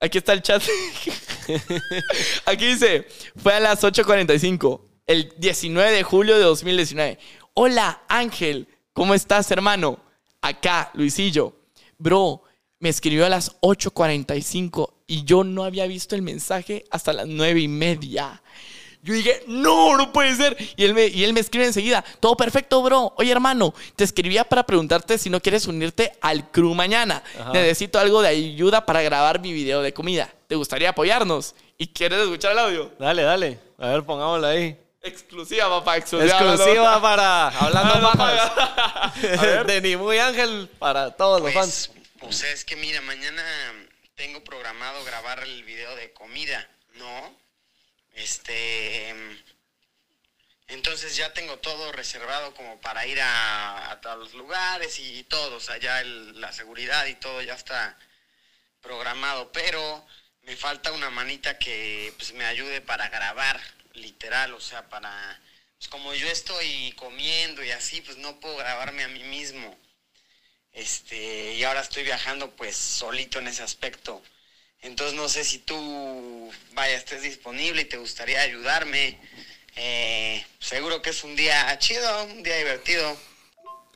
Aquí 0.00 0.18
está 0.18 0.32
el 0.32 0.42
chat. 0.42 0.62
Aquí 2.46 2.66
dice, 2.66 3.06
fue 3.36 3.54
a 3.54 3.60
las 3.60 3.82
8.45, 3.82 4.80
el 5.06 5.32
19 5.38 5.92
de 5.92 6.02
julio 6.02 6.36
de 6.36 6.42
2019. 6.42 7.18
Hola, 7.54 8.02
Ángel, 8.08 8.66
¿cómo 8.92 9.14
estás, 9.14 9.50
hermano? 9.50 10.00
Acá, 10.40 10.90
Luisillo. 10.94 11.54
Bro, 11.98 12.42
me 12.82 12.88
escribió 12.88 13.24
a 13.24 13.28
las 13.28 13.60
8.45 13.60 14.90
y 15.06 15.22
yo 15.22 15.44
no 15.44 15.62
había 15.62 15.86
visto 15.86 16.16
el 16.16 16.22
mensaje 16.22 16.84
hasta 16.90 17.12
las 17.12 17.28
9 17.28 17.60
y 17.60 17.68
media. 17.68 18.42
Yo 19.02 19.14
dije, 19.14 19.44
no, 19.46 19.96
no 19.96 20.12
puede 20.12 20.34
ser. 20.34 20.56
Y 20.74 20.82
él, 20.82 20.92
me, 20.92 21.06
y 21.06 21.22
él 21.22 21.32
me 21.32 21.38
escribe 21.38 21.64
enseguida, 21.64 22.04
todo 22.18 22.36
perfecto, 22.36 22.82
bro. 22.82 23.14
Oye, 23.18 23.30
hermano, 23.30 23.72
te 23.94 24.02
escribía 24.02 24.42
para 24.42 24.64
preguntarte 24.64 25.16
si 25.16 25.30
no 25.30 25.40
quieres 25.40 25.68
unirte 25.68 26.12
al 26.20 26.50
crew 26.50 26.74
mañana. 26.74 27.22
Necesito 27.52 28.00
algo 28.00 28.20
de 28.20 28.28
ayuda 28.28 28.84
para 28.84 29.00
grabar 29.00 29.40
mi 29.40 29.52
video 29.52 29.80
de 29.80 29.94
comida. 29.94 30.28
¿Te 30.48 30.56
gustaría 30.56 30.90
apoyarnos? 30.90 31.54
¿Y 31.78 31.86
quieres 31.86 32.18
escuchar 32.18 32.50
el 32.50 32.58
audio? 32.58 32.90
Dale, 32.98 33.22
dale. 33.22 33.60
A 33.78 33.90
ver, 33.90 34.02
pongámoslo 34.02 34.48
ahí. 34.48 34.76
Exclusiva, 35.00 35.68
papá, 35.68 35.98
exclusiva. 35.98 36.36
Exclusiva 36.36 37.00
para 37.00 37.48
Hablando 37.60 37.94
Hablando 37.94 38.18
Pajas. 38.18 39.66
De 39.66 39.80
ni 39.80 39.96
muy 39.96 40.18
ángel 40.18 40.68
para 40.80 41.12
todos 41.12 41.40
los 41.40 41.52
fans. 41.52 41.90
Pues, 42.22 42.44
es 42.44 42.64
que 42.64 42.76
mira, 42.76 43.00
mañana 43.00 43.44
tengo 44.14 44.44
programado 44.44 45.04
grabar 45.04 45.42
el 45.42 45.64
video 45.64 45.94
de 45.96 46.12
comida, 46.12 46.70
¿no? 46.94 47.36
Este. 48.12 49.14
Entonces 50.68 51.16
ya 51.16 51.32
tengo 51.34 51.58
todo 51.58 51.90
reservado 51.92 52.54
como 52.54 52.80
para 52.80 53.06
ir 53.06 53.20
a, 53.20 53.90
a 53.90 54.00
todos 54.00 54.18
los 54.18 54.34
lugares 54.34 55.00
y 55.00 55.24
todo. 55.24 55.56
O 55.56 55.60
sea, 55.60 55.76
ya 55.78 56.02
la 56.04 56.52
seguridad 56.52 57.04
y 57.06 57.16
todo 57.16 57.42
ya 57.42 57.54
está 57.54 57.98
programado. 58.80 59.50
Pero 59.50 60.06
me 60.42 60.56
falta 60.56 60.92
una 60.92 61.10
manita 61.10 61.58
que 61.58 62.14
pues, 62.16 62.32
me 62.34 62.44
ayude 62.44 62.80
para 62.80 63.08
grabar, 63.08 63.60
literal. 63.94 64.54
O 64.54 64.60
sea, 64.60 64.88
para. 64.88 65.40
Pues 65.76 65.88
como 65.88 66.14
yo 66.14 66.28
estoy 66.28 66.92
comiendo 66.92 67.64
y 67.64 67.72
así, 67.72 68.00
pues 68.00 68.16
no 68.18 68.38
puedo 68.38 68.56
grabarme 68.56 69.02
a 69.02 69.08
mí 69.08 69.24
mismo. 69.24 69.76
Este, 70.72 71.54
y 71.54 71.64
ahora 71.64 71.80
estoy 71.82 72.02
viajando 72.02 72.50
pues 72.56 72.76
solito 72.76 73.38
en 73.38 73.48
ese 73.48 73.62
aspecto. 73.62 74.22
Entonces 74.80 75.14
no 75.14 75.28
sé 75.28 75.44
si 75.44 75.58
tú, 75.58 76.52
vaya, 76.72 76.96
estés 76.96 77.22
disponible 77.22 77.82
y 77.82 77.86
te 77.86 77.98
gustaría 77.98 78.40
ayudarme. 78.40 79.18
Eh, 79.76 80.44
seguro 80.58 81.00
que 81.02 81.10
es 81.10 81.24
un 81.24 81.36
día 81.36 81.78
chido, 81.78 82.24
un 82.24 82.42
día 82.42 82.56
divertido. 82.56 83.16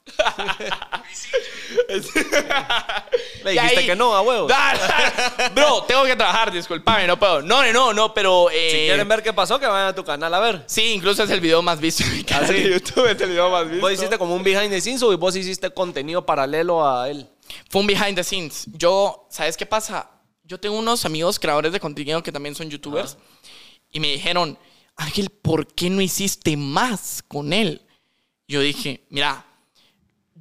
Le 3.45 3.51
dijiste 3.53 3.79
ahí- 3.81 3.87
que 3.87 3.97
no, 3.97 4.15
a 4.15 4.23
huevo. 4.23 4.49
Ah, 4.53 5.51
Bro, 5.55 5.85
tengo 5.85 6.05
que 6.05 6.17
trabajar, 6.17 6.53
disculpame, 6.53 7.07
no 7.07 7.19
puedo. 7.19 7.43
No, 7.43 7.71
no, 7.73 7.93
no, 7.93 8.13
pero. 8.15 8.51
eh, 8.51 8.71
Si 8.71 8.77
quieren 8.87 9.09
ver 9.09 9.23
qué 9.23 9.33
pasó, 9.33 9.59
que 9.59 9.67
vayan 9.67 9.89
a 9.89 9.95
tu 9.95 10.05
canal 10.05 10.33
a 10.35 10.41
ver. 10.41 10.65
Sí, 10.67 10.93
incluso 10.93 11.23
es 11.23 11.31
el 11.31 11.41
video 11.41 11.63
más 11.63 11.81
visto 11.81 12.03
en 12.05 12.17
mi 12.17 12.25
canal 12.25 12.45
¿Ah, 12.45 12.49
sí? 12.49 12.55
de 12.55 12.71
YouTube. 12.73 13.07
Es 13.11 13.21
el 13.21 13.31
video 13.31 13.51
más 13.51 13.65
visto. 13.69 13.81
Vos 13.81 13.93
hiciste 13.93 14.19
como 14.19 14.35
un 14.35 14.43
behind 14.43 14.71
the 14.71 14.81
scenes 14.81 15.03
o 15.03 15.17
vos 15.17 15.35
hiciste 15.37 15.71
contenido 15.71 16.25
paralelo 16.27 16.87
a 16.87 17.09
él. 17.09 17.29
Fue 17.71 17.81
un 17.81 17.87
behind 17.87 18.17
the 18.17 18.25
scenes. 18.25 18.65
Yo, 18.73 19.27
¿sabes 19.31 19.57
qué 19.57 19.67
pasa? 19.67 20.11
Yo 20.45 20.59
tengo 20.59 20.77
unos 20.77 21.05
amigos 21.05 21.39
creadores 21.39 21.73
de 21.73 21.81
contenido 21.81 22.23
que 22.23 22.33
también 22.33 22.55
son 22.55 22.69
youtubers 22.71 23.17
y 23.91 24.01
me 24.01 24.09
dijeron, 24.09 24.59
Ángel, 24.97 25.31
¿por 25.31 25.67
qué 25.67 25.91
no 25.91 26.01
hiciste 26.01 26.57
más 26.57 27.23
con 27.27 27.53
él? 27.53 27.83
Yo 28.49 28.61
dije, 28.61 29.05
mira, 29.11 29.45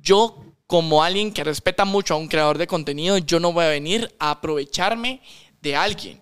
yo 0.05 0.45
como 0.67 1.03
alguien 1.03 1.33
que 1.33 1.43
respeta 1.43 1.83
mucho 1.83 2.13
a 2.13 2.17
un 2.17 2.27
creador 2.27 2.57
de 2.57 2.67
contenido, 2.67 3.17
yo 3.17 3.39
no 3.39 3.51
voy 3.51 3.65
a 3.65 3.69
venir 3.69 4.13
a 4.19 4.31
aprovecharme 4.31 5.21
de 5.61 5.75
alguien. 5.75 6.21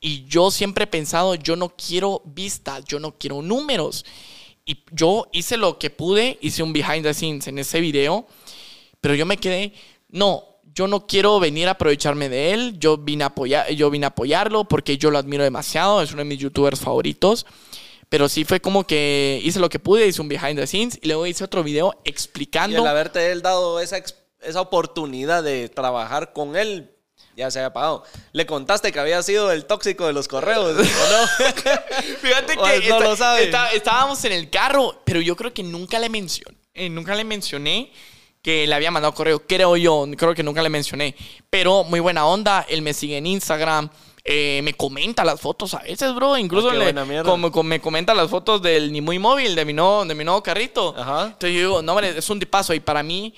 Y 0.00 0.24
yo 0.26 0.50
siempre 0.50 0.84
he 0.84 0.86
pensado, 0.86 1.34
yo 1.34 1.56
no 1.56 1.70
quiero 1.70 2.22
vistas, 2.24 2.84
yo 2.84 3.00
no 3.00 3.18
quiero 3.18 3.42
números. 3.42 4.04
Y 4.64 4.78
yo 4.92 5.28
hice 5.32 5.56
lo 5.56 5.78
que 5.78 5.90
pude, 5.90 6.38
hice 6.40 6.62
un 6.62 6.72
behind 6.72 7.02
the 7.02 7.14
scenes 7.14 7.48
en 7.48 7.58
ese 7.58 7.80
video, 7.80 8.26
pero 9.00 9.14
yo 9.14 9.26
me 9.26 9.36
quedé, 9.36 9.72
no, 10.08 10.44
yo 10.74 10.86
no 10.86 11.06
quiero 11.06 11.40
venir 11.40 11.68
a 11.68 11.72
aprovecharme 11.72 12.28
de 12.28 12.52
él, 12.52 12.78
yo 12.78 12.96
vine 12.96 13.24
a, 13.24 13.70
yo 13.70 13.90
vine 13.90 14.06
apoyarlo 14.06 14.64
porque 14.64 14.96
yo 14.98 15.10
lo 15.10 15.18
admiro 15.18 15.44
demasiado, 15.44 16.02
es 16.02 16.12
uno 16.12 16.20
de 16.20 16.26
mis 16.26 16.38
youtubers 16.38 16.80
favoritos. 16.80 17.46
Pero 18.12 18.28
sí 18.28 18.44
fue 18.44 18.60
como 18.60 18.86
que 18.86 19.40
hice 19.42 19.58
lo 19.58 19.70
que 19.70 19.78
pude, 19.78 20.06
hice 20.06 20.20
un 20.20 20.28
behind 20.28 20.56
the 20.58 20.66
scenes 20.66 20.98
y 21.00 21.06
luego 21.06 21.26
hice 21.26 21.42
otro 21.44 21.62
video 21.64 21.94
Y 22.04 22.10
explicando. 22.10 22.76
el 22.82 22.86
haberte 22.86 23.32
él 23.32 23.40
dado 23.40 23.80
esa, 23.80 23.96
esa 24.42 24.60
oportunidad 24.60 25.42
de 25.42 25.70
trabajar 25.70 26.34
con 26.34 26.54
él, 26.54 26.90
ya 27.38 27.50
se 27.50 27.58
había 27.60 27.72
pagado. 27.72 28.04
Le 28.32 28.44
contaste 28.44 28.92
que 28.92 29.00
había 29.00 29.22
sido 29.22 29.50
el 29.50 29.64
tóxico 29.64 30.06
de 30.06 30.12
los 30.12 30.28
correos, 30.28 30.76
¿o 30.76 30.82
no? 30.82 31.26
Fíjate 32.20 32.54
que 32.62 32.74
él 32.76 32.88
no 32.90 33.00
lo 33.00 33.16
sabe. 33.16 33.44
esta- 33.44 33.70
estábamos 33.72 34.22
en 34.26 34.32
el 34.32 34.50
carro, 34.50 35.00
pero 35.06 35.22
yo 35.22 35.34
creo 35.34 35.54
que 35.54 35.62
nunca 35.62 35.98
le 35.98 36.10
mencioné, 36.10 36.58
eh, 36.74 36.90
nunca 36.90 37.14
le 37.14 37.24
mencioné 37.24 37.90
que 38.42 38.66
le 38.66 38.74
había 38.74 38.90
mandado 38.90 39.14
correo, 39.14 39.46
creo 39.46 39.74
yo, 39.78 40.06
creo 40.18 40.34
que 40.34 40.42
nunca 40.42 40.62
le 40.62 40.68
mencioné, 40.68 41.14
pero 41.48 41.84
muy 41.84 42.00
buena 42.00 42.26
onda, 42.26 42.66
él 42.68 42.82
me 42.82 42.92
sigue 42.92 43.16
en 43.16 43.24
Instagram, 43.26 43.88
eh, 44.24 44.60
me 44.62 44.74
comenta 44.74 45.24
las 45.24 45.40
fotos 45.40 45.74
a 45.74 45.80
veces, 45.82 46.14
bro, 46.14 46.36
incluso 46.38 46.70
Ah, 46.70 46.74
le- 46.74 47.22
como, 47.24 47.50
como 47.50 47.68
me 47.68 47.80
comenta 47.80 48.14
las 48.14 48.30
fotos 48.30 48.62
del 48.62 48.92
ni 48.92 49.00
muy 49.00 49.18
móvil, 49.18 49.54
de 49.54 49.64
mi 49.64 49.72
nuevo, 49.72 50.04
de 50.04 50.14
mi 50.14 50.24
nuevo 50.24 50.42
carrito. 50.42 50.94
Ajá. 50.96 51.24
Entonces 51.26 51.52
yo 51.54 51.58
digo, 51.68 51.82
no, 51.82 51.92
hombre, 51.92 52.16
es 52.16 52.30
un 52.30 52.38
tipazo 52.38 52.72
y 52.74 52.80
para 52.80 53.02
mí 53.02 53.34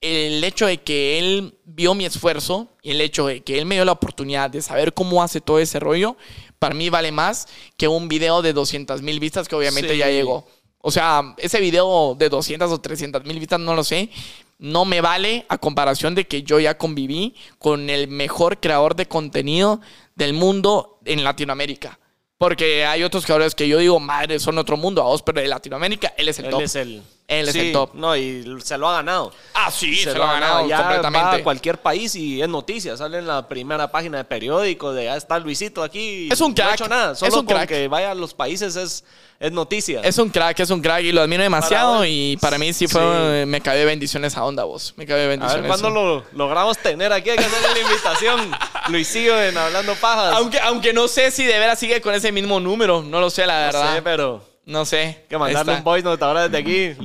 el 0.00 0.42
hecho 0.44 0.66
de 0.66 0.78
que 0.82 1.18
él 1.18 1.54
vio 1.64 1.94
mi 1.94 2.04
esfuerzo 2.04 2.68
y 2.82 2.90
el 2.90 3.00
hecho 3.00 3.26
de 3.26 3.42
que 3.42 3.58
él 3.58 3.64
me 3.64 3.76
dio 3.76 3.84
la 3.84 3.92
oportunidad 3.92 4.50
de 4.50 4.60
saber 4.60 4.92
cómo 4.92 5.22
hace 5.22 5.40
todo 5.40 5.58
ese 5.60 5.78
rollo, 5.80 6.16
para 6.58 6.74
mí 6.74 6.90
vale 6.90 7.10
más 7.12 7.46
que 7.76 7.88
un 7.88 8.08
video 8.08 8.42
de 8.42 8.52
200 8.52 9.00
mil 9.02 9.18
vistas 9.20 9.48
que 9.48 9.54
obviamente 9.54 9.92
Sí. 9.92 9.98
ya 9.98 10.08
llegó. 10.08 10.46
O 10.86 10.90
sea, 10.90 11.34
ese 11.38 11.60
video 11.60 12.14
de 12.18 12.28
200 12.28 12.70
o 12.70 12.78
300 12.78 13.24
mil 13.24 13.38
vistas, 13.38 13.58
no 13.60 13.74
lo 13.74 13.82
sé, 13.84 14.10
no 14.58 14.84
me 14.84 15.00
vale 15.00 15.46
a 15.48 15.58
comparación 15.58 16.14
de 16.14 16.26
que 16.26 16.42
yo 16.42 16.60
ya 16.60 16.78
conviví 16.78 17.34
con 17.58 17.90
el 17.90 18.08
mejor 18.08 18.60
creador 18.60 18.94
de 18.96 19.06
contenido 19.06 19.80
del 20.14 20.32
mundo 20.32 20.98
en 21.04 21.24
Latinoamérica. 21.24 21.98
Porque 22.38 22.84
hay 22.84 23.02
otros 23.04 23.24
jugadores 23.24 23.54
que 23.54 23.68
yo 23.68 23.78
digo, 23.78 24.00
madre, 24.00 24.38
son 24.38 24.58
otro 24.58 24.76
mundo, 24.76 25.00
a 25.02 25.04
vos, 25.06 25.22
pero 25.22 25.40
de 25.40 25.48
Latinoamérica, 25.48 26.12
él 26.16 26.28
es 26.28 26.38
el 26.38 26.46
Él 26.46 26.50
top. 26.50 26.60
es 26.62 26.74
el. 26.76 27.02
Él 27.26 27.48
es 27.48 27.54
Sí, 27.54 27.60
el 27.68 27.72
top. 27.72 27.94
No, 27.94 28.14
y 28.14 28.44
se 28.62 28.76
lo 28.76 28.86
ha 28.86 28.96
ganado. 28.96 29.32
Ah, 29.54 29.70
sí, 29.70 29.96
se, 29.96 30.12
lo 30.12 30.24
ha 30.24 30.34
ganado 30.34 30.68
Ya 30.68 30.76
completamente. 30.76 31.26
va 31.26 31.32
a 31.36 31.42
cualquier 31.42 31.78
país 31.80 32.14
y 32.16 32.42
es 32.42 32.48
noticia. 32.50 32.98
Sale 32.98 33.16
en 33.18 33.26
la 33.26 33.48
primera 33.48 33.90
página 33.90 34.18
de 34.18 34.24
periódico 34.24 34.92
de 34.92 35.04
ya 35.06 35.16
está 35.16 35.38
Luisito 35.38 35.82
aquí. 35.82 36.28
Es 36.30 36.38
un 36.42 36.48
No 36.54 36.62
ha 36.62 36.66
crack, 36.66 36.74
hecho 36.74 36.88
nada. 36.88 37.12
es 37.12 37.18
Solo 37.18 37.40
un 37.40 37.46
con 37.46 37.56
crack. 37.56 37.68
que 37.70 37.88
vaya 37.88 38.10
a 38.10 38.14
los 38.14 38.34
países 38.34 38.76
es, 38.76 39.04
es 39.40 39.52
noticia. 39.52 40.02
Es 40.02 40.18
un 40.18 40.28
crack, 40.28 40.60
es 40.60 40.68
un 40.68 40.82
crack 40.82 41.02
y 41.02 41.12
lo 41.12 41.22
admiro 41.22 41.42
demasiado 41.42 41.94
Para- 41.94 42.08
y 42.08 42.36
para 42.36 42.58
mí 42.58 42.74
sí 42.74 42.86
fue, 42.88 43.00
Sí. 43.00 43.46
me 43.46 43.62
cabe 43.62 43.86
bendiciones 43.86 44.36
a 44.36 44.44
onda 44.44 44.64
vos, 44.64 44.92
me 44.98 45.06
cabe 45.06 45.24
a 45.24 45.28
bendiciones. 45.28 45.62
ver 45.62 45.68
cuándo 45.80 45.88
lo 45.88 46.24
logramos 46.34 46.76
tener 46.76 47.10
aquí. 47.10 47.30
Hay 47.30 47.38
que 47.38 47.44
hacerle 47.46 47.68
la 47.72 47.88
invitación. 47.88 48.50
Luisillo 48.88 49.42
en 49.42 49.56
Hablando 49.56 49.94
Pajas. 49.94 50.34
Aunque, 50.36 50.60
aunque 50.60 50.92
no 50.92 51.08
sé 51.08 51.30
si 51.30 51.44
de 51.46 51.58
veras 51.58 51.78
sigue 51.78 52.02
con 52.02 52.12
ese 52.14 52.32
mismo 52.32 52.60
número, 52.60 53.02
no 53.02 53.18
lo 53.18 53.30
sé 53.30 53.46
la 53.46 53.60
no 53.60 53.64
verdad. 53.78 53.94
sé, 53.94 54.02
pero 54.02 54.44
No 54.66 54.84
sé. 54.84 55.24
que 55.28 55.36
mandarle 55.36 55.74
un 55.74 55.84
voice 55.84 56.04
note 56.04 56.24
ahora 56.24 56.48
desde 56.48 56.58
aquí. 56.58 57.02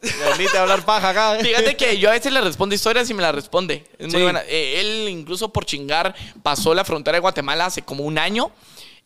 Venite 0.00 0.56
a 0.56 0.62
hablar 0.62 0.84
paja 0.84 1.10
acá. 1.10 1.38
Fíjate 1.42 1.76
que 1.76 1.98
yo 1.98 2.08
a 2.08 2.12
veces 2.12 2.32
le 2.32 2.40
respondo 2.40 2.74
historias 2.74 3.10
y 3.10 3.14
me 3.14 3.22
las 3.22 3.34
responde. 3.34 3.84
Es 3.98 4.12
muy 4.12 4.22
buena. 4.22 4.42
Eh, 4.48 4.80
él 4.80 5.08
incluso 5.08 5.52
por 5.52 5.64
chingar 5.64 6.14
pasó 6.42 6.74
la 6.74 6.84
frontera 6.84 7.16
de 7.16 7.20
Guatemala 7.20 7.66
hace 7.66 7.82
como 7.82 8.04
un 8.04 8.18
año. 8.18 8.50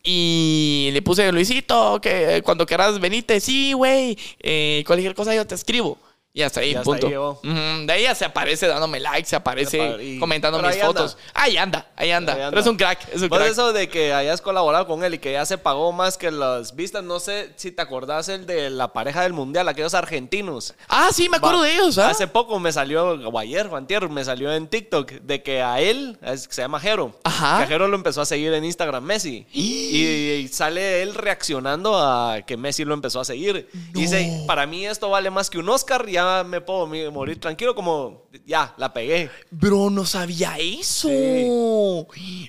Y 0.03 0.89
le 0.91 1.01
puse, 1.01 1.31
Luisito, 1.31 1.99
que 2.01 2.41
cuando 2.43 2.65
quieras 2.65 2.99
venite, 2.99 3.39
sí, 3.39 3.73
güey. 3.73 4.17
Eh, 4.39 4.83
cualquier 4.85 5.15
cosa 5.15 5.33
yo 5.33 5.47
te 5.47 5.55
escribo. 5.55 5.97
Y 6.35 6.41
hasta 6.41 6.61
ahí, 6.61 6.71
Y 6.71 6.75
hasta 6.75 6.83
punto. 6.83 7.05
ahí 7.43 7.85
De 7.85 7.93
ahí 7.93 8.03
ya 8.03 8.15
se 8.15 8.25
aparece 8.25 8.65
dándome 8.65 8.99
likes, 8.99 9.29
se 9.29 9.35
aparece 9.35 9.77
Y- 10.01 10.17
comentando 10.19 10.57
pero 10.57 10.67
mis 10.67 10.77
ahí 10.77 10.81
anda. 10.81 11.01
fotos. 11.01 11.17
Ahí 11.35 11.57
anda, 11.57 11.91
ahí 11.95 12.09
anda. 12.09 12.33
Ahí 12.33 12.39
anda. 12.41 12.49
Pero 12.49 12.61
es 12.61 12.67
un 12.67 12.75
crack, 12.75 13.07
es 13.13 13.21
un 13.21 13.29
Pues 13.29 13.39
crack. 13.39 13.51
eso 13.51 13.71
de 13.71 13.87
que 13.87 14.13
hayas 14.15 14.41
colaborado 14.41 14.87
con 14.87 15.03
él 15.03 15.13
y 15.13 15.19
que 15.19 15.31
ya 15.33 15.45
se 15.45 15.59
pagó 15.59 15.91
más 15.91 16.17
que 16.17 16.31
las 16.31 16.75
vistas, 16.75 17.03
no 17.03 17.19
sé 17.19 17.51
si 17.55 17.71
te 17.71 17.83
acordás 17.83 18.29
el 18.29 18.47
de 18.47 18.71
la 18.71 18.93
pareja 18.93 19.21
del 19.21 19.33
mundial, 19.33 19.67
aquellos 19.67 19.93
argentinos. 19.93 20.73
Ah, 20.89 21.09
sí, 21.13 21.29
me 21.29 21.37
acuerdo 21.37 21.59
Va, 21.59 21.65
de 21.67 21.73
ellos, 21.75 21.99
¿ah? 21.99 22.09
Hace 22.09 22.25
poco 22.25 22.59
me 22.59 22.71
salió, 22.71 23.09
o 23.11 23.37
ayer 23.37 23.67
o 23.67 23.75
antier, 23.75 24.09
me 24.09 24.25
salió 24.25 24.51
en 24.51 24.67
TikTok 24.67 25.11
de 25.11 25.43
que 25.43 25.61
a 25.61 25.81
él, 25.81 26.17
es- 26.23 26.47
se 26.49 26.63
llama 26.63 26.79
Jero, 26.79 27.13
Ajá. 27.25 27.57
que 27.59 27.63
a 27.65 27.67
Jero 27.67 27.87
lo 27.87 27.95
empezó 27.95 28.21
a 28.21 28.25
seguir 28.25 28.51
en 28.53 28.65
Instagram 28.65 29.03
Messi. 29.03 29.45
Y, 29.53 29.97
y 30.41 30.47
sale 30.47 31.03
él 31.03 31.13
reaccionando 31.13 31.95
a 31.95 32.41
que 32.41 32.57
Messi 32.57 32.85
lo 32.85 32.95
empezó 32.95 33.19
a 33.19 33.25
seguir. 33.25 33.69
Y 33.93 33.99
dice, 34.01 34.43
para 34.47 34.65
mí 34.65 34.87
esto 34.87 35.11
vale 35.11 35.29
más 35.29 35.51
que 35.51 35.59
un 35.59 35.69
Oscar, 35.69 36.07
ya 36.07 36.22
me 36.45 36.61
puedo 36.61 36.87
morir 37.11 37.39
tranquilo, 37.39 37.73
como 37.75 38.23
ya, 38.45 38.73
la 38.77 38.91
pegué. 38.93 39.29
Bro, 39.51 39.89
no 39.89 40.05
sabía 40.05 40.57
eso. 40.57 41.09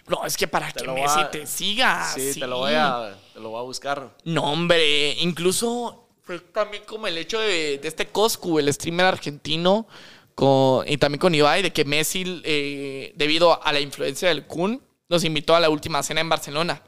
Bro, 0.06 0.26
es 0.26 0.36
que 0.36 0.48
para 0.48 0.70
Te 0.72 0.84
que 0.84 0.90
Messi 0.90 1.20
a- 1.20 1.30
te 1.30 1.46
siga. 1.46 2.12
Sí, 2.14 2.38
te 2.38 2.46
lo 2.46 2.58
voy 2.58 2.72
a, 2.74 3.16
te 3.32 3.40
lo 3.40 3.50
voy 3.50 3.60
a 3.60 3.62
buscar. 3.62 4.16
No, 4.24 4.44
hombre, 4.52 5.12
incluso 5.20 6.08
fue 6.22 6.38
también 6.38 6.84
como 6.86 7.06
el 7.06 7.18
hecho 7.18 7.38
de, 7.40 7.78
de 7.78 7.88
este 7.88 8.06
Coscu, 8.06 8.58
el 8.58 8.72
streamer 8.72 9.06
argentino, 9.06 9.86
con, 10.34 10.88
y 10.88 10.96
también 10.96 11.20
con 11.20 11.34
Ibai, 11.34 11.62
de 11.62 11.72
que 11.72 11.84
Messi, 11.84 12.40
eh, 12.44 13.12
debido 13.16 13.62
a 13.64 13.72
la 13.72 13.80
influencia 13.80 14.28
del 14.28 14.46
Kun, 14.46 14.82
nos 15.08 15.22
invitó 15.24 15.54
a 15.54 15.60
la 15.60 15.68
última 15.70 16.02
cena 16.02 16.20
en 16.20 16.28
Barcelona. 16.28 16.82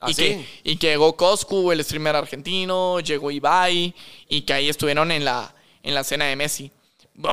¿Ah, 0.00 0.10
y, 0.10 0.14
sí? 0.14 0.22
que, 0.22 0.46
y 0.72 0.76
que 0.76 0.88
llegó 0.88 1.16
Coscu, 1.16 1.72
el 1.72 1.82
streamer 1.82 2.16
argentino, 2.16 3.00
llegó 3.00 3.30
Ibai, 3.30 3.94
y 4.28 4.42
que 4.42 4.52
ahí 4.52 4.68
estuvieron 4.68 5.10
en 5.10 5.24
la, 5.24 5.54
en 5.86 5.94
la 5.94 6.04
cena 6.04 6.26
de 6.26 6.36
Messi. 6.36 6.70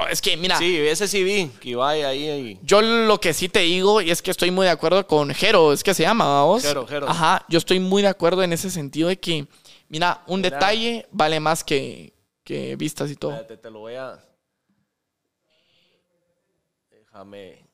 Es 0.10 0.22
que, 0.22 0.38
mira, 0.38 0.58
Sí, 0.58 0.78
ese 0.78 1.10
sí 1.10 1.24
vi, 1.26 1.48
que 1.60 1.70
iba 1.72 1.90
ahí. 1.90 2.04
ahí. 2.04 2.60
yo 2.64 2.82
lo 2.82 3.20
que 3.20 3.34
sí 3.34 3.50
te 3.50 3.60
digo, 3.60 4.00
y 4.02 4.12
es 4.12 4.22
que 4.22 4.32
estoy 4.32 4.50
muy 4.50 4.66
de 4.66 4.72
acuerdo 4.72 5.06
con 5.06 5.34
Jero, 5.34 5.74
es 5.74 5.84
que 5.84 5.94
se 5.94 6.04
llama, 6.04 6.24
vamos. 6.26 6.64
Jero, 6.64 6.88
Jero. 6.88 7.10
Ajá, 7.10 7.46
yo 7.50 7.58
estoy 7.58 7.82
muy 7.82 8.02
de 8.02 8.08
acuerdo 8.08 8.44
en 8.44 8.54
ese 8.54 8.70
sentido 8.70 9.10
de 9.10 9.18
que, 9.20 9.46
mira, 9.90 10.24
un 10.28 10.40
Mira. 10.40 10.52
detalle 10.56 11.06
vale 11.12 11.42
más 11.42 11.66
que, 11.66 12.14
que 12.46 12.78
vistas 12.78 13.12
y 13.12 13.18
todo. 13.18 13.32
Espérate, 13.32 13.58
te 13.58 13.70
lo 13.70 13.80
voy 13.80 13.96
a. 13.96 14.24
Déjame. 16.90 17.66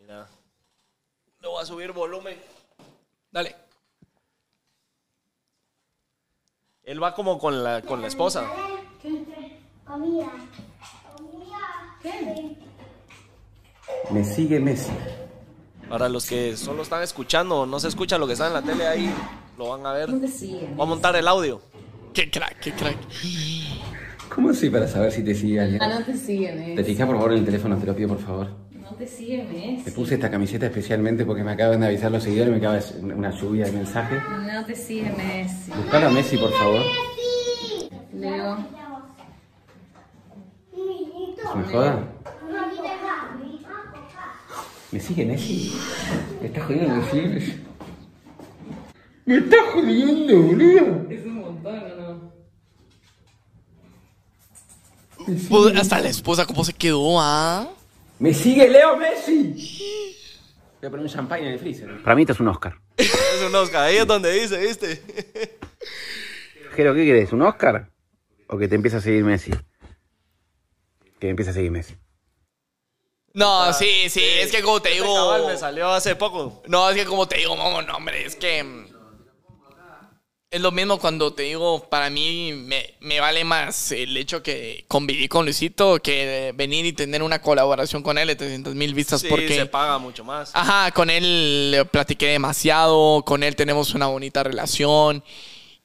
Mira. 0.00 0.26
Le 1.40 1.48
voy 1.48 1.62
a 1.62 1.66
subir 1.66 1.92
volumen. 1.92 2.40
Dale. 3.30 3.54
Él 6.86 7.02
va 7.02 7.12
como 7.12 7.36
con 7.36 7.64
la, 7.64 7.82
con 7.82 8.00
la 8.00 8.06
esposa. 8.06 8.44
Comida. 9.84 10.30
Comida. 11.16 11.58
Me 14.12 14.22
sigue 14.22 14.60
Messi. 14.60 14.92
Para 15.88 16.08
los 16.08 16.28
que 16.28 16.56
solo 16.56 16.82
están 16.82 17.02
escuchando 17.02 17.62
o 17.62 17.66
no 17.66 17.80
se 17.80 17.88
escucha 17.88 18.18
lo 18.18 18.28
que 18.28 18.34
está 18.34 18.46
en 18.46 18.52
la 18.52 18.62
tele 18.62 18.86
ahí, 18.86 19.12
lo 19.58 19.70
van 19.70 19.84
a 19.84 19.92
ver. 19.94 20.10
No 20.10 20.20
te 20.20 20.28
siguen. 20.28 20.76
Voy 20.76 20.86
a 20.86 20.88
montar 20.88 21.16
el 21.16 21.26
audio. 21.26 21.60
Qué 22.14 22.30
crack, 22.30 22.60
qué 22.60 22.70
crack. 22.70 22.98
¿Cómo 24.32 24.50
así 24.50 24.70
para 24.70 24.86
saber 24.86 25.10
si 25.10 25.24
te 25.24 25.34
sigue 25.34 25.60
alguien? 25.60 25.82
Ah, 25.82 25.88
no 25.88 26.04
te 26.04 26.16
siguen, 26.16 26.76
Te 26.76 26.82
eh. 26.82 26.84
fijas 26.84 27.04
por 27.08 27.16
favor 27.16 27.32
en 27.32 27.38
el 27.40 27.44
teléfono, 27.44 27.76
te 27.78 27.86
lo 27.86 27.96
pido 27.96 28.10
por 28.10 28.20
favor. 28.20 28.48
No 28.88 28.96
te 28.96 29.06
siguen, 29.06 29.50
eh. 29.52 29.82
Te 29.84 29.90
puse 29.90 30.14
esta 30.14 30.30
camiseta 30.30 30.66
especialmente 30.66 31.26
porque 31.26 31.42
me 31.42 31.50
acaban 31.50 31.80
de 31.80 31.88
avisar 31.88 32.12
los 32.12 32.22
seguidores, 32.22 32.52
me 32.52 32.58
acaba 32.58 32.78
de 32.78 33.14
una 33.14 33.30
lluvia 33.30 33.64
de 33.66 33.72
mensajes. 33.72 34.22
No 34.46 34.64
te 34.64 34.76
siguen, 34.76 35.20
eh. 35.20 35.46
Buscalo 35.76 36.06
a 36.06 36.10
Messi, 36.10 36.36
por 36.36 36.52
favor. 36.52 36.82
Leo. 38.14 38.58
¿Me 41.56 41.64
joda? 41.64 41.98
¿Me 44.92 45.00
sigue 45.00 45.26
Messi? 45.26 45.74
¿Me 46.40 46.46
estás 46.46 46.64
jodiendo? 46.64 46.94
¿Me 46.94 47.10
sigue 47.10 47.28
Messi? 47.28 47.64
¿Me 49.24 49.36
estás 49.38 49.60
jodiendo, 49.72 50.42
boludo? 50.42 51.10
Es 51.10 51.26
un 51.26 51.34
montón, 51.34 51.74
¿o 51.74 51.96
no? 51.96 52.32
Pues, 55.48 55.76
hasta 55.76 56.00
la 56.00 56.08
esposa, 56.08 56.46
¿cómo 56.46 56.62
se 56.62 56.72
quedó, 56.72 57.20
ah? 57.20 57.68
¡Me 58.18 58.32
sigue 58.32 58.68
Leo 58.68 58.96
Messi! 58.96 60.14
Voy 60.80 60.86
a 60.86 60.90
poner 60.90 61.06
un 61.06 61.08
champagne 61.12 61.46
en 61.46 61.52
el 61.54 61.58
freezer. 61.58 62.02
Para 62.02 62.14
mí 62.16 62.22
esto 62.22 62.32
es 62.32 62.40
un 62.40 62.48
Oscar. 62.48 62.78
Es 62.96 63.42
un 63.46 63.54
Oscar. 63.54 63.82
Ahí 63.82 63.96
es 63.96 64.06
donde 64.06 64.32
dice, 64.32 64.56
¿viste? 64.58 65.02
Jero, 66.74 66.94
¿qué 66.94 67.04
querés? 67.04 67.32
¿Un 67.32 67.42
Oscar? 67.42 67.90
¿O 68.48 68.56
que 68.56 68.66
te 68.68 68.74
empiece 68.76 68.96
a 68.96 69.00
seguir 69.00 69.24
Messi? 69.24 69.50
Que 71.20 71.28
empiece 71.28 71.50
a 71.50 71.54
seguir 71.54 71.70
Messi. 71.70 71.96
No, 73.34 73.70
sí, 73.74 74.08
sí, 74.08 74.22
es 74.22 74.50
que 74.50 74.62
como 74.62 74.80
te 74.80 74.88
Este 74.90 75.02
digo... 75.02 75.46
me 75.46 75.56
salió 75.58 75.90
hace 75.90 76.16
poco. 76.16 76.62
No, 76.68 76.88
es 76.88 76.96
que 76.96 77.04
como 77.04 77.28
te 77.28 77.36
digo, 77.36 77.54
no, 77.56 77.82
no, 77.82 77.96
hombre, 77.96 78.24
es 78.24 78.36
que... 78.36 78.85
mm, 80.56 80.56
Es 80.56 80.60
lo 80.62 80.72
mismo 80.72 80.98
cuando 80.98 81.32
te 81.32 81.44
digo, 81.44 81.88
para 81.88 82.10
mí 82.10 82.52
me, 82.52 82.94
me 83.00 83.20
vale 83.20 83.44
más 83.44 83.92
el 83.92 84.16
hecho 84.16 84.42
que 84.42 84.84
conviví 84.88 85.28
con 85.28 85.44
Luisito 85.44 85.98
que 86.02 86.52
venir 86.56 86.84
y 86.86 86.92
tener 86.92 87.22
una 87.22 87.40
colaboración 87.40 88.02
con 88.02 88.18
él 88.18 88.28
de 88.28 88.36
300 88.36 88.74
mil 88.74 88.94
vistas 88.94 89.20
Sí, 89.20 89.28
porque... 89.28 89.54
se 89.56 89.66
paga 89.66 89.98
mucho 89.98 90.24
más. 90.24 90.50
Ajá, 90.54 90.90
con 90.92 91.10
él 91.10 91.70
le 91.70 91.84
platiqué 91.84 92.26
demasiado, 92.28 93.22
con 93.24 93.42
él 93.42 93.54
tenemos 93.56 93.94
una 93.94 94.06
bonita 94.06 94.42
relación. 94.42 95.22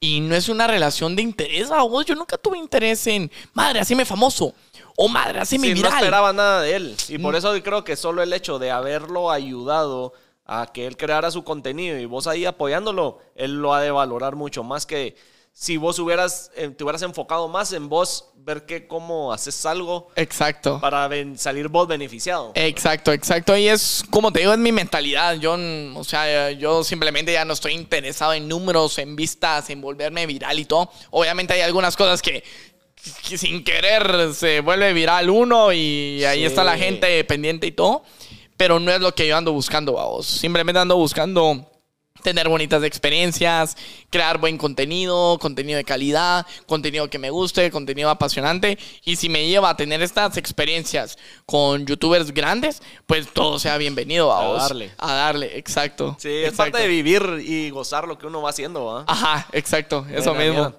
Y 0.03 0.19
no 0.19 0.35
es 0.35 0.49
una 0.49 0.65
relación 0.65 1.15
de 1.15 1.21
interés, 1.21 1.69
a 1.69 1.83
vos. 1.83 2.03
Yo 2.07 2.15
nunca 2.15 2.35
tuve 2.35 2.57
interés 2.57 3.05
en, 3.05 3.31
madre, 3.53 3.79
haceme 3.81 4.03
famoso. 4.03 4.55
O 4.95 5.07
madre, 5.07 5.39
haceme 5.39 5.67
Sí, 5.67 5.73
no 5.73 5.75
viral. 5.75 5.93
esperaba 5.93 6.33
nada 6.33 6.61
de 6.61 6.75
él. 6.75 6.95
Y 7.07 7.19
Mm. 7.19 7.21
por 7.21 7.35
eso 7.35 7.53
creo 7.61 7.83
que 7.83 7.95
solo 7.95 8.23
el 8.23 8.33
hecho 8.33 8.57
de 8.57 8.71
haberlo 8.71 9.29
ayudado 9.29 10.13
a 10.53 10.67
que 10.73 10.85
él 10.85 10.97
creara 10.97 11.31
su 11.31 11.43
contenido 11.45 11.97
y 11.97 12.05
vos 12.05 12.27
ahí 12.27 12.45
apoyándolo, 12.45 13.19
él 13.35 13.61
lo 13.61 13.73
ha 13.73 13.81
de 13.81 13.89
valorar 13.91 14.35
mucho 14.35 14.63
más 14.63 14.85
que 14.85 15.15
si 15.53 15.75
vos 15.77 15.99
hubieras, 15.99 16.49
eh, 16.55 16.69
te 16.69 16.83
hubieras 16.83 17.01
enfocado 17.01 17.47
más 17.49 17.73
en 17.73 17.87
vos, 17.89 18.29
ver 18.35 18.65
que 18.65 18.87
cómo 18.87 19.31
haces 19.33 19.65
algo 19.65 20.07
Exacto. 20.15 20.79
para 20.81 21.07
ven- 21.09 21.37
salir 21.37 21.67
vos 21.67 21.87
beneficiado. 21.87 22.51
Exacto, 22.55 23.11
exacto. 23.11 23.55
Y 23.57 23.67
es, 23.67 24.03
como 24.09 24.31
te 24.31 24.39
digo, 24.39 24.51
es 24.53 24.57
mi 24.59 24.71
mentalidad. 24.71 25.35
Yo, 25.35 25.57
o 25.95 26.03
sea, 26.05 26.51
yo 26.51 26.83
simplemente 26.85 27.33
ya 27.33 27.43
no 27.45 27.53
estoy 27.53 27.73
interesado 27.73 28.33
en 28.33 28.47
números, 28.47 28.97
en 28.97 29.15
vistas, 29.15 29.69
en 29.69 29.81
volverme 29.81 30.25
viral 30.25 30.57
y 30.59 30.65
todo. 30.65 30.89
Obviamente 31.11 31.53
hay 31.53 31.61
algunas 31.61 31.95
cosas 31.97 32.21
que, 32.21 32.43
que 33.27 33.37
sin 33.37 33.63
querer 33.63 34.33
se 34.33 34.61
vuelve 34.61 34.93
viral 34.93 35.29
uno 35.29 35.71
y 35.73 36.23
ahí 36.23 36.39
Sí. 36.39 36.45
está 36.45 36.63
la 36.63 36.77
gente 36.77 37.23
pendiente 37.25 37.67
y 37.67 37.71
todo. 37.73 38.03
Pero 38.61 38.79
no 38.79 38.91
es 38.91 39.01
lo 39.01 39.15
que 39.15 39.27
yo 39.27 39.35
ando 39.35 39.51
buscando, 39.53 39.93
vamos. 39.93 40.27
Simplemente 40.27 40.77
ando 40.77 40.95
buscando 40.95 41.67
tener 42.21 42.47
bonitas 42.47 42.83
experiencias, 42.83 43.75
crear 44.11 44.37
buen 44.37 44.59
contenido, 44.59 45.39
contenido 45.39 45.77
de 45.77 45.83
calidad, 45.83 46.45
contenido 46.67 47.09
que 47.09 47.17
me 47.17 47.31
guste, 47.31 47.71
contenido 47.71 48.11
apasionante. 48.11 48.77
Y 49.03 49.15
si 49.15 49.29
me 49.29 49.47
lleva 49.47 49.71
a 49.71 49.75
tener 49.77 50.03
estas 50.03 50.37
experiencias 50.37 51.17
con 51.47 51.87
youtubers 51.87 52.35
grandes, 52.35 52.83
pues 53.07 53.33
todo 53.33 53.57
sea 53.57 53.77
bienvenido 53.77 54.31
a, 54.31 54.43
A 54.43 54.47
vos. 54.49 54.61
darle. 54.61 54.91
A 54.99 55.11
darle, 55.11 55.57
exacto. 55.57 56.15
Sí, 56.19 56.29
es 56.29 56.49
exacto. 56.49 56.73
parte 56.73 56.83
de 56.83 56.87
vivir 56.87 57.43
y 57.43 57.71
gozar 57.71 58.07
lo 58.07 58.19
que 58.19 58.27
uno 58.27 58.43
va 58.43 58.51
haciendo, 58.51 58.85
¿va? 58.85 59.05
Ajá, 59.07 59.47
exacto, 59.53 60.05
eso 60.13 60.35
mismo. 60.35 60.71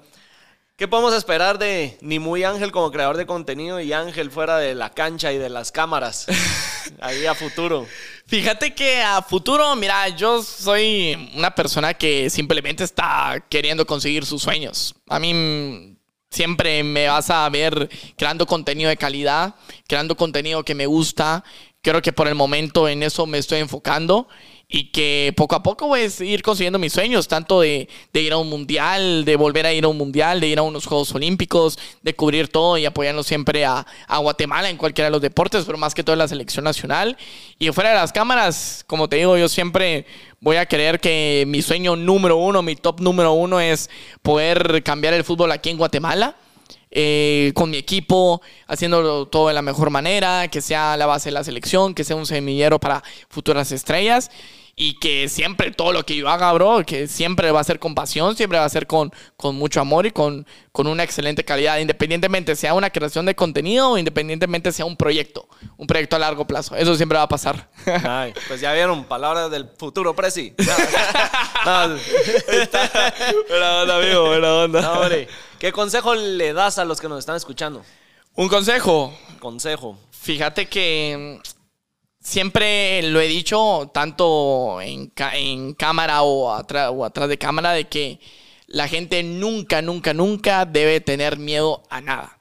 ¿Qué 0.82 0.88
podemos 0.88 1.14
esperar 1.14 1.60
de 1.60 1.96
ni 2.00 2.18
muy 2.18 2.42
Ángel 2.42 2.72
como 2.72 2.90
creador 2.90 3.16
de 3.16 3.24
contenido 3.24 3.80
y 3.80 3.92
Ángel 3.92 4.32
fuera 4.32 4.58
de 4.58 4.74
la 4.74 4.90
cancha 4.90 5.32
y 5.32 5.38
de 5.38 5.48
las 5.48 5.70
cámaras? 5.70 6.26
Ahí 7.00 7.24
a 7.24 7.36
futuro. 7.36 7.86
Fíjate 8.26 8.74
que 8.74 9.00
a 9.00 9.22
futuro, 9.22 9.76
mira, 9.76 10.08
yo 10.08 10.42
soy 10.42 11.30
una 11.36 11.54
persona 11.54 11.94
que 11.94 12.28
simplemente 12.30 12.82
está 12.82 13.46
queriendo 13.48 13.86
conseguir 13.86 14.26
sus 14.26 14.42
sueños. 14.42 14.92
A 15.08 15.20
mí 15.20 15.96
siempre 16.30 16.82
me 16.82 17.06
vas 17.06 17.30
a 17.30 17.48
ver 17.48 17.88
creando 18.16 18.44
contenido 18.44 18.90
de 18.90 18.96
calidad, 18.96 19.54
creando 19.86 20.16
contenido 20.16 20.64
que 20.64 20.74
me 20.74 20.86
gusta. 20.86 21.44
Creo 21.80 22.02
que 22.02 22.12
por 22.12 22.26
el 22.26 22.34
momento 22.34 22.88
en 22.88 23.04
eso 23.04 23.24
me 23.24 23.38
estoy 23.38 23.60
enfocando 23.60 24.26
y 24.74 24.84
que 24.84 25.34
poco 25.36 25.54
a 25.54 25.62
poco 25.62 25.86
voy 25.86 26.00
a 26.00 26.24
ir 26.24 26.42
consiguiendo 26.42 26.78
mis 26.78 26.94
sueños, 26.94 27.28
tanto 27.28 27.60
de, 27.60 27.88
ir 28.14 28.32
a 28.32 28.38
un 28.38 28.48
mundial, 28.48 29.22
de 29.26 29.36
volver 29.36 29.66
a 29.66 29.72
ir 29.72 29.84
a 29.84 29.88
un 29.88 29.98
mundial, 29.98 30.40
de 30.40 30.46
ir 30.46 30.58
a 30.58 30.62
unos 30.62 30.86
Juegos 30.86 31.14
Olímpicos, 31.14 31.78
de 32.00 32.14
cubrir 32.16 32.48
todo 32.48 32.78
y 32.78 32.86
apoyando 32.86 33.22
siempre 33.22 33.66
a, 33.66 33.86
a 34.08 34.18
Guatemala 34.18 34.70
en 34.70 34.78
cualquiera 34.78 35.08
de 35.08 35.12
los 35.12 35.20
deportes, 35.20 35.66
pero 35.66 35.76
más 35.76 35.94
que 35.94 36.02
todo 36.02 36.14
en 36.14 36.20
la 36.20 36.28
selección 36.28 36.64
nacional. 36.64 37.18
Y 37.58 37.70
fuera 37.70 37.90
de 37.90 37.96
las 37.96 38.12
cámaras, 38.14 38.82
como 38.86 39.10
te 39.10 39.16
digo, 39.16 39.36
yo 39.36 39.46
siempre 39.46 40.06
voy 40.40 40.56
a 40.56 40.64
creer 40.64 41.00
que 41.00 41.44
mi 41.46 41.60
sueño 41.60 41.94
número 41.94 42.38
uno, 42.38 42.62
mi 42.62 42.74
top 42.74 43.00
número 43.00 43.34
uno 43.34 43.60
es 43.60 43.90
poder 44.22 44.82
cambiar 44.82 45.12
el 45.12 45.22
fútbol 45.22 45.52
aquí 45.52 45.68
en 45.68 45.76
Guatemala. 45.76 46.34
Eh, 46.94 47.52
con 47.54 47.70
mi 47.70 47.78
equipo, 47.78 48.42
haciéndolo 48.66 49.24
todo 49.24 49.48
de 49.48 49.54
la 49.54 49.62
mejor 49.62 49.88
manera, 49.88 50.48
que 50.48 50.60
sea 50.60 50.94
la 50.98 51.06
base 51.06 51.30
de 51.30 51.32
la 51.32 51.42
selección, 51.42 51.94
que 51.94 52.04
sea 52.04 52.16
un 52.16 52.26
semillero 52.26 52.78
para 52.78 53.02
futuras 53.30 53.72
estrellas 53.72 54.30
y 54.74 54.98
que 54.98 55.28
siempre 55.28 55.70
todo 55.70 55.92
lo 55.92 56.04
que 56.04 56.16
yo 56.16 56.28
haga, 56.28 56.52
bro, 56.52 56.82
que 56.84 57.06
siempre 57.06 57.50
va 57.50 57.60
a 57.60 57.64
ser 57.64 57.78
con 57.78 57.94
pasión, 57.94 58.36
siempre 58.36 58.58
va 58.58 58.64
a 58.64 58.68
ser 58.68 58.86
con, 58.86 59.12
con 59.36 59.54
mucho 59.54 59.80
amor 59.80 60.06
y 60.06 60.12
con, 60.12 60.46
con 60.72 60.86
una 60.86 61.02
excelente 61.02 61.44
calidad, 61.44 61.78
independientemente 61.78 62.56
sea 62.56 62.72
una 62.72 62.88
creación 62.88 63.26
de 63.26 63.34
contenido 63.34 63.90
o 63.90 63.98
independientemente 63.98 64.72
sea 64.72 64.86
un 64.86 64.96
proyecto, 64.96 65.46
un 65.76 65.86
proyecto 65.86 66.16
a 66.16 66.18
largo 66.18 66.46
plazo. 66.46 66.74
Eso 66.74 66.96
siempre 66.96 67.18
va 67.18 67.24
a 67.24 67.28
pasar. 67.28 67.68
Ay, 68.04 68.32
pues 68.48 68.60
ya 68.60 68.72
vieron, 68.72 69.04
palabras 69.04 69.50
del 69.50 69.68
futuro 69.78 70.14
presi. 70.14 70.54
No, 71.64 71.86
no. 71.86 71.96
buena 73.48 73.82
onda, 73.82 73.96
amigo, 73.98 74.26
buena 74.26 74.54
onda. 74.54 74.82
No, 74.82 74.92
hombre. 74.94 75.28
¿Qué 75.60 75.70
consejo 75.70 76.16
le 76.16 76.52
das 76.52 76.78
a 76.78 76.84
los 76.84 77.00
que 77.00 77.08
nos 77.08 77.20
están 77.20 77.36
escuchando? 77.36 77.84
Un 78.34 78.48
consejo. 78.48 79.16
Consejo. 79.38 79.96
Fíjate 80.10 80.66
que 80.66 81.40
siempre 82.22 83.02
lo 83.02 83.20
he 83.20 83.26
dicho, 83.26 83.90
tanto 83.92 84.80
en, 84.80 85.12
en 85.34 85.74
cámara 85.74 86.22
o, 86.22 86.50
atra- 86.50 86.90
o 86.90 87.04
atrás 87.04 87.28
de 87.28 87.38
cámara, 87.38 87.72
de 87.72 87.88
que 87.88 88.20
la 88.66 88.88
gente 88.88 89.22
nunca, 89.22 89.82
nunca, 89.82 90.14
nunca 90.14 90.64
debe 90.64 91.00
tener 91.00 91.38
miedo 91.38 91.82
a 91.90 92.00
nada. 92.00 92.38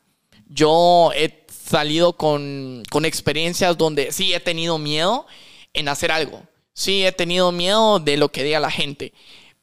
Yo 0.47 1.11
he 1.15 1.45
salido 1.47 2.13
con, 2.13 2.83
con 2.89 3.05
experiencias 3.05 3.77
donde 3.77 4.11
sí 4.11 4.33
he 4.33 4.39
tenido 4.39 4.77
miedo 4.77 5.25
en 5.73 5.87
hacer 5.87 6.11
algo. 6.11 6.43
Sí 6.73 7.05
he 7.05 7.11
tenido 7.11 7.51
miedo 7.51 7.99
de 7.99 8.17
lo 8.17 8.31
que 8.31 8.43
diga 8.43 8.59
la 8.59 8.71
gente. 8.71 9.13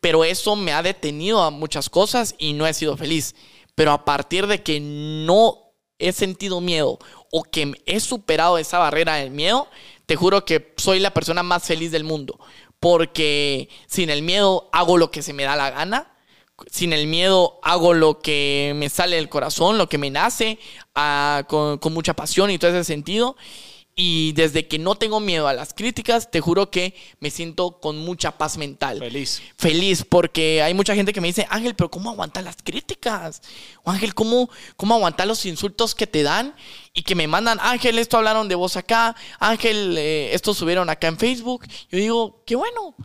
Pero 0.00 0.24
eso 0.24 0.56
me 0.56 0.72
ha 0.72 0.82
detenido 0.82 1.42
a 1.42 1.50
muchas 1.50 1.88
cosas 1.90 2.34
y 2.38 2.52
no 2.52 2.66
he 2.66 2.74
sido 2.74 2.96
feliz. 2.96 3.34
Pero 3.74 3.92
a 3.92 4.04
partir 4.04 4.46
de 4.46 4.62
que 4.62 4.80
no 4.80 5.72
he 5.98 6.12
sentido 6.12 6.60
miedo 6.60 6.98
o 7.30 7.42
que 7.42 7.72
he 7.86 8.00
superado 8.00 8.58
esa 8.58 8.78
barrera 8.78 9.16
del 9.16 9.30
miedo, 9.30 9.68
te 10.08 10.16
juro 10.16 10.46
que 10.46 10.72
soy 10.78 11.00
la 11.00 11.12
persona 11.12 11.42
más 11.42 11.64
feliz 11.64 11.92
del 11.92 12.02
mundo. 12.02 12.40
Porque 12.80 13.68
sin 13.86 14.08
el 14.08 14.22
miedo 14.22 14.70
hago 14.72 14.96
lo 14.96 15.10
que 15.10 15.20
se 15.20 15.34
me 15.34 15.42
da 15.42 15.54
la 15.54 15.68
gana. 15.68 16.14
Sin 16.70 16.94
el 16.94 17.06
miedo 17.06 17.60
hago 17.62 17.92
lo 17.92 18.18
que 18.18 18.72
me 18.74 18.88
sale 18.88 19.16
del 19.16 19.28
corazón, 19.28 19.76
lo 19.76 19.90
que 19.90 19.98
me 19.98 20.10
nace, 20.10 20.58
ah, 20.94 21.44
con, 21.46 21.76
con 21.76 21.92
mucha 21.92 22.14
pasión 22.14 22.50
y 22.50 22.58
todo 22.58 22.70
ese 22.70 22.84
sentido. 22.84 23.36
Y 24.00 24.32
desde 24.32 24.68
que 24.68 24.78
no 24.78 24.94
tengo 24.94 25.18
miedo 25.18 25.48
a 25.48 25.52
las 25.52 25.74
críticas, 25.74 26.30
te 26.30 26.40
juro 26.40 26.70
que 26.70 26.94
me 27.18 27.30
siento 27.30 27.80
con 27.80 27.98
mucha 27.98 28.38
paz 28.38 28.56
mental. 28.56 29.00
Feliz. 29.00 29.42
Feliz, 29.58 30.04
porque 30.08 30.62
hay 30.62 30.72
mucha 30.72 30.94
gente 30.94 31.12
que 31.12 31.20
me 31.20 31.26
dice, 31.26 31.48
Ángel, 31.50 31.74
pero 31.74 31.90
¿cómo 31.90 32.08
aguantas 32.08 32.44
las 32.44 32.56
críticas? 32.62 33.42
O 33.82 33.90
Ángel, 33.90 34.14
¿cómo, 34.14 34.48
¿cómo 34.76 34.94
aguantas 34.94 35.26
los 35.26 35.44
insultos 35.46 35.96
que 35.96 36.06
te 36.06 36.22
dan? 36.22 36.54
Y 36.98 37.02
que 37.02 37.14
me 37.14 37.28
mandan, 37.28 37.60
Ángel, 37.62 37.96
esto 37.96 38.16
hablaron 38.16 38.48
de 38.48 38.56
vos 38.56 38.76
acá, 38.76 39.14
Ángel, 39.38 39.96
eh, 39.96 40.34
esto 40.34 40.52
subieron 40.52 40.90
acá 40.90 41.06
en 41.06 41.16
Facebook. 41.16 41.64
Yo 41.92 41.96
digo, 41.96 42.42
qué 42.44 42.56
bueno. 42.56 42.96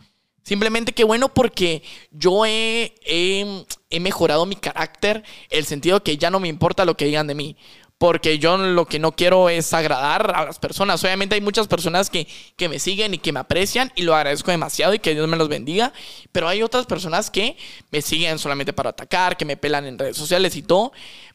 Simplemente 0.42 0.90
qué 0.90 1.04
bueno 1.04 1.32
porque 1.32 1.80
yo 2.10 2.44
he, 2.44 2.92
he, 3.04 4.00
mejorado 4.00 4.46
mi 4.46 4.56
carácter, 4.56 5.22
el 5.48 5.64
sentido 5.64 6.02
que 6.02 6.16
ya 6.16 6.28
no 6.28 6.40
me 6.40 6.48
importa 6.48 6.84
lo 6.84 6.96
que 6.96 7.04
digan 7.04 7.28
de 7.28 7.36
mí. 7.36 7.56
Porque 7.96 8.40
yo 8.40 8.56
lo 8.56 8.86
que 8.86 8.98
no 8.98 9.12
quiero 9.12 9.48
es 9.48 9.72
agradar 9.72 10.32
a 10.34 10.44
las 10.44 10.58
personas. 10.58 11.04
Obviamente 11.04 11.36
hay 11.36 11.40
muchas 11.40 11.68
personas 11.68 12.10
que, 12.10 12.26
que 12.56 12.68
me 12.68 12.80
siguen 12.80 13.14
y 13.14 13.18
que 13.18 13.32
me 13.32 13.38
aprecian 13.38 13.92
y 13.94 14.02
lo 14.02 14.16
agradezco 14.16 14.50
demasiado 14.50 14.92
y 14.92 14.98
que 14.98 15.14
Dios 15.14 15.28
me 15.28 15.36
los 15.36 15.48
bendiga. 15.48 15.92
Pero 16.32 16.48
hay 16.48 16.64
otras 16.64 16.86
personas 16.86 17.30
que 17.30 17.56
me 17.92 18.02
siguen 18.02 18.40
solamente 18.40 18.72
para 18.72 18.90
atacar, 18.90 19.36
que 19.36 19.44
me 19.44 19.56
pelan 19.56 19.86
en 19.86 20.00
redes 20.00 20.16
sociales 20.16 20.56
y 20.56 20.62
todo. 20.62 20.92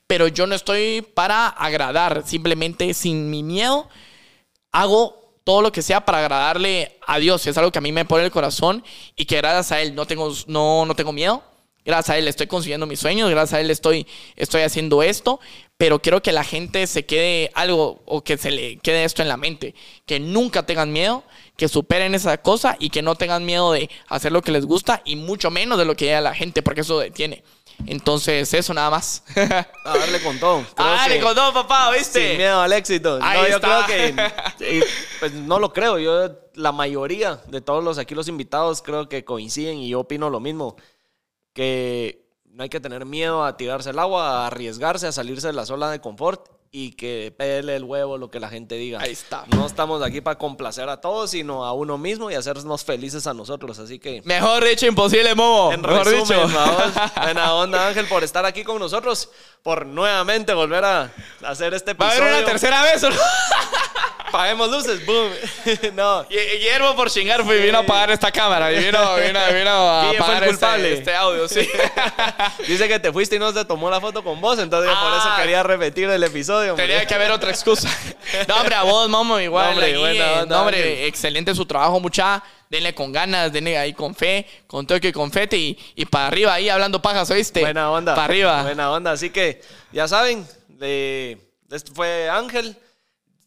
Pero 0.09 0.27
yo 0.27 0.47
no 0.47 0.55
estoy 0.55 1.03
para 1.03 1.47
agradar. 1.47 2.23
Simplemente 2.25 2.95
sin 2.95 3.29
mi 3.29 3.43
miedo 3.43 3.87
hago 4.71 5.19
todo 5.43 5.61
lo 5.61 5.71
que 5.71 5.83
sea 5.83 6.03
para 6.03 6.17
agradarle 6.17 6.97
a 7.05 7.19
Dios. 7.19 7.45
Es 7.45 7.55
algo 7.59 7.71
que 7.71 7.77
a 7.77 7.81
mí 7.81 7.91
me 7.91 8.05
pone 8.05 8.25
el 8.25 8.31
corazón 8.31 8.83
y 9.15 9.25
que 9.25 9.37
gracias 9.37 9.71
a 9.71 9.81
Él 9.83 9.93
no 9.93 10.07
tengo, 10.07 10.33
no, 10.47 10.83
no 10.87 10.95
tengo 10.95 11.11
miedo. 11.11 11.43
Gracias 11.85 12.15
a 12.15 12.17
Él 12.17 12.27
estoy 12.27 12.47
consiguiendo 12.47 12.87
mis 12.87 12.99
sueños, 12.99 13.29
gracias 13.29 13.57
a 13.57 13.61
Él 13.61 13.69
estoy, 13.69 14.07
estoy 14.35 14.63
haciendo 14.63 15.01
esto, 15.01 15.39
pero 15.77 16.01
quiero 16.01 16.21
que 16.21 16.31
la 16.31 16.43
gente 16.43 16.85
se 16.87 17.05
quede 17.05 17.51
algo 17.53 18.01
o 18.05 18.23
que 18.23 18.37
se 18.37 18.51
le 18.51 18.77
quede 18.77 19.03
esto 19.03 19.21
en 19.21 19.27
la 19.27 19.37
mente, 19.37 19.75
que 20.05 20.19
nunca 20.19 20.65
tengan 20.65 20.91
miedo, 20.91 21.23
que 21.55 21.67
superen 21.67 22.15
esa 22.15 22.37
cosa 22.41 22.75
y 22.79 22.89
que 22.89 23.01
no 23.01 23.15
tengan 23.15 23.45
miedo 23.45 23.71
de 23.71 23.89
hacer 24.07 24.31
lo 24.31 24.41
que 24.41 24.51
les 24.51 24.65
gusta 24.65 25.01
y 25.05 25.15
mucho 25.15 25.51
menos 25.51 25.77
de 25.77 25.85
lo 25.85 25.95
que 25.95 26.05
diga 26.05 26.19
la 26.19 26.35
gente, 26.35 26.61
porque 26.61 26.81
eso 26.81 26.99
detiene. 26.99 27.43
Entonces, 27.85 28.53
eso 28.53 28.73
nada 28.73 28.89
más. 28.89 29.23
A 29.35 29.97
darle 29.97 30.21
con 30.21 30.39
todo. 30.39 30.61
Creo 30.61 30.73
ah, 30.77 31.07
le 31.07 31.15
que 31.15 31.21
contó, 31.21 31.53
papá, 31.53 31.91
¿viste? 31.91 32.29
Sin 32.29 32.37
miedo 32.37 32.61
al 32.61 32.73
éxito. 32.73 33.19
Ahí 33.21 33.41
no, 33.41 33.47
yo 33.47 33.55
está. 33.55 33.85
creo 33.85 34.15
que. 34.57 34.85
Pues 35.19 35.33
no 35.33 35.59
lo 35.59 35.73
creo. 35.73 35.97
Yo, 35.97 36.29
la 36.53 36.71
mayoría 36.71 37.41
de 37.47 37.61
todos 37.61 37.83
los 37.83 37.97
aquí 37.97 38.15
los 38.15 38.27
invitados, 38.27 38.81
creo 38.81 39.09
que 39.09 39.25
coinciden 39.25 39.79
y 39.79 39.89
yo 39.89 40.01
opino 40.01 40.29
lo 40.29 40.39
mismo. 40.39 40.75
Que 41.53 42.29
no 42.45 42.63
hay 42.63 42.69
que 42.69 42.79
tener 42.79 43.05
miedo 43.05 43.43
a 43.43 43.57
tirarse 43.57 43.89
al 43.89 43.99
agua, 43.99 44.43
a 44.43 44.47
arriesgarse, 44.47 45.07
a 45.07 45.11
salirse 45.11 45.47
de 45.47 45.53
la 45.53 45.65
zona 45.65 45.89
de 45.91 45.99
confort 45.99 46.58
y 46.71 46.91
que 46.91 47.33
pele 47.35 47.75
el 47.75 47.83
huevo 47.83 48.17
lo 48.17 48.29
que 48.29 48.39
la 48.39 48.47
gente 48.49 48.75
diga. 48.75 48.99
Ahí 49.01 49.11
está. 49.13 49.45
No 49.55 49.65
estamos 49.65 50.03
aquí 50.03 50.21
para 50.21 50.37
complacer 50.37 50.87
a 50.87 51.01
todos, 51.01 51.31
sino 51.31 51.65
a 51.65 51.73
uno 51.73 51.97
mismo 51.97 52.29
y 52.29 52.35
hacernos 52.35 52.83
felices 52.83 53.25
a 53.25 53.33
nosotros. 53.33 53.79
Así 53.79 53.97
que. 53.97 54.21
Mejor 54.23 54.63
dicho, 54.63 54.85
imposible, 54.85 55.33
Momo. 55.33 55.73
En 55.73 55.81
Mejor 55.81 56.05
resumen, 56.05 56.47
dicho. 56.47 56.55
vamos. 56.55 56.93
buena 57.23 57.53
onda 57.55 57.87
Ángel 57.87 58.05
por 58.07 58.23
estar 58.23 58.45
aquí 58.45 58.63
con 58.63 58.77
nosotros, 58.79 59.29
por 59.63 59.85
nuevamente 59.85 60.53
volver 60.53 60.85
a 60.85 61.11
hacer 61.43 61.73
este 61.73 61.93
¿Va 61.93 62.05
a 62.05 62.09
episodio. 62.09 62.29
haber 62.31 62.43
una 62.43 62.51
tercera 62.51 62.83
vez 62.83 63.03
o 63.03 63.09
no? 63.09 63.15
Paguemos 64.31 64.69
luces, 64.69 65.05
boom. 65.05 65.31
no. 65.95 66.23
Gu- 66.25 66.51
Guillermo 66.53 66.95
por 66.95 67.09
chingar 67.09 67.43
fue 67.43 67.57
y 67.59 67.63
vino 67.63 67.79
a 67.79 67.81
apagar 67.81 68.11
esta 68.11 68.31
cámara 68.31 68.71
y 68.71 68.83
vino, 68.83 69.15
vino, 69.15 69.39
vino 69.53 69.69
a 69.71 70.07
fue 70.09 70.17
apagar 70.17 70.43
el 70.43 70.49
este, 70.49 70.65
culpable. 70.65 70.93
este 70.93 71.15
audio, 71.15 71.47
sí. 71.47 71.67
Dice 72.67 72.87
que 72.87 72.99
te 72.99 73.11
fuiste 73.11 73.35
y 73.35 73.39
no 73.39 73.51
se 73.51 73.65
tomó 73.65 73.89
la 73.89 73.99
foto 73.99 74.23
con 74.23 74.39
vos, 74.41 74.59
entonces 74.59 74.91
por 74.91 75.11
eso 75.13 75.27
Ah. 75.29 75.37
quería 75.41 75.63
repetir 75.63 76.09
el 76.09 76.23
episodio. 76.23 76.71
hombre. 76.71 76.87
Tenía 76.87 77.05
que 77.05 77.13
haber 77.13 77.31
otra 77.31 77.49
excusa. 77.49 77.89
No, 78.47 78.55
hombre, 78.57 78.75
a 78.75 78.83
vos, 78.83 79.09
Momo, 79.09 79.39
igual. 79.39 79.67
No, 79.67 79.71
hombre, 79.73 79.97
buena 79.97 80.25
eh, 80.25 80.41
onda, 80.41 80.61
hombre, 80.61 81.07
excelente 81.07 81.53
su 81.55 81.65
trabajo, 81.65 81.99
mucha. 81.99 82.43
Denle 82.69 82.93
con 82.93 83.11
ganas, 83.11 83.51
denle 83.51 83.77
ahí 83.79 83.93
con 83.93 84.13
fe, 84.13 84.45
con 84.67 84.85
toque 84.85 85.07
y 85.07 85.11
confete 85.11 85.57
y, 85.57 85.75
y 85.95 86.05
para 86.05 86.27
arriba 86.27 86.53
ahí 86.53 86.69
hablando 86.69 87.01
pajas, 87.01 87.29
¿oíste? 87.31 87.61
Buena 87.61 87.89
onda. 87.91 88.13
Para 88.13 88.25
arriba. 88.25 88.61
Buena 88.61 88.91
onda. 88.91 89.11
Así 89.11 89.31
que, 89.31 89.59
ya 89.91 90.07
saben, 90.07 90.47
de, 90.67 91.37
este 91.71 91.91
fue 91.91 92.29
Ángel. 92.29 92.77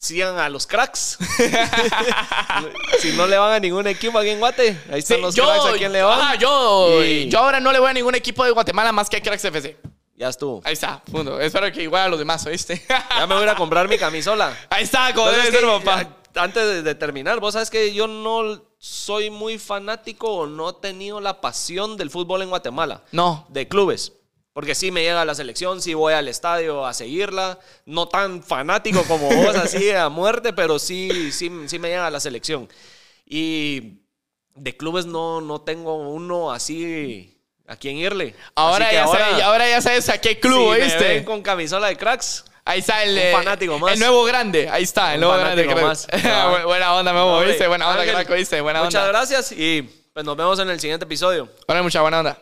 Sigan 0.03 0.37
a 0.37 0.49
los 0.49 0.67
cracks. 0.67 1.17
si 2.99 3.13
no 3.13 3.25
le 3.29 3.39
van 3.39 3.53
a 3.53 3.61
ningún 3.61 3.87
equipo 3.87 4.19
aquí 4.19 4.31
en 4.31 4.41
Guate, 4.41 4.77
ahí 4.91 4.99
están 4.99 5.19
Sí, 5.19 5.23
los 5.23 5.35
yo, 5.37 5.45
cracks 5.47 5.67
aquí 5.77 5.85
en 5.85 5.93
León. 5.93 6.19
ah, 6.21 6.35
yo, 6.35 7.05
Y- 7.05 7.29
yo 7.29 7.39
ahora 7.39 7.61
no 7.61 7.71
le 7.73 7.79
voy 7.79 7.89
a 7.89 7.93
ningún 7.93 8.17
equipo 8.17 8.45
de 8.45 8.51
Guatemala 8.51 8.91
más 8.91 9.09
que 9.09 9.19
a 9.19 9.23
Cracks 9.23 9.45
FC. 9.45 9.77
Ya 10.17 10.29
estuvo. 10.29 10.61
Ahí 10.65 10.73
está, 10.73 11.01
punto. 11.05 11.41
Espero 11.41 11.71
que 11.71 11.85
igual 11.85 12.03
a 12.03 12.09
los 12.09 12.19
demás, 12.19 12.45
¿oíste? 12.47 12.85
Ya 13.17 13.27
me 13.29 13.35
voy 13.37 13.47
a 13.47 13.53
a 13.53 13.55
comprar 13.55 13.89
mi 13.89 13.97
camisola. 13.97 14.57
Ahí 14.71 14.83
está, 14.83 15.15
como 15.15 15.29
Entonces, 15.29 15.53
debe 15.53 15.67
ser, 15.69 15.79
que, 15.81 15.85
papá. 15.87 16.17
ya, 16.35 16.43
Antes 16.43 16.63
de, 16.65 16.83
de 16.83 16.95
terminar, 16.97 17.39
vos 17.39 17.53
sabes 17.53 17.71
que 17.71 17.95
yo 17.95 18.09
no 18.09 18.61
soy 18.79 19.31
muy 19.31 19.57
fanático 19.61 20.29
o 20.33 20.47
no 20.49 20.71
he 20.71 20.73
tenido 20.81 21.21
la 21.21 21.41
pasión 21.41 21.97
del 21.97 22.11
fútbol 22.11 22.43
en 22.43 22.49
Guatemala. 22.51 23.03
No. 23.13 23.47
De 23.51 23.69
clubes. 23.69 24.15
Porque 24.53 24.75
sí 24.75 24.91
me 24.91 25.03
llega 25.03 25.25
la 25.25 25.35
selección, 25.35 25.81
sí 25.81 25.95
voy 25.95 26.13
al 26.13 26.29
estadio 26.29 26.85
a 26.85 26.93
seguirla. 26.93 27.59
No 27.87 28.09
tan 28.09 28.43
fanático 28.43 29.03
como 29.05 29.31
vos, 29.31 29.57
así 29.57 29.91
a 29.91 30.09
muerte, 30.11 30.53
pero 30.53 30.79
sí, 30.79 31.33
sí, 31.33 31.51
sí 31.67 31.79
me 31.79 31.89
llega 31.89 32.11
la 32.11 32.21
selección. 32.21 32.69
Y 33.27 34.01
de 34.55 34.77
clubes 34.77 35.07
no, 35.07 35.41
no 35.41 35.63
tengo 35.63 35.95
uno 35.97 36.53
así 36.53 37.41
a 37.67 37.77
quién 37.77 37.97
irle. 37.97 38.35
Ahora, 38.55 38.93
ya 38.93 39.07
sabes, 39.07 39.43
ahora 39.43 39.69
ya 39.69 39.81
sabes 39.81 40.09
a 40.11 40.19
qué 40.21 40.39
club, 40.39 40.75
si 40.75 40.81
me 40.81 40.97
ven 40.99 41.25
con 41.25 41.43
camisola 41.43 41.89
de 41.89 41.97
cracks, 41.97 42.45
Ahí 42.65 42.79
está 42.79 43.03
el, 43.03 43.11
Un 43.15 43.19
eh, 43.19 43.33
fanático 43.33 43.77
más. 43.81 43.95
el 43.95 43.99
nuevo 43.99 44.23
grande. 44.23 44.69
Ahí 44.69 44.85
está, 44.85 45.15
el 45.15 45.21
nuevo 45.21 45.37
grande. 45.37 45.65
más. 45.75 46.07
Ah. 46.25 46.59
Bu- 46.61 46.67
Buena 46.67 46.95
onda, 46.95 47.13
Memo, 47.13 47.41
¿viste? 47.41 47.67
Buena 47.67 47.89
onda, 47.89 48.03
Ángel, 48.03 48.15
crack, 48.15 48.37
¿viste? 48.39 48.61
Buena 48.61 48.85
Muchas 48.85 49.01
onda. 49.03 49.09
gracias 49.19 49.51
y 49.51 49.83
pues 50.13 50.25
nos 50.25 50.37
vemos 50.37 50.59
en 50.61 50.71
el 50.71 50.79
siguiente 50.79 51.05
episodio. 51.05 51.49
Ahora 51.67 51.83
mucha 51.83 52.01
buena 52.03 52.21
onda. 52.21 52.39